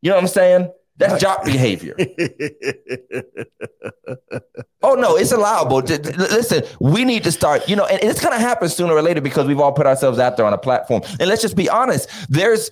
You 0.02 0.10
know 0.10 0.16
what 0.16 0.22
I'm 0.22 0.28
saying? 0.28 0.72
That's 0.96 1.20
jock 1.20 1.44
behavior. 1.44 1.96
Oh 4.84 4.94
no, 4.94 5.16
it's 5.16 5.32
allowable. 5.32 5.78
Listen, 5.78 6.62
we 6.78 7.06
need 7.06 7.24
to 7.24 7.32
start. 7.32 7.68
You 7.68 7.74
know, 7.74 7.86
and 7.86 7.98
it's 8.02 8.20
going 8.20 8.34
to 8.34 8.38
happen 8.38 8.68
sooner 8.68 8.92
or 8.92 9.00
later 9.00 9.22
because 9.22 9.46
we've 9.46 9.58
all 9.58 9.72
put 9.72 9.86
ourselves 9.86 10.18
out 10.18 10.36
there 10.36 10.44
on 10.44 10.52
a 10.52 10.58
platform. 10.58 11.02
And 11.18 11.28
let's 11.28 11.40
just 11.40 11.56
be 11.56 11.70
honest. 11.70 12.10
There's 12.28 12.70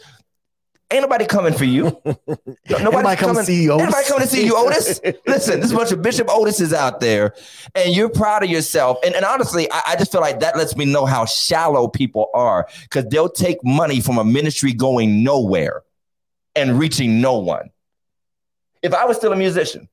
ain't 0.92 1.02
nobody 1.02 1.24
coming 1.24 1.54
for 1.54 1.64
you. 1.64 1.84
Nobody 2.68 3.16
come 3.16 3.34
to 3.34 3.44
see 3.44 3.62
you, 3.62 3.72
Otis? 3.72 3.82
Anybody 3.82 4.08
coming 4.08 4.22
to 4.22 4.28
see 4.28 4.44
you, 4.44 4.56
Otis? 4.56 5.00
Listen, 5.26 5.60
there's 5.60 5.72
a 5.72 5.76
bunch 5.76 5.90
of 5.90 6.02
Bishop 6.02 6.26
Otises 6.26 6.74
out 6.74 7.00
there, 7.00 7.34
and 7.74 7.96
you're 7.96 8.10
proud 8.10 8.44
of 8.44 8.50
yourself. 8.50 8.98
And, 9.04 9.14
and 9.14 9.24
honestly, 9.24 9.70
I, 9.72 9.82
I 9.88 9.96
just 9.96 10.12
feel 10.12 10.20
like 10.20 10.40
that 10.40 10.56
lets 10.56 10.76
me 10.76 10.84
know 10.84 11.06
how 11.06 11.24
shallow 11.24 11.88
people 11.88 12.28
are 12.34 12.68
because 12.82 13.06
they'll 13.06 13.30
take 13.30 13.64
money 13.64 14.00
from 14.00 14.18
a 14.18 14.24
ministry 14.24 14.74
going 14.74 15.24
nowhere 15.24 15.82
and 16.54 16.78
reaching 16.78 17.22
no 17.22 17.38
one. 17.38 17.70
If 18.82 18.94
I 18.94 19.04
was 19.04 19.16
still 19.16 19.32
a 19.32 19.36
musician, 19.36 19.88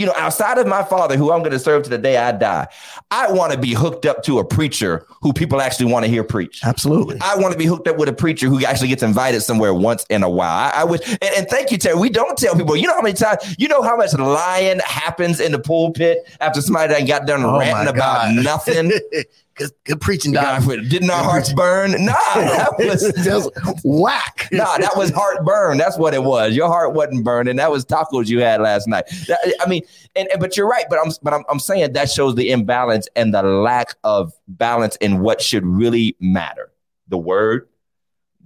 you 0.00 0.06
know, 0.06 0.14
outside 0.16 0.56
of 0.56 0.66
my 0.66 0.82
father, 0.82 1.18
who 1.18 1.30
I'm 1.30 1.40
going 1.40 1.52
to 1.52 1.58
serve 1.58 1.82
to 1.82 1.90
the 1.90 1.98
day 1.98 2.16
I 2.16 2.32
die, 2.32 2.68
I 3.10 3.30
want 3.30 3.52
to 3.52 3.58
be 3.58 3.74
hooked 3.74 4.06
up 4.06 4.22
to 4.22 4.38
a 4.38 4.44
preacher 4.44 5.06
who 5.20 5.34
people 5.34 5.60
actually 5.60 5.92
want 5.92 6.06
to 6.06 6.10
hear 6.10 6.24
preach. 6.24 6.60
Absolutely. 6.64 7.18
I 7.20 7.36
want 7.36 7.52
to 7.52 7.58
be 7.58 7.66
hooked 7.66 7.86
up 7.86 7.98
with 7.98 8.08
a 8.08 8.14
preacher 8.14 8.48
who 8.48 8.64
actually 8.64 8.88
gets 8.88 9.02
invited 9.02 9.42
somewhere 9.42 9.74
once 9.74 10.06
in 10.08 10.22
a 10.22 10.30
while. 10.30 10.48
I, 10.56 10.80
I 10.80 10.84
wish, 10.84 11.06
and, 11.06 11.34
and 11.36 11.46
thank 11.48 11.70
you, 11.70 11.76
Terry. 11.76 11.98
We 11.98 12.08
don't 12.08 12.38
tell 12.38 12.56
people. 12.56 12.76
You 12.76 12.86
know 12.86 12.94
how 12.94 13.02
many 13.02 13.14
times, 13.14 13.54
you 13.58 13.68
know 13.68 13.82
how 13.82 13.94
much 13.94 14.14
lying 14.14 14.78
happens 14.86 15.38
in 15.38 15.52
the 15.52 15.58
pulpit 15.58 16.26
after 16.40 16.62
somebody 16.62 16.94
that 16.94 17.06
got 17.06 17.26
done 17.26 17.44
Oh, 17.44 17.58
ranting 17.58 17.94
about 17.94 18.34
nothing. 18.34 18.92
good, 19.60 19.70
good 19.84 20.00
preaching, 20.00 20.32
Doc. 20.32 20.64
didn't 20.64 21.10
our 21.10 21.22
hearts 21.22 21.52
burn? 21.52 21.92
Nah, 22.04 22.12
that 22.34 22.70
was 22.78 23.12
Just 23.24 23.50
whack. 23.84 24.48
nah, 24.50 24.78
that 24.78 24.96
was 24.96 25.10
heartburn. 25.10 25.78
That's 25.78 25.98
what 25.98 26.14
it 26.14 26.22
was. 26.22 26.54
Your 26.56 26.68
heart 26.68 26.94
wasn't 26.94 27.24
burning. 27.24 27.56
That 27.56 27.70
was 27.70 27.84
tacos 27.84 28.28
you 28.28 28.40
had 28.40 28.60
last 28.60 28.88
night. 28.88 29.04
That- 29.28 29.38
I 29.60 29.68
mean, 29.68 29.82
and, 30.16 30.28
and 30.32 30.40
but 30.40 30.56
you're 30.56 30.68
right. 30.68 30.84
But 30.88 30.98
I'm 31.04 31.12
but 31.22 31.32
I'm, 31.34 31.44
I'm 31.48 31.58
saying 31.60 31.92
that 31.92 32.10
shows 32.10 32.34
the 32.34 32.50
imbalance 32.50 33.08
and 33.16 33.34
the 33.34 33.42
lack 33.42 33.94
of 34.04 34.32
balance 34.48 34.96
in 34.96 35.20
what 35.20 35.40
should 35.40 35.64
really 35.66 36.16
matter: 36.20 36.72
the 37.08 37.18
word, 37.18 37.68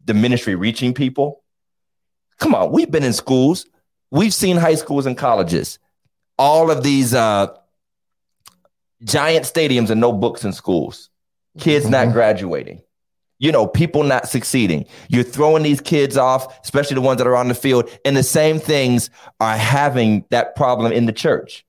the 0.05 0.15
ministry 0.15 0.55
reaching 0.55 0.93
people. 0.95 1.43
Come 2.39 2.55
on, 2.55 2.73
we've 2.73 2.91
been 2.91 3.05
in 3.05 3.13
schools. 3.13 3.67
We've 4.11 4.35
seen 4.35 4.57
high 4.57 4.75
schools 4.75 5.07
and 5.07 5.17
colleges. 5.17 5.79
All 6.39 6.71
of 6.71 6.83
these 6.83 7.15
uh, 7.15 7.49
giant 9.05 9.45
stadiums 9.47 9.91
and 9.91 10.01
no 10.01 10.13
books 10.13 10.45
in 10.45 10.53
schools. 10.53 11.11
Kids 11.59 11.89
not 11.89 12.09
Mhm. 12.09 12.13
graduating 12.13 12.83
you 13.41 13.51
know, 13.53 13.67
people 13.67 14.05
not 14.05 14.29
succeeding. 14.29 14.87
You're 15.09 15.25
throwing 15.25 15.65
these 15.65 15.81
kids 15.81 16.17
off, 16.17 16.61
especially 16.63 16.95
the 16.95 17.01
ones 17.03 17.19
that 17.19 17.27
are 17.27 17.37
on 17.37 17.49
the 17.49 17.55
field, 17.55 17.91
and 18.05 18.17
the 18.17 18.23
same 18.23 18.59
things 18.61 19.11
are 19.41 19.57
having 19.57 20.25
that 20.31 20.55
problem 20.57 20.93
in 20.93 21.05
the 21.07 21.13
church. 21.13 21.67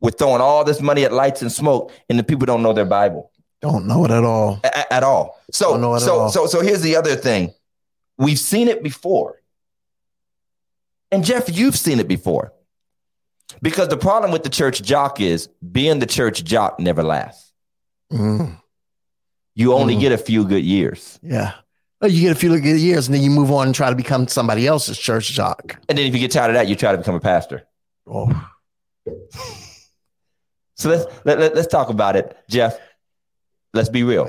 We're 0.00 0.10
throwing 0.10 0.42
all 0.42 0.62
this 0.64 0.80
money 0.80 1.04
at 1.04 1.12
lights 1.14 1.40
and 1.42 1.50
smoke, 1.50 1.90
and 2.10 2.18
the 2.18 2.22
people 2.22 2.44
don't 2.46 2.62
know 2.62 2.74
their 2.74 2.84
Bible 2.84 3.32
Don't 3.62 3.86
know 3.86 4.04
it 4.04 4.10
at 4.12 4.22
all. 4.22 4.60
a- 4.62 4.92
at 4.92 5.02
all. 5.02 5.40
So, 5.50 5.70
Don't 5.72 5.80
know 5.80 5.94
it 5.94 5.96
at 5.96 6.02
so, 6.02 6.18
all. 6.20 6.28
so, 6.28 6.46
so 6.46 6.60
here's 6.60 6.82
the 6.82 6.94
other 6.94 7.16
thing: 7.16 7.52
we've 8.18 8.38
seen 8.38 8.68
it 8.68 8.82
before, 8.84 9.40
and 11.10 11.24
Jeff, 11.24 11.48
you've 11.56 11.76
seen 11.76 11.98
it 12.00 12.06
before. 12.06 12.52
Because 13.62 13.88
the 13.88 13.96
problem 13.96 14.32
with 14.32 14.42
the 14.42 14.50
church 14.50 14.82
jock 14.82 15.20
is 15.20 15.48
being 15.72 15.98
the 16.00 16.06
church 16.06 16.44
jock 16.44 16.78
never 16.80 17.02
lasts. 17.02 17.52
Mm, 18.12 18.60
You 19.54 19.72
only 19.72 19.96
Mhm. 19.96 20.00
get 20.00 20.12
a 20.12 20.18
few 20.18 20.44
good 20.44 20.64
years. 20.64 21.18
yeah. 21.22 21.52
Well, 22.00 22.10
you 22.10 22.20
get 22.20 22.32
a 22.32 22.38
few 22.38 22.50
good 22.60 22.78
years 22.78 23.06
and 23.08 23.14
then 23.14 23.22
you 23.22 23.30
move 23.30 23.50
on 23.50 23.66
and 23.68 23.74
try 23.74 23.88
to 23.88 23.96
become 23.96 24.28
somebody 24.28 24.66
else's 24.66 24.98
church 24.98 25.30
jock. 25.30 25.78
And 25.88 25.96
then 25.96 26.04
if 26.06 26.12
you 26.12 26.20
get 26.20 26.30
tired 26.30 26.50
of 26.50 26.54
that, 26.54 26.68
you 26.68 26.76
try 26.76 26.92
to 26.92 26.98
become 26.98 27.14
a 27.14 27.20
pastor. 27.20 27.62
Oh, 28.06 28.28
So 30.74 30.90
let's 30.90 31.06
let, 31.24 31.38
let, 31.38 31.56
us 31.56 31.66
talk 31.66 31.88
about 31.88 32.16
it, 32.16 32.36
Jeff. 32.50 32.78
Let's 33.72 33.88
be 33.88 34.02
real. 34.02 34.28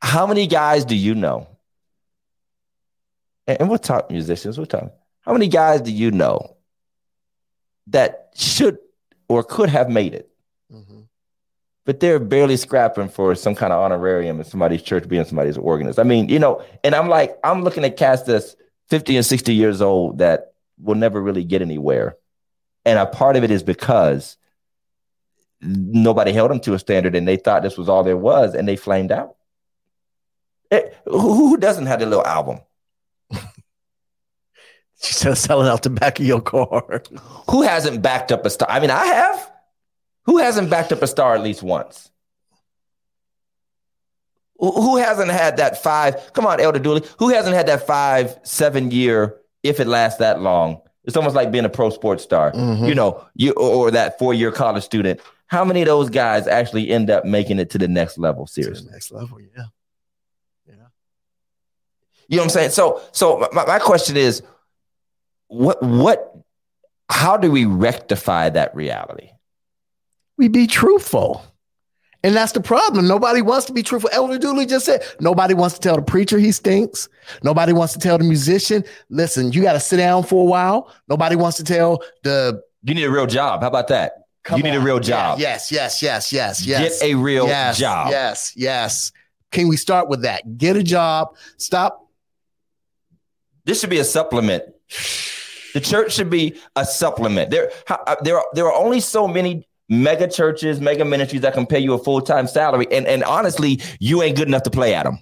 How 0.00 0.24
many 0.26 0.46
guys 0.46 0.84
do 0.84 0.94
you 0.94 1.16
know? 1.16 1.48
And, 3.48 3.62
and 3.62 3.68
we'll 3.68 3.78
talk 3.80 4.08
musicians. 4.10 4.56
We'll 4.56 4.66
talk. 4.66 4.92
How 5.22 5.32
many 5.32 5.48
guys 5.48 5.80
do 5.80 5.90
you 5.90 6.12
know 6.12 6.56
that 7.90 8.30
should 8.34 8.78
or 9.28 9.42
could 9.42 9.68
have 9.68 9.88
made 9.88 10.14
it, 10.14 10.30
Mhm. 10.72 11.04
but 11.84 12.00
they're 12.00 12.18
barely 12.18 12.56
scrapping 12.56 13.08
for 13.08 13.34
some 13.34 13.54
kind 13.54 13.72
of 13.72 13.80
honorarium 13.82 14.38
in 14.38 14.44
somebody's 14.44 14.82
church, 14.82 15.08
being 15.08 15.24
somebody's 15.24 15.58
organist? 15.58 15.98
I 15.98 16.02
mean, 16.02 16.28
you 16.28 16.38
know, 16.38 16.62
and 16.84 16.94
I'm 16.94 17.08
like, 17.08 17.38
I'm 17.44 17.62
looking 17.62 17.84
at 17.84 17.96
cats 17.96 18.22
that's 18.22 18.56
50 18.88 19.16
and 19.16 19.26
60 19.26 19.54
years 19.54 19.80
old 19.82 20.18
that 20.18 20.52
will 20.80 20.94
never 20.94 21.20
really 21.20 21.44
get 21.44 21.60
anywhere, 21.62 22.16
and 22.84 22.98
a 22.98 23.06
part 23.06 23.36
of 23.36 23.44
it 23.44 23.50
is 23.50 23.62
because 23.62 24.36
nobody 25.60 26.32
held 26.32 26.50
them 26.50 26.60
to 26.60 26.74
a 26.74 26.78
standard 26.78 27.16
and 27.16 27.26
they 27.26 27.36
thought 27.36 27.62
this 27.62 27.76
was 27.76 27.88
all 27.88 28.04
there 28.04 28.16
was 28.16 28.54
and 28.54 28.68
they 28.68 28.76
flamed 28.76 29.10
out. 29.10 29.34
Eh, 30.70 30.82
who, 31.04 31.18
who 31.48 31.56
doesn't 31.56 31.86
have 31.86 31.98
their 31.98 32.08
little 32.08 32.24
album? 32.26 32.60
She's 35.00 35.20
just 35.20 35.42
selling 35.44 35.68
out 35.68 35.82
the 35.82 35.90
back 35.90 36.18
of 36.18 36.26
your 36.26 36.40
car. 36.40 37.02
Who 37.50 37.62
hasn't 37.62 38.02
backed 38.02 38.32
up 38.32 38.44
a 38.44 38.50
star? 38.50 38.68
I 38.70 38.80
mean, 38.80 38.90
I 38.90 39.04
have. 39.06 39.50
Who 40.24 40.38
hasn't 40.38 40.70
backed 40.70 40.92
up 40.92 41.02
a 41.02 41.06
star 41.06 41.34
at 41.34 41.42
least 41.42 41.62
once? 41.62 42.10
Who 44.56 44.72
who 44.72 44.96
hasn't 44.96 45.30
had 45.30 45.58
that 45.58 45.82
five? 45.82 46.32
Come 46.32 46.46
on, 46.46 46.60
Elder 46.60 46.80
Dooley. 46.80 47.04
Who 47.18 47.28
hasn't 47.28 47.54
had 47.54 47.66
that 47.68 47.86
five, 47.86 48.38
seven 48.42 48.90
year, 48.90 49.36
if 49.62 49.78
it 49.78 49.86
lasts 49.86 50.18
that 50.18 50.40
long? 50.40 50.80
It's 51.04 51.16
almost 51.16 51.36
like 51.36 51.52
being 51.52 51.64
a 51.64 51.68
pro 51.70 51.90
sports 51.90 52.24
star. 52.24 52.52
Mhm. 52.52 52.88
You 52.88 52.94
know, 52.94 53.24
you 53.34 53.52
or, 53.52 53.86
or 53.86 53.90
that 53.92 54.18
four 54.18 54.34
year 54.34 54.50
college 54.50 54.82
student. 54.84 55.20
How 55.46 55.64
many 55.64 55.80
of 55.80 55.86
those 55.86 56.10
guys 56.10 56.46
actually 56.48 56.90
end 56.90 57.08
up 57.08 57.24
making 57.24 57.58
it 57.60 57.70
to 57.70 57.78
the 57.78 57.88
next 57.88 58.18
level? 58.18 58.46
To 58.46 58.54
the 58.54 58.62
Seriously. 58.64 58.90
next 58.92 59.12
level, 59.12 59.40
yeah. 59.40 59.64
You 62.30 62.36
know 62.36 62.42
what 62.42 62.48
I'm 62.48 62.50
saying? 62.50 62.70
So, 62.72 63.00
so 63.12 63.48
my, 63.54 63.64
my 63.64 63.78
question 63.78 64.18
is, 64.18 64.42
what, 65.48 65.82
what, 65.82 66.34
how 67.10 67.36
do 67.36 67.50
we 67.50 67.64
rectify 67.64 68.48
that 68.50 68.74
reality? 68.74 69.30
We 70.36 70.48
be 70.48 70.66
truthful. 70.66 71.44
And 72.24 72.34
that's 72.34 72.52
the 72.52 72.60
problem. 72.60 73.06
Nobody 73.06 73.42
wants 73.42 73.66
to 73.66 73.72
be 73.72 73.82
truthful. 73.82 74.10
Elder 74.12 74.38
Dooley 74.38 74.66
just 74.66 74.86
said 74.86 75.02
nobody 75.20 75.54
wants 75.54 75.74
to 75.74 75.80
tell 75.80 75.96
the 75.96 76.02
preacher 76.02 76.38
he 76.38 76.50
stinks. 76.50 77.08
Nobody 77.44 77.72
wants 77.72 77.92
to 77.92 77.98
tell 78.00 78.18
the 78.18 78.24
musician, 78.24 78.84
listen, 79.08 79.52
you 79.52 79.62
got 79.62 79.74
to 79.74 79.80
sit 79.80 79.98
down 79.98 80.24
for 80.24 80.42
a 80.42 80.44
while. 80.44 80.92
Nobody 81.08 81.36
wants 81.36 81.56
to 81.58 81.64
tell 81.64 82.02
the 82.24 82.60
You 82.82 82.94
need 82.94 83.04
a 83.04 83.10
real 83.10 83.26
job. 83.26 83.60
How 83.60 83.68
about 83.68 83.88
that? 83.88 84.14
You 84.56 84.62
need 84.62 84.74
a 84.74 84.78
on. 84.78 84.84
real 84.84 84.96
Yeah, 84.96 85.00
job. 85.02 85.38
yes, 85.38 85.70
yes, 85.70 86.02
yes, 86.02 86.32
yes, 86.32 86.66
yes. 86.66 87.00
Get 87.00 87.10
a 87.10 87.14
real 87.14 87.46
yes, 87.46 87.78
job. 87.78 88.10
Yes, 88.10 88.52
yes. 88.56 89.12
Can 89.52 89.68
we 89.68 89.76
start 89.76 90.08
with 90.08 90.22
that? 90.22 90.58
Get 90.58 90.76
a 90.76 90.82
job. 90.82 91.36
Stop. 91.56 92.08
This 93.64 93.80
should 93.80 93.90
be 93.90 93.98
a 93.98 94.04
supplement. 94.04 94.64
The 95.74 95.80
church 95.80 96.14
should 96.14 96.30
be 96.30 96.58
a 96.76 96.84
supplement. 96.84 97.50
There, 97.50 97.70
how- 97.86 98.02
uh, 98.06 98.16
there, 98.22 98.36
are, 98.38 98.46
there 98.54 98.66
are 98.66 98.74
only 98.74 99.00
so 99.00 99.28
many 99.28 99.68
mega 99.88 100.28
churches, 100.28 100.80
mega 100.80 101.04
ministries 101.04 101.42
that 101.42 101.54
can 101.54 101.66
pay 101.66 101.78
you 101.78 101.92
a 101.94 101.98
full 101.98 102.20
time 102.20 102.46
salary, 102.46 102.86
and 102.90 103.06
and 103.06 103.22
honestly, 103.24 103.80
you 104.00 104.22
ain't 104.22 104.36
good 104.36 104.48
enough 104.48 104.62
to 104.64 104.70
play 104.70 104.94
at 104.94 105.04
them 105.04 105.18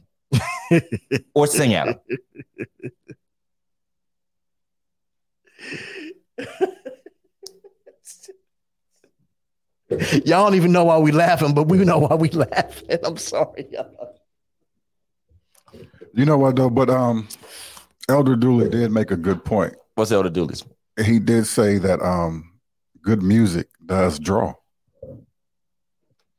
or 1.35 1.47
sing 1.47 1.75
at 1.75 1.87
them. 1.87 2.19
Y'all 9.89 10.45
don't 10.45 10.57
even 10.57 10.73
know 10.73 10.85
why 10.85 10.99
we 10.99 11.13
laughing, 11.13 11.55
but 11.55 11.69
we 11.69 11.79
know 11.85 11.99
why 11.99 12.15
we 12.17 12.29
laughing. 12.31 12.99
I'm 13.05 13.17
sorry. 13.17 13.67
y'all. 13.71 14.15
You 16.13 16.25
know 16.25 16.39
what 16.39 16.57
though? 16.57 16.71
But 16.71 16.91
um, 16.91 17.29
Elder 18.09 18.37
Dooley 18.37 18.69
did 18.69 18.93
make 18.93 19.11
a 19.11 19.17
good 19.17 19.45
point. 19.45 19.75
What's 19.95 20.13
Elder 20.13 20.31
Dooley's? 20.31 20.65
He 21.05 21.19
did 21.19 21.47
say 21.47 21.79
that 21.79 22.01
um, 22.01 22.53
good 23.03 23.23
music 23.23 23.69
does 23.85 24.19
draw. 24.19 24.55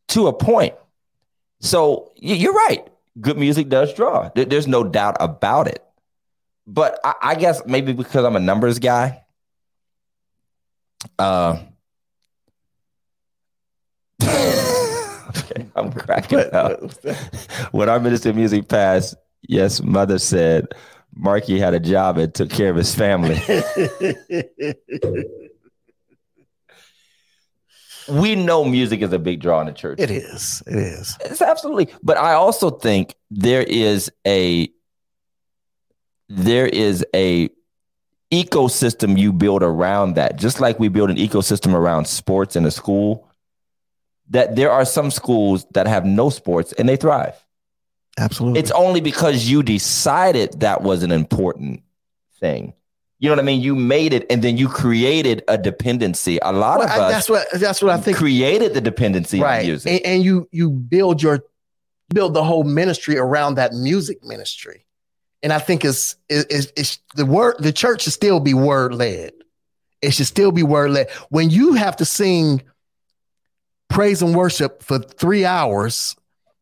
To 0.09 0.28
a 0.28 0.34
point. 0.34 0.74
So 1.59 2.11
you're 2.15 2.53
right. 2.53 2.88
Good 3.20 3.38
music 3.38 3.68
does 3.68 3.93
draw. 3.93 4.30
There's 4.36 4.68
no 4.68 4.84
doubt 4.84 5.18
about 5.20 5.68
it. 5.68 5.84
But 6.65 6.99
I, 7.03 7.13
I 7.22 7.36
guess 7.36 7.61
maybe 7.65 7.93
because 7.93 8.24
I'm 8.24 8.36
a 8.36 8.39
numbers 8.39 8.80
guy. 8.80 9.24
Uh, 11.18 11.57
okay, 14.24 15.65
I'm 15.76 15.91
cracking 15.91 16.39
up. 16.53 16.80
when 17.72 17.89
our 17.89 17.99
minister 17.99 18.30
of 18.30 18.36
music 18.36 18.68
passed, 18.68 19.15
yes, 19.41 19.82
mother 19.82 20.20
said 20.20 20.68
Marky 21.18 21.59
had 21.59 21.74
a 21.74 21.80
job 21.80 22.18
and 22.18 22.34
took 22.34 22.49
care 22.49 22.70
of 22.70 22.76
his 22.76 22.93
family. 22.93 23.41
we 28.07 28.36
know 28.36 28.63
music 28.63 29.01
is 29.01 29.11
a 29.11 29.20
big 29.20 29.41
draw 29.41 29.59
in 29.61 29.68
the 29.68 29.74
church. 29.74 29.99
it 29.99 30.11
is. 30.11 30.61
It 30.68 30.76
is. 30.76 31.18
It's 31.22 31.41
absolutely. 31.41 31.93
But 32.03 32.18
I 32.18 32.34
also 32.34 32.70
think 32.70 33.15
there 33.32 33.63
is 33.63 34.11
a 34.26 34.70
there 36.30 36.68
is 36.68 37.05
a 37.15 37.49
ecosystem 38.32 39.18
you 39.18 39.32
build 39.32 39.63
around 39.63 40.15
that. 40.15 40.36
Just 40.38 40.59
like 40.59 40.80
we 40.80 40.89
build 40.89 41.09
an 41.09 41.18
ecosystem 41.18 41.74
around 41.74 42.05
sports 42.07 42.55
in 42.55 42.65
a 42.65 42.72
school, 42.72 43.30
that 44.30 44.55
there 44.55 44.72
are 44.72 44.86
some 44.86 45.09
schools 45.11 45.65
that 45.72 45.88
have 45.88 46.05
no 46.05 46.30
sports 46.30 46.74
and 46.74 46.88
they 46.88 46.97
thrive. 46.97 47.36
Absolutely. 48.18 48.59
It's 48.59 48.72
only 48.72 49.01
because 49.01 49.49
you 49.49 49.61
decided 49.63 50.59
that 50.61 50.82
was 50.82 51.03
an 51.03 51.11
important 51.11 51.84
thing. 52.39 52.74
You 53.20 53.30
know 53.30 53.36
what 53.36 53.41
I 53.41 53.45
mean? 53.45 53.61
You 53.61 53.76
made 53.76 54.13
it 54.13 54.26
and 54.30 54.43
then 54.43 54.57
you 54.57 54.68
created 54.68 55.43
a 55.47 55.57
dependency. 55.57 56.38
A 56.41 56.51
lot 56.51 56.80
Well, 56.80 56.88
of 56.88 56.99
us 56.99 57.11
that's 57.11 57.30
what 57.30 57.47
that's 57.53 57.82
what 57.82 57.91
I 57.91 57.97
think. 57.99 58.18
created 58.18 58.74
the 58.74 58.82
dependency 58.82 59.39
right. 59.39 59.65
music. 59.65 59.91
And, 59.91 60.05
and 60.05 60.24
you 60.24 60.47
you 60.51 60.70
build 60.70 61.22
your 61.24 61.43
build 62.13 62.34
the 62.34 62.43
whole 62.43 62.63
ministry 62.63 63.18
around 63.18 63.55
that 63.55 63.74
music 63.74 64.24
ministry. 64.24 64.86
And 65.41 65.51
I 65.51 65.59
think 65.59 65.84
it's 65.84 66.15
it's, 66.30 66.72
it's 66.76 66.99
the 67.15 67.26
word 67.26 67.55
the 67.59 67.74
church 67.74 68.03
should 68.03 68.13
still 68.13 68.39
be 68.39 68.53
word 68.53 68.93
led. 68.93 69.34
It 70.01 70.11
should 70.11 70.28
still 70.28 70.51
be 70.51 70.61
word 70.61 70.91
led. 70.91 71.09
When 71.30 71.49
you 71.49 71.74
have 71.74 71.97
to 71.97 72.05
sing 72.05 72.61
praise 73.89 74.22
and 74.22 74.36
worship 74.36 74.84
for 74.84 74.99
three 74.99 75.43
hours 75.43 76.15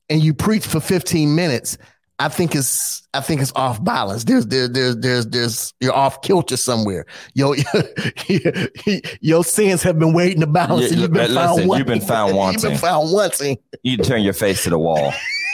and 0.10 0.24
you 0.24 0.34
preach 0.34 0.66
for 0.66 0.80
15 0.80 1.36
minutes, 1.36 1.78
I 2.18 2.30
think 2.30 2.56
it's 2.56 3.06
I 3.14 3.20
think 3.20 3.42
it's 3.42 3.52
off 3.56 3.84
balance. 3.84 4.24
There's 4.24 4.46
there, 4.48 4.70
there's 4.70 4.96
there's 4.98 5.28
there's 5.28 5.74
you're 5.82 5.94
off 5.94 6.22
kilter 6.22 6.56
somewhere. 6.56 7.06
Your 7.34 7.58
your 9.22 9.44
sins 9.44 9.84
have 9.84 10.00
been 10.00 10.14
waiting 10.14 10.40
to 10.40 10.48
balance. 10.48 10.92
Yeah, 10.92 11.00
you've 11.00 11.12
been 11.12 11.34
listen, 11.34 11.36
found 11.36 11.60
you've 11.60 11.68
wanting. 11.68 11.86
been 11.88 12.02
found 12.02 12.36
You've 12.54 12.62
been 12.62 12.78
found 12.78 13.12
wanting. 13.12 13.58
you 13.84 13.98
turn 13.98 14.22
your 14.22 14.34
face 14.34 14.64
to 14.64 14.70
the 14.70 14.80
wall. 14.80 15.14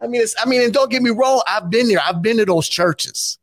I 0.00 0.06
mean, 0.06 0.22
it's 0.22 0.34
I 0.42 0.46
mean, 0.48 0.62
and 0.62 0.72
don't 0.72 0.90
get 0.90 1.02
me 1.02 1.10
wrong. 1.10 1.42
I've 1.46 1.68
been 1.70 1.86
there. 1.88 2.00
I've 2.02 2.22
been 2.22 2.38
to 2.38 2.46
those 2.46 2.68
churches. 2.68 3.38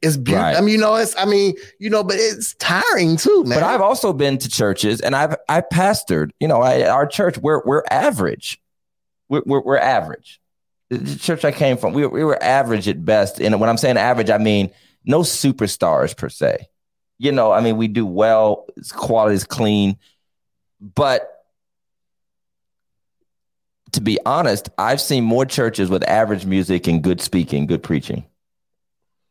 It's 0.00 0.16
beautiful. 0.16 0.44
Right. 0.44 0.56
I 0.56 0.60
mean, 0.60 0.74
you 0.74 0.78
know, 0.78 0.94
it's 0.96 1.16
I 1.16 1.24
mean, 1.24 1.54
you 1.80 1.88
know, 1.90 2.04
but 2.04 2.16
it's 2.18 2.54
tiring 2.54 3.16
too, 3.16 3.42
man. 3.44 3.58
But 3.58 3.64
I've 3.64 3.80
also 3.80 4.12
been 4.12 4.36
to 4.38 4.48
churches 4.48 5.00
and 5.00 5.16
I've 5.16 5.34
I 5.48 5.60
pastored. 5.62 6.30
You 6.40 6.46
know, 6.48 6.60
I, 6.60 6.88
our 6.88 7.06
church 7.06 7.38
we're 7.38 7.62
we're 7.64 7.82
average. 7.90 8.60
We're, 9.28 9.42
we're 9.44 9.60
we're 9.60 9.78
average. 9.78 10.40
The, 10.90 11.16
church 11.16 11.44
I 11.44 11.52
came 11.52 11.76
from, 11.76 11.92
we 11.92 12.06
we 12.06 12.24
were 12.24 12.42
average 12.42 12.88
at 12.88 13.04
best. 13.04 13.40
And 13.40 13.58
when 13.60 13.68
I'm 13.68 13.76
saying 13.76 13.96
average, 13.96 14.30
I 14.30 14.38
mean 14.38 14.70
no 15.04 15.20
superstars 15.20 16.16
per 16.16 16.28
se. 16.28 16.68
You 17.18 17.32
know, 17.32 17.52
I 17.52 17.60
mean 17.60 17.76
we 17.76 17.88
do 17.88 18.06
well. 18.06 18.66
It's 18.76 18.92
quality 18.92 19.34
is 19.34 19.44
clean, 19.44 19.96
but 20.80 21.34
to 23.92 24.00
be 24.00 24.18
honest, 24.26 24.68
I've 24.78 25.00
seen 25.00 25.24
more 25.24 25.44
churches 25.44 25.88
with 25.88 26.06
average 26.08 26.44
music 26.44 26.86
and 26.86 27.02
good 27.02 27.20
speaking, 27.20 27.66
good 27.66 27.82
preaching 27.82 28.24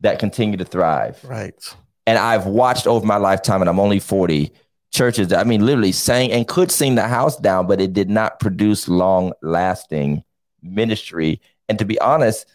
that 0.01 0.19
continue 0.19 0.57
to 0.57 0.65
thrive. 0.65 1.23
right. 1.23 1.75
And 2.05 2.17
I've 2.17 2.45
watched 2.45 2.87
over 2.87 3.05
my 3.05 3.17
lifetime, 3.17 3.61
and 3.61 3.69
I'm 3.69 3.79
only 3.81 3.99
40 3.99 4.53
churches 4.91 5.31
I 5.33 5.43
mean, 5.43 5.65
literally 5.65 5.91
sang 5.91 6.31
and 6.31 6.47
could 6.47 6.71
sing 6.71 6.95
the 6.95 7.07
house 7.07 7.37
down, 7.37 7.67
but 7.67 7.81
it 7.81 7.93
did 7.93 8.09
not 8.09 8.39
produce 8.39 8.87
long 8.87 9.33
lasting 9.41 10.23
ministry. 10.61 11.41
And 11.69 11.77
to 11.79 11.85
be 11.85 11.99
honest, 11.99 12.45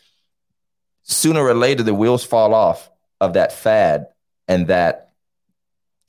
sooner 1.03 1.43
or 1.43 1.55
later, 1.55 1.83
the 1.83 1.95
wheels 1.95 2.25
fall 2.25 2.55
off 2.55 2.91
of 3.21 3.35
that 3.35 3.53
fad 3.53 4.07
and 4.49 4.67
that 4.69 5.13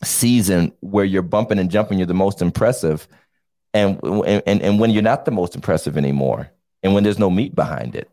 season 0.03 0.73
where 0.79 1.05
you're 1.05 1.21
bumping 1.21 1.59
and 1.59 1.69
jumping, 1.69 1.97
you're 1.97 2.07
the 2.07 2.13
most 2.13 2.41
impressive. 2.41 3.07
And, 3.73 3.99
and, 4.03 4.61
and 4.61 4.79
when 4.79 4.91
you're 4.91 5.01
not 5.01 5.25
the 5.25 5.31
most 5.31 5.55
impressive 5.55 5.97
anymore, 5.97 6.51
and 6.81 6.93
when 6.93 7.03
there's 7.03 7.19
no 7.19 7.29
meat 7.29 7.55
behind 7.55 7.95
it 7.95 8.09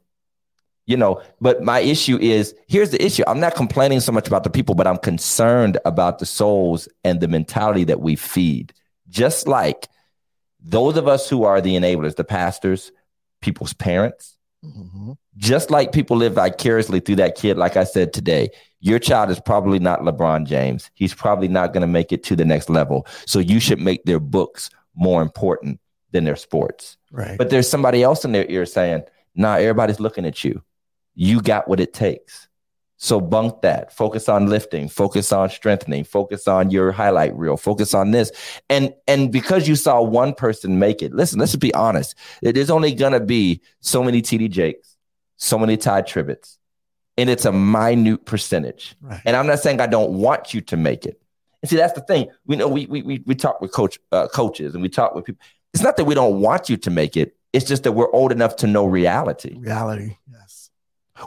you 0.91 0.97
know 0.97 1.23
but 1.41 1.63
my 1.73 1.79
issue 1.95 2.19
is 2.19 2.55
here's 2.75 2.91
the 2.91 3.03
issue 3.09 3.23
i'm 3.31 3.41
not 3.47 3.55
complaining 3.55 4.01
so 4.01 4.13
much 4.13 4.27
about 4.27 4.45
the 4.45 4.51
people 4.59 4.75
but 4.75 4.87
i'm 4.91 4.99
concerned 5.11 5.79
about 5.85 6.19
the 6.19 6.27
souls 6.27 6.89
and 7.05 7.21
the 7.21 7.29
mentality 7.29 7.85
that 7.85 8.01
we 8.07 8.17
feed 8.17 8.67
just 9.09 9.47
like 9.47 9.89
those 10.77 10.97
of 10.97 11.07
us 11.15 11.29
who 11.31 11.45
are 11.45 11.61
the 11.61 11.75
enablers 11.79 12.17
the 12.17 12.25
pastors 12.25 12.93
people's 13.41 13.73
parents 13.75 14.37
Mhm. 14.63 15.17
just 15.39 15.71
like 15.71 15.91
people 15.91 16.17
live 16.19 16.35
vicariously 16.35 17.01
through 17.01 17.17
that 17.17 17.35
kid 17.35 17.57
like 17.57 17.77
i 17.79 17.85
said 17.85 18.13
today 18.13 18.51
your 18.81 18.99
child 18.99 19.31
is 19.31 19.41
probably 19.41 19.79
not 19.79 20.01
lebron 20.01 20.45
james 20.47 20.91
he's 21.01 21.15
probably 21.15 21.49
not 21.49 21.73
going 21.73 21.81
to 21.81 21.87
make 21.99 22.13
it 22.13 22.23
to 22.25 22.37
the 22.37 22.45
next 22.45 22.69
level 22.69 23.07
so 23.27 23.39
you 23.39 23.59
should 23.59 23.81
make 23.81 24.05
their 24.05 24.21
books 24.21 24.69
more 24.95 25.23
important 25.23 25.81
than 26.13 26.25
their 26.25 26.37
sports 26.37 26.99
Right. 27.11 27.39
but 27.39 27.49
there's 27.49 27.69
somebody 27.71 28.03
else 28.03 28.23
in 28.27 28.33
their 28.33 28.45
ear 28.51 28.67
saying, 28.67 29.03
nah, 29.35 29.55
everybody's 29.55 29.99
looking 30.01 30.27
at 30.27 30.45
you. 30.45 30.63
You 31.21 31.43
got 31.43 31.69
what 31.69 31.81
it 31.81 31.93
takes. 31.93 32.49
So 32.97 33.21
bunk 33.21 33.61
that. 33.61 33.93
Focus 33.93 34.27
on 34.27 34.47
lifting, 34.47 34.89
focus 34.89 35.33
on 35.33 35.51
strengthening, 35.51 36.03
focus 36.03 36.49
on 36.49 36.71
your 36.71 36.93
highlight 36.93 37.37
reel, 37.37 37.59
focus 37.59 37.93
on 37.93 38.11
this. 38.11 38.33
And 38.71 38.95
and 39.07 39.31
because 39.31 39.69
you 39.69 39.77
saw 39.77 40.01
one 40.01 40.33
person 40.33 40.79
make 40.79 41.03
it, 41.03 41.13
listen, 41.13 41.39
let's 41.39 41.55
be 41.57 41.75
honest. 41.75 42.15
There's 42.41 42.71
only 42.71 42.95
gonna 42.95 43.21
be 43.21 43.61
so 43.81 44.03
many 44.03 44.23
TD 44.23 44.51
Jakes, 44.51 44.97
so 45.37 45.59
many 45.59 45.77
Tye 45.77 46.01
Tribbetts, 46.01 46.57
and 47.19 47.29
it's 47.29 47.45
a 47.45 47.53
minute 47.53 48.25
percentage. 48.25 48.97
right. 49.03 49.21
And 49.27 49.37
I'm 49.37 49.47
not 49.47 49.61
saying 49.61 49.79
I 49.79 49.89
don't 49.89 50.13
want 50.13 50.55
you 50.55 50.63
to 50.63 50.77
make 50.79 51.05
it. 51.05 51.21
And 51.63 51.69
see, 51.69 51.77
that's 51.77 51.93
the 51.93 52.01
thing. 52.01 52.31
We 52.47 52.57
know 52.57 52.67
we 52.67 52.87
we 52.87 53.03
we, 53.03 53.23
we 53.27 53.35
talk 53.35 53.61
with 53.61 53.73
coach 53.73 53.99
uh, 54.11 54.29
coaches 54.29 54.73
and 54.73 54.83
we 54.83 54.89
talk 54.89 55.15
with 55.15 55.27
people. 55.27 55.43
It's 55.75 55.83
not 55.83 55.99
that 55.99 56.07
we 56.07 56.15
don't 56.15 56.41
want 56.41 56.71
you 56.71 56.79
to 56.79 56.91
make 56.91 57.15
it. 57.15 57.37
It's 57.53 57.67
just 57.67 57.83
that 57.83 57.93
we're 57.93 58.11
old 58.13 58.33
enough 58.33 58.57
to 58.57 58.67
know 58.67 58.87
reality. 58.87 59.59
Reality. 59.59 60.17
Yes. 60.31 60.40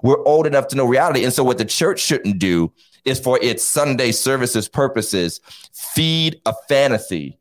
We're 0.02 0.24
old 0.26 0.48
enough 0.48 0.68
to 0.70 0.76
know 0.76 0.86
reality. 0.86 1.24
And 1.24 1.34
so 1.34 1.44
what 1.44 1.58
the 1.58 1.66
church 1.66 2.00
shouldn't 2.00 2.39
do 2.39 2.72
is 3.06 3.20
for 3.20 3.38
its 3.41 3.64
Sunday 3.64 4.12
services 4.12 4.68
purposes, 4.68 5.41
feed 5.74 6.41
a 6.46 6.54
fantasy 6.68 7.38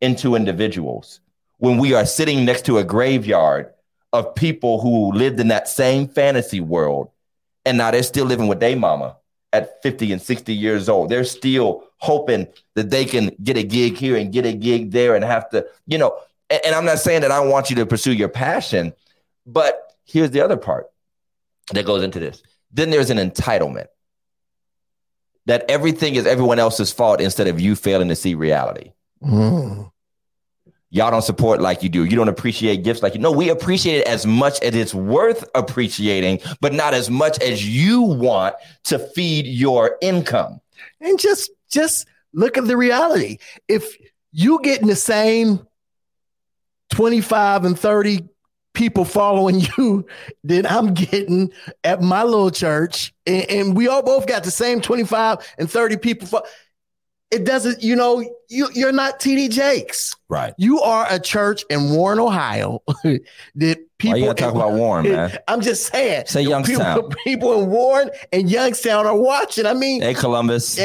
into 0.00 0.34
individuals 0.34 1.20
when 1.58 1.78
we 1.78 1.94
are 1.94 2.04
sitting 2.04 2.44
next 2.44 2.66
to 2.66 2.78
a 2.78 2.84
graveyard 2.84 3.72
of 4.12 4.34
people 4.34 4.80
who 4.80 5.12
lived 5.12 5.40
in 5.40 5.48
that 5.48 5.68
same 5.68 6.06
fantasy 6.06 6.60
world 6.60 7.10
and 7.64 7.76
now 7.78 7.90
they're 7.90 8.02
still 8.02 8.26
living 8.26 8.46
with 8.46 8.60
their 8.60 8.76
mama 8.76 9.16
at 9.52 9.82
50 9.82 10.12
and 10.12 10.22
60 10.22 10.54
years 10.54 10.88
old. 10.88 11.08
They're 11.08 11.24
still 11.24 11.84
hoping 11.98 12.46
that 12.74 12.90
they 12.90 13.04
can 13.04 13.32
get 13.42 13.56
a 13.56 13.62
gig 13.62 13.96
here 13.96 14.16
and 14.16 14.32
get 14.32 14.46
a 14.46 14.52
gig 14.52 14.92
there 14.92 15.16
and 15.16 15.24
have 15.24 15.50
to, 15.50 15.66
you 15.86 15.98
know, 15.98 16.16
and, 16.48 16.60
and 16.64 16.74
I'm 16.74 16.84
not 16.84 17.00
saying 17.00 17.22
that 17.22 17.32
I 17.32 17.40
want 17.40 17.70
you 17.70 17.76
to 17.76 17.86
pursue 17.86 18.12
your 18.12 18.28
passion, 18.28 18.92
but 19.46 19.94
here's 20.04 20.30
the 20.30 20.40
other 20.40 20.56
part 20.56 20.86
that 21.72 21.86
goes 21.86 22.02
into 22.02 22.18
this. 22.18 22.42
Then 22.72 22.90
there's 22.90 23.10
an 23.10 23.18
entitlement 23.18 23.86
that 25.46 25.64
everything 25.68 26.16
is 26.16 26.26
everyone 26.26 26.58
else's 26.58 26.92
fault 26.92 27.20
instead 27.20 27.46
of 27.46 27.60
you 27.60 27.76
failing 27.76 28.08
to 28.08 28.16
see 28.16 28.34
reality. 28.34 28.92
Mm. 29.22 29.90
Y'all 30.90 31.10
don't 31.10 31.22
support 31.22 31.60
like 31.60 31.82
you 31.82 31.88
do. 31.88 32.04
You 32.04 32.16
don't 32.16 32.28
appreciate 32.28 32.84
gifts 32.84 33.02
like 33.02 33.14
you 33.14 33.20
know. 33.20 33.32
We 33.32 33.48
appreciate 33.48 33.98
it 33.98 34.06
as 34.06 34.24
much 34.24 34.60
as 34.62 34.74
it's 34.74 34.94
worth 34.94 35.44
appreciating, 35.54 36.40
but 36.60 36.72
not 36.72 36.94
as 36.94 37.10
much 37.10 37.40
as 37.40 37.66
you 37.66 38.02
want 38.02 38.54
to 38.84 38.98
feed 38.98 39.46
your 39.46 39.98
income. 40.00 40.60
And 41.00 41.18
just 41.18 41.50
just 41.70 42.06
look 42.32 42.56
at 42.56 42.66
the 42.66 42.76
reality. 42.76 43.38
If 43.68 43.96
you 44.32 44.60
getting 44.62 44.86
the 44.86 44.96
same 44.96 45.66
25 46.90 47.64
and 47.64 47.78
30 47.78 48.28
people 48.76 49.04
following 49.04 49.60
you 49.78 50.06
that 50.44 50.70
I'm 50.70 50.94
getting 50.94 51.50
at 51.82 52.00
my 52.02 52.22
little 52.22 52.50
church, 52.52 53.12
and, 53.26 53.50
and 53.50 53.76
we 53.76 53.88
all 53.88 54.02
both 54.02 54.26
got 54.28 54.44
the 54.44 54.50
same 54.52 54.80
25 54.80 55.38
and 55.58 55.68
30 55.68 55.96
people. 55.96 56.28
Fo- 56.28 56.42
it 57.32 57.44
doesn't, 57.44 57.82
you 57.82 57.96
know, 57.96 58.20
you, 58.48 58.68
you're 58.72 58.92
not 58.92 59.18
TD 59.18 59.50
Jakes. 59.50 60.14
Right. 60.28 60.54
You 60.58 60.80
are 60.80 61.06
a 61.10 61.18
church 61.18 61.64
in 61.68 61.90
Warren, 61.90 62.20
Ohio 62.20 62.82
that 63.02 63.78
people. 63.98 64.12
Why 64.12 64.16
you 64.16 64.26
gotta 64.26 64.40
talk 64.40 64.54
about 64.54 64.72
Warren, 64.74 65.08
man? 65.10 65.36
I'm 65.48 65.60
just 65.60 65.92
saying. 65.92 66.26
Say 66.26 66.42
people, 66.42 66.50
Youngstown. 66.50 67.08
people 67.24 67.60
in 67.60 67.68
Warren 67.68 68.10
and 68.32 68.48
Youngstown 68.48 69.06
are 69.06 69.16
watching. 69.18 69.66
I 69.66 69.74
mean, 69.74 70.02
Hey, 70.02 70.14
Columbus. 70.14 70.78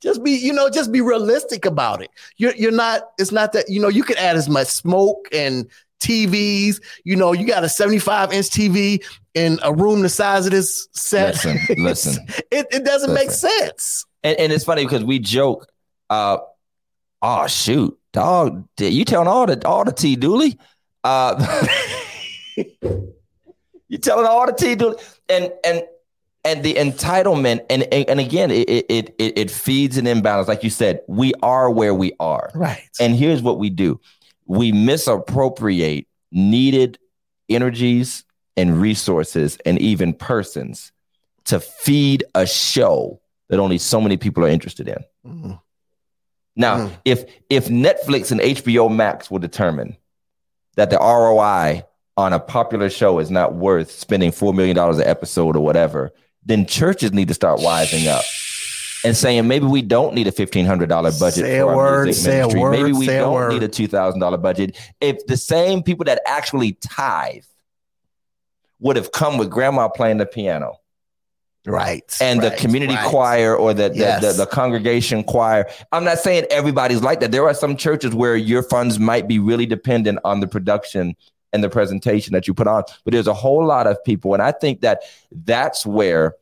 Just 0.00 0.22
be, 0.22 0.32
you 0.32 0.52
know, 0.52 0.68
just 0.70 0.92
be 0.92 1.00
realistic 1.00 1.64
about 1.64 2.02
it. 2.02 2.10
You're 2.36 2.54
you're 2.54 2.72
not, 2.72 3.02
it's 3.18 3.32
not 3.32 3.52
that, 3.52 3.68
you 3.68 3.80
know, 3.80 3.88
you 3.88 4.02
can 4.02 4.16
add 4.18 4.36
as 4.36 4.48
much 4.48 4.68
smoke 4.68 5.28
and 5.32 5.68
TVs, 6.04 6.82
you 7.04 7.16
know, 7.16 7.32
you 7.32 7.46
got 7.46 7.64
a 7.64 7.68
75 7.68 8.32
inch 8.32 8.46
TV 8.46 9.04
in 9.32 9.58
a 9.62 9.72
room 9.72 10.02
the 10.02 10.08
size 10.08 10.46
of 10.46 10.52
this 10.52 10.88
set. 10.92 11.34
Listen, 11.34 11.58
listen. 11.78 12.26
it, 12.50 12.66
it 12.70 12.84
doesn't 12.84 13.14
make 13.14 13.30
sense. 13.30 14.04
And, 14.22 14.38
and 14.38 14.52
it's 14.52 14.64
funny 14.64 14.84
because 14.84 15.04
we 15.04 15.18
joke, 15.18 15.66
uh, 16.10 16.38
oh 17.22 17.46
shoot, 17.46 17.98
dog, 18.12 18.66
you 18.78 19.04
telling 19.04 19.28
all 19.28 19.46
the 19.46 19.66
all 19.66 19.84
the 19.84 19.92
T 19.92 20.16
Dooley? 20.16 20.58
Uh 21.02 21.66
you 22.56 23.98
telling 24.00 24.26
all 24.26 24.46
the 24.46 24.52
T 24.52 24.74
Dooley 24.74 24.96
and 25.28 25.52
and 25.64 25.84
and 26.44 26.62
the 26.62 26.74
entitlement 26.74 27.64
and 27.70 27.82
and, 27.84 28.08
and 28.08 28.20
again 28.20 28.50
it, 28.50 28.68
it 28.68 29.14
it 29.18 29.38
it 29.38 29.50
feeds 29.50 29.96
an 29.96 30.06
imbalance. 30.06 30.48
Like 30.48 30.62
you 30.64 30.70
said, 30.70 31.00
we 31.08 31.32
are 31.42 31.70
where 31.70 31.94
we 31.94 32.12
are. 32.20 32.50
Right. 32.54 32.88
And 33.00 33.14
here's 33.16 33.42
what 33.42 33.58
we 33.58 33.70
do 33.70 34.00
we 34.46 34.72
misappropriate 34.72 36.06
needed 36.32 36.98
energies 37.48 38.24
and 38.56 38.80
resources 38.80 39.58
and 39.64 39.78
even 39.80 40.12
persons 40.12 40.92
to 41.44 41.60
feed 41.60 42.24
a 42.34 42.46
show 42.46 43.20
that 43.48 43.58
only 43.60 43.78
so 43.78 44.00
many 44.00 44.16
people 44.16 44.44
are 44.44 44.48
interested 44.48 44.88
in. 44.88 45.04
Mhm. 45.26 45.60
Now, 46.56 46.76
Mm. 46.76 46.90
if 47.04 47.24
if 47.50 47.68
Netflix 47.68 48.30
and 48.32 48.40
HBO 48.40 48.88
Max 48.88 49.30
will 49.30 49.40
determine 49.40 49.96
that 50.76 50.90
the 50.90 50.98
ROI 50.98 51.84
on 52.16 52.32
a 52.32 52.38
popular 52.38 52.88
show 52.88 53.18
is 53.18 53.30
not 53.30 53.54
worth 53.54 53.90
spending 53.90 54.30
four 54.30 54.54
million 54.54 54.76
dollars 54.76 54.98
an 54.98 55.06
episode 55.08 55.56
or 55.56 55.60
whatever, 55.64 56.12
then 56.44 56.66
churches 56.66 57.12
need 57.12 57.28
to 57.28 57.34
start 57.34 57.60
wising 57.60 58.06
up 58.06 58.24
and 59.04 59.16
saying 59.16 59.46
maybe 59.48 59.66
we 59.66 59.82
don't 59.82 60.14
need 60.14 60.26
a 60.26 60.32
fifteen 60.32 60.64
hundred 60.66 60.88
dollar 60.88 61.10
budget 61.12 61.44
Say 61.44 61.58
for 61.58 61.64
a 61.64 61.66
our 61.68 61.76
word, 61.76 62.04
music 62.04 62.24
say 62.24 62.38
a 62.38 62.42
ministry. 62.42 62.60
word, 62.60 62.70
maybe 62.72 62.92
we 62.92 63.06
say 63.06 63.18
don't 63.18 63.32
word. 63.34 63.52
need 63.52 63.62
a 63.62 63.68
two 63.68 63.86
thousand 63.86 64.20
dollar 64.20 64.38
budget. 64.38 64.76
If 65.00 65.26
the 65.26 65.36
same 65.36 65.82
people 65.82 66.04
that 66.06 66.20
actually 66.26 66.72
tithe 66.82 67.44
would 68.80 68.96
have 68.96 69.12
come 69.12 69.38
with 69.38 69.50
grandma 69.50 69.88
playing 69.88 70.18
the 70.18 70.26
piano 70.26 70.78
Right. 71.66 72.02
and 72.20 72.42
the 72.42 72.50
community 72.50 72.94
right. 72.94 73.06
choir 73.06 73.56
or 73.56 73.72
the, 73.72 73.88
the, 73.88 73.96
Yes. 73.96 74.20
the 74.22 74.32
the 74.34 74.46
congregation 74.46 75.24
choir. 75.24 75.66
I'm 75.92 76.04
not 76.04 76.18
saying 76.18 76.44
everybody's 76.50 77.00
like 77.00 77.20
that. 77.20 77.32
There 77.32 77.46
are 77.46 77.54
some 77.54 77.76
churches 77.78 78.14
where 78.14 78.36
your 78.36 78.62
funds 78.62 78.98
might 78.98 79.26
be 79.26 79.38
really 79.38 79.64
dependent 79.64 80.18
on 80.24 80.40
the 80.40 80.46
production 80.46 81.16
and 81.54 81.64
the 81.64 81.70
presentation 81.70 82.34
that 82.34 82.46
you 82.46 82.52
put 82.52 82.66
on, 82.66 82.82
but 83.04 83.12
there's 83.12 83.28
a 83.28 83.32
whole 83.32 83.64
lot 83.64 83.86
of 83.86 84.02
people, 84.04 84.34
and 84.34 84.42
I 84.42 84.52
think 84.52 84.82
that 84.82 85.02
that's 85.30 85.86
where 85.86 86.34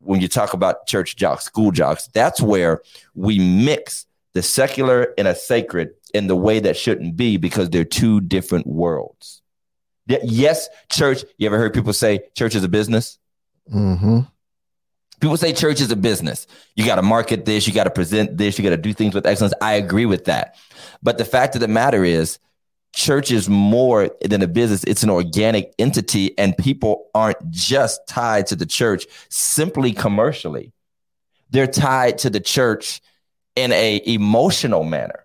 when 0.00 0.20
you 0.20 0.28
talk 0.28 0.52
about 0.52 0.86
church 0.86 1.16
jocks, 1.16 1.44
school 1.44 1.72
jocks, 1.72 2.08
that's 2.12 2.40
where 2.40 2.82
we 3.14 3.38
mix 3.40 4.06
the 4.34 4.42
secular 4.42 5.14
and 5.18 5.26
a 5.26 5.34
sacred 5.34 5.90
in 6.14 6.28
the 6.28 6.36
way 6.36 6.60
that 6.60 6.76
shouldn't 6.76 7.16
be 7.16 7.36
because 7.36 7.70
they're 7.70 7.84
two 7.84 8.20
different 8.20 8.66
worlds. 8.66 9.42
Yes, 10.06 10.68
church. 10.90 11.24
You 11.36 11.46
ever 11.46 11.58
heard 11.58 11.74
people 11.74 11.92
say 11.92 12.20
church 12.34 12.54
is 12.54 12.62
a 12.62 12.68
business? 12.68 13.18
Mhm. 13.74 14.28
People 15.20 15.36
say 15.36 15.52
church 15.52 15.80
is 15.80 15.90
a 15.90 15.96
business. 15.96 16.46
You 16.76 16.86
got 16.86 16.96
to 16.96 17.02
market 17.02 17.44
this, 17.44 17.66
you 17.66 17.72
got 17.74 17.84
to 17.84 17.90
present 17.90 18.36
this, 18.36 18.56
you 18.56 18.64
got 18.64 18.70
to 18.70 18.76
do 18.76 18.92
things 18.92 19.14
with 19.14 19.26
excellence. 19.26 19.54
I 19.60 19.74
agree 19.74 20.06
with 20.06 20.26
that. 20.26 20.54
But 21.02 21.18
the 21.18 21.24
fact 21.24 21.56
of 21.56 21.60
the 21.60 21.68
matter 21.68 22.04
is, 22.04 22.38
church 22.98 23.30
is 23.30 23.48
more 23.48 24.10
than 24.20 24.42
a 24.42 24.48
business, 24.48 24.82
it's 24.84 25.04
an 25.04 25.10
organic 25.10 25.72
entity, 25.78 26.36
and 26.36 26.58
people 26.58 27.06
aren't 27.14 27.48
just 27.50 28.00
tied 28.08 28.48
to 28.48 28.56
the 28.56 28.66
church 28.66 29.06
simply 29.28 29.92
commercially. 29.92 30.72
They're 31.50 31.68
tied 31.68 32.18
to 32.18 32.30
the 32.30 32.40
church 32.40 33.00
in 33.54 33.70
a 33.72 34.02
emotional 34.04 34.82
manner. 34.82 35.24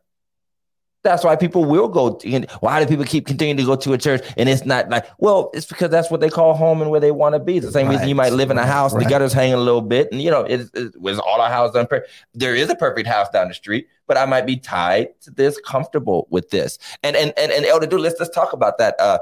That's 1.03 1.23
why 1.23 1.35
people 1.35 1.65
will 1.65 1.89
go. 1.89 2.17
Why 2.61 2.81
do 2.81 2.87
people 2.87 3.03
keep 3.03 3.27
continuing 3.27 3.57
to 3.57 3.65
go 3.65 3.75
to 3.75 3.91
a 3.91 3.97
church? 3.97 4.23
And 4.37 4.47
it's 4.47 4.65
not 4.65 4.89
like, 4.89 5.05
well, 5.17 5.51
it's 5.53 5.65
because 5.65 5.91
that's 5.91 6.09
what 6.09 6.21
they 6.21 6.29
call 6.29 6.53
home 6.53 6.81
and 6.81 6.89
where 6.89 7.01
they 7.01 7.11
want 7.11 7.35
to 7.35 7.39
be. 7.39 7.59
The 7.59 7.73
same 7.73 7.89
reason 7.89 8.07
you 8.07 8.15
might 8.15 8.31
live 8.31 8.49
in 8.49 8.57
a 8.57 8.61
right, 8.61 8.67
house, 8.67 8.93
the 8.93 8.99
right. 8.99 9.09
gutters 9.09 9.33
hanging 9.33 9.55
a 9.55 9.57
little 9.57 9.81
bit, 9.81 10.07
and 10.13 10.21
you 10.21 10.31
know, 10.31 10.43
it, 10.43 10.69
it 10.73 10.99
was 10.99 11.19
all 11.19 11.41
our 11.41 11.49
house 11.49 11.75
unperfect. 11.75 12.07
There 12.33 12.55
is 12.55 12.69
a 12.69 12.75
perfect 12.75 13.07
house 13.07 13.29
down 13.29 13.49
the 13.49 13.53
street, 13.53 13.87
but 14.07 14.17
I 14.17 14.25
might 14.25 14.45
be 14.45 14.55
tied 14.55 15.19
to 15.21 15.31
this, 15.31 15.59
comfortable 15.59 16.27
with 16.29 16.49
this. 16.51 16.79
And 17.03 17.17
and 17.17 17.33
and, 17.37 17.51
and 17.51 17.65
Elder, 17.65 17.85
do 17.85 17.97
let's 17.97 18.15
let's 18.19 18.33
talk 18.33 18.53
about 18.53 18.77
that. 18.77 18.97
Uh, 18.97 19.19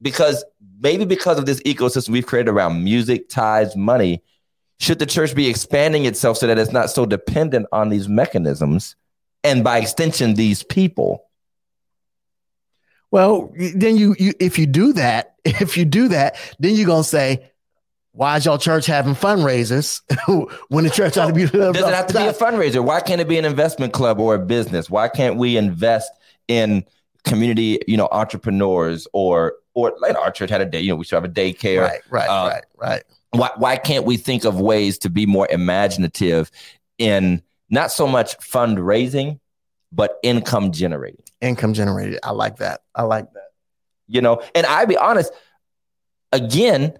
because 0.00 0.44
maybe 0.80 1.04
because 1.04 1.38
of 1.38 1.44
this 1.44 1.60
ecosystem 1.62 2.10
we've 2.10 2.26
created 2.26 2.50
around 2.50 2.84
music, 2.84 3.28
ties, 3.28 3.76
money, 3.76 4.22
should 4.78 4.98
the 4.98 5.06
church 5.06 5.34
be 5.34 5.48
expanding 5.48 6.06
itself 6.06 6.38
so 6.38 6.46
that 6.46 6.56
it's 6.56 6.72
not 6.72 6.88
so 6.88 7.04
dependent 7.04 7.66
on 7.72 7.90
these 7.90 8.08
mechanisms 8.08 8.96
and 9.44 9.64
by 9.64 9.78
extension 9.78 10.34
these 10.34 10.62
people? 10.62 11.24
Well, 13.10 13.52
then 13.56 13.96
you 13.96 14.14
you 14.18 14.34
if 14.38 14.58
you 14.58 14.66
do 14.66 14.92
that, 14.94 15.36
if 15.44 15.76
you 15.76 15.84
do 15.84 16.08
that, 16.08 16.36
then 16.58 16.74
you're 16.74 16.86
gonna 16.86 17.04
say, 17.04 17.50
why 18.12 18.36
is 18.36 18.44
y'all 18.44 18.58
church 18.58 18.86
having 18.86 19.14
fundraisers 19.14 20.02
when 20.68 20.84
the 20.84 20.90
church 20.90 21.16
ought 21.16 21.28
to 21.28 21.32
be 21.32 21.46
Does 21.46 21.76
it 21.76 21.84
have 21.84 22.06
to 22.08 22.14
be 22.14 22.26
a 22.26 22.32
fundraiser? 22.32 22.84
Why 22.84 23.00
can't 23.00 23.20
it 23.20 23.28
be 23.28 23.38
an 23.38 23.44
investment 23.44 23.92
club 23.92 24.20
or 24.20 24.34
a 24.34 24.38
business? 24.38 24.90
Why 24.90 25.08
can't 25.08 25.36
we 25.36 25.56
invest 25.56 26.10
in 26.48 26.84
community, 27.24 27.80
you 27.86 27.96
know, 27.96 28.08
entrepreneurs 28.10 29.06
or 29.12 29.54
or 29.74 29.94
like 30.00 30.16
our 30.16 30.32
church 30.32 30.50
had 30.50 30.60
a 30.60 30.66
day, 30.66 30.80
you 30.80 30.88
know, 30.88 30.96
we 30.96 31.04
should 31.04 31.14
have 31.14 31.24
a 31.24 31.28
daycare. 31.28 31.82
right, 31.82 32.00
right, 32.10 32.28
Uh, 32.28 32.48
right, 32.48 32.64
right. 32.76 33.02
Why 33.30 33.50
why 33.56 33.76
can't 33.76 34.04
we 34.04 34.16
think 34.16 34.44
of 34.44 34.60
ways 34.60 34.98
to 34.98 35.10
be 35.10 35.24
more 35.24 35.46
imaginative 35.48 36.50
in 36.98 37.42
not 37.70 37.90
so 37.92 38.06
much 38.06 38.36
fundraising, 38.38 39.40
but 39.92 40.18
income 40.22 40.72
generating? 40.72 41.24
Income 41.40 41.74
generated. 41.74 42.18
I 42.22 42.32
like 42.32 42.56
that. 42.58 42.80
I 42.94 43.02
like 43.02 43.32
that. 43.32 43.44
you 44.08 44.20
know 44.22 44.40
and 44.54 44.64
i 44.66 44.84
be 44.86 44.96
honest 44.96 45.30
again 46.32 46.98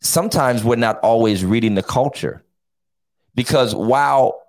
sometimes 0.00 0.62
we're 0.64 0.76
not 0.76 0.98
always 1.00 1.44
reading 1.44 1.74
the 1.74 1.82
culture 1.82 2.42
because 3.34 3.74
while 3.74 4.42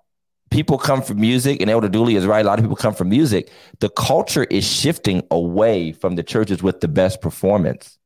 people 0.50 0.78
come 0.78 1.02
from 1.02 1.20
music 1.20 1.60
and 1.60 1.70
elder 1.70 1.88
dooley 1.88 2.16
is 2.16 2.26
right 2.26 2.44
a 2.44 2.48
lot 2.48 2.58
of 2.58 2.64
people 2.64 2.76
come 2.76 2.94
from 2.94 3.08
music 3.08 3.50
the 3.80 3.88
culture 3.90 4.44
is 4.44 4.64
shifting 4.66 5.22
away 5.30 5.92
from 5.92 6.16
the 6.16 6.22
churches 6.22 6.62
with 6.62 6.80
the 6.80 6.88
best 6.88 7.20
performance 7.20 7.97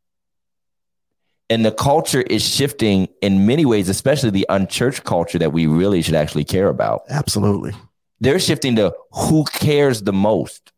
and 1.50 1.64
the 1.64 1.72
culture 1.72 2.22
is 2.22 2.42
shifting 2.42 3.08
in 3.20 3.46
many 3.46 3.64
ways 3.64 3.88
especially 3.88 4.30
the 4.30 4.46
unchurched 4.48 5.04
culture 5.04 5.38
that 5.38 5.52
we 5.52 5.66
really 5.66 6.02
should 6.02 6.14
actually 6.14 6.44
care 6.44 6.68
about 6.68 7.02
Absolutely. 7.08 7.72
they're 8.20 8.38
shifting 8.38 8.76
to 8.76 8.94
who 9.12 9.44
cares 9.44 10.02
the 10.02 10.12
most 10.12 10.72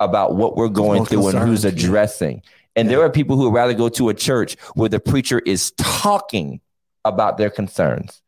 about 0.00 0.34
what 0.34 0.56
we're 0.56 0.68
going 0.68 1.04
through 1.04 1.28
and 1.28 1.38
who's 1.38 1.62
concerned, 1.62 1.80
yeah. 1.80 1.86
addressing. 1.86 2.42
And 2.74 2.90
there 2.90 3.02
are 3.02 3.10
people 3.10 3.36
who 3.36 3.44
would 3.44 3.54
rather 3.54 3.74
go 3.74 3.88
to 3.90 4.10
a 4.10 4.14
church 4.14 4.56
where 4.74 4.88
the 4.88 5.00
preacher 5.00 5.38
is 5.38 5.72
talking 5.78 6.60
about 7.04 7.38
their 7.38 7.48
concerns 7.48 8.20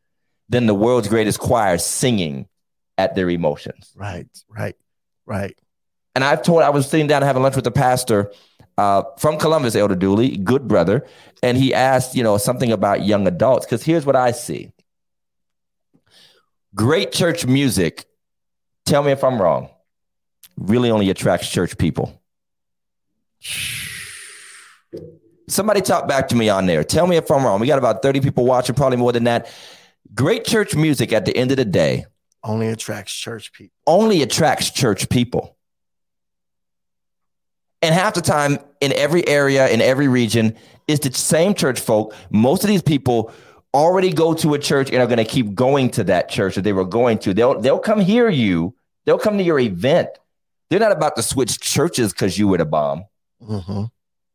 than 0.49 0.67
the 0.67 0.75
world's 0.75 1.09
greatest 1.09 1.39
choir 1.39 1.77
singing 1.77 2.49
at 2.97 3.15
their 3.15 3.29
emotions. 3.29 3.93
Right, 3.95 4.27
right, 4.49 4.75
right. 5.27 5.59
And 6.15 6.25
I've 6.25 6.43
told, 6.43 6.63
I 6.63 6.71
was 6.71 6.89
sitting 6.89 7.07
down 7.07 7.23
having 7.23 7.43
lunch 7.43 7.57
with 7.57 7.67
a 7.67 7.71
pastor 7.71 8.33
uh, 8.79 9.03
from 9.19 9.39
Columbus, 9.39 9.75
Elder 9.77 9.97
Dooley, 9.97 10.37
good 10.39 10.67
brother. 10.69 11.05
And 11.43 11.59
he 11.59 11.75
asked, 11.75 12.15
you 12.15 12.23
know, 12.23 12.39
something 12.39 12.73
about 12.73 13.05
young 13.05 13.27
adults. 13.27 13.67
Because 13.67 13.83
here's 13.85 14.07
what 14.07 14.17
I 14.17 14.31
see 14.33 14.73
great 16.75 17.13
church 17.13 17.45
music, 17.45 18.07
tell 18.87 19.03
me 19.03 19.13
if 19.13 19.23
I'm 19.25 19.41
wrong, 19.43 19.69
really 20.57 20.91
only 20.91 21.11
attracts 21.11 21.51
church 21.51 21.77
people. 21.77 22.23
Somebody 25.49 25.81
talk 25.81 26.07
back 26.07 26.29
to 26.29 26.37
me 26.37 26.49
on 26.49 26.67
there. 26.67 26.85
Tell 26.85 27.07
me 27.07 27.17
if 27.17 27.31
I'm 27.31 27.45
wrong. 27.45 27.59
We 27.61 27.67
got 27.67 27.79
about 27.79 28.03
30 28.03 28.21
people 28.21 28.45
watching, 28.45 28.75
probably 28.75 28.99
more 28.99 29.13
than 29.13 29.25
that. 29.25 29.51
Great 30.15 30.45
church 30.45 30.75
music 30.75 31.13
at 31.13 31.25
the 31.25 31.37
end 31.37 31.51
of 31.51 31.57
the 31.57 31.65
day 31.65 32.07
Only 32.45 32.69
attracts 32.69 33.13
church 33.15 33.53
people. 33.53 33.75
only 33.87 34.23
attracts 34.23 34.71
church 34.71 35.09
people. 35.09 35.58
And 37.83 37.95
half 37.95 38.15
the 38.15 38.21
time 38.21 38.59
in 38.81 38.93
every 38.93 39.27
area, 39.29 39.69
in 39.69 39.81
every 39.81 40.09
region, 40.09 40.57
it's 40.89 41.07
the 41.07 41.13
same 41.13 41.55
church 41.55 41.79
folk. 41.79 42.15
Most 42.31 42.65
of 42.65 42.69
these 42.69 42.83
people 42.83 43.33
already 43.75 44.13
go 44.13 44.35
to 44.35 44.55
a 44.55 44.59
church 44.59 44.91
and 44.91 44.99
are 44.99 45.07
going 45.07 45.19
to 45.19 45.25
keep 45.25 45.55
going 45.55 45.91
to 45.91 46.05
that 46.05 46.29
church 46.29 46.55
that 46.57 46.63
they 46.63 46.73
were 46.73 46.85
going 46.85 47.19
to. 47.19 47.35
They'll 47.35 47.61
they'll 47.61 47.79
come 47.79 48.01
hear 48.01 48.29
you. 48.29 48.75
They'll 49.05 49.19
come 49.19 49.39
to 49.39 49.45
your 49.45 49.59
event. 49.59 50.09
They're 50.71 50.81
not 50.81 50.93
about 50.93 51.17
to 51.17 51.23
switch 51.23 51.61
churches 51.61 52.13
because 52.13 52.39
you 52.39 52.49
were 52.49 52.59
the 52.59 52.67
bomb. 52.67 53.05
Mm-hmm. 53.43 53.85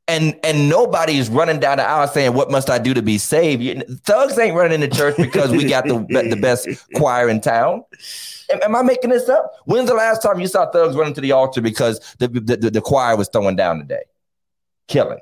And 0.07 0.37
and 0.43 0.69
nobody 0.69 1.17
is 1.17 1.29
running 1.29 1.59
down 1.59 1.77
the 1.77 1.83
aisle 1.83 2.07
saying, 2.07 2.33
"What 2.33 2.51
must 2.51 2.69
I 2.69 2.77
do 2.77 2.93
to 2.93 3.01
be 3.01 3.17
saved?" 3.17 3.83
Thugs 4.05 4.37
ain't 4.37 4.55
running 4.55 4.81
into 4.81 4.95
church 4.95 5.15
because 5.17 5.51
we 5.51 5.65
got 5.65 5.85
the 5.85 6.05
the 6.29 6.37
best 6.41 6.67
choir 6.95 7.29
in 7.29 7.41
town. 7.41 7.83
Am, 8.51 8.59
am 8.63 8.75
I 8.75 8.81
making 8.81 9.11
this 9.11 9.29
up? 9.29 9.53
When's 9.65 9.89
the 9.89 9.95
last 9.95 10.21
time 10.21 10.39
you 10.39 10.47
saw 10.47 10.69
thugs 10.69 10.95
running 10.95 11.13
to 11.13 11.21
the 11.21 11.31
altar 11.31 11.61
because 11.61 11.99
the 12.19 12.27
the, 12.27 12.57
the, 12.57 12.69
the 12.69 12.81
choir 12.81 13.15
was 13.15 13.29
throwing 13.29 13.55
down 13.55 13.79
today, 13.79 14.03
killing? 14.87 15.19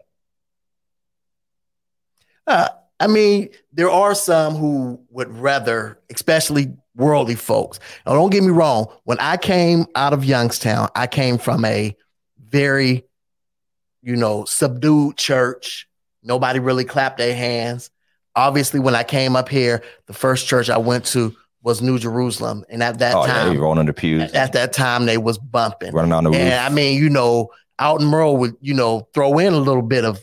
Uh, 2.48 2.70
I 3.00 3.08
mean, 3.08 3.50
there 3.74 3.90
are 3.90 4.14
some 4.16 4.56
who 4.56 5.00
would 5.10 5.30
rather, 5.30 6.00
especially 6.14 6.74
worldly 6.96 7.36
folks. 7.36 7.80
Now, 8.06 8.14
don't 8.14 8.32
get 8.32 8.44
me 8.44 8.52
wrong. 8.52 8.88
When 9.04 9.20
I 9.20 9.38
came 9.38 9.86
out 9.96 10.14
of 10.14 10.26
Youngstown, 10.26 10.90
I 10.96 11.08
came 11.08 11.38
from 11.38 11.66
a 11.66 11.96
very, 12.50 13.06
you 14.02 14.16
know, 14.16 14.46
subdued 14.46 15.18
church. 15.18 15.88
Nobody 16.24 16.60
really 16.60 16.86
clapped 16.86 17.18
their 17.18 17.36
hands. 17.36 17.90
Obviously, 18.36 18.80
when 18.80 18.96
I 18.96 19.04
came 19.04 19.36
up 19.36 19.50
here, 19.50 19.84
the 20.08 20.14
first 20.14 20.48
church 20.48 20.70
I 20.70 20.78
went 20.78 21.06
to 21.08 21.36
was 21.64 21.82
New 21.82 22.00
Jerusalem, 22.00 22.64
and 22.70 22.82
at 22.82 23.00
that 23.00 23.16
oh 23.16 23.26
yeah, 23.26 23.34
time, 23.34 23.54
you 23.54 23.62
rolling 23.62 23.80
under 23.80 23.94
pews, 23.94 24.32
at 24.34 24.54
that 24.54 24.74
time, 24.74 25.06
they 25.06 25.18
was 25.18 25.38
bumping. 25.38 25.94
running 25.94 26.12
on 26.12 26.24
the 26.24 26.32
roof. 26.32 26.40
And 26.40 26.54
I 26.54 26.70
mean, 26.70 27.02
you 27.02 27.10
know, 27.10 27.52
out 27.78 28.02
in 28.02 28.08
Merle 28.08 28.38
would, 28.38 28.56
you 28.62 28.74
know, 28.74 29.08
throw 29.14 29.38
in 29.38 29.54
a 29.54 29.60
little 29.60 29.84
bit 29.84 30.06
of, 30.06 30.20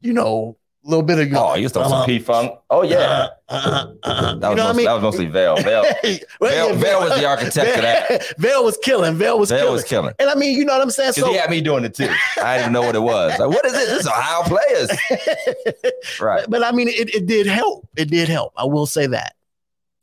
you 0.00 0.12
know, 0.12 0.58
a 0.84 0.88
little 0.88 1.02
bit 1.04 1.18
of, 1.18 1.26
you 1.28 1.32
know, 1.34 1.48
oh, 1.50 1.54
you 1.54 1.62
used 1.62 1.74
to 1.74 1.82
some 1.84 1.92
uh-huh. 1.92 2.06
P 2.06 2.18
Funk. 2.18 2.58
Oh 2.70 2.82
yeah, 2.82 3.28
uh, 3.48 3.52
uh, 3.54 3.86
uh, 4.02 4.34
that 4.34 4.48
was, 4.48 4.50
you 4.50 4.56
know 4.56 4.56
what 4.56 4.58
I 4.58 4.72
mostly, 4.72 4.76
mean? 4.76 4.84
that 4.86 4.92
was 4.94 5.02
mostly 5.02 5.26
Vail. 5.26 5.56
Vail, 5.56 5.84
Well, 6.40 6.68
Vail, 6.68 6.76
Vail 6.76 7.00
was 7.00 7.20
the 7.20 7.26
architect 7.26 7.76
of 7.76 7.82
that. 7.82 8.38
Vail 8.38 8.64
was 8.64 8.76
killing. 8.82 9.14
Vail 9.14 9.38
was 9.38 9.50
Vail 9.50 9.58
killing. 9.60 9.72
was 9.74 9.84
killing. 9.84 10.14
and 10.18 10.28
I 10.28 10.34
mean, 10.34 10.56
you 10.58 10.64
know 10.64 10.72
what 10.72 10.82
I'm 10.82 10.90
saying? 10.90 11.10
Because 11.14 11.24
So, 11.24 11.30
he 11.30 11.38
had 11.38 11.50
me 11.50 11.60
doing 11.60 11.84
it 11.84 11.94
too. 11.94 12.08
I 12.42 12.56
didn't 12.56 12.60
even 12.62 12.72
know 12.72 12.82
what 12.82 12.94
it 12.96 13.02
was. 13.02 13.38
Like, 13.38 13.48
what 13.48 13.64
is 13.64 13.72
it? 13.74 13.86
This 13.88 14.00
is 14.00 14.06
Ohio 14.08 14.42
players. 14.44 14.90
Right, 16.20 16.42
but, 16.42 16.50
but 16.50 16.64
I 16.64 16.72
mean, 16.72 16.88
it, 16.88 17.14
it 17.14 17.26
did 17.26 17.46
help. 17.46 17.88
It 17.96 18.10
did 18.10 18.28
help. 18.28 18.52
I 18.56 18.64
will 18.64 18.86
say 18.86 19.06
that. 19.08 19.34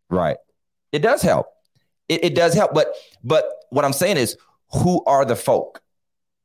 right. 0.09 0.37
It 0.91 0.99
does 0.99 1.21
help. 1.21 1.47
It, 2.07 2.23
it 2.23 2.35
does 2.35 2.53
help. 2.55 2.73
But 2.73 2.95
but 3.23 3.45
what 3.69 3.85
I'm 3.85 3.93
saying 3.93 4.17
is, 4.17 4.37
who 4.73 5.03
are 5.05 5.23
the 5.25 5.35
folk? 5.35 5.81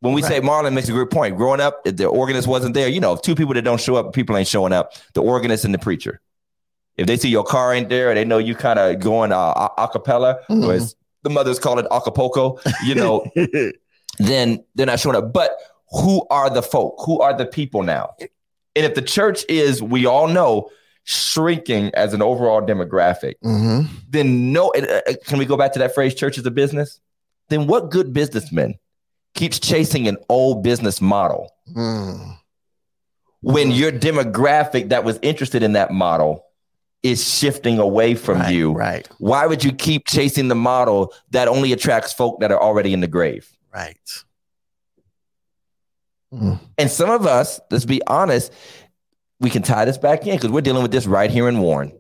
When 0.05 0.13
we 0.13 0.21
say 0.21 0.39
Marlon 0.43 0.75
makes 0.75 0.87
a 0.91 0.93
great 0.93 1.09
point. 1.09 1.35
Growing 1.39 1.61
up, 1.61 1.83
the 1.85 2.05
organist 2.05 2.47
wasn't 2.47 2.75
there. 2.75 2.89
You 2.89 3.01
know, 3.01 3.17
two 3.17 3.35
people 3.35 3.55
that 3.55 3.63
don't 3.63 3.81
show 3.81 3.97
up, 3.97 4.13
people 4.13 4.37
ain't 4.37 4.47
showing 4.47 4.75
up. 4.75 4.93
The 5.15 5.23
organist 5.23 5.65
and 5.65 5.73
the 5.73 5.79
preacher. 5.79 6.21
If 6.99 7.07
they 7.07 7.17
see 7.17 7.31
your 7.31 7.43
car 7.43 7.73
ain't 7.73 7.89
there, 7.89 8.15
they 8.15 8.23
know 8.27 8.37
you 8.37 8.55
kind 8.55 8.79
of 8.79 8.99
going 9.01 9.33
uh, 9.33 9.37
a 9.79 9.83
a 9.85 9.89
cappella, 9.89 10.41
Mhm. 10.51 10.67
or 10.69 10.75
as 10.75 10.95
the 11.23 11.31
mothers 11.31 11.59
call 11.59 11.79
it 11.79 11.87
acapulco, 11.91 12.59
you 12.85 12.95
know, 12.95 13.25
then 14.19 14.63
they're 14.75 14.85
not 14.85 15.01
showing 15.01 15.17
up. 15.17 15.33
But 15.33 15.53
who 15.91 16.27
are 16.29 16.51
the 16.51 16.63
folk? 16.63 16.97
Who 17.07 17.21
are 17.23 17.33
the 17.37 17.47
people 17.47 17.83
now? 17.83 18.11
And 18.21 18.85
if 18.85 18.95
the 18.95 19.01
church 19.03 19.43
is, 19.49 19.83
we 19.83 20.05
all 20.05 20.29
know, 20.29 20.69
shrinking 21.05 21.91
as 21.95 22.13
an 22.13 22.21
overall 22.21 22.61
demographic, 22.61 23.35
Mhm. 23.43 23.89
then 24.11 24.53
no. 24.53 24.69
uh, 24.77 25.01
uh, 25.09 25.13
Can 25.27 25.39
we 25.39 25.47
go 25.47 25.57
back 25.57 25.73
to 25.73 25.79
that 25.79 25.95
phrase, 25.95 26.15
church 26.15 26.37
is 26.37 26.45
a 26.45 26.51
business? 26.51 27.01
Then 27.49 27.67
what 27.67 27.91
good 27.91 28.13
businessman 28.13 28.75
keeps 29.35 29.59
chasing 29.59 30.09
an 30.09 30.17
old 30.29 30.63
business 30.63 31.01
model 31.01 31.51
Mm. 31.75 32.37
when 33.41 33.71
your 33.71 33.91
demographic 33.93 34.89
that 34.91 35.05
was 35.05 35.19
interested 35.23 35.63
in 35.63 35.73
that 35.73 35.91
model 35.91 36.45
is 37.03 37.23
shifting 37.23 37.79
away 37.79 38.15
from 38.15 38.39
Right, 38.39 38.55
you? 38.55 38.73
Right. 38.73 39.09
Why 39.19 39.47
would 39.47 39.63
you 39.63 39.73
keep 39.73 40.07
chasing 40.07 40.49
the 40.49 40.55
model 40.55 41.13
that 41.33 41.49
only 41.49 41.73
attracts 41.73 42.13
folk 42.13 42.41
that 42.41 42.51
are 42.51 42.61
already 42.61 42.93
in 42.95 43.01
the 43.01 43.07
grave? 43.07 43.51
Right. 43.75 43.99
Mm. 46.33 46.59
And 46.79 46.91
some 46.91 47.11
of 47.11 47.27
us, 47.27 47.61
let's 47.71 47.85
be 47.85 48.01
honest, 48.07 48.53
we 49.41 49.51
can 49.51 49.63
tie 49.63 49.85
this 49.85 49.99
back 49.99 50.27
in 50.27 50.37
because 50.37 50.51
we're 50.51 50.61
dealing 50.63 50.83
with 50.83 50.93
this 50.93 51.07
right 51.07 51.31
here 51.31 51.49
in 51.49 51.59
Warren. 51.59 51.93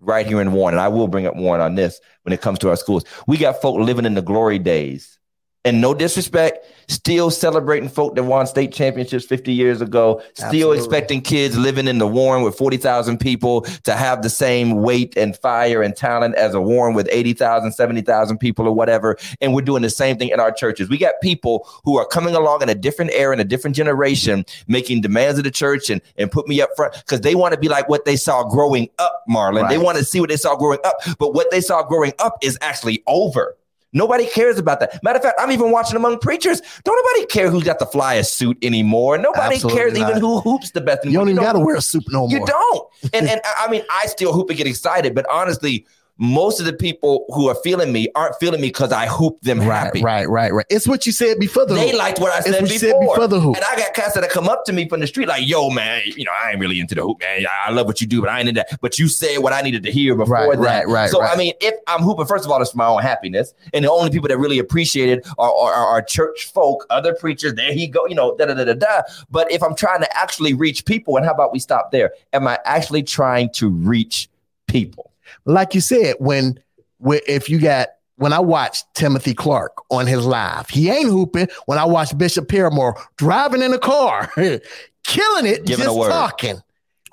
Right 0.00 0.26
here 0.26 0.40
in 0.40 0.52
Warren. 0.52 0.74
And 0.74 0.80
I 0.80 0.88
will 0.88 1.08
bring 1.08 1.26
up 1.26 1.36
Warren 1.36 1.60
on 1.60 1.74
this 1.74 2.00
when 2.24 2.32
it 2.32 2.40
comes 2.40 2.58
to 2.60 2.68
our 2.68 2.76
schools. 2.76 3.04
We 3.26 3.38
got 3.38 3.62
folk 3.62 3.78
living 3.78 4.04
in 4.04 4.14
the 4.14 4.22
glory 4.22 4.58
days. 4.58 5.18
And 5.64 5.80
no 5.80 5.94
disrespect, 5.94 6.66
still 6.88 7.30
celebrating 7.30 7.88
folk 7.88 8.16
that 8.16 8.24
won 8.24 8.48
state 8.48 8.72
championships 8.72 9.24
50 9.24 9.52
years 9.52 9.80
ago, 9.80 10.20
still 10.34 10.46
Absolutely. 10.46 10.78
expecting 10.78 11.20
kids 11.20 11.56
living 11.56 11.86
in 11.86 11.98
the 11.98 12.06
Warren 12.06 12.42
with 12.42 12.56
40,000 12.56 13.18
people 13.18 13.62
to 13.84 13.94
have 13.94 14.22
the 14.22 14.30
same 14.30 14.82
weight 14.82 15.16
and 15.16 15.36
fire 15.36 15.80
and 15.80 15.94
talent 15.94 16.34
as 16.34 16.54
a 16.54 16.60
Warren 16.60 16.94
with 16.94 17.08
80,000, 17.12 17.72
70,000 17.72 18.38
people 18.38 18.66
or 18.66 18.72
whatever. 18.72 19.16
And 19.40 19.54
we're 19.54 19.62
doing 19.62 19.82
the 19.82 19.90
same 19.90 20.16
thing 20.16 20.30
in 20.30 20.40
our 20.40 20.50
churches. 20.50 20.88
We 20.88 20.98
got 20.98 21.14
people 21.22 21.68
who 21.84 21.96
are 21.96 22.06
coming 22.06 22.34
along 22.34 22.62
in 22.62 22.68
a 22.68 22.74
different 22.74 23.12
era, 23.12 23.32
in 23.32 23.38
a 23.38 23.44
different 23.44 23.76
generation, 23.76 24.44
making 24.66 25.00
demands 25.00 25.38
of 25.38 25.44
the 25.44 25.50
church 25.52 25.90
and, 25.90 26.00
and 26.16 26.30
put 26.30 26.48
me 26.48 26.60
up 26.60 26.70
front 26.74 26.94
because 26.94 27.20
they 27.20 27.36
want 27.36 27.54
to 27.54 27.60
be 27.60 27.68
like 27.68 27.88
what 27.88 28.04
they 28.04 28.16
saw 28.16 28.42
growing 28.42 28.88
up, 28.98 29.22
Marlon. 29.30 29.68
They 29.68 29.78
want 29.78 29.98
to 29.98 30.04
see 30.04 30.18
what 30.18 30.28
they 30.28 30.36
saw 30.36 30.56
growing 30.56 30.80
up, 30.84 30.96
but 31.18 31.34
what 31.34 31.52
they 31.52 31.60
saw 31.60 31.84
growing 31.84 32.12
up 32.18 32.38
is 32.42 32.58
actually 32.60 33.02
over. 33.06 33.56
Nobody 33.92 34.26
cares 34.26 34.58
about 34.58 34.80
that. 34.80 35.02
Matter 35.02 35.18
of 35.18 35.22
fact, 35.22 35.38
I'm 35.38 35.50
even 35.50 35.70
watching 35.70 35.96
among 35.96 36.18
preachers. 36.18 36.62
Don't 36.84 36.96
nobody 36.96 37.26
care 37.26 37.50
who's 37.50 37.62
got 37.62 37.78
the 37.78 37.86
flyest 37.86 38.30
suit 38.30 38.56
anymore. 38.62 39.18
Nobody 39.18 39.56
Absolutely 39.56 39.78
cares 39.78 39.98
even 39.98 40.20
who 40.20 40.40
hoops 40.40 40.70
the 40.70 40.80
best. 40.80 41.04
You 41.04 41.12
don't 41.12 41.28
even 41.28 41.42
got 41.42 41.52
to 41.52 41.60
wear 41.60 41.76
a 41.76 41.82
suit 41.82 42.04
no 42.08 42.26
more. 42.26 42.30
you 42.30 42.46
don't. 42.46 42.88
And 43.12 43.28
and 43.30 43.40
I 43.58 43.70
mean, 43.70 43.82
I 43.90 44.06
still 44.06 44.32
hoop 44.32 44.48
and 44.48 44.56
get 44.56 44.66
excited, 44.66 45.14
but 45.14 45.26
honestly, 45.30 45.86
most 46.18 46.60
of 46.60 46.66
the 46.66 46.72
people 46.72 47.24
who 47.30 47.48
are 47.48 47.54
feeling 47.56 47.90
me 47.92 48.06
aren't 48.14 48.36
feeling 48.36 48.60
me 48.60 48.68
because 48.68 48.92
I 48.92 49.06
hoop 49.06 49.40
them 49.40 49.58
Right, 49.60 49.66
happy. 49.66 50.02
right, 50.02 50.28
right, 50.28 50.52
right. 50.52 50.66
It's 50.68 50.86
what 50.86 51.04
you 51.06 51.10
said 51.12 51.38
before 51.40 51.66
the 51.66 51.74
They 51.74 51.90
hoop. 51.90 51.98
liked 51.98 52.20
what 52.20 52.30
I 52.32 52.40
said 52.40 52.52
what 52.60 52.68
before. 52.70 52.78
said 52.78 53.00
before 53.00 53.26
the 53.28 53.40
hoop. 53.40 53.56
And 53.56 53.64
I 53.64 53.76
got 53.76 53.94
cats 53.94 54.14
that 54.14 54.30
come 54.30 54.48
up 54.48 54.64
to 54.66 54.72
me 54.72 54.88
from 54.88 55.00
the 55.00 55.06
street 55.06 55.26
like, 55.26 55.48
yo, 55.48 55.70
man, 55.70 56.02
you 56.04 56.24
know, 56.24 56.30
I 56.32 56.50
ain't 56.50 56.60
really 56.60 56.78
into 56.80 56.94
the 56.94 57.02
hoop, 57.02 57.18
man. 57.20 57.44
I 57.66 57.70
love 57.72 57.86
what 57.86 58.00
you 58.00 58.06
do, 58.06 58.20
but 58.20 58.28
I 58.30 58.38
ain't 58.40 58.48
into 58.48 58.60
that. 58.68 58.78
But 58.80 58.98
you 58.98 59.08
said 59.08 59.38
what 59.38 59.52
I 59.52 59.62
needed 59.62 59.82
to 59.84 59.90
hear 59.90 60.14
before 60.14 60.32
Right, 60.34 60.50
that. 60.56 60.62
right, 60.62 60.88
right, 60.88 61.10
So, 61.10 61.20
right. 61.20 61.32
I 61.32 61.36
mean, 61.36 61.54
if 61.60 61.74
I'm 61.88 62.02
hooping, 62.02 62.26
first 62.26 62.44
of 62.44 62.50
all, 62.52 62.60
it's 62.62 62.70
for 62.72 62.76
my 62.78 62.86
own 62.86 63.02
happiness. 63.02 63.54
And 63.72 63.84
the 63.84 63.90
only 63.90 64.10
people 64.10 64.28
that 64.28 64.38
really 64.38 64.58
appreciate 64.58 65.08
it 65.08 65.26
are, 65.38 65.50
are, 65.52 65.72
are, 65.72 65.86
are 65.86 66.02
church 66.02 66.52
folk, 66.52 66.86
other 66.90 67.14
preachers. 67.14 67.54
There 67.54 67.72
he 67.72 67.86
go, 67.88 68.06
you 68.06 68.14
know, 68.14 68.36
da 68.36 68.44
da 68.46 68.54
da 68.54 68.64
da 68.64 68.74
da. 68.74 69.02
But 69.30 69.50
if 69.50 69.62
I'm 69.62 69.74
trying 69.74 70.00
to 70.02 70.16
actually 70.16 70.52
reach 70.54 70.84
people, 70.84 71.16
and 71.16 71.24
how 71.26 71.32
about 71.32 71.52
we 71.52 71.58
stop 71.58 71.90
there? 71.90 72.12
Am 72.32 72.46
I 72.46 72.58
actually 72.64 73.02
trying 73.02 73.50
to 73.54 73.68
reach 73.70 74.28
people? 74.68 75.11
Like 75.44 75.74
you 75.74 75.80
said, 75.80 76.16
when, 76.18 76.58
when 76.98 77.20
if 77.26 77.48
you 77.48 77.58
got 77.60 77.88
when 78.16 78.32
I 78.32 78.38
watched 78.40 78.86
Timothy 78.94 79.34
Clark 79.34 79.72
on 79.90 80.06
his 80.06 80.24
live, 80.24 80.68
he 80.68 80.90
ain't 80.90 81.08
hooping. 81.08 81.48
When 81.66 81.78
I 81.78 81.84
watched 81.84 82.16
Bishop 82.18 82.48
Paramore 82.48 82.96
driving 83.16 83.62
in 83.62 83.72
a 83.72 83.78
car, 83.78 84.30
killing 84.36 85.46
it, 85.46 85.64
Giving 85.64 85.84
a 85.84 85.88
just 85.88 85.98
word. 85.98 86.10
talking, 86.10 86.62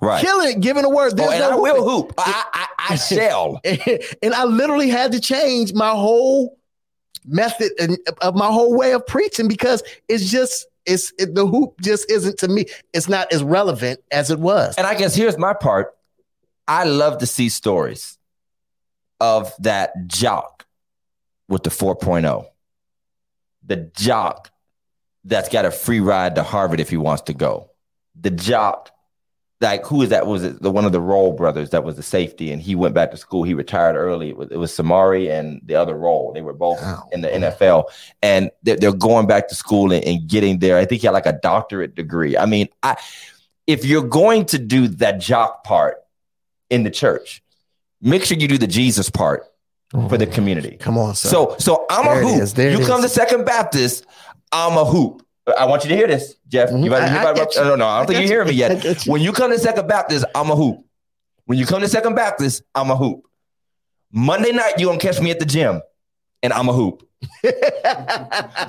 Right. 0.01 0.21
killing 0.23 0.49
it, 0.57 0.59
giving 0.61 0.85
a 0.85 0.89
word. 0.89 1.13
Oh, 1.13 1.15
There's 1.15 1.31
and 1.31 1.39
no 1.41 1.51
I 1.51 1.55
will 1.55 1.89
hoop. 1.89 2.13
I, 2.17 2.43
I, 2.53 2.67
I 2.89 2.95
shall. 2.97 3.59
and 4.21 4.33
I 4.35 4.43
literally 4.43 4.89
had 4.89 5.11
to 5.13 5.19
change 5.19 5.73
my 5.73 5.89
whole 5.89 6.57
method 7.25 7.71
and 7.79 7.97
of 8.21 8.35
my 8.35 8.47
whole 8.47 8.75
way 8.77 8.93
of 8.93 9.05
preaching 9.07 9.47
because 9.47 9.81
it's 10.07 10.29
just 10.29 10.67
it's 10.85 11.11
it, 11.17 11.33
the 11.35 11.45
hoop 11.47 11.79
just 11.81 12.09
isn't 12.11 12.37
to 12.39 12.47
me. 12.47 12.65
It's 12.93 13.09
not 13.09 13.31
as 13.33 13.41
relevant 13.43 13.99
as 14.11 14.29
it 14.31 14.39
was. 14.39 14.75
And 14.77 14.85
I 14.85 14.93
guess 14.95 15.15
here's 15.15 15.37
my 15.39 15.53
part. 15.53 15.95
I 16.67 16.83
love 16.83 17.17
to 17.19 17.25
see 17.25 17.49
stories 17.49 18.17
of 19.19 19.53
that 19.59 20.07
jock 20.07 20.65
with 21.47 21.63
the 21.63 21.69
4.0. 21.69 22.47
The 23.65 23.75
jock 23.95 24.51
that's 25.25 25.49
got 25.49 25.65
a 25.65 25.71
free 25.71 25.99
ride 25.99 26.35
to 26.35 26.43
Harvard 26.43 26.79
if 26.79 26.89
he 26.89 26.97
wants 26.97 27.23
to 27.23 27.33
go. 27.33 27.71
The 28.19 28.31
jock, 28.31 28.91
like 29.61 29.85
who 29.85 30.01
is 30.01 30.09
that? 30.09 30.25
Was 30.25 30.43
it 30.43 30.61
the 30.61 30.71
one 30.71 30.85
of 30.85 30.91
the 30.91 31.01
Rolle 31.01 31.33
brothers 31.33 31.71
that 31.71 31.83
was 31.83 31.95
the 31.95 32.03
safety 32.03 32.51
and 32.51 32.61
he 32.61 32.75
went 32.75 32.95
back 32.95 33.11
to 33.11 33.17
school? 33.17 33.43
He 33.43 33.53
retired 33.53 33.95
early. 33.95 34.29
It 34.29 34.37
was, 34.37 34.47
it 34.51 34.57
was 34.57 34.71
Samari 34.71 35.29
and 35.29 35.61
the 35.65 35.75
other 35.75 35.95
Rolle. 35.95 36.31
They 36.33 36.41
were 36.41 36.53
both 36.53 36.79
Oh, 36.81 37.07
in 37.11 37.21
the 37.21 37.27
NFL 37.27 37.85
and 38.21 38.49
they're, 38.63 38.77
they're 38.77 38.93
going 38.93 39.27
back 39.27 39.49
to 39.49 39.55
school 39.55 39.91
and, 39.91 40.03
and 40.05 40.27
getting 40.27 40.59
there. 40.59 40.77
I 40.77 40.85
think 40.85 41.01
he 41.01 41.07
had 41.07 41.13
like 41.13 41.25
a 41.25 41.39
doctorate 41.41 41.95
degree. 41.95 42.37
I 42.37 42.45
mean, 42.45 42.69
I 42.81 42.97
if 43.67 43.85
you're 43.85 44.07
going 44.07 44.45
to 44.47 44.57
do 44.57 44.87
that 44.87 45.19
jock 45.19 45.63
part 45.63 45.97
in 46.69 46.83
the 46.83 46.89
church, 46.89 47.43
make 48.01 48.23
sure 48.25 48.37
you 48.37 48.47
do 48.47 48.57
the 48.57 48.67
Jesus 48.67 49.09
part 49.09 49.45
for 50.09 50.17
the 50.17 50.27
community. 50.27 50.77
Come 50.77 50.97
on, 50.97 51.15
son. 51.15 51.31
So, 51.31 51.55
so 51.59 51.85
I'm 51.89 52.05
There 52.05 52.21
a 52.21 52.27
hoop. 52.27 52.41
is, 52.41 52.57
you 52.57 52.85
come 52.85 53.01
to 53.01 53.09
Second 53.09 53.45
Baptist, 53.45 54.05
I'm 54.51 54.77
a 54.77 54.85
hoop. 54.85 55.25
I 55.57 55.65
want 55.65 55.83
you 55.83 55.89
to 55.89 55.95
hear 55.95 56.05
this, 56.07 56.35
Jeff. 56.47 56.69
Mhm. 56.69 56.83
You 56.83 56.89
better, 56.91 57.05
I- 57.05 57.11
you 57.11 57.17
I 57.19 57.23
better, 57.23 57.45
get 57.45 57.55
you. 57.55 57.61
no, 57.63 57.75
no, 57.75 57.87
I 57.87 57.97
don't 57.97 58.03
I 58.03 58.05
think 58.05 58.19
you're 58.19 58.27
hearing 58.27 58.47
me 58.49 58.53
you. 58.53 58.65
I 58.65 58.69
yet. 58.73 59.05
you. 59.05 59.11
When 59.11 59.21
you 59.21 59.31
come 59.33 59.49
to 59.51 59.57
Second 59.57 59.87
Baptist, 59.87 60.25
I'm 60.35 60.51
a 60.51 60.55
hoop. 60.55 60.77
When 61.45 61.57
you 61.57 61.65
come 61.65 61.81
to 61.81 61.87
Second 61.87 62.13
Baptist, 62.15 62.61
I'm 62.75 62.91
a 62.91 62.95
hoop. 62.95 63.23
Monday 64.11 64.51
night, 64.51 64.73
you're 64.77 64.89
gonna 64.89 64.99
catch 64.99 65.19
me 65.19 65.31
at 65.31 65.39
the 65.39 65.45
gym, 65.45 65.81
and 66.43 66.53
I'm 66.53 66.69
a 66.69 66.73
hoop. 66.73 67.03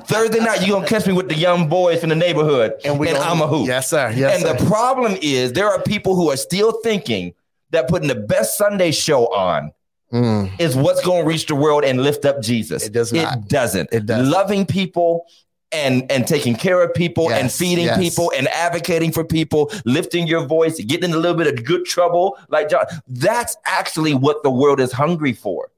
Thursday 0.06 0.40
night, 0.40 0.60
you're 0.66 0.76
gonna 0.76 0.86
catch 0.86 1.06
me 1.06 1.12
with 1.12 1.28
the 1.28 1.34
young 1.36 1.68
boys 1.68 2.00
from 2.00 2.08
the 2.08 2.16
neighborhood, 2.16 2.72
and, 2.84 2.98
we 2.98 3.06
gonna- 3.08 3.18
I'm 3.20 3.40
a 3.42 3.46
hoop. 3.46 3.66
Yes, 3.68 3.90
sir. 3.90 4.10
Yes, 4.14 4.34
and 4.36 4.42
sir. 4.42 4.54
the 4.56 4.64
problem 4.70 5.16
is, 5.20 5.52
there 5.52 5.68
are 5.68 5.80
people 5.82 6.14
who 6.16 6.30
are 6.30 6.36
still 6.36 6.72
thinking 6.82 7.34
that 7.70 7.88
putting 7.88 8.08
the 8.08 8.14
best 8.14 8.58
Sunday 8.58 8.90
show 8.90 9.26
on 9.32 9.72
Mm. 10.12 10.50
is 10.58 10.74
what's 10.74 11.00
going 11.04 11.22
to 11.22 11.28
reach 11.28 11.46
the 11.46 11.54
world 11.54 11.84
and 11.84 12.02
lift 12.02 12.24
up 12.24 12.42
Jesus. 12.42 12.84
It 12.84 12.92
does 12.92 13.12
not. 13.12 13.38
It 13.38 13.48
doesn't. 13.48 13.90
It 13.92 14.06
doesn't. 14.06 14.28
Loving 14.28 14.66
people 14.66 15.24
and 15.70 16.10
and 16.10 16.26
taking 16.26 16.56
care 16.56 16.82
of 16.82 16.92
people 16.94 17.30
and 17.30 17.50
feeding 17.50 17.84
yes. 17.84 17.96
people 17.96 18.32
and 18.36 18.48
advocating 18.48 19.12
for 19.12 19.24
people, 19.24 19.70
lifting 19.84 20.26
your 20.26 20.44
voice, 20.46 20.80
getting 20.80 21.10
in 21.10 21.16
a 21.16 21.18
little 21.18 21.36
bit 21.36 21.46
of 21.46 21.64
good 21.64 21.84
trouble, 21.84 22.36
like 22.48 22.68
John. 22.68 22.86
That's 23.06 23.56
actually 23.66 24.14
what 24.14 24.42
the 24.42 24.50
world 24.50 24.80
is 24.80 24.90
hungry 24.90 25.32
for. 25.32 25.70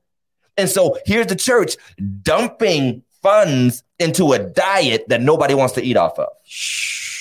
And 0.56 0.66
so 0.68 0.98
here's 1.04 1.26
the 1.26 1.36
church 1.36 1.76
dumping 2.22 3.02
funds 3.22 3.84
into 3.98 4.32
a 4.32 4.38
diet 4.38 5.08
that 5.08 5.20
nobody 5.20 5.52
wants 5.52 5.74
to 5.74 5.82
eat 5.82 5.98
off 5.98 6.18
of. 6.18 6.28
Shh. 6.46 7.11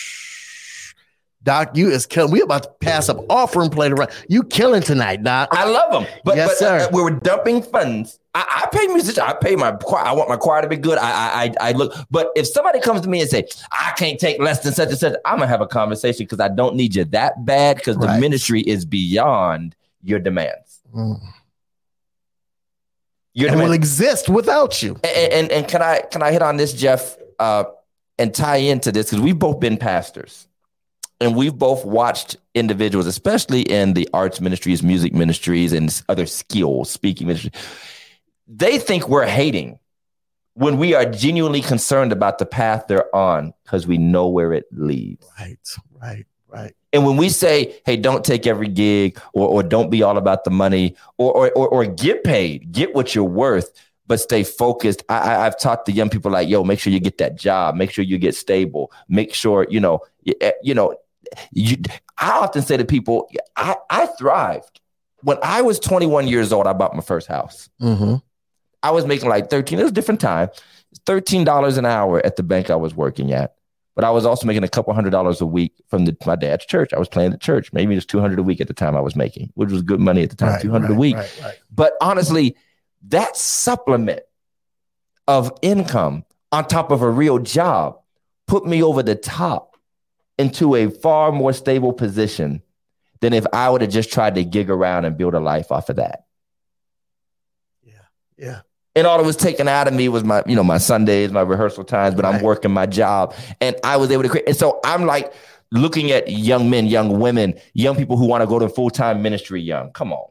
Doc, 1.43 1.75
you 1.75 1.89
is 1.89 2.05
killing. 2.05 2.31
We 2.31 2.41
about 2.41 2.63
to 2.63 2.69
pass 2.81 3.09
up 3.09 3.17
offering 3.29 3.71
plate 3.71 3.91
around. 3.91 4.11
You 4.29 4.43
killing 4.43 4.83
tonight, 4.83 5.23
Doc. 5.23 5.49
I 5.51 5.65
love 5.67 5.91
them, 5.91 6.05
but, 6.23 6.35
Yes, 6.35 6.49
but 6.49 6.57
sir. 6.57 6.79
uh, 6.81 6.89
we 6.93 7.01
were 7.01 7.09
dumping 7.11 7.63
funds. 7.63 8.19
I, 8.35 8.63
I 8.63 8.75
pay 8.75 8.85
musicians. 8.87 9.17
I 9.17 9.33
pay 9.33 9.55
my 9.55 9.71
choir. 9.71 10.05
I 10.05 10.11
want 10.13 10.29
my 10.29 10.37
choir 10.37 10.61
to 10.61 10.67
be 10.67 10.77
good. 10.77 10.97
I, 10.99 11.09
I 11.09 11.43
I 11.43 11.69
I 11.69 11.71
look. 11.71 11.93
But 12.11 12.29
if 12.35 12.47
somebody 12.47 12.79
comes 12.79 13.01
to 13.01 13.09
me 13.09 13.21
and 13.21 13.29
say 13.29 13.47
I 13.71 13.91
can't 13.97 14.19
take 14.19 14.39
less 14.39 14.59
than 14.63 14.73
such 14.73 14.89
and 14.89 14.97
such, 14.97 15.15
I'm 15.25 15.37
gonna 15.37 15.47
have 15.47 15.61
a 15.61 15.67
conversation 15.67 16.25
because 16.25 16.39
I 16.39 16.47
don't 16.47 16.75
need 16.75 16.95
you 16.95 17.05
that 17.05 17.43
bad 17.45 17.77
because 17.77 17.97
the 17.97 18.19
ministry 18.19 18.61
is 18.61 18.85
beyond 18.85 19.75
your 20.03 20.19
demands. 20.19 20.81
Mm. 20.95 21.19
Your 23.33 23.49
And 23.49 23.59
will 23.59 23.71
exist 23.71 24.29
without 24.29 24.83
you. 24.83 24.99
And, 25.03 25.33
and 25.33 25.51
and 25.51 25.67
can 25.67 25.81
I 25.81 26.01
can 26.01 26.21
I 26.21 26.31
hit 26.31 26.41
on 26.41 26.57
this, 26.57 26.73
Jeff, 26.73 27.17
uh, 27.39 27.63
and 28.19 28.33
tie 28.33 28.57
into 28.57 28.91
this 28.91 29.09
because 29.09 29.21
we've 29.21 29.39
both 29.39 29.59
been 29.59 29.77
pastors, 29.77 30.47
and 31.21 31.35
we've 31.35 31.57
both 31.57 31.85
watched 31.85 32.35
individuals, 32.55 33.05
especially 33.05 33.61
in 33.61 33.93
the 33.93 34.09
arts 34.13 34.41
ministries, 34.41 34.81
music 34.81 35.13
ministries, 35.13 35.71
and 35.71 36.01
other 36.09 36.25
skills, 36.25 36.89
speaking 36.89 37.27
ministries, 37.27 37.53
They 38.47 38.79
think 38.79 39.07
we're 39.07 39.27
hating 39.27 39.79
when 40.55 40.77
we 40.77 40.93
are 40.93 41.05
genuinely 41.05 41.61
concerned 41.61 42.11
about 42.11 42.39
the 42.39 42.45
path 42.45 42.87
they're 42.87 43.15
on 43.15 43.53
because 43.63 43.87
we 43.87 43.97
know 43.97 44.27
where 44.27 44.51
it 44.51 44.65
leads. 44.71 45.25
Right, 45.39 45.57
right, 46.01 46.25
right. 46.47 46.75
And 46.91 47.05
when 47.05 47.15
we 47.15 47.29
say, 47.29 47.79
hey, 47.85 47.95
don't 47.95 48.25
take 48.25 48.45
every 48.45 48.67
gig 48.67 49.17
or, 49.33 49.47
or 49.47 49.63
don't 49.63 49.89
be 49.89 50.03
all 50.03 50.17
about 50.17 50.43
the 50.43 50.49
money 50.49 50.95
or, 51.17 51.33
or, 51.33 51.51
or, 51.51 51.69
or 51.69 51.85
get 51.85 52.23
paid, 52.23 52.71
get 52.71 52.93
what 52.93 53.15
you're 53.15 53.23
worth, 53.23 53.71
but 54.07 54.19
stay 54.19 54.43
focused. 54.43 55.03
I, 55.07 55.19
I, 55.19 55.45
I've 55.45 55.57
talked 55.57 55.85
to 55.85 55.93
young 55.93 56.09
people 56.09 56.31
like, 56.31 56.49
yo, 56.49 56.65
make 56.65 56.79
sure 56.79 56.91
you 56.91 56.99
get 56.99 57.17
that 57.19 57.37
job, 57.37 57.75
make 57.75 57.91
sure 57.91 58.03
you 58.03 58.17
get 58.17 58.35
stable, 58.35 58.91
make 59.07 59.33
sure, 59.33 59.65
you 59.69 59.79
know, 59.79 60.01
you, 60.23 60.33
eh, 60.41 60.51
you 60.61 60.73
know, 60.73 60.95
you, 61.51 61.77
I 62.17 62.31
often 62.31 62.61
say 62.61 62.77
to 62.77 62.85
people, 62.85 63.29
I, 63.55 63.75
I 63.89 64.05
thrived. 64.07 64.79
When 65.23 65.37
I 65.43 65.61
was 65.61 65.79
21 65.79 66.27
years 66.27 66.51
old, 66.51 66.67
I 66.67 66.73
bought 66.73 66.95
my 66.95 67.01
first 67.01 67.27
house. 67.27 67.69
Mm-hmm. 67.81 68.15
I 68.83 68.91
was 68.91 69.05
making 69.05 69.29
like 69.29 69.49
13, 69.49 69.79
it 69.79 69.83
was 69.83 69.91
a 69.91 69.93
different 69.93 70.19
time, 70.19 70.49
$13 71.05 71.77
an 71.77 71.85
hour 71.85 72.25
at 72.25 72.35
the 72.35 72.43
bank 72.43 72.69
I 72.69 72.75
was 72.75 72.95
working 72.95 73.31
at. 73.31 73.55
But 73.93 74.05
I 74.05 74.09
was 74.09 74.25
also 74.25 74.47
making 74.47 74.63
a 74.63 74.69
couple 74.69 74.93
hundred 74.93 75.09
dollars 75.09 75.41
a 75.41 75.45
week 75.45 75.73
from 75.89 76.05
the, 76.05 76.15
my 76.25 76.35
dad's 76.35 76.65
church. 76.65 76.93
I 76.93 76.99
was 76.99 77.09
playing 77.09 77.33
at 77.33 77.41
church. 77.41 77.73
Maybe 77.73 77.93
it 77.93 77.97
was 77.97 78.05
200 78.05 78.39
a 78.39 78.43
week 78.43 78.61
at 78.61 78.67
the 78.67 78.73
time 78.73 78.95
I 78.95 79.01
was 79.01 79.15
making, 79.15 79.51
which 79.55 79.69
was 79.69 79.81
good 79.81 79.99
money 79.99 80.23
at 80.23 80.29
the 80.29 80.35
time, 80.35 80.61
200 80.61 80.91
a 80.91 80.93
week. 80.93 81.17
Right, 81.17 81.41
right. 81.43 81.59
But 81.69 81.93
honestly, 82.01 82.55
that 83.09 83.35
supplement 83.35 84.21
of 85.27 85.51
income 85.61 86.23
on 86.51 86.67
top 86.67 86.91
of 86.91 87.01
a 87.01 87.09
real 87.09 87.37
job 87.39 87.99
put 88.47 88.65
me 88.65 88.81
over 88.81 89.03
the 89.03 89.15
top 89.15 89.70
into 90.41 90.75
a 90.75 90.89
far 90.89 91.31
more 91.31 91.53
stable 91.53 91.93
position 91.93 92.61
than 93.21 93.33
if 93.33 93.45
I 93.53 93.69
would 93.69 93.81
have 93.81 93.91
just 93.91 94.11
tried 94.11 94.35
to 94.35 94.43
gig 94.43 94.69
around 94.69 95.05
and 95.05 95.17
build 95.17 95.35
a 95.35 95.39
life 95.39 95.71
off 95.71 95.89
of 95.89 95.95
that. 95.97 96.25
Yeah. 97.83 97.93
Yeah. 98.37 98.61
And 98.95 99.07
all 99.07 99.17
that 99.17 99.25
was 99.25 99.37
taken 99.37 99.69
out 99.69 99.87
of 99.87 99.93
me 99.93 100.09
was 100.09 100.23
my, 100.23 100.43
you 100.45 100.55
know, 100.55 100.63
my 100.63 100.79
Sundays, 100.79 101.31
my 101.31 101.41
rehearsal 101.41 101.85
times, 101.85 102.15
but 102.15 102.25
I'm 102.25 102.41
working 102.41 102.71
my 102.71 102.87
job. 102.87 103.33
And 103.61 103.77
I 103.83 103.95
was 103.97 104.11
able 104.11 104.23
to 104.23 104.29
create. 104.29 104.47
And 104.47 104.57
so 104.57 104.81
I'm 104.83 105.05
like 105.05 105.31
looking 105.71 106.11
at 106.11 106.29
young 106.29 106.69
men, 106.69 106.87
young 106.87 107.19
women, 107.19 107.53
young 107.73 107.95
people 107.95 108.17
who 108.17 108.25
want 108.25 108.41
to 108.41 108.47
go 108.47 108.59
to 108.59 108.67
full-time 108.67 109.21
ministry 109.21 109.61
young. 109.61 109.91
Come 109.93 110.11
on. 110.11 110.29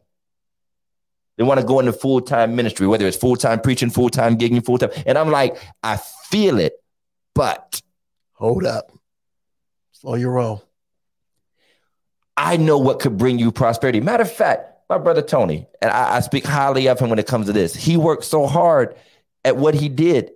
They 1.39 1.45
want 1.45 1.59
to 1.59 1.65
go 1.65 1.81
into 1.81 1.95
full-time 1.95 2.55
ministry, 2.55 2.87
whether 2.87 3.07
it's 3.07 3.17
full-time 3.17 3.61
preaching, 3.61 3.89
full-time 3.89 4.37
gigging, 4.37 4.63
full-time. 4.63 4.91
And 5.07 5.17
I'm 5.17 5.31
like, 5.31 5.57
I 5.83 5.97
feel 6.29 6.59
it, 6.59 6.75
but 7.35 7.81
Hold 8.41 8.65
up. 8.65 8.91
Slow 10.01 10.15
your 10.15 10.31
roll. 10.33 10.65
I 12.35 12.57
know 12.57 12.79
what 12.79 13.01
could 13.01 13.19
bring 13.19 13.39
you 13.39 13.53
prosperity. 13.53 14.01
Matter 14.01 14.23
of 14.23 14.33
fact, 14.33 14.67
my 14.89 14.97
brother 14.97 15.21
Tony, 15.21 15.67
and 15.83 15.91
I, 15.91 16.17
I 16.17 16.21
speak 16.21 16.45
highly 16.47 16.89
of 16.89 16.99
him 16.99 17.11
when 17.11 17.19
it 17.19 17.27
comes 17.27 17.47
to 17.47 17.53
this. 17.53 17.75
He 17.75 17.99
worked 17.99 18.25
so 18.25 18.47
hard 18.47 18.97
at 19.45 19.59
what 19.59 19.75
he 19.75 19.91
did. 19.91 20.31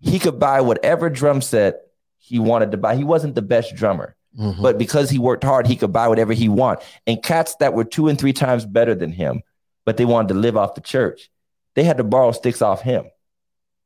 He 0.00 0.18
could 0.18 0.38
buy 0.38 0.62
whatever 0.62 1.10
drum 1.10 1.42
set 1.42 1.82
he 2.16 2.38
wanted 2.38 2.70
to 2.70 2.78
buy. 2.78 2.96
He 2.96 3.04
wasn't 3.04 3.34
the 3.34 3.42
best 3.42 3.76
drummer, 3.76 4.16
Mhm. 4.38 4.62
but 4.62 4.78
because 4.78 5.10
he 5.10 5.18
worked 5.18 5.44
hard, 5.44 5.66
he 5.66 5.76
could 5.76 5.92
buy 5.92 6.08
whatever 6.08 6.32
he 6.32 6.48
want. 6.48 6.80
And 7.06 7.22
cats 7.22 7.54
that 7.56 7.74
were 7.74 7.84
two 7.84 8.08
and 8.08 8.18
three 8.18 8.32
times 8.32 8.64
better 8.64 8.94
than 8.94 9.12
him, 9.12 9.42
but 9.84 9.98
they 9.98 10.06
wanted 10.06 10.28
to 10.28 10.34
live 10.40 10.56
off 10.56 10.74
the 10.74 10.80
church, 10.80 11.30
they 11.74 11.84
had 11.84 11.98
to 11.98 12.04
borrow 12.04 12.32
sticks 12.32 12.62
off 12.62 12.80
him. 12.80 13.04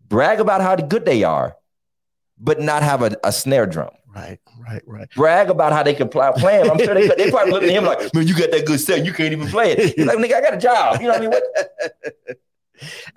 Brag 0.09 0.39
about 0.39 0.61
how 0.61 0.77
good 0.77 1.05
they 1.05 1.25
are, 1.25 1.57
but 2.39 2.61
not 2.61 2.85
have 2.85 3.03
a, 3.03 3.17
a 3.25 3.33
snare 3.33 3.67
drum 3.67 3.91
right, 4.15 4.39
right, 4.59 4.83
right. 4.87 5.09
brag 5.15 5.51
about 5.51 5.73
how 5.73 5.83
they 5.83 5.95
can 5.95 6.09
play, 6.09 6.31
play 6.37 6.61
him. 6.61 6.71
I'm 6.71 6.79
sure 6.79 6.95
they, 6.95 7.09
they 7.09 7.31
probably 7.31 7.53
look 7.53 7.63
at 7.63 7.71
him 7.71 7.85
like, 7.85 8.15
man, 8.15 8.27
you 8.27 8.37
got 8.37 8.51
that 8.51 8.67
good 8.67 8.81
set. 8.81 9.05
You 9.05 9.13
can't 9.13 9.33
even 9.33 9.49
play 9.49 9.73
it. 9.73 9.97
He's 9.97 10.07
like, 10.07 10.19
nigga, 10.19 10.35
I 10.35 10.41
got 10.41 10.55
a 10.55 10.59
job. 10.59 11.01
You 11.01 11.09
know 11.09 11.13
what 11.13 11.19
I 11.19 11.21
mean? 11.21 11.31
What? 11.31 12.37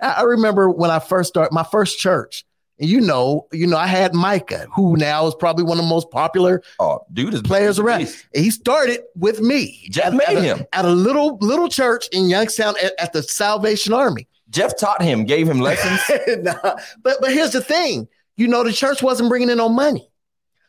I 0.00 0.22
remember 0.22 0.68
when 0.70 0.90
I 0.90 0.98
first 0.98 1.30
started 1.30 1.52
my 1.52 1.62
first 1.64 1.98
church. 1.98 2.44
And 2.78 2.90
you 2.90 3.00
know, 3.00 3.46
you 3.52 3.68
know, 3.68 3.76
I 3.76 3.86
had 3.86 4.14
Micah, 4.14 4.66
who 4.74 4.96
now 4.96 5.26
is 5.28 5.34
probably 5.36 5.64
one 5.64 5.78
of 5.78 5.84
the 5.84 5.88
most 5.88 6.10
popular. 6.10 6.60
Oh, 6.80 7.00
dude 7.12 7.32
is 7.32 7.42
Players 7.42 7.78
around. 7.78 8.12
He 8.34 8.50
started 8.50 9.00
with 9.14 9.40
me. 9.40 9.86
Jeff 9.90 10.06
at, 10.06 10.14
made 10.14 10.28
at 10.28 10.36
a, 10.36 10.40
him. 10.40 10.64
at 10.72 10.84
a 10.84 10.90
little 10.90 11.38
little 11.40 11.68
church 11.68 12.08
in 12.10 12.28
Youngstown 12.28 12.74
at, 12.82 12.92
at 12.98 13.12
the 13.12 13.22
Salvation 13.22 13.92
Army. 13.92 14.26
Jeff 14.50 14.76
taught 14.76 15.02
him, 15.02 15.24
gave 15.24 15.48
him 15.48 15.60
lessons. 15.60 16.00
Nah, 16.42 16.76
but 17.02 17.18
but 17.20 17.32
here's 17.32 17.52
the 17.52 17.60
thing, 17.60 18.08
you 18.36 18.48
know, 18.48 18.64
the 18.64 18.72
church 18.72 19.02
wasn't 19.02 19.28
bringing 19.28 19.50
in 19.50 19.58
no 19.58 19.68
money. 19.68 20.10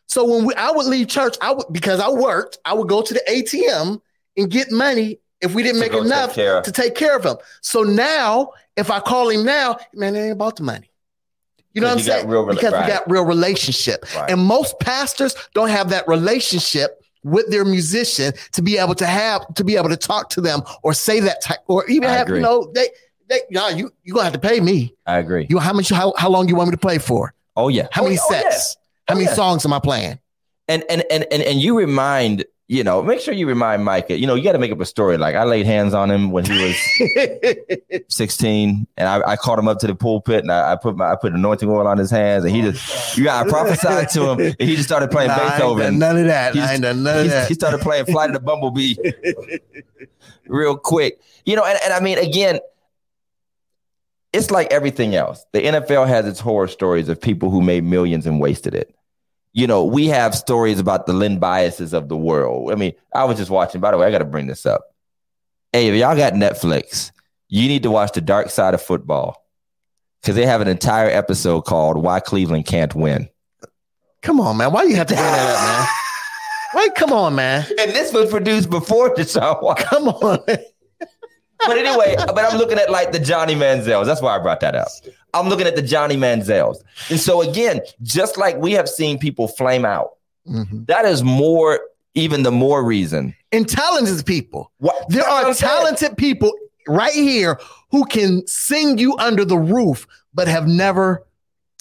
So 0.08 0.24
when 0.26 0.46
we, 0.46 0.54
I 0.56 0.72
would 0.72 0.86
leave 0.86 1.08
church, 1.08 1.36
I 1.42 1.54
would 1.54 1.66
because 1.72 2.00
I 2.00 2.10
worked, 2.10 2.58
I 2.66 2.74
would 2.74 2.88
go 2.88 3.02
to 3.02 3.14
the 3.14 3.22
ATM 3.30 4.00
and 4.38 4.50
get 4.52 4.72
money 4.72 5.20
if 5.42 5.54
we 5.54 5.64
didn't 5.64 5.80
make 5.80 5.92
go 5.92 5.98
take 6.00 6.06
enough 6.06 6.34
to 6.36 6.72
take 6.72 6.96
care 6.96 7.16
of 7.16 7.24
him. 7.26 7.38
So 7.62 7.84
now, 7.84 8.52
if 8.78 8.90
I 8.92 9.00
call 9.00 9.30
him 9.30 9.44
now, 9.46 9.78
man, 9.94 10.16
it 10.16 10.20
ain't 10.22 10.32
about 10.34 10.56
the 10.58 10.64
money. 10.64 10.90
You 11.74 11.82
know 11.82 11.88
what 11.88 11.98
I'm 11.98 12.04
saying? 12.04 12.28
real 12.28 12.46
because 12.46 12.72
right. 12.72 12.86
we 12.86 12.92
got 12.94 13.10
real 13.12 13.26
relationship, 13.26 14.06
Right. 14.16 14.32
and 14.32 14.40
most 14.42 14.80
pastors 14.80 15.36
don't 15.54 15.68
have 15.70 15.90
that 15.90 16.08
relationship 16.08 17.02
with 17.24 17.50
their 17.50 17.66
musician 17.66 18.32
to 18.54 18.62
be 18.62 18.78
able 18.78 18.96
to 18.96 19.06
have 19.06 19.52
to 19.56 19.64
be 19.66 19.76
able 19.76 19.90
to 19.90 19.98
talk 19.98 20.30
to 20.30 20.40
them 20.42 20.62
or 20.84 20.94
say 20.94 21.20
that 21.20 21.42
type 21.42 21.58
or 21.68 21.86
even 21.88 22.10
I 22.10 22.14
have 22.14 22.28
agree. 22.28 22.38
you 22.38 22.44
know 22.44 22.72
they 22.74 22.88
they 23.28 23.42
nah, 23.52 23.70
you 23.70 23.92
you 24.04 24.14
gonna 24.14 24.26
have 24.26 24.34
to 24.34 24.40
pay 24.40 24.60
me. 24.62 24.94
I 25.06 25.18
agree. 25.18 25.48
You 25.50 25.58
how 25.60 25.74
much 25.74 25.90
how, 25.90 26.14
how 26.18 26.30
long 26.30 26.48
you 26.48 26.56
want 26.56 26.70
me 26.70 26.72
to 26.72 26.78
play 26.78 26.98
for? 27.00 27.34
Oh 27.58 27.68
yeah. 27.68 27.88
How 27.92 28.04
Oh, 28.04 28.06
many. 28.06 28.20
Oh, 28.22 28.30
yeah. 28.32 28.52
How 29.08 29.14
Oh, 29.14 29.18
many 29.18 29.26
yeah. 29.28 29.34
songs 29.36 29.66
am 29.66 29.74
I 29.74 29.80
playing? 29.80 30.20
And 30.68 30.84
and 30.90 31.04
and 31.12 31.26
and 31.32 31.44
and 31.44 31.62
you 31.62 31.78
remind, 31.78 32.44
you 32.68 32.84
know, 32.84 33.04
make 33.04 33.20
sure 33.20 33.36
you 33.36 33.46
remind 33.48 33.86
Micah. 33.86 34.18
You 34.18 34.26
know, 34.26 34.34
you 34.34 34.44
got 34.44 34.54
to 34.54 34.58
make 34.58 34.72
up 34.72 34.80
a 34.80 34.86
story. 34.86 35.18
Like 35.18 35.36
I 35.36 35.44
laid 35.44 35.68
hands 35.68 35.94
on 35.94 36.10
him 36.10 36.32
when 36.32 36.44
he 36.44 36.64
was 36.64 36.76
16, 38.10 38.88
and 38.98 39.08
I, 39.08 39.22
I 39.32 39.36
called 39.36 39.60
him 39.60 39.68
up 39.68 39.78
to 39.80 39.88
the 39.88 39.94
pulpit, 39.94 40.42
and 40.42 40.52
I, 40.52 40.72
I 40.74 40.76
put 40.76 40.96
my 40.98 41.12
I 41.12 41.16
put 41.16 41.34
anointing 41.34 41.70
oil 41.70 41.86
on 41.88 42.00
his 42.00 42.10
hands, 42.10 42.46
and 42.46 42.56
he 42.56 42.64
just, 42.64 43.16
you 43.16 43.26
got, 43.26 43.46
I 43.46 43.50
prophesied 43.50 44.10
to 44.10 44.30
him, 44.32 44.40
and 44.40 44.56
he 44.60 44.76
just 44.76 44.88
started 44.88 45.12
playing 45.12 45.28
Nah, 45.28 45.36
I 45.36 45.44
ain't 45.44 45.52
Beethoven. 45.54 45.84
done 45.84 46.00
none 46.00 46.18
of 46.18 46.26
that. 46.26 46.54
He 46.56 46.60
I 46.60 46.64
just- 46.64 46.74
ain't 46.74 46.82
done 46.82 47.04
none 47.04 47.20
of 47.20 47.30
that. 47.30 47.48
he 47.48 47.54
started 47.54 47.82
playing 47.82 48.06
Flight 48.06 48.30
of 48.32 48.34
the 48.34 48.40
Bumblebee 48.40 48.96
real 50.48 50.78
quick. 50.78 51.20
You 51.46 51.56
know, 51.56 51.64
and, 51.64 51.78
and 51.84 51.94
I 51.94 52.00
mean, 52.00 52.18
again, 52.18 52.60
it's 54.36 54.52
like 54.52 54.72
everything 54.72 55.16
else. 55.16 55.46
The 55.54 55.62
NFL 55.62 56.08
has 56.08 56.28
its 56.28 56.42
horror 56.42 56.68
stories 56.68 57.08
of 57.08 57.22
people 57.22 57.50
who 57.50 57.62
made 57.62 57.86
millions 57.86 58.26
and 58.26 58.40
wasted 58.40 58.76
it. 58.76 58.94
You 59.54 59.66
know, 59.66 59.86
we 59.86 60.08
have 60.08 60.36
stories 60.36 60.80
about 60.80 61.06
the 61.06 61.14
Len 61.14 61.40
Biases 61.40 61.94
of 61.94 62.10
the 62.10 62.18
world. 62.18 62.70
I 62.72 62.76
mean, 62.76 62.94
I 63.14 63.24
was 63.24 63.38
just 63.38 63.50
watching, 63.50 63.80
by 63.80 63.92
the 63.92 63.98
way, 63.98 64.06
I 64.06 64.12
got 64.12 64.18
to 64.18 64.26
bring 64.26 64.48
this 64.48 64.66
up. 64.66 64.82
Hey, 65.72 65.88
if 65.88 65.96
y'all 65.96 66.18
got 66.18 66.34
Netflix, 66.34 67.12
you 67.48 67.70
need 67.70 67.84
to 67.84 67.92
watch 67.92 68.12
The 68.12 68.20
Dark 68.20 68.50
Side 68.50 68.74
of 68.74 68.82
Football 68.82 69.42
because 70.22 70.36
they 70.36 70.46
have 70.46 70.60
an 70.60 70.68
entire 70.68 71.10
episode 71.10 71.62
called 71.62 71.96
Why 71.96 72.20
Cleveland 72.20 72.66
Can't 72.66 72.94
Win. 72.94 73.30
Come 74.22 74.42
on, 74.42 74.58
man. 74.58 74.74
Why 74.74 74.84
do 74.84 74.90
you 74.90 74.98
have 74.98 75.08
to 75.08 75.14
bring 75.14 75.26
that 75.26 75.56
up, 75.56 75.64
man? 75.64 75.88
Why? 76.74 76.90
Come 76.90 77.14
on, 77.14 77.36
man. 77.36 77.66
And 77.80 77.92
this 77.92 78.12
was 78.12 78.30
produced 78.30 78.70
before 78.70 79.16
the 79.16 79.24
show. 79.24 79.74
Come 79.78 80.10
on. 80.10 80.40
But 81.60 81.78
anyway, 81.78 82.16
but 82.18 82.40
I'm 82.40 82.58
looking 82.58 82.78
at 82.78 82.90
like 82.92 83.12
the 83.12 83.20
Johnny 83.20 83.56
Manziels. 83.56 84.06
That's 84.06 84.22
why 84.22 84.36
I 84.36 84.40
brought 84.40 84.60
that 84.60 84.76
up. 84.76 84.88
I'm 85.34 85.48
looking 85.50 85.68
at 85.68 85.76
the 85.76 85.82
Johnny 85.82 86.16
Manziels. 86.16 86.78
And 87.10 87.20
so 87.20 87.42
again, 87.42 87.82
just 88.04 88.38
like 88.38 88.58
we 88.58 88.72
have 88.74 88.88
seen 88.90 89.18
people 89.18 89.48
flame 89.48 89.86
out, 89.86 90.12
Mhm. 90.48 90.86
that 90.88 91.06
is 91.06 91.24
more, 91.24 91.80
even 92.14 92.44
the 92.44 92.52
more 92.52 92.84
reason. 92.84 93.36
And 93.52 93.68
talented 93.68 94.26
people. 94.26 94.72
What 94.80 94.96
There 95.10 95.24
that's 95.24 95.46
are 95.48 95.54
saying. 95.54 95.72
talented 95.72 96.18
people 96.18 96.52
right 96.88 97.14
here 97.14 97.60
who 97.92 98.06
can 98.06 98.46
sing 98.48 98.98
you 98.98 99.16
under 99.18 99.44
the 99.46 99.58
roof, 99.58 100.06
but 100.34 100.48
have 100.48 100.68
never 100.68 101.26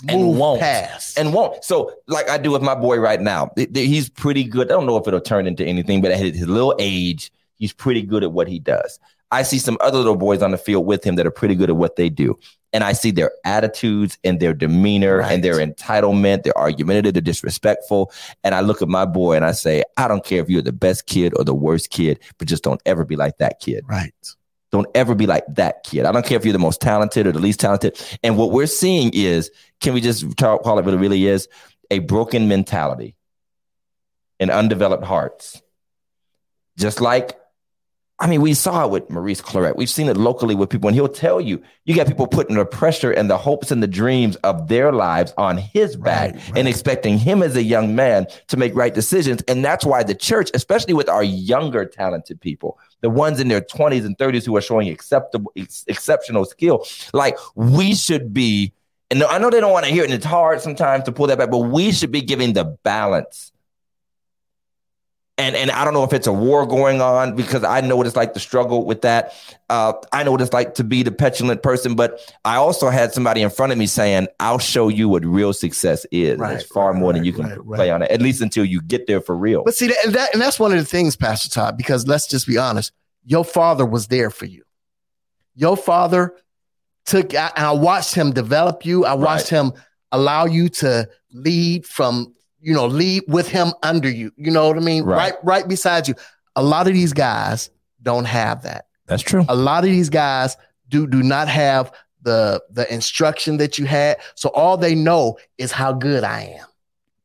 And 0.08 0.38
won't. 0.38 0.60
past. 0.60 1.18
and 1.18 1.32
won't. 1.34 1.62
So, 1.64 1.92
like 2.08 2.28
I 2.30 2.38
do 2.38 2.50
with 2.52 2.62
my 2.62 2.74
boy 2.74 2.98
right 2.98 3.20
now, 3.20 3.50
he's 3.74 4.08
pretty 4.08 4.44
good. 4.44 4.68
I 4.70 4.74
don't 4.74 4.86
know 4.86 4.96
if 4.96 5.06
it'll 5.06 5.20
turn 5.20 5.46
into 5.46 5.64
anything, 5.64 6.00
but 6.00 6.10
at 6.10 6.18
his 6.20 6.46
little 6.48 6.74
age, 6.78 7.30
he's 7.56 7.72
pretty 7.72 8.02
good 8.02 8.22
at 8.24 8.32
what 8.32 8.48
he 8.48 8.58
does. 8.58 8.98
I 9.34 9.42
see 9.42 9.58
some 9.58 9.76
other 9.80 9.98
little 9.98 10.16
boys 10.16 10.42
on 10.42 10.50
the 10.52 10.58
field 10.58 10.86
with 10.86 11.04
him 11.04 11.16
that 11.16 11.26
are 11.26 11.30
pretty 11.30 11.54
good 11.54 11.68
at 11.70 11.76
what 11.76 11.96
they 11.96 12.08
do. 12.08 12.38
And 12.72 12.82
I 12.84 12.92
see 12.92 13.10
their 13.10 13.30
attitudes 13.44 14.18
and 14.24 14.40
their 14.40 14.52
demeanor 14.54 15.18
Right. 15.18 15.32
and 15.32 15.44
their 15.44 15.56
entitlement, 15.56 16.42
they're 16.42 16.56
argumentative, 16.58 17.14
they're 17.14 17.20
disrespectful. 17.20 18.12
And 18.42 18.54
I 18.54 18.60
look 18.60 18.82
at 18.82 18.88
my 18.88 19.04
boy 19.04 19.36
and 19.36 19.44
I 19.44 19.52
say, 19.52 19.82
I 19.96 20.08
don't 20.08 20.24
care 20.24 20.40
if 20.40 20.48
you're 20.48 20.62
the 20.62 20.72
best 20.72 21.06
kid 21.06 21.32
or 21.36 21.44
the 21.44 21.54
worst 21.54 21.90
kid, 21.90 22.18
but 22.38 22.48
just 22.48 22.64
don't 22.64 22.80
ever 22.86 23.04
be 23.04 23.16
like 23.16 23.38
that 23.38 23.60
kid. 23.60 23.84
right. 23.88 24.12
Don't 24.72 24.88
ever 24.96 25.14
be 25.14 25.26
like 25.26 25.44
that 25.54 25.84
kid. 25.84 26.04
I 26.04 26.10
don't 26.10 26.26
care 26.26 26.36
if 26.36 26.44
you're 26.44 26.52
the 26.52 26.58
most 26.58 26.80
talented 26.80 27.28
or 27.28 27.32
the 27.32 27.38
least 27.38 27.60
talented. 27.60 27.96
And 28.24 28.36
what 28.36 28.50
we're 28.50 28.66
seeing 28.66 29.12
is, 29.14 29.52
can 29.80 29.94
we 29.94 30.00
just 30.00 30.36
talk, 30.36 30.64
call 30.64 30.80
it 30.80 30.84
what 30.84 30.94
it 30.94 30.96
really 30.96 31.26
is? 31.26 31.46
A 31.92 32.00
broken 32.00 32.48
mentality 32.48 33.14
and 34.40 34.50
undeveloped 34.50 35.04
hearts. 35.04 35.62
Just 36.76 37.00
like, 37.00 37.38
I 38.20 38.28
mean, 38.28 38.42
we 38.42 38.54
saw 38.54 38.84
it 38.84 38.90
with 38.90 39.10
Maurice 39.10 39.42
Clarett. 39.42 39.74
We've 39.74 39.90
seen 39.90 40.08
it 40.08 40.16
locally 40.16 40.54
with 40.54 40.70
people, 40.70 40.86
and 40.86 40.94
he'll 40.94 41.08
tell 41.08 41.40
you, 41.40 41.60
you 41.84 41.96
got 41.96 42.06
people 42.06 42.28
putting 42.28 42.54
the 42.54 42.64
pressure 42.64 43.10
and 43.10 43.28
the 43.28 43.36
hopes 43.36 43.72
and 43.72 43.82
the 43.82 43.88
dreams 43.88 44.36
of 44.36 44.68
their 44.68 44.92
lives 44.92 45.34
on 45.36 45.58
his 45.58 45.96
back 45.96 46.34
Right, 46.34 46.52
and 46.56 46.68
expecting 46.68 47.18
him 47.18 47.42
as 47.42 47.56
a 47.56 47.62
young 47.62 47.96
man 47.96 48.28
to 48.48 48.56
make 48.56 48.72
right 48.76 48.94
decisions. 48.94 49.42
And 49.48 49.64
that's 49.64 49.84
why 49.84 50.04
the 50.04 50.14
church, 50.14 50.50
especially 50.54 50.94
with 50.94 51.08
our 51.08 51.24
younger 51.24 51.84
talented 51.84 52.40
people, 52.40 52.78
the 53.00 53.10
ones 53.10 53.40
in 53.40 53.48
their 53.48 53.60
20s 53.60 54.06
and 54.06 54.16
30s 54.16 54.46
who 54.46 54.56
are 54.56 54.62
showing 54.62 54.88
acceptable 54.88 55.50
ex- 55.56 55.84
exceptional 55.88 56.44
skill, 56.44 56.86
like 57.12 57.36
we 57.56 57.96
should 57.96 58.32
be, 58.32 58.72
and 59.10 59.24
I 59.24 59.38
know 59.38 59.50
they 59.50 59.60
don't 59.60 59.72
want 59.72 59.86
to 59.86 59.92
hear 59.92 60.04
it, 60.04 60.06
and 60.06 60.14
it's 60.14 60.24
hard 60.24 60.60
sometimes 60.60 61.04
to 61.04 61.12
pull 61.12 61.26
that 61.26 61.38
back, 61.38 61.50
but 61.50 61.58
we 61.58 61.90
should 61.90 62.12
be 62.12 62.22
giving 62.22 62.52
the 62.52 62.64
balance. 62.64 63.50
And 65.36 65.56
and 65.56 65.70
I 65.72 65.84
don't 65.84 65.94
know 65.94 66.04
if 66.04 66.12
it's 66.12 66.28
a 66.28 66.32
war 66.32 66.64
going 66.64 67.00
on 67.00 67.34
because 67.34 67.64
I 67.64 67.80
know 67.80 67.96
what 67.96 68.06
it's 68.06 68.14
like 68.14 68.34
to 68.34 68.40
struggle 68.40 68.84
with 68.84 69.02
that. 69.02 69.34
Uh, 69.68 69.94
I 70.12 70.22
know 70.22 70.30
what 70.30 70.40
it's 70.40 70.52
like 70.52 70.74
to 70.74 70.84
be 70.84 71.02
the 71.02 71.10
petulant 71.10 71.60
person, 71.60 71.96
but 71.96 72.20
I 72.44 72.56
also 72.56 72.88
had 72.88 73.12
somebody 73.12 73.42
in 73.42 73.50
front 73.50 73.72
of 73.72 73.78
me 73.78 73.86
saying, 73.86 74.28
"I'll 74.38 74.60
show 74.60 74.86
you 74.88 75.08
what 75.08 75.24
real 75.24 75.52
success 75.52 76.06
is. 76.12 76.38
Right, 76.38 76.54
it's 76.54 76.64
far 76.64 76.92
right, 76.92 77.00
more 77.00 77.12
than 77.12 77.24
you 77.24 77.32
can 77.32 77.46
right, 77.48 77.58
play 77.66 77.90
on 77.90 78.02
it, 78.02 78.12
at 78.12 78.22
least 78.22 78.42
until 78.42 78.64
you 78.64 78.80
get 78.80 79.08
there 79.08 79.20
for 79.20 79.36
real." 79.36 79.64
But 79.64 79.74
see, 79.74 79.88
that, 79.88 79.96
and, 80.04 80.14
that, 80.14 80.32
and 80.34 80.40
that's 80.40 80.60
one 80.60 80.70
of 80.70 80.78
the 80.78 80.84
things, 80.84 81.16
Pastor 81.16 81.50
Todd, 81.50 81.76
because 81.76 82.06
let's 82.06 82.28
just 82.28 82.46
be 82.46 82.56
honest. 82.56 82.92
Your 83.24 83.44
father 83.44 83.86
was 83.86 84.06
there 84.08 84.30
for 84.30 84.44
you. 84.44 84.62
Your 85.56 85.76
father 85.76 86.34
took, 87.06 87.34
I, 87.34 87.50
I 87.56 87.72
watched 87.72 88.14
him 88.14 88.32
develop 88.32 88.84
you. 88.84 89.04
I 89.04 89.14
watched 89.14 89.48
him 89.48 89.72
allow 90.12 90.44
you 90.44 90.68
to 90.68 91.08
lead 91.32 91.86
from, 91.86 92.34
you 92.64 92.74
know, 92.74 92.86
lead 92.86 93.22
with 93.28 93.48
him 93.48 93.72
under 93.82 94.08
you. 94.08 94.32
You 94.36 94.50
know 94.50 94.66
what 94.68 94.76
I 94.76 94.80
mean? 94.80 95.04
Right. 95.04 95.16
Right, 95.16 95.34
right 95.44 95.68
beside 95.68 96.08
you. 96.08 96.14
A 96.56 96.62
lot 96.62 96.86
of 96.88 96.94
these 96.94 97.12
guys 97.12 97.70
don't 98.02 98.24
have 98.24 98.62
that. 98.62 98.86
That's 99.06 99.22
true. 99.22 99.44
A 99.48 99.54
lot 99.54 99.84
of 99.84 99.90
these 99.90 100.08
guys 100.10 100.56
do 100.88 101.06
do 101.06 101.22
not 101.22 101.48
have 101.48 101.92
the 102.22 102.62
the 102.70 102.92
instruction 102.92 103.58
that 103.58 103.78
you 103.78 103.84
had. 103.86 104.18
So 104.34 104.48
all 104.50 104.76
they 104.76 104.94
know 104.94 105.36
is 105.58 105.72
how 105.72 105.92
good 105.92 106.24
I 106.24 106.56
am. 106.58 106.66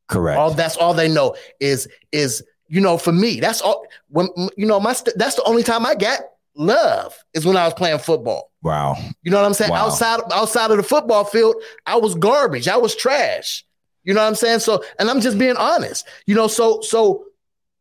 Correct. 0.07 0.37
All 0.37 0.51
that's 0.51 0.75
all 0.77 0.93
they 0.93 1.07
know 1.07 1.35
is 1.59 1.87
is 2.11 2.43
you 2.67 2.81
know 2.81 2.97
for 2.97 3.11
me 3.13 3.39
that's 3.39 3.61
all 3.61 3.85
when 4.09 4.27
you 4.57 4.65
know 4.65 4.79
my 4.79 4.93
st- 4.93 5.17
that's 5.17 5.35
the 5.35 5.43
only 5.43 5.63
time 5.63 5.85
I 5.85 5.95
got 5.95 6.19
love 6.55 7.15
is 7.33 7.45
when 7.45 7.55
I 7.55 7.63
was 7.65 7.73
playing 7.75 7.99
football. 7.99 8.51
wow. 8.61 8.97
You 9.23 9.31
know 9.31 9.37
what 9.37 9.45
I'm 9.45 9.53
saying? 9.53 9.71
Wow. 9.71 9.85
Outside 9.85 10.19
outside 10.33 10.71
of 10.71 10.77
the 10.77 10.83
football 10.83 11.23
field, 11.23 11.55
I 11.85 11.95
was 11.95 12.15
garbage. 12.15 12.67
I 12.67 12.77
was 12.77 12.95
trash. 12.95 13.63
You 14.03 14.13
know 14.13 14.21
what 14.21 14.27
I'm 14.27 14.35
saying? 14.35 14.59
So 14.59 14.83
and 14.97 15.09
I'm 15.09 15.21
just 15.21 15.37
being 15.37 15.57
honest. 15.57 16.07
You 16.25 16.35
know, 16.35 16.47
so 16.47 16.81
so 16.81 17.25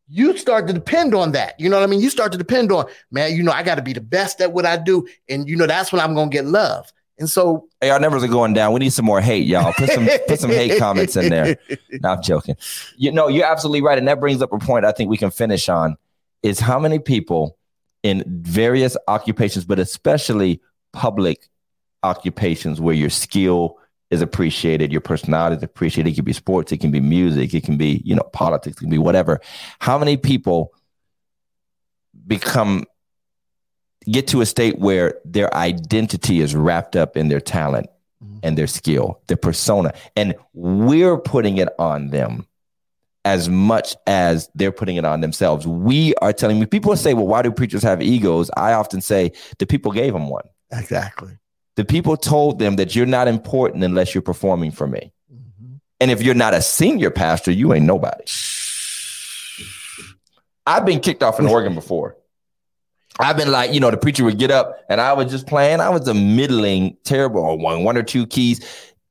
you 0.07 0.35
start 0.37 0.67
to 0.67 0.73
depend 0.73 1.13
on 1.13 1.33
that. 1.33 1.59
You 1.59 1.69
know 1.69 1.77
what 1.77 1.83
I 1.83 1.87
mean? 1.87 2.01
You 2.01 2.09
start 2.09 2.31
to 2.31 2.37
depend 2.37 2.71
on, 2.71 2.85
man, 3.11 3.35
you 3.35 3.43
know, 3.43 3.51
I 3.51 3.61
got 3.61 3.75
to 3.75 3.83
be 3.83 3.93
the 3.93 4.01
best 4.01 4.41
at 4.41 4.51
what 4.51 4.65
I 4.65 4.75
do. 4.75 5.07
And 5.29 5.47
you 5.47 5.55
know, 5.55 5.67
that's 5.67 5.91
when 5.91 6.01
I'm 6.01 6.15
gonna 6.15 6.31
get 6.31 6.45
love. 6.45 6.91
And 7.19 7.29
so 7.29 7.67
Hey, 7.81 7.89
our 7.89 7.99
numbers 7.99 8.23
are 8.23 8.27
going 8.27 8.53
down. 8.53 8.73
We 8.73 8.79
need 8.79 8.93
some 8.93 9.05
more 9.05 9.21
hate, 9.21 9.45
y'all. 9.45 9.73
Put 9.73 9.89
some 9.91 10.07
put 10.27 10.39
some 10.39 10.51
hate 10.51 10.79
comments 10.79 11.15
in 11.15 11.29
there. 11.29 11.57
No, 12.01 12.09
I'm 12.09 12.21
joking. 12.21 12.55
You 12.95 13.11
know, 13.11 13.27
you're 13.27 13.45
absolutely 13.45 13.81
right. 13.81 13.97
And 13.97 14.07
that 14.07 14.21
brings 14.21 14.41
up 14.41 14.53
a 14.53 14.57
point 14.57 14.85
I 14.85 14.93
think 14.93 15.09
we 15.09 15.17
can 15.17 15.31
finish 15.31 15.67
on 15.67 15.97
is 16.43 16.59
how 16.59 16.79
many 16.79 16.97
people 16.99 17.57
in 18.03 18.23
various 18.43 18.95
occupations, 19.07 19.65
but 19.65 19.79
especially 19.79 20.61
public 20.93 21.49
occupations 22.03 22.79
where 22.79 22.95
your 22.95 23.09
skill 23.09 23.77
is 24.09 24.21
appreciated, 24.21 24.91
your 24.91 25.01
personality 25.01 25.57
is 25.57 25.63
appreciated. 25.63 26.11
It 26.11 26.15
can 26.15 26.25
be 26.25 26.33
sports, 26.33 26.71
it 26.71 26.77
can 26.77 26.91
be 26.91 26.99
music, 26.99 27.53
it 27.53 27.63
can 27.63 27.77
be, 27.77 28.01
you 28.03 28.15
know, 28.15 28.27
politics, 28.33 28.77
it 28.77 28.79
can 28.79 28.89
be 28.89 28.97
whatever. 28.97 29.39
How 29.79 29.97
many 29.97 30.17
people 30.17 30.73
become 32.25 32.85
get 34.09 34.27
to 34.27 34.41
a 34.41 34.45
state 34.45 34.79
where 34.79 35.19
their 35.25 35.53
identity 35.53 36.39
is 36.39 36.55
wrapped 36.55 36.95
up 36.95 37.15
in 37.15 37.27
their 37.27 37.41
talent 37.41 37.87
mm-hmm. 38.23 38.39
and 38.43 38.57
their 38.57 38.67
skill, 38.67 39.21
their 39.27 39.37
persona, 39.37 39.93
and 40.15 40.35
we're 40.53 41.17
putting 41.17 41.57
it 41.57 41.69
on 41.77 42.09
them 42.09 42.47
as 43.25 43.49
much 43.49 43.95
as 44.07 44.49
they're 44.55 44.71
putting 44.71 44.95
it 44.95 45.05
on 45.05 45.21
themselves. 45.21 45.67
We 45.67 46.15
are 46.15 46.33
telling 46.33 46.59
me 46.59 46.65
people 46.65 46.95
say, 46.95 47.13
"Well, 47.13 47.27
why 47.27 47.41
do 47.41 47.51
preachers 47.51 47.83
have 47.83 48.01
egos?" 48.01 48.49
I 48.57 48.73
often 48.73 49.01
say, 49.01 49.33
"The 49.59 49.67
people 49.67 49.91
gave 49.91 50.13
them 50.13 50.29
one. 50.29 50.45
exactly. 50.71 51.37
The 51.79 51.85
people 51.85 52.17
told 52.17 52.59
them 52.59 52.75
that 52.75 52.93
you're 52.93 53.05
not 53.05 53.29
important 53.29 53.85
unless 53.85 54.13
you're 54.13 54.21
performing 54.21 54.69
for 54.69 54.85
me. 54.85 55.13
And 56.01 56.11
if 56.11 56.21
you're 56.21 56.35
not 56.35 56.53
a 56.53 56.61
senior 56.61 57.09
pastor, 57.09 57.51
you 57.53 57.73
ain't 57.73 57.85
nobody." 57.85 58.25
I've 60.67 60.85
been 60.85 60.99
kicked 60.99 61.23
off 61.23 61.39
an 61.39 61.47
organ 61.47 61.75
before. 61.75 62.17
I've 63.17 63.37
been 63.37 63.49
like, 63.49 63.71
you 63.71 63.79
know, 63.79 63.91
the 63.91 63.97
preacher 63.97 64.25
would 64.25 64.37
get 64.37 64.51
up 64.51 64.77
and 64.89 64.99
I 64.99 65.13
was 65.13 65.31
just 65.31 65.47
playing. 65.47 65.79
I 65.79 65.87
was 65.87 66.05
a 66.09 66.13
middling, 66.13 66.97
terrible 67.05 67.45
on 67.45 67.61
one, 67.61 67.85
one 67.85 67.95
or 67.95 68.03
two 68.03 68.27
keys. 68.27 68.59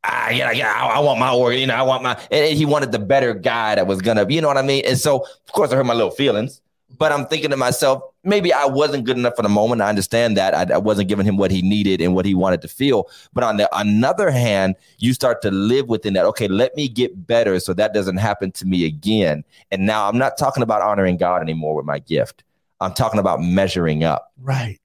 Ah, 0.05 0.29
yeah, 0.29 0.51
yeah, 0.51 0.71
I, 0.71 0.97
I 0.97 0.99
want 0.99 1.19
my 1.19 1.33
organ, 1.33 1.61
you 1.61 1.67
know, 1.69 1.75
I 1.75 1.81
want 1.81 2.03
my, 2.03 2.19
and, 2.31 2.45
and 2.45 2.55
he 2.55 2.67
wanted 2.67 2.93
the 2.93 2.99
better 2.99 3.33
guy 3.33 3.77
that 3.77 3.87
was 3.87 4.03
gonna, 4.03 4.27
you 4.29 4.43
know 4.43 4.49
what 4.49 4.59
I 4.59 4.63
mean? 4.63 4.85
And 4.87 4.99
so, 4.99 5.23
of 5.23 5.53
course, 5.53 5.73
I 5.73 5.77
hurt 5.77 5.87
my 5.87 5.95
little 5.95 6.11
feelings, 6.11 6.61
but 6.99 7.13
I'm 7.13 7.25
thinking 7.29 7.49
to 7.49 7.57
myself, 7.57 8.03
maybe 8.29 8.53
I 8.53 8.67
wasn't 8.67 9.05
good 9.05 9.17
enough 9.17 9.35
for 9.37 9.43
the 9.43 9.49
moment. 9.49 9.81
I 9.83 9.89
understand 9.89 10.37
that 10.37 10.55
I, 10.55 10.75
I 10.75 10.79
wasn't 10.79 11.09
giving 11.09 11.27
him 11.27 11.37
what 11.37 11.51
he 11.51 11.63
needed 11.63 12.01
and 12.01 12.15
what 12.15 12.25
he 12.27 12.35
wanted 12.35 12.63
to 12.63 12.69
feel. 12.69 13.09
But 13.33 13.45
on 13.45 13.57
the 13.57 13.69
another 13.77 14.31
hand, 14.31 14.77
you 14.99 15.15
start 15.15 15.43
to 15.43 15.51
live 15.51 15.89
within 15.89 16.15
that. 16.15 16.25
Okay, 16.27 16.49
let 16.49 16.77
me 16.77 16.89
get 16.89 17.27
better 17.27 17.59
so 17.59 17.73
that 17.75 17.95
doesn't 17.95 18.19
happen 18.19 18.53
to 18.53 18.67
me 18.67 18.85
again. 18.85 19.45
And 19.71 19.87
now 19.87 20.09
I'm 20.09 20.19
not 20.19 20.39
talking 20.39 20.63
about 20.63 20.83
honoring 20.83 21.17
God 21.17 21.43
anymore 21.43 21.75
with 21.75 21.87
my 21.87 21.99
gift. 21.99 22.45
I'm 22.81 22.95
talking 22.95 23.19
about 23.19 23.41
measuring 23.43 24.05
up 24.05 24.33
Right. 24.39 24.79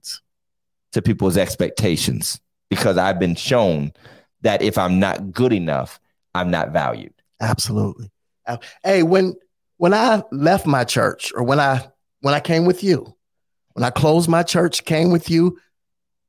to 0.92 1.02
people's 1.02 1.36
expectations 1.36 2.40
because 2.68 2.96
I've 2.98 3.18
been 3.20 3.36
shown 3.36 3.92
that 4.42 4.62
if 4.62 4.76
I'm 4.78 4.98
not 4.98 5.32
good 5.32 5.52
enough, 5.52 6.00
I'm 6.34 6.50
not 6.50 6.72
valued. 6.72 7.14
Absolutely. 7.40 8.10
Hey, 8.82 9.02
when 9.02 9.34
when 9.76 9.94
I 9.94 10.22
left 10.32 10.66
my 10.66 10.84
church 10.84 11.32
or 11.34 11.42
when 11.42 11.60
I 11.60 11.86
when 12.20 12.34
I 12.34 12.40
came 12.40 12.64
with 12.64 12.82
you, 12.82 13.14
when 13.74 13.84
I 13.84 13.90
closed 13.90 14.28
my 14.28 14.42
church, 14.42 14.84
came 14.84 15.10
with 15.10 15.30
you, 15.30 15.58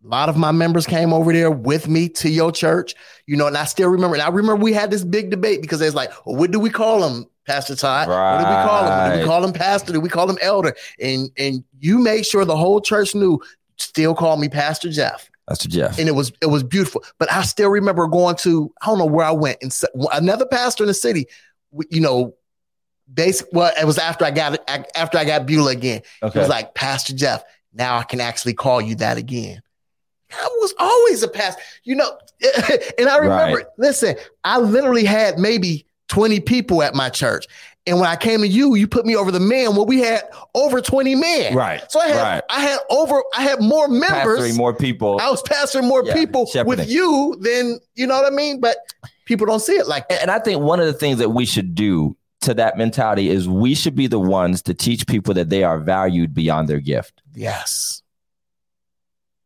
a 0.03 0.07
lot 0.07 0.29
of 0.29 0.37
my 0.37 0.51
members 0.51 0.85
came 0.85 1.13
over 1.13 1.33
there 1.33 1.49
with 1.49 1.87
me 1.87 2.09
to 2.09 2.29
your 2.29 2.51
church, 2.51 2.93
you 3.25 3.35
know, 3.37 3.47
and 3.47 3.57
I 3.57 3.65
still 3.65 3.89
remember. 3.89 4.15
And 4.15 4.21
I 4.21 4.27
remember 4.27 4.61
we 4.61 4.73
had 4.73 4.91
this 4.91 5.03
big 5.03 5.31
debate 5.31 5.61
because 5.61 5.81
it's 5.81 5.95
like, 5.95 6.11
well, 6.25 6.35
what 6.35 6.51
do 6.51 6.59
we 6.59 6.69
call 6.69 7.03
him, 7.07 7.25
Pastor 7.47 7.75
Todd? 7.75 8.07
What 8.07 8.43
do 8.43 8.49
we 8.49 8.69
call 8.69 8.85
him? 8.85 9.11
Do 9.11 9.19
we 9.19 9.25
call 9.25 9.43
him 9.43 9.53
pastor? 9.53 9.93
Do 9.93 9.99
we 9.99 10.09
call 10.09 10.29
him 10.29 10.37
elder? 10.41 10.75
And 10.99 11.29
and 11.37 11.63
you 11.79 11.97
made 11.99 12.25
sure 12.25 12.45
the 12.45 12.57
whole 12.57 12.81
church 12.81 13.15
knew. 13.15 13.39
Still 13.77 14.15
call 14.15 14.37
me 14.37 14.47
Pastor 14.47 14.89
Jeff 14.89 15.29
That's 15.49 15.65
Jeff. 15.65 15.99
and 15.99 16.07
it 16.07 16.13
was 16.13 16.31
it 16.41 16.45
was 16.45 16.63
beautiful. 16.63 17.03
But 17.19 17.29
I 17.31 17.41
still 17.41 17.69
remember 17.69 18.07
going 18.07 18.37
to 18.37 18.71
I 18.81 18.85
don't 18.85 18.99
know 18.99 19.05
where 19.05 19.25
I 19.25 19.31
went 19.31 19.57
and 19.61 19.75
another 20.13 20.45
pastor 20.45 20.83
in 20.83 20.87
the 20.87 20.93
city, 20.93 21.27
you 21.89 21.99
know, 21.99 22.35
basic. 23.13 23.47
Well, 23.51 23.71
it 23.79 23.85
was 23.85 23.97
after 23.97 24.25
I 24.25 24.31
got 24.31 24.53
it 24.55 24.63
after 24.95 25.17
I 25.17 25.25
got 25.25 25.45
Beulah 25.45 25.71
again. 25.71 26.01
It 26.21 26.25
Okay. 26.25 26.39
was 26.39 26.49
like 26.49 26.73
Pastor 26.75 27.13
Jeff. 27.13 27.43
Now 27.73 27.97
I 27.97 28.03
can 28.03 28.21
actually 28.21 28.53
call 28.53 28.81
you 28.81 28.95
that 28.95 29.17
again. 29.17 29.61
I 30.31 30.47
was 30.61 30.73
always 30.79 31.23
a 31.23 31.27
pastor, 31.27 31.61
you 31.83 31.95
know. 31.95 32.17
and 32.97 33.07
I 33.07 33.17
remember, 33.17 33.57
Right. 33.57 33.65
listen, 33.77 34.15
I 34.43 34.59
literally 34.59 35.05
had 35.05 35.37
maybe 35.37 35.85
twenty 36.07 36.39
people 36.39 36.81
at 36.83 36.95
my 36.95 37.09
church. 37.09 37.45
And 37.87 37.99
when 37.99 38.09
I 38.09 38.15
came 38.15 38.41
to 38.41 38.47
you, 38.47 38.73
you 38.73 38.87
put 38.87 39.05
me 39.05 39.15
over 39.15 39.29
the 39.29 39.39
men. 39.39 39.75
Well, 39.75 39.85
we 39.85 39.99
had 39.99 40.23
over 40.55 40.81
20 40.81 41.13
men. 41.13 41.53
Right. 41.53 41.83
So 41.91 41.99
I 41.99 42.07
had 42.07 42.21
Right. 42.21 42.43
I 42.49 42.59
had 42.61 42.79
over 42.89 43.21
I 43.37 43.43
had 43.43 43.61
more 43.61 43.87
members. 43.87 44.39
Pastoring 44.39 44.57
more 44.57 44.73
people. 44.73 45.19
I 45.21 45.29
was 45.29 45.43
pastoring 45.43 45.87
more 45.87 46.03
Yeah, 46.03 46.13
people 46.15 46.47
shepherding. 46.47 46.67
with 46.79 46.89
you 46.89 47.37
than 47.41 47.79
you 47.93 48.07
know 48.07 48.19
what 48.19 48.25
I 48.31 48.35
mean. 48.35 48.59
But 48.59 48.77
people 49.25 49.45
don't 49.45 49.59
see 49.59 49.73
it 49.73 49.87
like 49.87 50.09
that. 50.09 50.23
And 50.23 50.31
I 50.31 50.39
think 50.39 50.61
one 50.61 50.79
of 50.79 50.87
the 50.87 50.93
things 50.93 51.19
that 51.19 51.29
we 51.29 51.45
should 51.45 51.75
do 51.75 52.17
to 52.45 52.53
that 52.55 52.77
mentality 52.77 53.29
is 53.29 53.47
we 53.47 53.75
should 53.75 53.95
be 53.95 54.07
the 54.07 54.19
ones 54.19 54.61
to 54.63 54.73
teach 54.73 55.05
people 55.07 55.33
that 55.35 55.49
they 55.49 55.63
are 55.63 55.79
valued 55.79 56.33
beyond 56.33 56.67
their 56.67 56.79
gift. 56.79 57.21
Yes. 57.33 58.01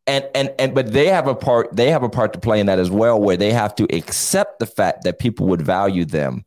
and 0.08 0.28
and 0.36 0.52
and 0.60 0.74
but 0.74 0.92
they 0.94 1.08
have 1.08 1.28
a 1.28 1.36
part 1.36 1.76
they 1.76 1.90
have 1.92 2.04
a 2.04 2.10
part 2.10 2.34
to 2.34 2.40
play 2.40 2.60
in 2.60 2.66
that 2.68 2.80
as 2.80 2.90
well 2.90 3.20
where 3.20 3.38
they 3.38 3.52
have 3.52 3.76
to 3.76 3.86
accept 3.96 4.60
the 4.60 4.66
fact 4.66 5.04
that 5.04 5.20
people 5.20 5.48
would 5.48 5.62
value 5.62 6.06
them 6.06 6.44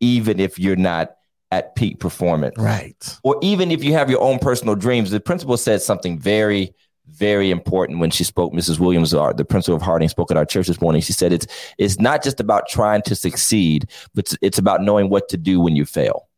even 0.00 0.40
if 0.40 0.58
you're 0.58 0.76
not 0.76 1.16
at 1.52 1.74
peak 1.76 2.00
performance 2.00 2.56
Right. 2.58 3.18
or 3.22 3.36
even 3.42 3.70
if 3.70 3.84
you 3.84 3.92
have 3.92 4.10
your 4.10 4.20
own 4.20 4.38
personal 4.40 4.74
dreams 4.74 5.10
the 5.10 5.20
principal 5.20 5.56
said 5.56 5.80
something 5.82 6.18
very 6.18 6.74
very 7.08 7.50
important 7.50 7.98
when 7.98 8.10
she 8.10 8.24
spoke 8.24 8.52
mrs 8.52 8.78
williams 8.78 9.14
our, 9.14 9.32
the 9.32 9.44
principal 9.44 9.76
of 9.76 9.82
harding 9.82 10.08
spoke 10.08 10.30
at 10.30 10.36
our 10.36 10.44
church 10.44 10.66
this 10.66 10.80
morning. 10.80 11.00
She 11.00 11.12
said 11.12 11.32
it's 11.32 11.46
it's 11.78 11.98
not 11.98 12.22
just 12.22 12.40
about 12.40 12.68
trying 12.68 13.02
to 13.02 13.14
succeed 13.14 13.88
but 14.14 14.24
it's, 14.24 14.38
it's 14.42 14.58
about 14.58 14.82
knowing 14.82 15.08
what 15.08 15.28
to 15.30 15.36
do 15.36 15.60
when 15.60 15.76
you 15.76 15.84
fail. 15.84 16.28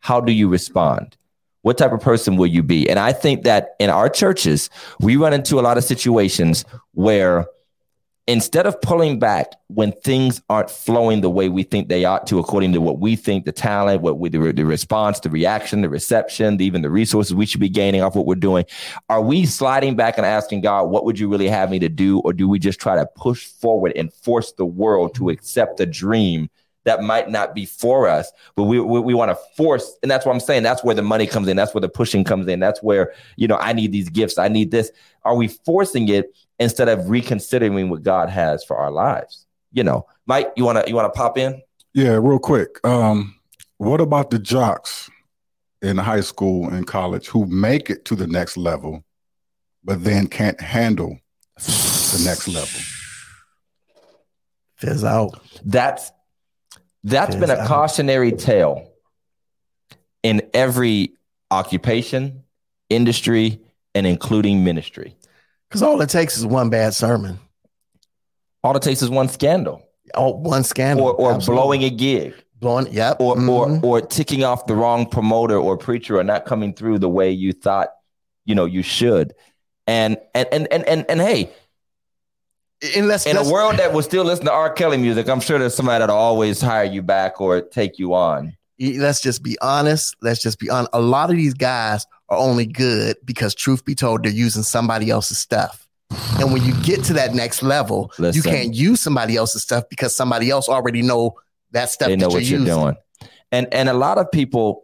How 0.00 0.20
do 0.20 0.32
you 0.32 0.48
respond? 0.48 1.16
What 1.62 1.76
type 1.76 1.92
of 1.92 2.00
person 2.00 2.36
will 2.36 2.46
you 2.46 2.62
be? 2.62 2.88
And 2.88 2.98
i 2.98 3.12
think 3.12 3.44
that 3.44 3.74
in 3.78 3.90
our 3.90 4.08
churches 4.08 4.70
we 5.00 5.16
run 5.16 5.32
into 5.32 5.58
a 5.58 5.62
lot 5.62 5.76
of 5.76 5.84
situations 5.84 6.64
where 6.92 7.46
instead 8.30 8.66
of 8.66 8.80
pulling 8.80 9.18
back 9.18 9.54
when 9.66 9.92
things 9.92 10.40
aren't 10.48 10.70
flowing 10.70 11.20
the 11.20 11.30
way 11.30 11.48
we 11.48 11.62
think 11.62 11.88
they 11.88 12.04
ought 12.04 12.26
to 12.26 12.38
according 12.38 12.72
to 12.72 12.80
what 12.80 12.98
we 12.98 13.16
think 13.16 13.44
the 13.44 13.52
talent 13.52 14.02
what 14.02 14.18
we 14.18 14.28
the, 14.28 14.52
the 14.52 14.64
response 14.64 15.20
the 15.20 15.30
reaction 15.30 15.80
the 15.80 15.88
reception 15.88 16.56
the, 16.56 16.64
even 16.64 16.82
the 16.82 16.90
resources 16.90 17.34
we 17.34 17.44
should 17.44 17.60
be 17.60 17.68
gaining 17.68 18.02
off 18.02 18.14
what 18.14 18.26
we're 18.26 18.34
doing 18.34 18.64
are 19.08 19.20
we 19.20 19.44
sliding 19.44 19.96
back 19.96 20.16
and 20.16 20.26
asking 20.26 20.60
god 20.60 20.84
what 20.84 21.04
would 21.04 21.18
you 21.18 21.28
really 21.28 21.48
have 21.48 21.70
me 21.70 21.78
to 21.78 21.88
do 21.88 22.20
or 22.20 22.32
do 22.32 22.48
we 22.48 22.58
just 22.58 22.80
try 22.80 22.94
to 22.94 23.06
push 23.16 23.46
forward 23.46 23.92
and 23.96 24.12
force 24.12 24.52
the 24.52 24.66
world 24.66 25.14
to 25.14 25.28
accept 25.30 25.80
a 25.80 25.86
dream 25.86 26.48
that 26.84 27.02
might 27.02 27.28
not 27.28 27.54
be 27.54 27.66
for 27.66 28.08
us, 28.08 28.32
but 28.56 28.64
we 28.64 28.80
we, 28.80 29.00
we 29.00 29.12
want 29.12 29.30
to 29.30 29.38
force, 29.54 29.98
and 30.02 30.10
that's 30.10 30.24
what 30.24 30.32
I'm 30.32 30.40
saying. 30.40 30.62
That's 30.62 30.82
where 30.82 30.94
the 30.94 31.02
money 31.02 31.26
comes 31.26 31.46
in. 31.46 31.56
That's 31.56 31.74
where 31.74 31.80
the 31.82 31.90
pushing 31.90 32.24
comes 32.24 32.48
in. 32.48 32.58
That's 32.58 32.82
where 32.82 33.12
you 33.36 33.46
know 33.46 33.56
I 33.56 33.74
need 33.74 33.92
these 33.92 34.08
gifts. 34.08 34.38
I 34.38 34.48
need 34.48 34.70
this. 34.70 34.90
Are 35.24 35.36
we 35.36 35.48
forcing 35.48 36.08
it 36.08 36.34
instead 36.60 36.88
of 36.88 37.10
reconsidering 37.10 37.88
what 37.90 38.02
God 38.04 38.28
has 38.28 38.62
for 38.62 38.76
our 38.76 38.90
lives? 38.92 39.46
You 39.72 39.82
know, 39.82 40.06
Mike, 40.26 40.52
you 40.56 40.64
wanna 40.64 40.84
you 40.86 40.94
wanna 40.94 41.10
pop 41.10 41.36
in? 41.36 41.60
Yeah, 41.94 42.18
real 42.22 42.38
quick. 42.38 42.78
Um, 42.86 43.34
what 43.78 44.00
about 44.00 44.30
the 44.30 44.38
jocks 44.38 45.10
in 45.82 45.96
high 45.96 46.20
school 46.20 46.68
and 46.68 46.86
college 46.86 47.26
who 47.28 47.46
make 47.46 47.90
it 47.90 48.04
to 48.04 48.14
the 48.14 48.26
next 48.26 48.56
level, 48.56 49.02
but 49.82 50.04
then 50.04 50.26
can't 50.28 50.60
handle 50.60 51.18
the 51.56 52.22
next 52.24 52.46
level? 52.46 52.80
Fizz 54.76 55.04
out. 55.04 55.40
That's 55.64 56.12
that's 57.02 57.34
been 57.34 57.50
a 57.50 57.54
Yes, 57.54 57.60
I- 57.60 57.66
cautionary 57.66 58.32
tale 58.32 58.86
in 60.22 60.42
every 60.52 61.14
occupation, 61.50 62.44
industry, 62.90 63.60
and 63.94 64.06
including 64.06 64.62
ministry. 64.64 65.16
Because 65.70 65.82
all 65.82 66.00
it 66.02 66.10
takes 66.10 66.36
is 66.36 66.44
one 66.44 66.68
bad 66.68 66.94
sermon. 66.94 67.38
All 68.64 68.76
it 68.76 68.82
takes 68.82 69.00
is 69.02 69.08
one 69.08 69.28
scandal, 69.28 69.82
Oh, 70.14 70.32
one 70.34 70.64
scandal. 70.64 71.06
or 71.06 71.14
or 71.14 71.32
Absolutely. 71.34 71.62
blowing 71.62 71.84
a 71.84 71.90
gig, 71.90 72.34
blowing. 72.58 72.88
Yep. 72.92 73.18
or 73.20 73.36
Mhm. 73.36 73.82
or 73.82 73.86
or 73.86 74.00
ticking 74.00 74.44
off 74.44 74.66
the 74.66 74.74
wrong 74.74 75.06
promoter 75.06 75.56
or 75.56 75.76
preacher, 75.76 76.18
or 76.18 76.24
not 76.24 76.44
coming 76.44 76.74
through 76.74 76.98
the 76.98 77.08
way 77.08 77.30
you 77.30 77.52
thought 77.52 77.90
you 78.44 78.54
know 78.54 78.64
you 78.66 78.82
should. 78.82 79.32
And 79.86 80.18
and 80.34 80.48
and 80.52 80.66
and 80.72 80.84
and, 80.86 81.06
and 81.08 81.20
hey, 81.20 81.50
in 82.94 83.08
a 83.10 83.48
world 83.48 83.76
that 83.76 83.92
will 83.92 84.02
still 84.02 84.24
listen 84.24 84.44
to 84.46 84.52
R. 84.52 84.70
Kelly 84.70 84.96
music, 84.96 85.28
I'm 85.28 85.40
sure 85.40 85.58
there's 85.58 85.74
somebody 85.74 86.00
that'll 86.00 86.16
always 86.16 86.60
hire 86.60 86.84
you 86.84 87.02
back 87.02 87.40
or 87.40 87.60
take 87.60 87.98
you 87.98 88.14
on. 88.14 88.56
let's 88.78 89.20
just 89.20 89.42
be 89.42 89.58
honest. 89.60 90.16
Let's 90.22 90.40
just 90.42 90.58
be 90.58 90.68
honest. 90.70 90.90
A 90.94 91.00
lot 91.00 91.28
of 91.30 91.36
these 91.36 91.52
guys 91.54 92.06
are 92.30 92.38
only 92.38 92.66
good 92.66 93.16
because, 93.24 93.54
truth 93.54 93.84
be 93.84 93.94
told, 93.94 94.22
they're 94.22 94.32
using 94.32 94.62
somebody 94.62 95.10
else's 95.10 95.38
stuff. 95.38 95.86
And 96.38 96.52
when 96.52 96.64
you 96.64 96.74
get 96.82 97.04
to 97.04 97.12
that 97.14 97.34
next 97.34 97.62
level, 97.62 98.12
you 98.18 98.42
can't 98.42 98.74
use 98.74 99.00
somebody 99.00 99.36
else's 99.36 99.62
stuff 99.62 99.84
because 99.88 100.14
somebody 100.14 100.50
else 100.50 100.68
already 100.68 101.02
know 101.02 101.34
that 101.72 101.90
stuff. 101.90 102.08
they 102.08 102.16
know 102.16 102.28
that 102.28 102.34
what 102.34 102.44
you're, 102.44 102.60
you're 102.60 102.66
doing. 102.66 102.96
And 103.52 103.72
and 103.72 103.88
a 103.88 103.94
lot 103.94 104.18
of 104.18 104.30
people, 104.30 104.82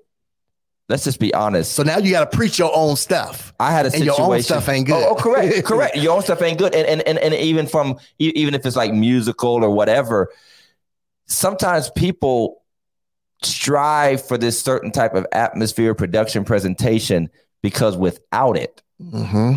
let's 0.88 1.05
just 1.05 1.18
be 1.18 1.34
honest. 1.34 1.72
So 1.72 1.82
now 1.82 1.99
you 1.99 2.12
got 2.12 2.30
to 2.30 2.36
preach 2.36 2.59
your 2.59 2.70
own 2.74 2.97
stuff, 2.97 3.53
I 3.59 3.72
had 3.72 3.86
a 3.86 3.88
and 3.88 3.94
situation. 3.94 4.24
your 4.24 4.34
own 4.34 4.42
stuff 4.42 4.68
ain't 4.68 4.86
good. 4.86 5.05
Oh, 5.05 5.11
oh, 5.11 5.14
correct, 5.14 5.64
correct. 5.64 5.97
Your 5.97 6.14
own 6.14 6.22
stuff 6.22 6.42
ain't 6.42 6.59
good, 6.59 6.74
and 6.74 6.86
and 6.86 7.03
and, 7.03 7.18
and 7.18 7.34
even 7.34 7.66
from 7.66 7.99
even 8.18 8.55
if 8.55 8.64
it's 8.64 8.76
like 8.76 8.92
musical 8.92 9.64
or 9.64 9.70
whatever, 9.70 10.30
sometimes 11.26 11.90
people 11.90 12.62
strive 13.43 14.26
for 14.26 14.39
this 14.39 14.61
certain 14.61 14.91
type 14.91 15.14
of 15.14 15.26
atmosphere, 15.32 15.95
production, 15.95 16.45
presentation 16.45 17.28
because 17.62 17.97
without 17.97 18.57
it, 18.57 18.82
hmm 19.01 19.55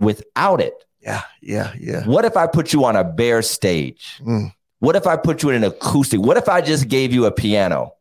without 0.00 0.60
it, 0.60 0.74
Yeah, 1.00 1.22
yeah, 1.40 1.72
yeah. 1.80 2.04
what 2.04 2.24
if 2.24 2.36
I 2.36 2.46
put 2.46 2.72
you 2.72 2.84
on 2.84 2.96
a 2.96 3.04
bare 3.04 3.42
stage? 3.42 4.20
Mm. 4.20 4.52
What 4.80 4.96
if 4.96 5.06
I 5.06 5.16
put 5.16 5.42
you 5.42 5.50
in 5.50 5.56
an 5.56 5.64
acoustic? 5.64 6.20
What 6.20 6.36
if 6.36 6.48
I 6.48 6.60
just 6.60 6.88
gave 6.88 7.12
you 7.12 7.24
a 7.26 7.30
piano 7.30 7.92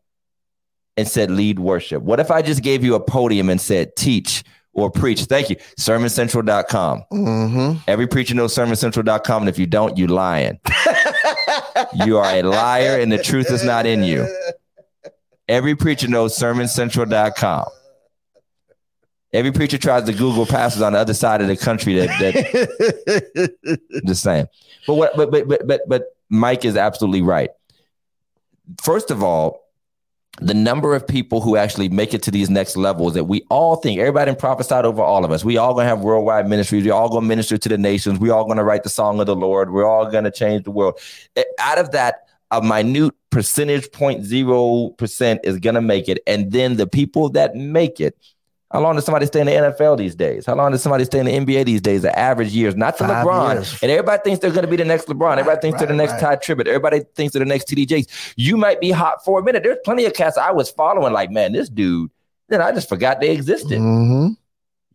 and 0.98 1.08
said 1.08 1.32
lead 1.32 1.60
worship? 1.60 2.02
What 2.04 2.20
if 2.20 2.30
I 2.32 2.42
just 2.42 2.62
gave 2.62 2.84
you 2.84 2.96
a 2.96 3.00
podium 3.00 3.50
and 3.50 3.62
said 3.62 3.96
teach 3.96 4.44
or 4.74 4.90
preach? 4.92 5.22
Thank 5.26 5.50
you. 5.50 5.56
Sermoncentral.com. 5.80 7.04
hmm 7.12 7.74
Every 7.88 8.08
preacher 8.08 8.36
knows 8.36 8.54
sermoncentral.com. 8.54 9.44
And 9.44 9.50
if 9.50 9.58
you 9.60 9.66
don't, 9.68 9.98
you 9.98 10.08
lying. 10.08 10.60
You 12.06 12.18
are 12.18 12.26
a 12.36 12.42
liar 12.44 13.00
and 13.00 13.12
the 13.12 13.18
truth 13.22 13.52
is 13.52 13.64
not 13.64 13.86
in 13.86 14.04
you. 14.04 14.28
Every 15.48 15.76
preacher 15.76 16.08
knows 16.08 16.38
sermoncentral.com. 16.38 17.66
Every 19.34 19.52
preacher 19.52 19.78
tries 19.80 20.04
to 20.06 20.14
Google 20.14 20.46
pastors 20.46 20.82
on 20.84 20.94
the 20.94 21.00
other 21.00 21.14
side 21.16 21.42
of 21.42 21.48
the 21.48 21.58
country 21.58 21.96
that, 21.96 22.08
that 22.20 23.80
just 24.06 24.22
saying. 24.22 24.46
But 24.86 24.94
what 24.94 25.16
but 25.18 25.32
but 25.32 25.48
but 25.48 25.68
but 25.68 25.82
but 25.88 26.04
Mike 26.30 26.66
is 26.66 26.78
absolutely 26.78 27.24
right. 27.24 27.50
First 28.84 29.10
of 29.10 29.24
all, 29.24 29.64
the 30.40 30.54
number 30.54 30.96
of 30.96 31.08
people 31.08 31.42
who 31.42 31.58
actually 31.58 31.90
make 31.90 32.14
it 32.14 32.22
to 32.24 32.32
these 32.32 32.50
next 32.50 32.78
levels 32.78 33.16
that 33.16 33.24
we 33.24 33.44
all 33.50 33.76
think 33.78 34.00
everybody 34.00 34.34
prophesied 34.36 34.86
over 34.86 35.02
all 35.02 35.26
of 35.26 35.32
us. 35.32 35.44
We 35.44 35.58
all 35.58 35.74
gonna 35.74 35.90
have 35.90 36.02
worldwide 36.02 36.48
ministries. 36.48 36.84
We 36.84 36.92
all 36.92 37.10
gonna 37.10 37.26
minister 37.26 37.58
to 37.58 37.70
the 37.70 37.78
nations. 37.78 38.20
We 38.20 38.30
all 38.30 38.46
gonna 38.46 38.64
write 38.64 38.84
the 38.84 38.90
song 38.90 39.20
of 39.20 39.26
the 39.26 39.36
Lord. 39.36 39.72
We're 39.72 39.88
all 39.90 40.10
gonna 40.12 40.32
change 40.32 40.64
the 40.64 40.72
world. 40.72 41.00
Eh, 41.36 41.44
Out 41.60 41.80
of 41.80 41.92
that, 41.92 42.28
a 42.58 42.62
minute 42.62 43.14
percentage, 43.30 43.88
0.0 43.90 44.98
percent 44.98 45.42
is 45.44 45.60
gonna 45.60 45.82
make 45.82 46.08
it, 46.08 46.20
and 46.28 46.52
then 46.52 46.78
the 46.78 46.88
people 46.88 47.30
that 47.30 47.56
make 47.56 48.00
it. 48.00 48.18
How 48.72 48.80
long 48.82 48.96
does 48.96 49.06
somebody 49.06 49.28
stay 49.28 49.42
in 49.42 49.46
the 49.46 49.52
NFL 49.52 50.00
these 50.00 50.16
days? 50.16 50.48
How 50.48 50.56
long 50.56 50.72
does 50.72 50.82
somebody 50.82 51.06
stay 51.06 51.20
in 51.20 51.28
the 51.28 51.32
NBA 51.32 51.64
these 51.66 51.80
days? 51.82 52.02
The 52.02 52.18
average 52.18 52.50
years, 52.54 52.76
not 52.76 52.98
to 52.98 53.04
Five 53.04 53.24
LeBron. 53.28 53.54
years. 53.54 53.80
And 53.84 53.92
everybody 53.92 54.24
thinks 54.24 54.40
they're 54.40 54.50
going 54.50 54.66
to 54.66 54.68
be 54.72 54.78
the 54.78 54.84
next 54.84 55.06
LeBron. 55.06 55.34
Everybody 55.38 55.62
thinks 55.62 55.78
they're 55.78 55.88
the 55.88 55.94
next 55.94 56.14
right. 56.14 56.20
Tye 56.22 56.36
Tribbett. 56.38 56.66
Everybody 56.66 57.02
thinks 57.14 57.34
they're 57.34 57.40
the 57.40 57.46
next 57.46 57.68
TD 57.68 57.88
Jakes. 57.88 58.34
You 58.36 58.58
might 58.58 58.82
be 58.82 58.90
hot 58.90 59.24
for 59.24 59.40
a 59.40 59.44
minute. 59.44 59.62
There's 59.62 59.78
plenty 59.86 60.06
of 60.06 60.14
cats 60.14 60.40
I 60.40 60.50
was 60.50 60.72
following, 60.72 61.14
like, 61.14 61.30
man, 61.30 61.52
this 61.52 61.70
dude. 61.70 62.10
Then 62.50 62.64
I 62.64 62.72
just 62.72 62.90
forgot 62.90 63.22
they 63.22 63.30
existed. 63.30 63.78
hmm 63.78 64.30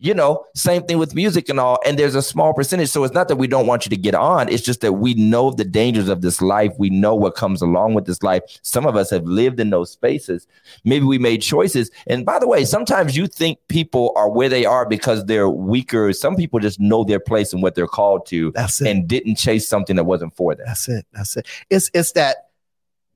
You 0.01 0.15
know, 0.15 0.45
same 0.55 0.85
thing 0.85 0.99
with 0.99 1.15
music 1.15 1.49
and 1.49 1.59
all. 1.59 1.79
And 1.85 1.99
there's 1.99 2.15
a 2.15 2.23
small 2.23 2.55
percentage. 2.55 2.89
So 2.89 3.03
it's 3.03 3.15
not 3.15 3.27
that 3.29 3.37
we 3.37 3.49
don't 3.49 3.67
want 3.67 3.85
you 3.85 3.91
to 3.91 3.97
get 3.97 4.15
on. 4.15 4.49
It's 4.49 4.63
just 4.63 4.81
that 4.83 4.93
we 4.93 5.15
know 5.15 5.51
the 5.51 5.65
dangers 5.65 6.09
of 6.09 6.23
this 6.23 6.41
life. 6.41 6.73
We 6.79 6.89
know 6.89 7.17
what 7.17 7.35
comes 7.35 7.63
along 7.63 7.95
with 7.95 8.07
this 8.07 8.23
life. 8.23 8.43
Some 8.63 8.87
of 8.87 8.95
us 8.95 9.11
have 9.11 9.25
lived 9.25 9.59
in 9.59 9.71
those 9.71 9.91
spaces. 9.91 10.47
Maybe 10.85 11.05
we 11.05 11.19
made 11.19 11.43
choices. 11.43 11.91
And 12.07 12.25
by 12.25 12.39
the 12.39 12.47
way, 12.47 12.65
sometimes 12.65 13.17
you 13.17 13.27
think 13.27 13.59
people 13.67 14.13
are 14.15 14.31
where 14.31 14.49
they 14.49 14.65
are 14.65 14.87
because 14.89 15.25
they're 15.25 15.51
weaker. 15.51 16.13
Some 16.13 16.37
people 16.37 16.61
just 16.61 16.79
know 16.79 17.03
their 17.03 17.21
place 17.21 17.53
and 17.53 17.61
what 17.61 17.75
they're 17.75 17.89
called 17.89 18.25
to 18.27 18.53
That's 18.53 18.81
it. 18.81 18.87
and 18.89 19.09
didn't 19.09 19.35
chase 19.35 19.67
something 19.67 19.97
that 19.97 20.05
wasn't 20.05 20.37
for 20.37 20.55
them. 20.55 20.67
That's 20.67 20.89
it. 20.89 21.07
That's 21.13 21.37
it. 21.37 21.47
It's 21.71 21.91
it's 21.93 22.13
that 22.13 22.51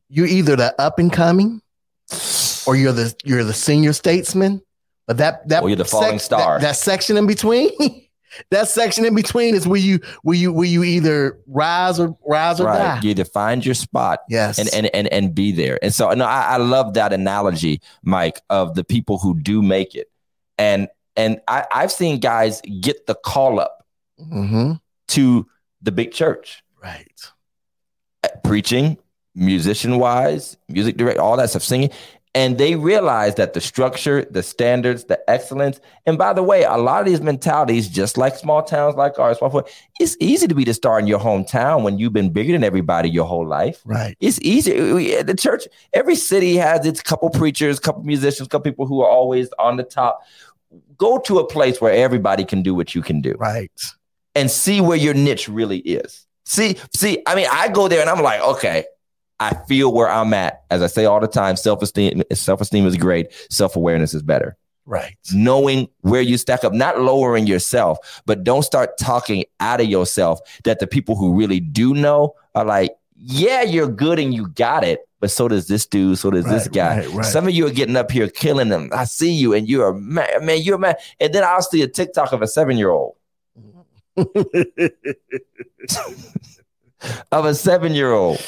you're 0.08 0.26
either 0.26 0.56
the 0.56 0.74
up 0.80 0.98
and 0.98 1.12
coming 1.12 1.62
or 2.66 2.76
you're 2.76 2.92
the 2.92 3.14
you're 3.24 3.44
the 3.44 3.54
senior 3.54 3.92
statesman. 3.92 4.62
But 5.06 5.18
that 5.18 5.48
that 5.48 5.62
Or 5.62 5.68
you're 5.68 5.76
the 5.76 5.84
falling 5.84 6.18
star. 6.18 6.58
That, 6.58 6.66
that 6.68 6.76
section 6.76 7.16
in 7.16 7.26
between, 7.26 7.70
that 8.50 8.68
section 8.68 9.04
in 9.04 9.14
between 9.14 9.54
is 9.54 9.66
where 9.66 9.80
you 9.80 9.98
where 10.22 10.36
you 10.36 10.52
where 10.52 10.66
you 10.66 10.84
either 10.84 11.38
rise 11.46 11.98
or 11.98 12.16
rise 12.26 12.60
or 12.60 12.66
Right. 12.66 12.78
die. 12.78 13.00
You 13.02 13.10
either 13.10 13.24
find 13.24 13.64
your 13.66 13.74
spot 13.74 14.20
Yes. 14.28 14.58
and 14.58 14.72
and 14.72 14.86
and 14.94 15.08
and 15.08 15.34
be 15.34 15.50
there. 15.52 15.78
And 15.82 15.92
so 15.92 16.10
no, 16.12 16.24
I, 16.24 16.42
I 16.52 16.56
love 16.58 16.94
that 16.94 17.12
analogy, 17.12 17.80
Mike, 18.02 18.40
of 18.48 18.74
the 18.74 18.84
people 18.84 19.18
who 19.18 19.38
do 19.38 19.60
make 19.62 19.94
it. 19.94 20.08
And 20.58 20.88
and 21.16 21.40
I, 21.48 21.66
I've 21.72 21.92
seen 21.92 22.20
guys 22.20 22.60
get 22.80 23.06
the 23.06 23.14
call 23.14 23.58
up 23.60 23.84
hmm 24.18 24.72
to 25.08 25.46
the 25.82 25.90
big 25.92 26.12
church, 26.12 26.62
Right. 26.82 27.20
preaching, 28.44 28.98
musician 29.34 29.98
wise, 29.98 30.56
music 30.68 30.96
direct, 30.96 31.18
all 31.18 31.36
that 31.36 31.50
stuff, 31.50 31.62
singing. 31.62 31.90
And 32.34 32.56
they 32.56 32.76
realize 32.76 33.34
that 33.34 33.52
the 33.52 33.60
structure, 33.60 34.24
the 34.24 34.42
standards, 34.42 35.04
the 35.04 35.20
excellence, 35.28 35.80
and 36.06 36.16
by 36.16 36.32
the 36.32 36.42
way, 36.42 36.64
a 36.64 36.78
lot 36.78 37.00
of 37.00 37.06
these 37.06 37.20
mentalities, 37.20 37.88
just 37.88 38.16
like 38.16 38.36
small 38.36 38.62
towns 38.62 38.94
like 38.94 39.18
ours, 39.18 39.36
it's 40.00 40.16
easy 40.18 40.48
to 40.48 40.54
be 40.54 40.64
the 40.64 40.72
star 40.72 40.98
in 40.98 41.06
your 41.06 41.18
hometown 41.18 41.82
when 41.82 41.98
you've 41.98 42.14
been 42.14 42.30
bigger 42.30 42.52
than 42.52 42.64
everybody 42.64 43.10
your 43.10 43.26
whole 43.26 43.46
life. 43.46 43.82
Right. 43.84 44.16
It's 44.18 44.40
easy. 44.40 45.22
The 45.22 45.34
church, 45.34 45.68
every 45.92 46.16
city 46.16 46.56
has 46.56 46.86
its 46.86 47.02
couple 47.02 47.28
preachers, 47.28 47.78
couple 47.78 48.02
musicians, 48.02 48.48
couple 48.48 48.70
people 48.70 48.86
who 48.86 49.02
are 49.02 49.08
always 49.10 49.50
on 49.58 49.76
the 49.76 49.84
top. 49.84 50.22
Go 50.96 51.18
to 51.18 51.38
a 51.38 51.46
place 51.46 51.82
where 51.82 51.92
everybody 51.92 52.46
can 52.46 52.62
do 52.62 52.74
what 52.74 52.94
you 52.94 53.02
can 53.02 53.20
do. 53.20 53.34
Right. 53.38 53.70
and 54.34 54.50
see 54.50 54.80
where 54.80 54.96
your 54.96 55.14
niche 55.14 55.48
really 55.48 55.78
is. 55.78 56.26
See, 56.44 56.76
see, 56.94 57.22
I 57.26 57.34
mean, 57.34 57.46
I 57.50 57.68
go 57.68 57.88
there 57.88 58.00
and 58.00 58.10
I'm 58.10 58.22
like, 58.22 58.40
okay, 58.40 58.84
I 59.42 59.54
feel 59.66 59.92
where 59.92 60.08
I'm 60.08 60.32
at. 60.34 60.62
As 60.70 60.82
I 60.82 60.86
say 60.86 61.04
all 61.04 61.18
the 61.18 61.26
time, 61.26 61.56
self-esteem, 61.56 62.22
self-esteem 62.32 62.86
is 62.86 62.96
great, 62.96 63.32
self-awareness 63.50 64.14
is 64.14 64.22
better. 64.22 64.56
Right. 64.86 65.16
Knowing 65.32 65.88
where 66.02 66.20
you 66.20 66.38
stack 66.38 66.62
up, 66.62 66.72
not 66.72 67.00
lowering 67.00 67.48
yourself, 67.48 68.22
but 68.24 68.44
don't 68.44 68.62
start 68.62 68.98
talking 68.98 69.44
out 69.58 69.80
of 69.80 69.88
yourself 69.88 70.38
that 70.62 70.78
the 70.78 70.86
people 70.86 71.16
who 71.16 71.34
really 71.34 71.58
do 71.58 71.92
know 71.92 72.34
are 72.54 72.64
like, 72.64 72.94
yeah, 73.16 73.62
you're 73.62 73.88
good 73.88 74.20
and 74.20 74.32
you 74.32 74.48
got 74.48 74.84
it, 74.84 75.00
but 75.18 75.32
so 75.32 75.48
does 75.48 75.66
this 75.66 75.86
dude, 75.86 76.18
so 76.18 76.30
does 76.30 76.44
this 76.44 76.68
guy. 76.68 76.98
right, 76.98 77.08
right. 77.08 77.24
Some 77.24 77.48
of 77.48 77.52
you 77.52 77.66
are 77.66 77.72
getting 77.72 77.96
up 77.96 78.12
here 78.12 78.28
killing 78.28 78.68
them. 78.68 78.90
I 78.92 79.04
see 79.04 79.32
you, 79.32 79.54
and 79.54 79.68
you're 79.68 79.88
a 79.88 79.94
man, 79.94 80.44
man, 80.44 80.62
you're 80.62 80.76
a 80.76 80.78
man. 80.78 80.94
And 81.20 81.32
then 81.32 81.42
I'll 81.44 81.62
see 81.62 81.82
a 81.82 81.88
TikTok 81.88 82.32
of 82.32 82.42
a 82.42 82.46
seven-year-old. 82.48 83.16
of 87.32 87.44
a 87.44 87.54
seven 87.54 87.94
year 87.94 88.12
old 88.12 88.40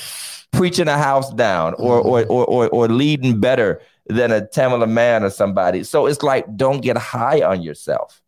preaching 0.57 0.89
a 0.89 0.97
house 0.97 1.33
down 1.35 1.75
or, 1.75 2.01
or, 2.01 2.21
mm-hmm. 2.23 2.33
or, 2.33 2.45
or, 2.45 2.69
or 2.69 2.89
leading 2.89 3.41
better 3.41 3.81
than 4.07 4.33
a 4.33 4.43
Tamela 4.43 4.89
Mann 4.89 5.25
or 5.25 5.31
somebody. 5.31 5.85
So 5.85 6.07
it's 6.07 6.23
like, 6.23 6.57
don't 6.57 6.81
get 6.81 6.97
high 6.97 7.43
on 7.43 7.63
yourself. 7.63 8.21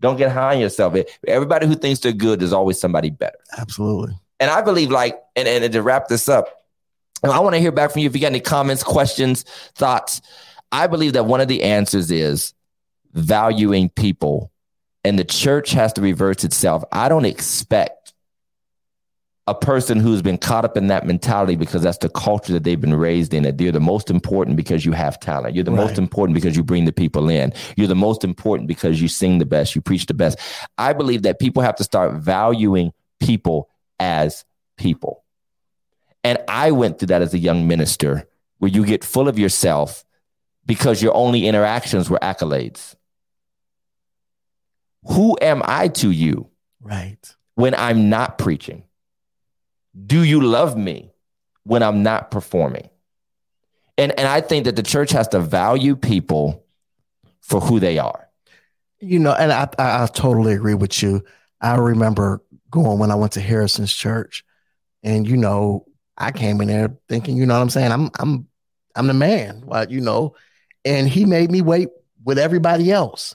Don't 0.00 0.16
get 0.16 0.32
high 0.32 0.54
on 0.54 0.60
yourself. 0.60 0.96
Everybody 1.26 1.66
who 1.66 1.74
thinks 1.74 2.00
they're 2.00 2.12
good, 2.12 2.42
is 2.42 2.52
always 2.52 2.80
somebody 2.80 3.10
better. 3.10 3.38
Absolutely. 3.58 4.14
And 4.40 4.50
I 4.50 4.62
believe, 4.62 4.90
like, 4.90 5.20
and, 5.36 5.46
and 5.46 5.72
to 5.72 5.82
wrap 5.82 6.08
this 6.08 6.28
up, 6.28 6.64
I 7.22 7.38
want 7.40 7.54
to 7.54 7.60
hear 7.60 7.70
back 7.70 7.90
from 7.90 8.00
you 8.00 8.06
if 8.06 8.14
you 8.14 8.20
got 8.22 8.28
any 8.28 8.40
comments, 8.40 8.82
questions, 8.82 9.42
thoughts. 9.74 10.22
I 10.72 10.86
believe 10.86 11.12
that 11.12 11.26
one 11.26 11.42
of 11.42 11.48
the 11.48 11.62
answers 11.62 12.10
is 12.10 12.54
valuing 13.12 13.90
people, 13.90 14.50
and 15.04 15.18
the 15.18 15.24
church 15.24 15.72
has 15.72 15.92
to 15.94 16.00
reverse 16.00 16.44
itself. 16.44 16.82
I 16.92 17.10
don't 17.10 17.26
expect 17.26 17.99
a 19.50 19.54
person 19.54 19.98
who's 19.98 20.22
been 20.22 20.38
caught 20.38 20.64
up 20.64 20.76
in 20.76 20.86
that 20.86 21.04
mentality 21.04 21.56
because 21.56 21.82
that's 21.82 21.98
the 21.98 22.08
culture 22.08 22.52
that 22.52 22.62
they've 22.62 22.80
been 22.80 22.94
raised 22.94 23.34
in. 23.34 23.42
That 23.42 23.60
you're 23.60 23.72
the 23.72 23.80
most 23.80 24.08
important 24.08 24.56
because 24.56 24.86
you 24.86 24.92
have 24.92 25.18
talent. 25.18 25.56
You're 25.56 25.64
the 25.64 25.72
most 25.72 25.98
important 25.98 26.36
because 26.36 26.56
you 26.56 26.62
bring 26.62 26.84
the 26.84 26.92
people 26.92 27.28
in. 27.28 27.52
You're 27.76 27.88
the 27.88 27.96
most 27.96 28.22
important 28.22 28.68
because 28.68 29.02
you 29.02 29.08
sing 29.08 29.38
the 29.38 29.44
best. 29.46 29.74
You 29.74 29.80
preach 29.80 30.06
the 30.06 30.14
best. 30.14 30.38
I 30.78 30.92
believe 30.92 31.22
that 31.22 31.40
people 31.40 31.64
have 31.64 31.74
to 31.76 31.84
start 31.84 32.14
valuing 32.14 32.92
people 33.18 33.68
as 33.98 34.44
people. 34.78 35.24
And 36.22 36.38
I 36.46 36.70
went 36.70 37.00
through 37.00 37.08
that 37.08 37.22
as 37.22 37.34
a 37.34 37.38
young 37.38 37.66
minister 37.66 38.28
where 38.58 38.70
you 38.70 38.86
get 38.86 39.02
full 39.02 39.26
of 39.26 39.36
yourself 39.36 40.04
because 40.64 41.02
your 41.02 41.14
only 41.16 41.48
interactions 41.48 42.08
were 42.08 42.20
accolades. 42.22 42.94
Who 45.08 45.36
am 45.42 45.62
I 45.64 45.88
to 45.88 46.10
you 46.10 46.50
Right. 46.80 47.18
when 47.56 47.74
I'm 47.74 48.08
not 48.10 48.38
preaching? 48.38 48.84
Do 50.06 50.22
you 50.22 50.40
love 50.40 50.76
me 50.76 51.12
when 51.64 51.82
I'm 51.82 52.02
not 52.02 52.30
performing? 52.30 52.88
And, 53.98 54.18
and 54.18 54.26
I 54.26 54.40
think 54.40 54.64
that 54.64 54.76
the 54.76 54.82
church 54.82 55.10
has 55.10 55.28
to 55.28 55.40
value 55.40 55.96
people 55.96 56.64
for 57.40 57.60
who 57.60 57.80
they 57.80 57.98
are. 57.98 58.28
You 59.00 59.18
know, 59.18 59.32
and 59.32 59.52
I, 59.52 59.68
I, 59.78 60.04
I 60.04 60.06
totally 60.06 60.52
agree 60.52 60.74
with 60.74 61.02
you. 61.02 61.24
I 61.60 61.76
remember 61.76 62.42
going 62.70 62.98
when 62.98 63.10
I 63.10 63.14
went 63.14 63.32
to 63.32 63.40
Harrison's 63.40 63.92
church, 63.92 64.44
and 65.02 65.26
you 65.26 65.36
know, 65.36 65.86
I 66.16 66.32
came 66.32 66.60
in 66.60 66.68
there 66.68 66.96
thinking, 67.08 67.36
you 67.36 67.46
know 67.46 67.54
what 67.54 67.62
I'm 67.62 67.70
saying? 67.70 67.92
I'm 67.92 68.10
I'm 68.18 68.46
I'm 68.94 69.06
the 69.06 69.14
man. 69.14 69.64
You 69.88 70.00
know, 70.00 70.36
and 70.84 71.08
he 71.08 71.24
made 71.24 71.50
me 71.50 71.62
wait 71.62 71.88
with 72.24 72.38
everybody 72.38 72.92
else, 72.92 73.34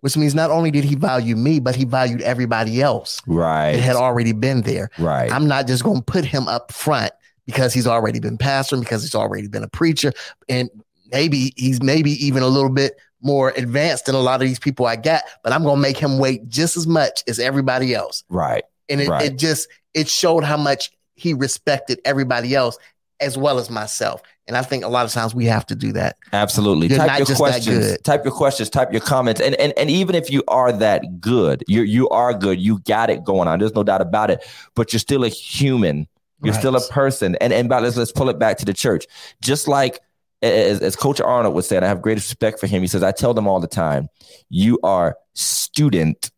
which 0.00 0.16
means 0.16 0.34
not 0.34 0.50
only 0.50 0.70
did 0.70 0.84
he 0.84 0.94
value 0.94 1.36
me, 1.36 1.60
but 1.60 1.74
he 1.76 1.84
valued 1.84 2.20
everybody 2.22 2.80
else 2.82 3.20
Right. 3.26 3.72
that 3.72 3.80
had 3.80 3.96
already 3.96 4.32
been 4.32 4.62
there. 4.62 4.90
right. 4.98 5.30
I'm 5.32 5.46
not 5.48 5.66
just 5.66 5.82
going 5.84 5.98
to 5.98 6.02
put 6.02 6.24
him 6.24 6.48
up 6.48 6.72
front 6.72 7.12
because 7.46 7.72
he's 7.74 7.86
already 7.86 8.20
been 8.20 8.38
pastoring, 8.38 8.80
because 8.80 9.02
he's 9.02 9.14
already 9.14 9.48
been 9.48 9.62
a 9.64 9.68
preacher, 9.68 10.12
and 10.48 10.70
maybe 11.10 11.52
he's 11.56 11.82
maybe 11.82 12.12
even 12.24 12.42
a 12.42 12.46
little 12.48 12.70
bit 12.70 12.96
more 13.22 13.52
advanced 13.56 14.06
than 14.06 14.14
a 14.14 14.20
lot 14.20 14.40
of 14.40 14.46
these 14.48 14.58
people 14.58 14.86
I 14.86 14.96
got. 14.96 15.22
But 15.42 15.52
I'm 15.52 15.62
going 15.64 15.76
to 15.76 15.80
make 15.82 15.98
him 15.98 16.18
wait 16.18 16.48
just 16.48 16.76
as 16.76 16.86
much 16.86 17.22
as 17.28 17.38
everybody 17.38 17.94
else, 17.94 18.24
right. 18.28 18.64
and 18.88 19.00
it, 19.00 19.08
Right. 19.08 19.26
it 19.26 19.36
just 19.36 19.68
it 19.94 20.08
showed 20.08 20.44
how 20.44 20.56
much 20.56 20.90
he 21.14 21.34
respected 21.34 22.00
everybody 22.04 22.54
else 22.54 22.78
as 23.20 23.36
well 23.36 23.58
as 23.58 23.68
myself. 23.68 24.22
And 24.50 24.56
I 24.56 24.62
think 24.62 24.84
a 24.84 24.88
lot 24.88 25.06
of 25.06 25.12
times 25.12 25.32
we 25.32 25.44
have 25.44 25.64
to 25.66 25.76
do 25.76 25.92
that. 25.92 26.16
Absolutely. 26.32 26.88
You're 26.88 26.98
type 26.98 27.06
not 27.06 27.18
your 27.18 27.26
just 27.26 27.38
that 27.38 27.50
questions. 27.52 27.86
good. 27.86 28.02
Type 28.02 28.24
your 28.24 28.34
questions. 28.34 28.68
Type 28.68 28.90
your 28.90 29.00
comments. 29.00 29.40
And 29.40 29.54
and 29.54 29.72
and 29.76 29.88
even 29.88 30.16
if 30.16 30.28
you 30.28 30.42
are 30.48 30.72
that 30.72 31.20
good, 31.20 31.62
you 31.68 31.82
you 31.82 32.08
are 32.08 32.34
good. 32.34 32.60
You 32.60 32.80
got 32.80 33.10
it 33.10 33.22
going 33.22 33.46
on. 33.46 33.60
There's 33.60 33.76
no 33.76 33.84
doubt 33.84 34.00
about 34.00 34.28
it. 34.28 34.44
But 34.74 34.92
you're 34.92 34.98
still 34.98 35.22
a 35.22 35.28
human. 35.28 36.08
You're 36.42 36.54
still 36.54 36.74
a 36.74 36.80
person. 36.88 37.36
And 37.40 37.52
and 37.52 37.68
but 37.68 37.84
let's 37.84 37.96
let's 37.96 38.10
pull 38.10 38.28
it 38.28 38.40
back 38.40 38.58
to 38.58 38.64
the 38.64 38.74
church. 38.74 39.06
Just 39.40 39.68
like 39.68 40.00
as, 40.42 40.80
as 40.80 40.96
Coach 40.96 41.20
Arnold 41.20 41.54
would 41.54 41.64
say, 41.64 41.76
and 41.76 41.84
I 41.84 41.88
have 41.88 42.02
great 42.02 42.16
respect 42.16 42.58
for 42.58 42.66
him. 42.66 42.82
He 42.82 42.88
says, 42.88 43.04
I 43.04 43.12
tell 43.12 43.34
them 43.34 43.46
all 43.46 43.60
the 43.60 43.68
time, 43.68 44.08
you 44.48 44.80
are 44.82 45.16
student 45.34 46.32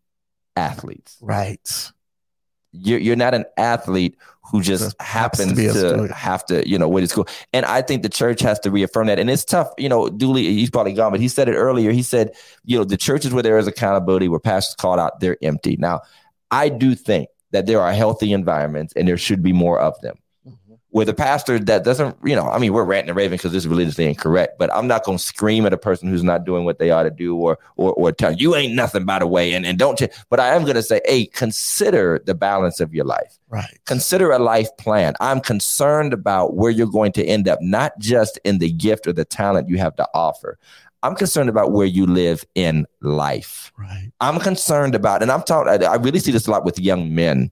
athletes. 0.55 1.17
Right. 1.23 1.91
You're 2.73 2.99
you're 2.99 3.17
not 3.17 3.33
an 3.33 3.47
athlete 3.57 4.19
who 4.53 4.61
just 4.61 4.95
happens 5.01 5.55
to 5.55 6.07
to, 6.09 6.15
have 6.15 6.45
to, 6.45 6.69
you 6.69 6.79
know, 6.79 6.89
wait 6.89 7.01
to 7.01 7.09
school. 7.09 7.27
And 7.55 7.65
I 7.65 7.81
think 7.81 8.03
the 8.03 8.11
church 8.11 8.41
has 8.43 8.61
to 8.61 8.71
reaffirm 8.71 9.07
that. 9.07 9.19
And 9.19 9.31
it's 9.31 9.47
tough, 9.47 9.71
you 9.79 9.89
know, 9.89 10.11
Dooley, 10.11 10.45
he's 10.45 10.71
probably 10.71 10.93
gone, 10.93 11.11
but 11.11 11.21
he 11.21 11.29
said 11.29 11.49
it 11.49 11.55
earlier. 11.55 11.91
He 11.91 12.03
said, 12.03 12.37
you 12.65 12.77
know, 12.79 12.85
the 12.85 12.99
churches 12.99 13.33
where 13.33 13.43
there 13.43 13.57
is 13.57 13.67
accountability, 13.67 14.29
where 14.29 14.39
pastors 14.39 14.77
called 14.77 15.01
out, 15.01 15.21
they're 15.21 15.39
empty. 15.43 15.77
Now, 15.79 16.03
I 16.51 16.69
do 16.69 16.95
think 16.95 17.31
that 17.53 17.65
there 17.65 17.81
are 17.81 17.93
healthy 17.93 18.33
environments 18.33 18.93
and 18.95 19.09
there 19.09 19.17
should 19.17 19.43
be 19.43 19.53
more 19.55 19.81
of 19.81 19.99
them. 20.03 20.17
Where 20.93 21.09
a 21.09 21.13
pastor 21.15 21.59
that 21.59 21.85
doesn't, 21.85 22.17
you 22.25 22.37
know, 22.37 22.49
I 22.49 22.59
mean, 22.59 22.73
we're 22.73 22.85
ranting 22.85 23.11
and 23.11 23.17
raving 23.17 23.39
because 23.39 23.53
this 23.53 23.65
is 23.65 23.69
religiously 23.69 24.07
incorrect, 24.07 24.59
but 24.59 24.73
I'm 24.75 24.87
not 24.87 25.05
going 25.05 25.19
to 25.19 25.25
scream 25.25 25.67
at 25.67 25.73
a 25.73 25.79
person 25.79 26.09
who's 26.09 26.23
not 26.23 26.45
doing 26.45 26.65
what 26.65 26.79
they 26.79 26.91
ought 26.91 27.05
to 27.05 27.11
do 27.11 27.35
or 27.35 27.59
or 27.77 27.93
or 27.95 28.13
tell 28.13 28.33
you 28.33 28.55
ain't 28.55 28.75
nothing 28.75 29.05
by 29.05 29.19
the 29.19 29.27
way, 29.27 29.55
and, 29.55 29.67
and 29.67 29.79
don't. 29.79 29.99
Ch-. 29.99 30.13
But 30.31 30.39
I 30.39 30.55
am 30.55 30.63
going 30.63 30.77
to 30.77 30.83
say, 30.83 31.01
hey, 31.05 31.27
consider 31.27 32.23
the 32.25 32.35
balance 32.35 32.79
of 32.79 32.95
your 32.95 33.05
life 33.05 33.39
Right. 33.49 33.79
consider 33.85 34.31
a 34.31 34.39
life 34.39 34.75
plan. 34.79 35.15
I'm 35.21 35.41
concerned 35.41 36.15
about 36.15 36.55
where 36.57 36.71
you're 36.71 36.87
going 36.87 37.13
to 37.13 37.25
end 37.25 37.49
up, 37.49 37.59
not 37.61 37.99
just 37.99 38.39
in 38.45 38.59
the 38.59 38.71
gift 38.71 39.07
or 39.07 39.13
the 39.13 39.27
talent 39.27 39.69
you 39.69 39.77
have 39.79 39.95
to 39.97 40.09
offer. 40.15 40.59
I'm 41.03 41.15
concerned 41.17 41.49
about 41.49 41.73
where 41.73 41.87
you 41.87 42.07
live 42.07 42.45
in 42.55 42.87
life. 43.01 43.73
Right. 43.77 44.11
I'm 44.21 44.39
concerned 44.39 44.95
about, 44.95 45.21
and 45.23 45.33
I'm 45.33 45.43
talking, 45.43 45.85
I 45.85 45.97
really 45.97 46.21
see 46.21 46.31
this 46.31 46.47
a 46.47 46.51
lot 46.51 46.65
with 46.65 46.79
young 46.79 47.15
men. 47.15 47.51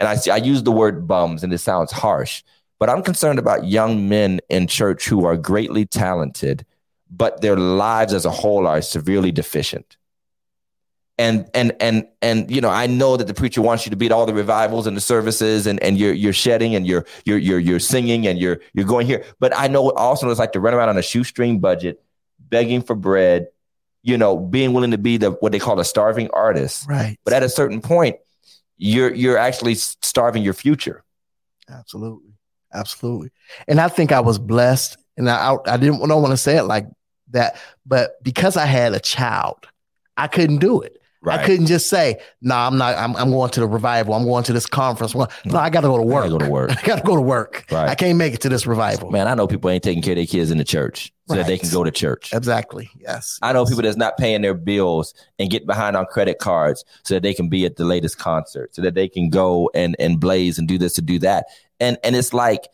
And 0.00 0.08
I 0.08 0.16
see, 0.16 0.30
I 0.30 0.38
use 0.38 0.62
the 0.62 0.72
word 0.72 1.06
bums, 1.06 1.44
and 1.44 1.52
it 1.52 1.58
sounds 1.58 1.92
harsh, 1.92 2.42
but 2.80 2.90
I'm 2.90 3.02
concerned 3.04 3.38
about 3.38 3.66
young 3.66 4.08
men 4.08 4.40
in 4.48 4.66
church 4.66 5.06
who 5.06 5.24
are 5.24 5.36
greatly 5.36 5.86
talented, 5.86 6.66
but 7.10 7.40
their 7.42 7.56
lives 7.56 8.12
as 8.12 8.24
a 8.24 8.30
whole 8.30 8.66
are 8.66 8.82
severely 8.82 9.30
deficient 9.30 9.96
and 11.18 11.50
and 11.52 11.72
and 11.80 12.06
and 12.22 12.50
you 12.50 12.62
know 12.62 12.70
i 12.70 12.86
know 12.86 13.16
that 13.18 13.26
the 13.26 13.34
preacher 13.34 13.60
wants 13.60 13.84
you 13.84 13.90
to 13.90 13.96
be 13.96 14.06
at 14.06 14.12
all 14.12 14.24
the 14.24 14.32
revivals 14.32 14.86
and 14.86 14.96
the 14.96 15.00
services 15.02 15.66
and 15.66 15.78
and 15.82 15.98
you're 15.98 16.14
you're 16.14 16.32
shedding 16.32 16.74
and 16.74 16.86
you're 16.86 17.04
you're 17.26 17.36
you're 17.36 17.58
you're 17.58 17.78
singing 17.78 18.26
and 18.26 18.38
you're 18.38 18.58
you're 18.72 18.86
going 18.86 19.06
here 19.06 19.22
but 19.38 19.54
i 19.54 19.68
know 19.68 19.90
also 19.92 20.30
it's 20.30 20.38
like 20.40 20.52
to 20.52 20.60
run 20.60 20.72
around 20.72 20.88
on 20.88 20.96
a 20.96 21.02
shoestring 21.02 21.60
budget 21.60 22.02
begging 22.38 22.80
for 22.80 22.94
bread 22.96 23.48
you 24.02 24.16
know 24.16 24.38
being 24.38 24.72
willing 24.72 24.92
to 24.92 24.98
be 24.98 25.18
the 25.18 25.32
what 25.32 25.52
they 25.52 25.58
call 25.58 25.78
a 25.78 25.84
starving 25.84 26.30
artist 26.30 26.88
Right. 26.88 27.18
but 27.24 27.34
at 27.34 27.42
a 27.42 27.50
certain 27.50 27.82
point 27.82 28.16
you're 28.78 29.12
you're 29.12 29.36
actually 29.36 29.74
starving 29.74 30.42
your 30.42 30.54
future 30.54 31.04
Absolutely. 31.68 32.29
Absolutely. 32.72 33.30
And 33.68 33.80
I 33.80 33.88
think 33.88 34.12
I 34.12 34.20
was 34.20 34.38
blessed. 34.38 34.96
And 35.16 35.28
I, 35.28 35.52
I, 35.54 35.74
I 35.74 35.76
didn't 35.76 36.00
don't 36.00 36.22
want 36.22 36.32
to 36.32 36.36
say 36.36 36.56
it 36.56 36.64
like 36.64 36.86
that, 37.30 37.56
but 37.84 38.22
because 38.22 38.56
I 38.56 38.66
had 38.66 38.94
a 38.94 39.00
child, 39.00 39.66
I 40.16 40.28
couldn't 40.28 40.58
do 40.58 40.80
it. 40.80 40.99
I 41.26 41.44
couldn't 41.44 41.66
just 41.66 41.88
say, 41.88 42.18
no, 42.40 42.54
nah, 42.54 42.66
I'm 42.66 42.78
not, 42.78 42.96
I'm, 42.96 43.14
I'm 43.16 43.30
going 43.30 43.50
to 43.50 43.60
the 43.60 43.68
revival. 43.68 44.14
I'm 44.14 44.24
going 44.24 44.44
to 44.44 44.52
this 44.52 44.66
conference. 44.66 45.14
No, 45.14 45.26
I 45.52 45.68
got 45.68 45.82
to 45.82 45.88
go 45.88 45.98
to 45.98 46.02
work. 46.02 46.24
gotta 46.30 46.38
go 46.38 46.38
to 46.38 46.50
work. 46.50 46.70
I 46.70 46.86
got 46.86 46.96
to 46.96 47.02
go 47.02 47.14
to 47.14 47.20
work. 47.20 47.66
Right. 47.70 47.88
I 47.88 47.94
can't 47.94 48.16
make 48.16 48.32
it 48.32 48.40
to 48.42 48.48
this 48.48 48.66
revival. 48.66 49.10
man 49.10 49.28
i 49.28 49.34
know 49.34 49.46
people 49.46 49.68
ain't 49.70 49.84
taking 49.84 50.02
care 50.02 50.12
of 50.12 50.16
their 50.16 50.26
kids 50.26 50.50
in 50.50 50.58
the 50.58 50.64
church 50.64 51.12
so 51.28 51.36
that 51.36 51.46
they 51.46 51.58
can 51.58 51.70
go 51.70 51.84
to 51.84 51.90
church 51.90 52.32
Exactly. 52.32 52.90
Yes. 52.98 53.38
I 53.42 53.52
know 53.52 53.64
people 53.64 53.82
that's 53.82 53.96
not 53.96 54.16
paying 54.16 54.42
their 54.42 54.54
bills 54.54 55.14
and 55.38 55.50
get 55.50 55.66
behind 55.66 55.96
on 55.96 56.06
credit 56.06 56.38
cards 56.38 56.84
so 57.04 57.14
that 57.14 57.22
they 57.22 57.34
can 57.34 57.48
be 57.48 57.64
at 57.64 57.76
the 57.76 57.84
latest 57.84 58.18
concert, 58.18 58.74
so 58.74 58.82
that 58.82 58.94
they 58.94 59.08
can 59.08 59.30
go 59.30 59.70
and 59.74 59.94
and 59.98 60.18
blaze 60.18 60.58
and 60.58 60.66
do 60.66 60.78
this 60.78 60.98
and 60.98 61.06
do 61.06 61.18
that. 61.20 61.46
And 61.78 61.98
and 62.02 62.16
it's 62.16 62.32
like, 62.32 62.68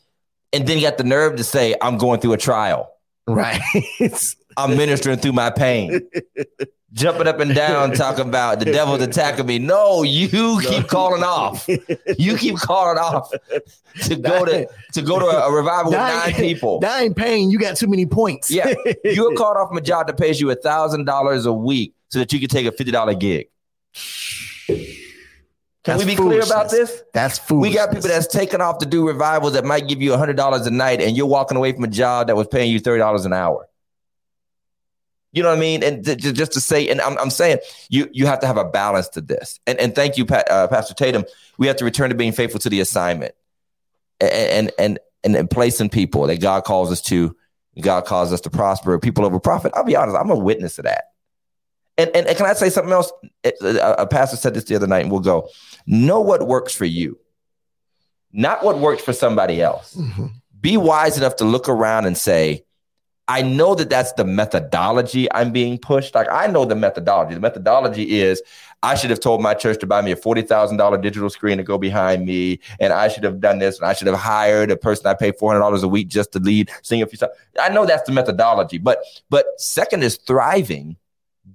and 0.53 0.67
then 0.67 0.79
you 0.79 0.85
got 0.85 0.99
the 0.99 1.05
nerve 1.05 1.37
to 1.37 1.45
say, 1.45 1.75
I'm 1.83 1.99
going 1.99 2.21
through 2.21 2.35
a 2.35 2.39
trial. 2.39 2.93
Right. 3.27 3.61
I'm 4.57 4.77
ministering 4.77 5.19
through 5.19 5.33
my 5.33 5.51
pain. 5.51 6.01
Jumping 6.93 7.27
up 7.27 7.41
and 7.41 7.55
down, 7.55 7.93
talking 7.93 8.27
about 8.27 8.59
the 8.59 8.65
devil's 8.65 9.03
attacking 9.03 9.45
me. 9.45 9.59
No, 9.59 10.03
you 10.03 10.29
keep 10.63 10.87
calling 10.89 11.23
off. 11.23 11.69
You 12.17 12.39
keep 12.39 12.57
calling 12.57 12.97
off 12.97 13.31
to 14.05 14.17
go 14.17 14.47
to 14.47 14.67
to 14.95 15.03
go 15.03 15.19
to 15.19 15.27
a, 15.27 15.49
a 15.49 15.53
revival 15.53 15.91
with 15.91 16.01
nine 16.01 16.33
people. 16.33 16.81
That 16.81 17.03
ain't 17.03 17.17
paying. 17.17 17.51
You 17.51 17.59
got 17.59 17.77
too 17.77 17.89
many 17.89 18.07
points. 18.07 18.51
Yeah, 18.51 18.73
you 19.05 19.29
were 19.29 19.35
called 19.35 19.59
off 19.59 19.69
from 19.69 19.77
a 19.77 19.83
job 19.83 20.07
that 20.07 20.17
pays 20.17 20.41
you 20.41 20.51
a 20.51 20.55
thousand 20.55 21.05
dollars 21.05 21.45
a 21.45 21.53
week 21.53 21.93
so 22.09 22.19
that 22.21 22.33
you 22.33 22.41
can 22.41 22.49
take 22.49 22.65
a 22.65 22.73
fifty 22.73 22.93
dollar 22.93 23.15
gig. 23.15 23.49
Can 25.87 25.99
That's 25.99 26.05
we 26.05 26.13
be 26.13 26.17
clear 26.17 26.43
about 26.43 26.71
this? 26.71 27.03
That's 27.13 27.39
food. 27.39 27.61
We 27.61 27.73
got 27.73 27.93
people 27.93 28.09
that's 28.09 28.27
taking 28.27 28.61
off 28.61 28.79
to 28.79 28.87
do 28.87 29.07
revivals 29.07 29.53
that 29.53 29.65
might 29.65 29.87
give 29.87 30.03
you 30.03 30.17
hundred 30.17 30.37
dollars 30.37 30.67
a 30.67 30.71
night, 30.71 31.01
and 31.01 31.17
you're 31.17 31.27
walking 31.27 31.57
away 31.57 31.73
from 31.73 31.85
a 31.85 31.89
job 31.89 32.29
that 32.29 32.37
was 32.37 32.49
paying 32.49 32.73
you 32.73 32.81
thirty 32.81 32.99
dollars 32.99 33.25
an 33.25 33.33
hour. 33.33 33.69
You 35.37 35.43
know 35.43 35.51
what 35.51 35.59
I 35.59 35.61
mean? 35.61 35.83
And 35.83 36.03
th- 36.03 36.17
just 36.17 36.53
to 36.53 36.61
say, 36.63 36.89
and 36.89 36.99
I'm, 36.99 37.19
I'm 37.19 37.29
saying 37.29 37.59
you 37.91 38.09
you 38.11 38.25
have 38.25 38.41
to 38.41 38.47
have 38.47 38.57
a 38.57 38.65
balance 38.65 39.11
to 39.11 39.21
this. 39.21 39.61
And 39.67 39.79
and 39.79 39.95
thank 39.95 40.17
you, 40.17 40.25
Pat, 40.25 40.51
uh, 40.51 40.67
Pastor 40.67 40.95
Tatum. 40.95 41.27
We 41.59 41.67
have 41.67 41.77
to 41.77 41.85
return 41.85 42.09
to 42.09 42.17
being 42.17 42.33
faithful 42.33 42.59
to 42.61 42.71
the 42.71 42.81
assignment, 42.81 43.35
and 44.19 44.73
and 44.79 44.99
and, 45.23 45.37
and 45.37 45.51
placing 45.51 45.91
people 45.91 46.27
that 46.29 46.41
God 46.41 46.65
calls 46.65 46.91
us 46.91 47.03
to. 47.03 47.37
God 47.79 48.07
calls 48.07 48.33
us 48.33 48.41
to 48.41 48.51
prosper, 48.51 48.99
people 48.99 49.27
over 49.27 49.39
profit. 49.39 49.73
I'll 49.75 49.85
be 49.85 49.95
honest, 49.95 50.17
I'm 50.17 50.31
a 50.31 50.35
witness 50.35 50.79
of 50.79 50.87
that. 50.87 51.05
And, 51.99 52.11
and, 52.15 52.27
and 52.27 52.37
can 52.37 52.47
I 52.47 52.55
say 52.55 52.71
something 52.71 52.93
else? 52.93 53.13
A, 53.45 53.53
a 53.99 54.07
pastor 54.07 54.39
said 54.39 54.55
this 54.55 54.65
the 54.65 54.77
other 54.77 54.87
night, 54.87 55.03
and 55.03 55.11
we'll 55.11 55.21
go. 55.21 55.51
Know 55.87 56.23
what 56.23 56.47
works 56.47 56.75
for 56.75 56.87
you, 56.87 57.19
not 58.33 58.65
what 58.65 58.79
works 58.79 59.03
for 59.03 59.13
somebody 59.13 59.61
else. 59.61 59.95
Mhm. 59.95 60.33
Be 60.59 60.79
wise 60.79 61.19
enough 61.19 61.37
to 61.37 61.45
look 61.45 61.69
around 61.69 62.07
and 62.07 62.17
say, 62.17 62.65
I 63.29 63.43
know 63.43 63.75
that 63.75 63.91
that's 63.91 64.13
the 64.13 64.25
methodology 64.25 65.31
I'm 65.33 65.51
being 65.51 65.79
pushed. 65.79 66.15
Like, 66.15 66.29
I 66.31 66.47
know 66.47 66.65
the 66.65 66.77
methodology. 66.77 67.35
The 67.35 67.41
methodology 67.41 68.21
is 68.21 68.41
I 68.85 68.95
should 68.95 69.11
have 69.11 69.19
told 69.19 69.43
my 69.43 69.53
church 69.53 69.81
to 69.81 69.87
buy 69.87 70.01
me 70.01 70.13
a 70.13 70.17
$40,000 70.17 71.03
digital 71.03 71.29
screen 71.29 71.59
to 71.59 71.65
go 71.65 71.77
behind 71.77 72.25
me. 72.25 72.61
And 72.79 72.93
I 72.93 73.09
should 73.09 73.25
have 73.25 73.41
done 73.41 73.59
this. 73.59 73.79
And 73.79 73.87
I 73.87 73.95
should 73.95 74.07
have 74.07 74.19
hired 74.19 74.71
a 74.71 74.77
person 74.77 75.07
I 75.07 75.15
pay 75.15 75.33
$400 75.33 75.83
a 75.83 75.89
week 75.89 76.07
just 76.07 76.33
to 76.33 76.39
lead, 76.39 76.71
sing 76.83 77.03
a 77.03 77.07
few 77.07 77.19
songs. 77.19 77.33
I 77.61 77.69
know 77.69 77.85
that's 77.85 78.05
the 78.05 78.13
methodology. 78.13 78.79
But, 78.79 79.03
but 79.29 79.47
second 79.59 80.05
is 80.05 80.17
thriving, 80.19 80.97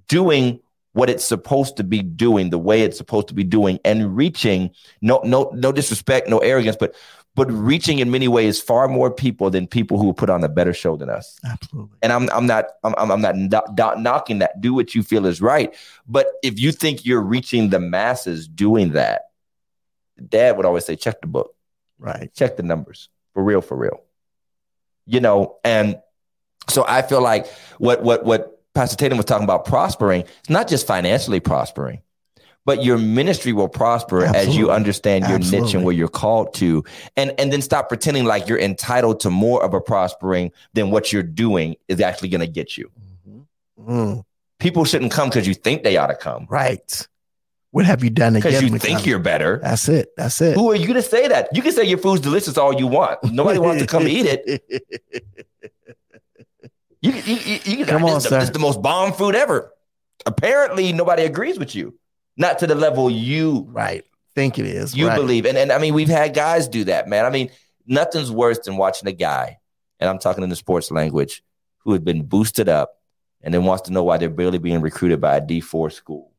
doing 0.08 0.60
what 0.92 1.08
it's 1.08 1.24
supposed 1.24 1.78
to 1.78 1.84
be 1.84 2.02
doing, 2.02 2.50
the 2.50 2.58
way 2.58 2.82
it's 2.82 2.98
supposed 2.98 3.28
to 3.28 3.34
be 3.34 3.44
doing, 3.44 3.78
and 3.82 4.14
reaching 4.14 4.70
no, 5.00 5.20
no, 5.24 5.50
no 5.54 5.72
disrespect, 5.72 6.28
no 6.28 6.38
arrogance, 6.40 6.76
but 6.78 6.94
but 7.34 7.50
reaching 7.50 7.98
in 7.98 8.10
many 8.10 8.28
ways 8.28 8.60
far 8.60 8.88
more 8.88 9.10
people 9.10 9.48
than 9.50 9.66
people 9.66 9.98
who 9.98 10.12
put 10.12 10.28
on 10.28 10.44
a 10.44 10.48
better 10.48 10.74
show 10.74 10.96
than 10.96 11.08
us. 11.08 11.38
Absolutely. 11.44 11.96
And 12.02 12.12
I'm 12.12 12.28
I'm 12.30 12.46
not 12.46 12.66
I'm 12.84 12.94
I'm 13.10 13.20
not 13.20 13.36
kno- 13.36 13.62
kno- 13.76 13.94
knocking 13.94 14.38
that. 14.40 14.60
Do 14.60 14.74
what 14.74 14.94
you 14.94 15.02
feel 15.02 15.24
is 15.26 15.40
right. 15.40 15.74
But 16.06 16.26
if 16.42 16.58
you 16.60 16.72
think 16.72 17.06
you're 17.06 17.22
reaching 17.22 17.70
the 17.70 17.80
masses 17.80 18.46
doing 18.46 18.92
that, 18.92 19.22
Dad 20.28 20.56
would 20.56 20.66
always 20.66 20.84
say, 20.84 20.94
check 20.96 21.20
the 21.20 21.26
book, 21.26 21.54
Right. 21.98 22.32
check 22.34 22.56
the 22.56 22.62
numbers, 22.62 23.08
for 23.34 23.42
real, 23.42 23.60
for 23.62 23.76
real. 23.76 24.02
You 25.06 25.20
know, 25.20 25.56
and 25.64 25.98
so 26.68 26.84
I 26.86 27.02
feel 27.02 27.22
like 27.22 27.46
what 27.78 28.02
what 28.02 28.24
what 28.24 28.60
Pastor 28.74 28.96
Tatum 28.96 29.16
was 29.18 29.24
talking 29.26 29.44
about 29.44 29.64
prospering, 29.64 30.22
it's 30.40 30.50
not 30.50 30.68
just 30.68 30.86
financially 30.86 31.40
prospering, 31.40 32.02
but 32.64 32.84
your 32.84 32.98
ministry 32.98 33.52
will 33.52 33.68
prosper 33.68 34.24
as 34.24 34.56
you 34.56 34.70
understand 34.70 35.26
your 35.28 35.38
niche 35.38 35.74
and 35.74 35.84
where 35.84 35.94
you're 35.94 36.08
called 36.08 36.54
to. 36.54 36.84
And 37.16 37.32
and 37.38 37.52
then 37.52 37.62
stop 37.62 37.88
pretending 37.88 38.24
like 38.24 38.48
you're 38.48 38.58
entitled 38.60 39.20
to 39.20 39.30
more 39.30 39.62
of 39.64 39.74
a 39.74 39.80
prospering 39.80 40.52
than 40.74 40.90
what 40.90 41.12
you're 41.12 41.22
doing 41.22 41.76
is 41.88 42.00
actually 42.00 42.28
going 42.28 42.40
to 42.40 42.46
get 42.46 42.76
you. 42.78 42.90
Mm, 43.80 44.24
People 44.58 44.84
shouldn't 44.84 45.10
come 45.10 45.28
because 45.28 45.46
you 45.48 45.54
think 45.54 45.82
they 45.82 45.96
ought 45.96 46.06
to 46.08 46.14
come. 46.16 46.46
right. 46.48 47.08
What 47.72 47.86
have 47.86 48.04
you 48.04 48.10
done 48.10 48.34
Because 48.34 48.60
you 48.62 48.78
think 48.78 49.06
you're 49.06 49.18
better. 49.18 49.58
That's 49.62 49.88
it. 49.88 50.10
That's 50.14 50.38
it. 50.42 50.54
Who 50.56 50.70
are 50.70 50.76
you 50.76 50.92
to 50.92 51.00
say 51.00 51.26
that? 51.28 51.48
You 51.56 51.62
can 51.62 51.72
say 51.72 51.84
your 51.84 51.96
food's 51.96 52.20
delicious 52.20 52.58
all 52.58 52.74
you 52.78 52.86
want. 52.86 53.24
Nobody 53.24 53.58
wants 53.58 53.80
to 53.80 53.86
come 53.88 54.06
eat 54.06 54.26
it. 54.26 54.62
You, 57.04 57.10
you, 57.12 57.34
you, 57.34 57.78
you 57.78 57.84
Come 57.84 58.04
on, 58.04 58.14
the, 58.14 58.20
sir. 58.20 58.40
it's 58.40 58.50
the 58.50 58.60
most 58.60 58.80
bomb 58.80 59.12
food 59.12 59.34
ever. 59.34 59.72
Apparently, 60.24 60.92
nobody 60.92 61.24
agrees 61.24 61.58
with 61.58 61.74
you. 61.74 61.98
Not 62.36 62.58
to 62.60 62.66
the 62.66 62.74
level 62.74 63.10
you 63.10 63.66
right. 63.70 64.04
Think 64.34 64.58
it 64.58 64.64
is. 64.64 64.96
you 64.96 65.08
right. 65.08 65.16
believe. 65.16 65.44
And 65.44 65.58
and 65.58 65.70
I 65.70 65.78
mean, 65.78 65.92
we've 65.94 66.08
had 66.08 66.34
guys 66.34 66.66
do 66.68 66.84
that, 66.84 67.06
man. 67.08 67.26
I 67.26 67.30
mean, 67.30 67.50
nothing's 67.86 68.30
worse 68.30 68.58
than 68.60 68.76
watching 68.76 69.08
a 69.08 69.12
guy, 69.12 69.58
and 70.00 70.08
I'm 70.08 70.18
talking 70.18 70.42
in 70.42 70.48
the 70.50 70.56
sports 70.56 70.90
language, 70.90 71.42
who 71.78 71.92
has 71.92 72.00
been 72.00 72.22
boosted 72.24 72.68
up 72.68 72.98
and 73.42 73.52
then 73.52 73.64
wants 73.64 73.82
to 73.82 73.92
know 73.92 74.04
why 74.04 74.16
they're 74.16 74.30
barely 74.30 74.58
being 74.58 74.80
recruited 74.80 75.20
by 75.20 75.36
a 75.36 75.40
D4 75.40 75.92
school. 75.92 76.32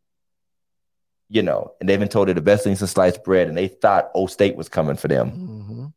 You 1.30 1.42
know, 1.44 1.74
and 1.80 1.88
they've 1.88 2.00
been 2.00 2.10
told 2.10 2.28
they're 2.28 2.36
the 2.36 2.42
best 2.42 2.64
things 2.64 2.80
since 2.80 2.92
sliced 2.92 3.24
bread, 3.24 3.48
and 3.48 3.58
they 3.58 3.68
thought 3.68 4.10
O 4.16 4.26
State 4.28 4.56
was 4.56 4.70
coming 4.70 4.96
for 4.96 5.08
them. 5.08 5.32
Mhm. 5.32 5.94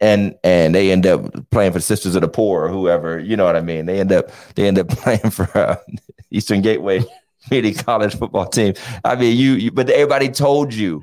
And 0.00 0.34
and 0.42 0.74
they 0.74 0.90
end 0.90 1.06
up 1.06 1.50
playing 1.50 1.72
for 1.72 1.80
Sisters 1.80 2.14
of 2.16 2.22
the 2.22 2.28
Poor 2.28 2.64
or 2.64 2.68
whoever, 2.68 3.18
you 3.20 3.36
know 3.36 3.44
what 3.44 3.54
I 3.56 3.60
mean? 3.60 3.86
They 3.86 4.00
end 4.00 4.12
up 4.12 4.30
they 4.54 4.66
end 4.66 4.78
up 4.78 4.88
playing 4.98 5.30
for 5.30 5.46
uh, 5.56 5.76
Eastern 6.30 6.60
Gateway 6.60 7.04
Community 7.48 7.82
College 7.82 8.16
football 8.16 8.46
team. 8.46 8.74
I 9.04 9.16
mean, 9.16 9.36
you, 9.36 9.52
you 9.54 9.70
but 9.72 9.90
everybody 9.90 10.28
told 10.28 10.72
you 10.72 11.02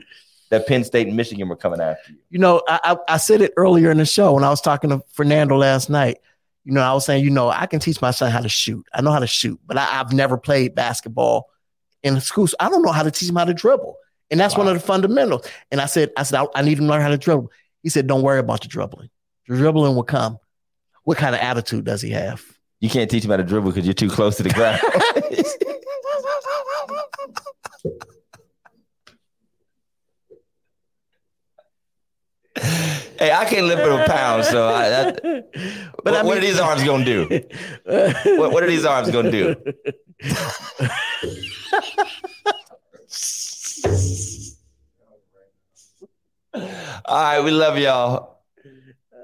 that 0.50 0.68
Penn 0.68 0.84
State 0.84 1.08
and 1.08 1.16
Michigan 1.16 1.48
were 1.48 1.56
coming 1.56 1.82
after 1.82 2.12
you. 2.12 2.18
You 2.30 2.40
know, 2.40 2.62
I, 2.68 2.80
I 2.84 3.14
I 3.14 3.18
said 3.18 3.42
it 3.42 3.54
earlier 3.58 3.92
in 3.92 3.98
the 3.98 4.06
show 4.06 4.34
when 4.34 4.44
I 4.44 4.50
was 4.50 4.62
talking 4.62 4.90
to 4.90 5.02
Fernando 5.14 5.58
last 5.58 5.90
night. 5.90 6.20
You 6.66 6.74
know, 6.74 6.82
I 6.82 6.94
was 6.94 7.06
saying, 7.06 7.24
you 7.24 7.30
know, 7.30 7.50
I 7.50 7.66
can 7.66 7.80
teach 7.80 8.02
my 8.02 8.12
son 8.12 8.32
how 8.32 8.42
to 8.42 8.50
shoot. 8.50 8.86
I 8.94 9.02
know 9.02 9.12
how 9.12 9.20
to 9.20 9.28
shoot, 9.28 9.60
but 9.66 9.78
I, 9.78 10.00
I've 10.00 10.14
never 10.14 10.38
played 10.38 10.76
basketball 10.76 11.50
in 12.04 12.20
school. 12.22 12.48
So 12.48 12.56
I 12.60 12.70
don't 12.70 12.84
know 12.84 12.92
how 12.92 13.04
to 13.04 13.12
teach 13.12 13.30
him 13.30 13.36
how 13.36 13.46
to 13.46 13.54
dribble. 13.54 13.96
And 14.32 14.40
that's 14.40 14.56
one 14.56 14.68
of 14.68 14.74
the 14.74 14.80
fundamentals. 14.80 15.48
And 15.72 15.82
I 15.82 15.88
said, 15.88 16.12
I 16.16 16.24
said, 16.24 16.40
I, 16.40 16.48
I 16.56 16.62
need 16.62 16.78
him 16.78 16.86
to 16.86 16.92
learn 16.92 17.02
how 17.02 17.10
to 17.10 17.18
dribble. 17.18 17.52
He 17.82 17.90
said, 17.90 18.08
Don't 18.08 18.22
worry 18.22 18.40
about 18.40 18.62
the 18.62 18.68
dribbling. 18.68 19.10
The 19.48 19.56
dribbling 19.56 19.96
will 19.96 20.04
come. 20.04 20.38
What 21.04 21.18
kind 21.18 21.34
of 21.34 21.42
attitude 21.42 21.86
does 21.86 22.02
he 22.02 22.12
have? 22.12 22.44
You 22.80 22.90
can't 22.90 23.10
teach 23.10 23.26
him 23.26 23.32
how 23.32 23.38
to 23.38 23.44
dribble 23.44 23.72
because 23.72 23.86
you're 23.86 23.94
too 23.94 24.10
close 24.10 24.38
to 24.38 24.44
the 24.44 24.50
ground. 24.50 24.80
hey, 33.20 33.32
I 33.32 33.46
can't 33.46 33.68
lift 33.68 33.82
a 33.82 34.06
pound, 34.08 34.46
so 34.46 34.68
I, 34.68 34.90
that, 34.90 35.22
but 36.04 36.14
what, 36.14 36.26
what 36.26 36.38
are 36.38 36.42
these 36.42 36.60
arms 36.60 36.84
gonna 36.84 37.06
do? 37.06 37.28
What, 38.38 38.52
what 38.52 38.64
are 38.64 38.68
these 38.68 38.86
arms 38.86 39.12
gonna 39.12 39.32
do? 39.32 39.56
All 47.06 47.24
right, 47.24 47.40
we 47.42 47.52
love 47.52 47.78
y'all. 47.78 48.39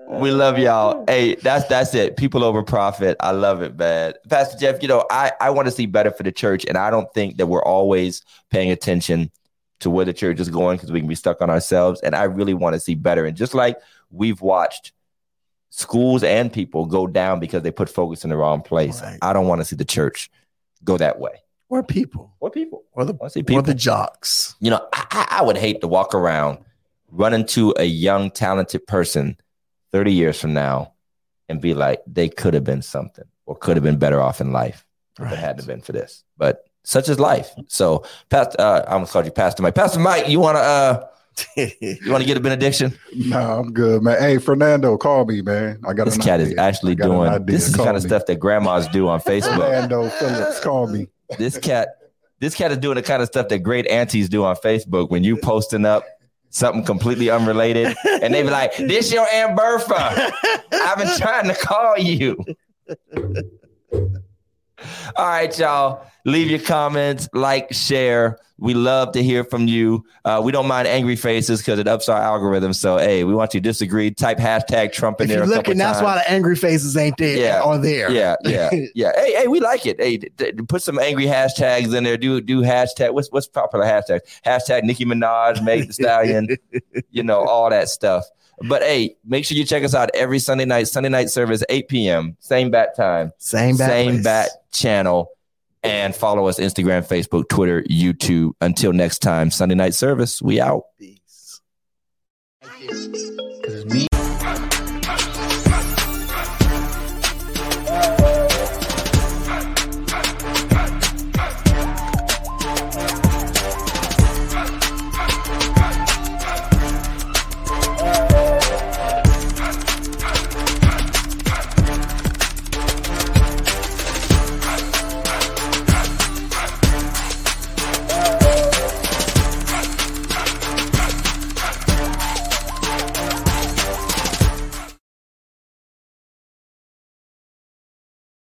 We 0.07 0.31
love 0.31 0.57
y'all. 0.59 1.03
Hey, 1.07 1.35
that's 1.35 1.65
that's 1.67 1.93
it. 1.95 2.15
People 2.17 2.43
over 2.43 2.61
profit. 2.63 3.17
I 3.19 3.31
love 3.31 3.61
it, 3.61 3.75
man. 3.77 4.13
Pastor 4.29 4.57
Jeff, 4.57 4.81
you 4.81 4.87
know, 4.87 5.05
I, 5.09 5.31
I 5.41 5.49
want 5.49 5.67
to 5.67 5.71
see 5.71 5.85
better 5.87 6.11
for 6.11 6.23
the 6.23 6.31
church, 6.31 6.65
and 6.65 6.77
I 6.77 6.89
don't 6.91 7.11
think 7.13 7.37
that 7.37 7.47
we're 7.47 7.63
always 7.63 8.21
paying 8.51 8.69
attention 8.71 9.31
to 9.79 9.89
where 9.89 10.05
the 10.05 10.13
church 10.13 10.39
is 10.39 10.49
going 10.49 10.77
because 10.77 10.91
we 10.91 10.99
can 10.99 11.07
be 11.09 11.15
stuck 11.15 11.41
on 11.41 11.49
ourselves. 11.49 11.99
And 12.01 12.15
I 12.15 12.23
really 12.23 12.53
want 12.53 12.75
to 12.75 12.79
see 12.79 12.95
better. 12.95 13.25
And 13.25 13.35
just 13.35 13.53
like 13.53 13.77
we've 14.11 14.41
watched 14.41 14.93
schools 15.69 16.23
and 16.23 16.51
people 16.53 16.85
go 16.85 17.07
down 17.07 17.39
because 17.39 17.63
they 17.63 17.71
put 17.71 17.89
focus 17.89 18.23
in 18.23 18.29
the 18.29 18.37
wrong 18.37 18.61
place, 18.61 19.01
Right. 19.01 19.19
I 19.21 19.33
don't 19.33 19.47
want 19.47 19.59
to 19.61 19.65
see 19.65 19.75
the 19.75 19.83
church 19.85 20.29
go 20.83 20.97
that 20.97 21.19
way. 21.19 21.41
or 21.67 21.83
people, 21.83 22.31
Or 22.39 22.49
people. 22.49 22.83
or 22.93 23.03
the 23.05 23.13
I 23.13 23.17
want 23.21 23.33
to 23.33 23.53
or 23.55 23.61
the 23.61 23.73
jocks. 23.73 24.55
you 24.61 24.69
know, 24.69 24.87
I, 24.93 25.05
I- 25.11 25.27
I 25.39 25.41
would 25.43 25.57
hate 25.57 25.81
to 25.81 25.87
walk 25.87 26.13
around, 26.15 26.59
run 27.11 27.33
into 27.33 27.73
a 27.77 27.83
young, 27.83 28.31
talented 28.31 28.85
person 28.87 29.35
30 29.95 30.11
years 30.11 30.41
from 30.41 30.53
now 30.53 30.91
and 31.47 31.61
be 31.61 31.73
like, 31.73 32.01
they 32.05 32.27
could 32.27 32.53
have 32.53 32.65
been 32.65 32.81
something 32.81 33.23
or 33.45 33.55
could 33.55 33.77
have 33.77 33.83
been 33.85 33.97
better 33.97 34.21
off 34.21 34.41
in 34.41 34.51
life 34.51 34.85
if 35.17 35.31
it 35.31 35.39
hadn't 35.39 35.65
been 35.65 35.79
for 35.79 35.93
this. 35.93 36.25
But 36.37 36.65
such 36.83 37.07
is 37.07 37.17
life. 37.17 37.49
So, 37.67 38.03
Pastor, 38.29 38.59
uh, 38.59 38.81
I 38.81 38.91
almost 38.91 39.13
called 39.13 39.23
you 39.23 39.31
Pastor 39.31 39.63
Mike. 39.63 39.73
Pastor 39.73 40.01
Mike, 40.01 40.27
you 40.27 40.41
want 40.41 40.57
to 40.57 40.61
uh, 40.61 41.07
you 41.55 42.11
want 42.11 42.21
to 42.21 42.27
get 42.27 42.35
a 42.35 42.41
benediction? 42.41 42.93
No, 43.15 43.59
I'm 43.59 43.71
good, 43.71 44.03
man. 44.03 44.19
Hey, 44.19 44.37
Fernando, 44.37 44.97
call 44.97 45.23
me, 45.23 45.41
man. 45.41 45.79
I 45.87 45.93
got 45.93 46.03
This 46.03 46.17
cat 46.17 46.41
is 46.41 46.53
actually 46.57 46.91
I 46.91 46.95
got 46.95 47.11
an 47.11 47.11
doing 47.11 47.45
this 47.45 47.67
is 47.67 47.71
the 47.71 47.77
Call 47.77 47.85
kind 47.85 47.95
of 47.95 48.03
stuff 48.03 48.25
that 48.25 48.35
grandmas 48.35 48.89
do 48.89 49.07
on 49.07 49.21
Facebook. 49.21 49.59
Fernando 49.59 50.09
Phillips, 50.09 50.59
call 50.59 50.87
me. 50.87 51.07
this 51.37 51.57
cat 51.57 51.87
this 52.39 52.53
cat 52.53 52.71
is 52.73 52.79
doing 52.79 52.95
the 52.95 53.01
kind 53.01 53.21
of 53.21 53.29
stuff 53.29 53.47
that 53.47 53.59
great 53.59 53.87
aunties 53.87 54.27
do 54.27 54.43
on 54.43 54.57
Facebook 54.57 55.09
when 55.09 55.23
you 55.23 55.37
posting 55.37 55.85
up 55.85 56.03
something 56.55 56.85
completely 56.85 57.29
unrelated 57.29 57.93
and 58.21 58.33
they 58.33 58.41
be 58.41 58.49
like 58.49 58.75
this 58.77 59.11
your 59.11 59.27
aunt 59.33 59.57
bertha 59.57 60.31
i've 60.71 60.97
been 60.97 61.17
trying 61.17 61.45
to 61.45 61.53
call 61.53 61.97
you 61.97 62.37
all 65.15 65.25
right 65.27 65.57
y'all 65.59 66.05
leave 66.25 66.49
your 66.49 66.59
comments 66.59 67.29
like 67.33 67.71
share 67.73 68.37
we 68.57 68.73
love 68.73 69.11
to 69.11 69.21
hear 69.21 69.43
from 69.43 69.67
you 69.67 70.03
uh, 70.23 70.41
we 70.43 70.51
don't 70.51 70.67
mind 70.67 70.87
angry 70.87 71.15
faces 71.15 71.59
because 71.59 71.77
it 71.79 71.87
ups 71.87 72.07
our 72.09 72.21
algorithm 72.21 72.73
so 72.73 72.97
hey 72.97 73.23
we 73.23 73.33
want 73.33 73.53
you 73.53 73.59
to 73.59 73.63
disagree 73.63 74.09
type 74.11 74.37
hashtag 74.37 74.91
trump 74.93 75.19
in 75.21 75.25
If 75.25 75.29
there 75.29 75.37
you're 75.39 75.43
a 75.45 75.47
couple 75.47 75.57
looking, 75.71 75.77
that's 75.77 75.99
times. 75.99 76.03
why 76.05 76.15
the 76.15 76.31
angry 76.31 76.55
faces 76.55 76.95
ain't 76.97 77.17
there 77.17 77.37
Yeah. 77.37 77.61
or 77.63 77.77
there. 77.77 78.09
Yeah, 78.11 78.35
yeah, 78.43 78.69
yeah. 78.95 79.11
Hey, 79.15 79.33
hey, 79.33 79.47
we 79.47 79.59
like 79.59 79.85
it. 79.85 79.99
Hey, 79.99 80.17
d- 80.17 80.29
d- 80.37 80.51
put 80.67 80.81
some 80.81 80.99
angry 80.99 81.25
hashtags 81.25 81.95
in 81.95 82.03
there. 82.05 82.17
Do 82.17 82.39
do 82.41 82.61
hashtag. 82.61 83.13
What's 83.13 83.29
what's 83.31 83.47
popular 83.47 83.85
hashtag? 83.85 84.21
Hashtag 84.45 84.83
Nicki 84.83 85.05
Minaj, 85.05 85.61
Meg 85.63 85.87
the 85.87 85.93
Stallion. 85.93 86.47
you 87.11 87.23
know 87.23 87.41
all 87.45 87.69
that 87.69 87.89
stuff. 87.89 88.23
But 88.61 88.81
hey, 88.81 89.17
make 89.25 89.45
sure 89.45 89.57
you 89.57 89.65
check 89.65 89.83
us 89.83 89.93
out 89.93 90.09
every 90.13 90.39
Sunday 90.39 90.65
night, 90.65 90.87
Sunday 90.87 91.09
night 91.09 91.29
service, 91.29 91.63
8 91.69 91.87
p.m. 91.87 92.37
Same 92.39 92.71
bat 92.71 92.95
time. 92.95 93.31
Same 93.37 93.77
bat. 93.77 93.89
Same 93.89 94.23
bat 94.23 94.49
channel. 94.71 95.29
And 95.83 96.15
follow 96.15 96.47
us 96.47 96.59
Instagram, 96.59 97.05
Facebook, 97.07 97.47
Twitter, 97.47 97.83
YouTube. 97.83 98.53
Until 98.61 98.91
next 98.91 99.19
time, 99.19 99.51
Sunday 99.51 99.75
night 99.75 99.93
service. 99.93 100.41
We 100.41 100.59
out. 100.59 100.85
Peace. 100.97 101.61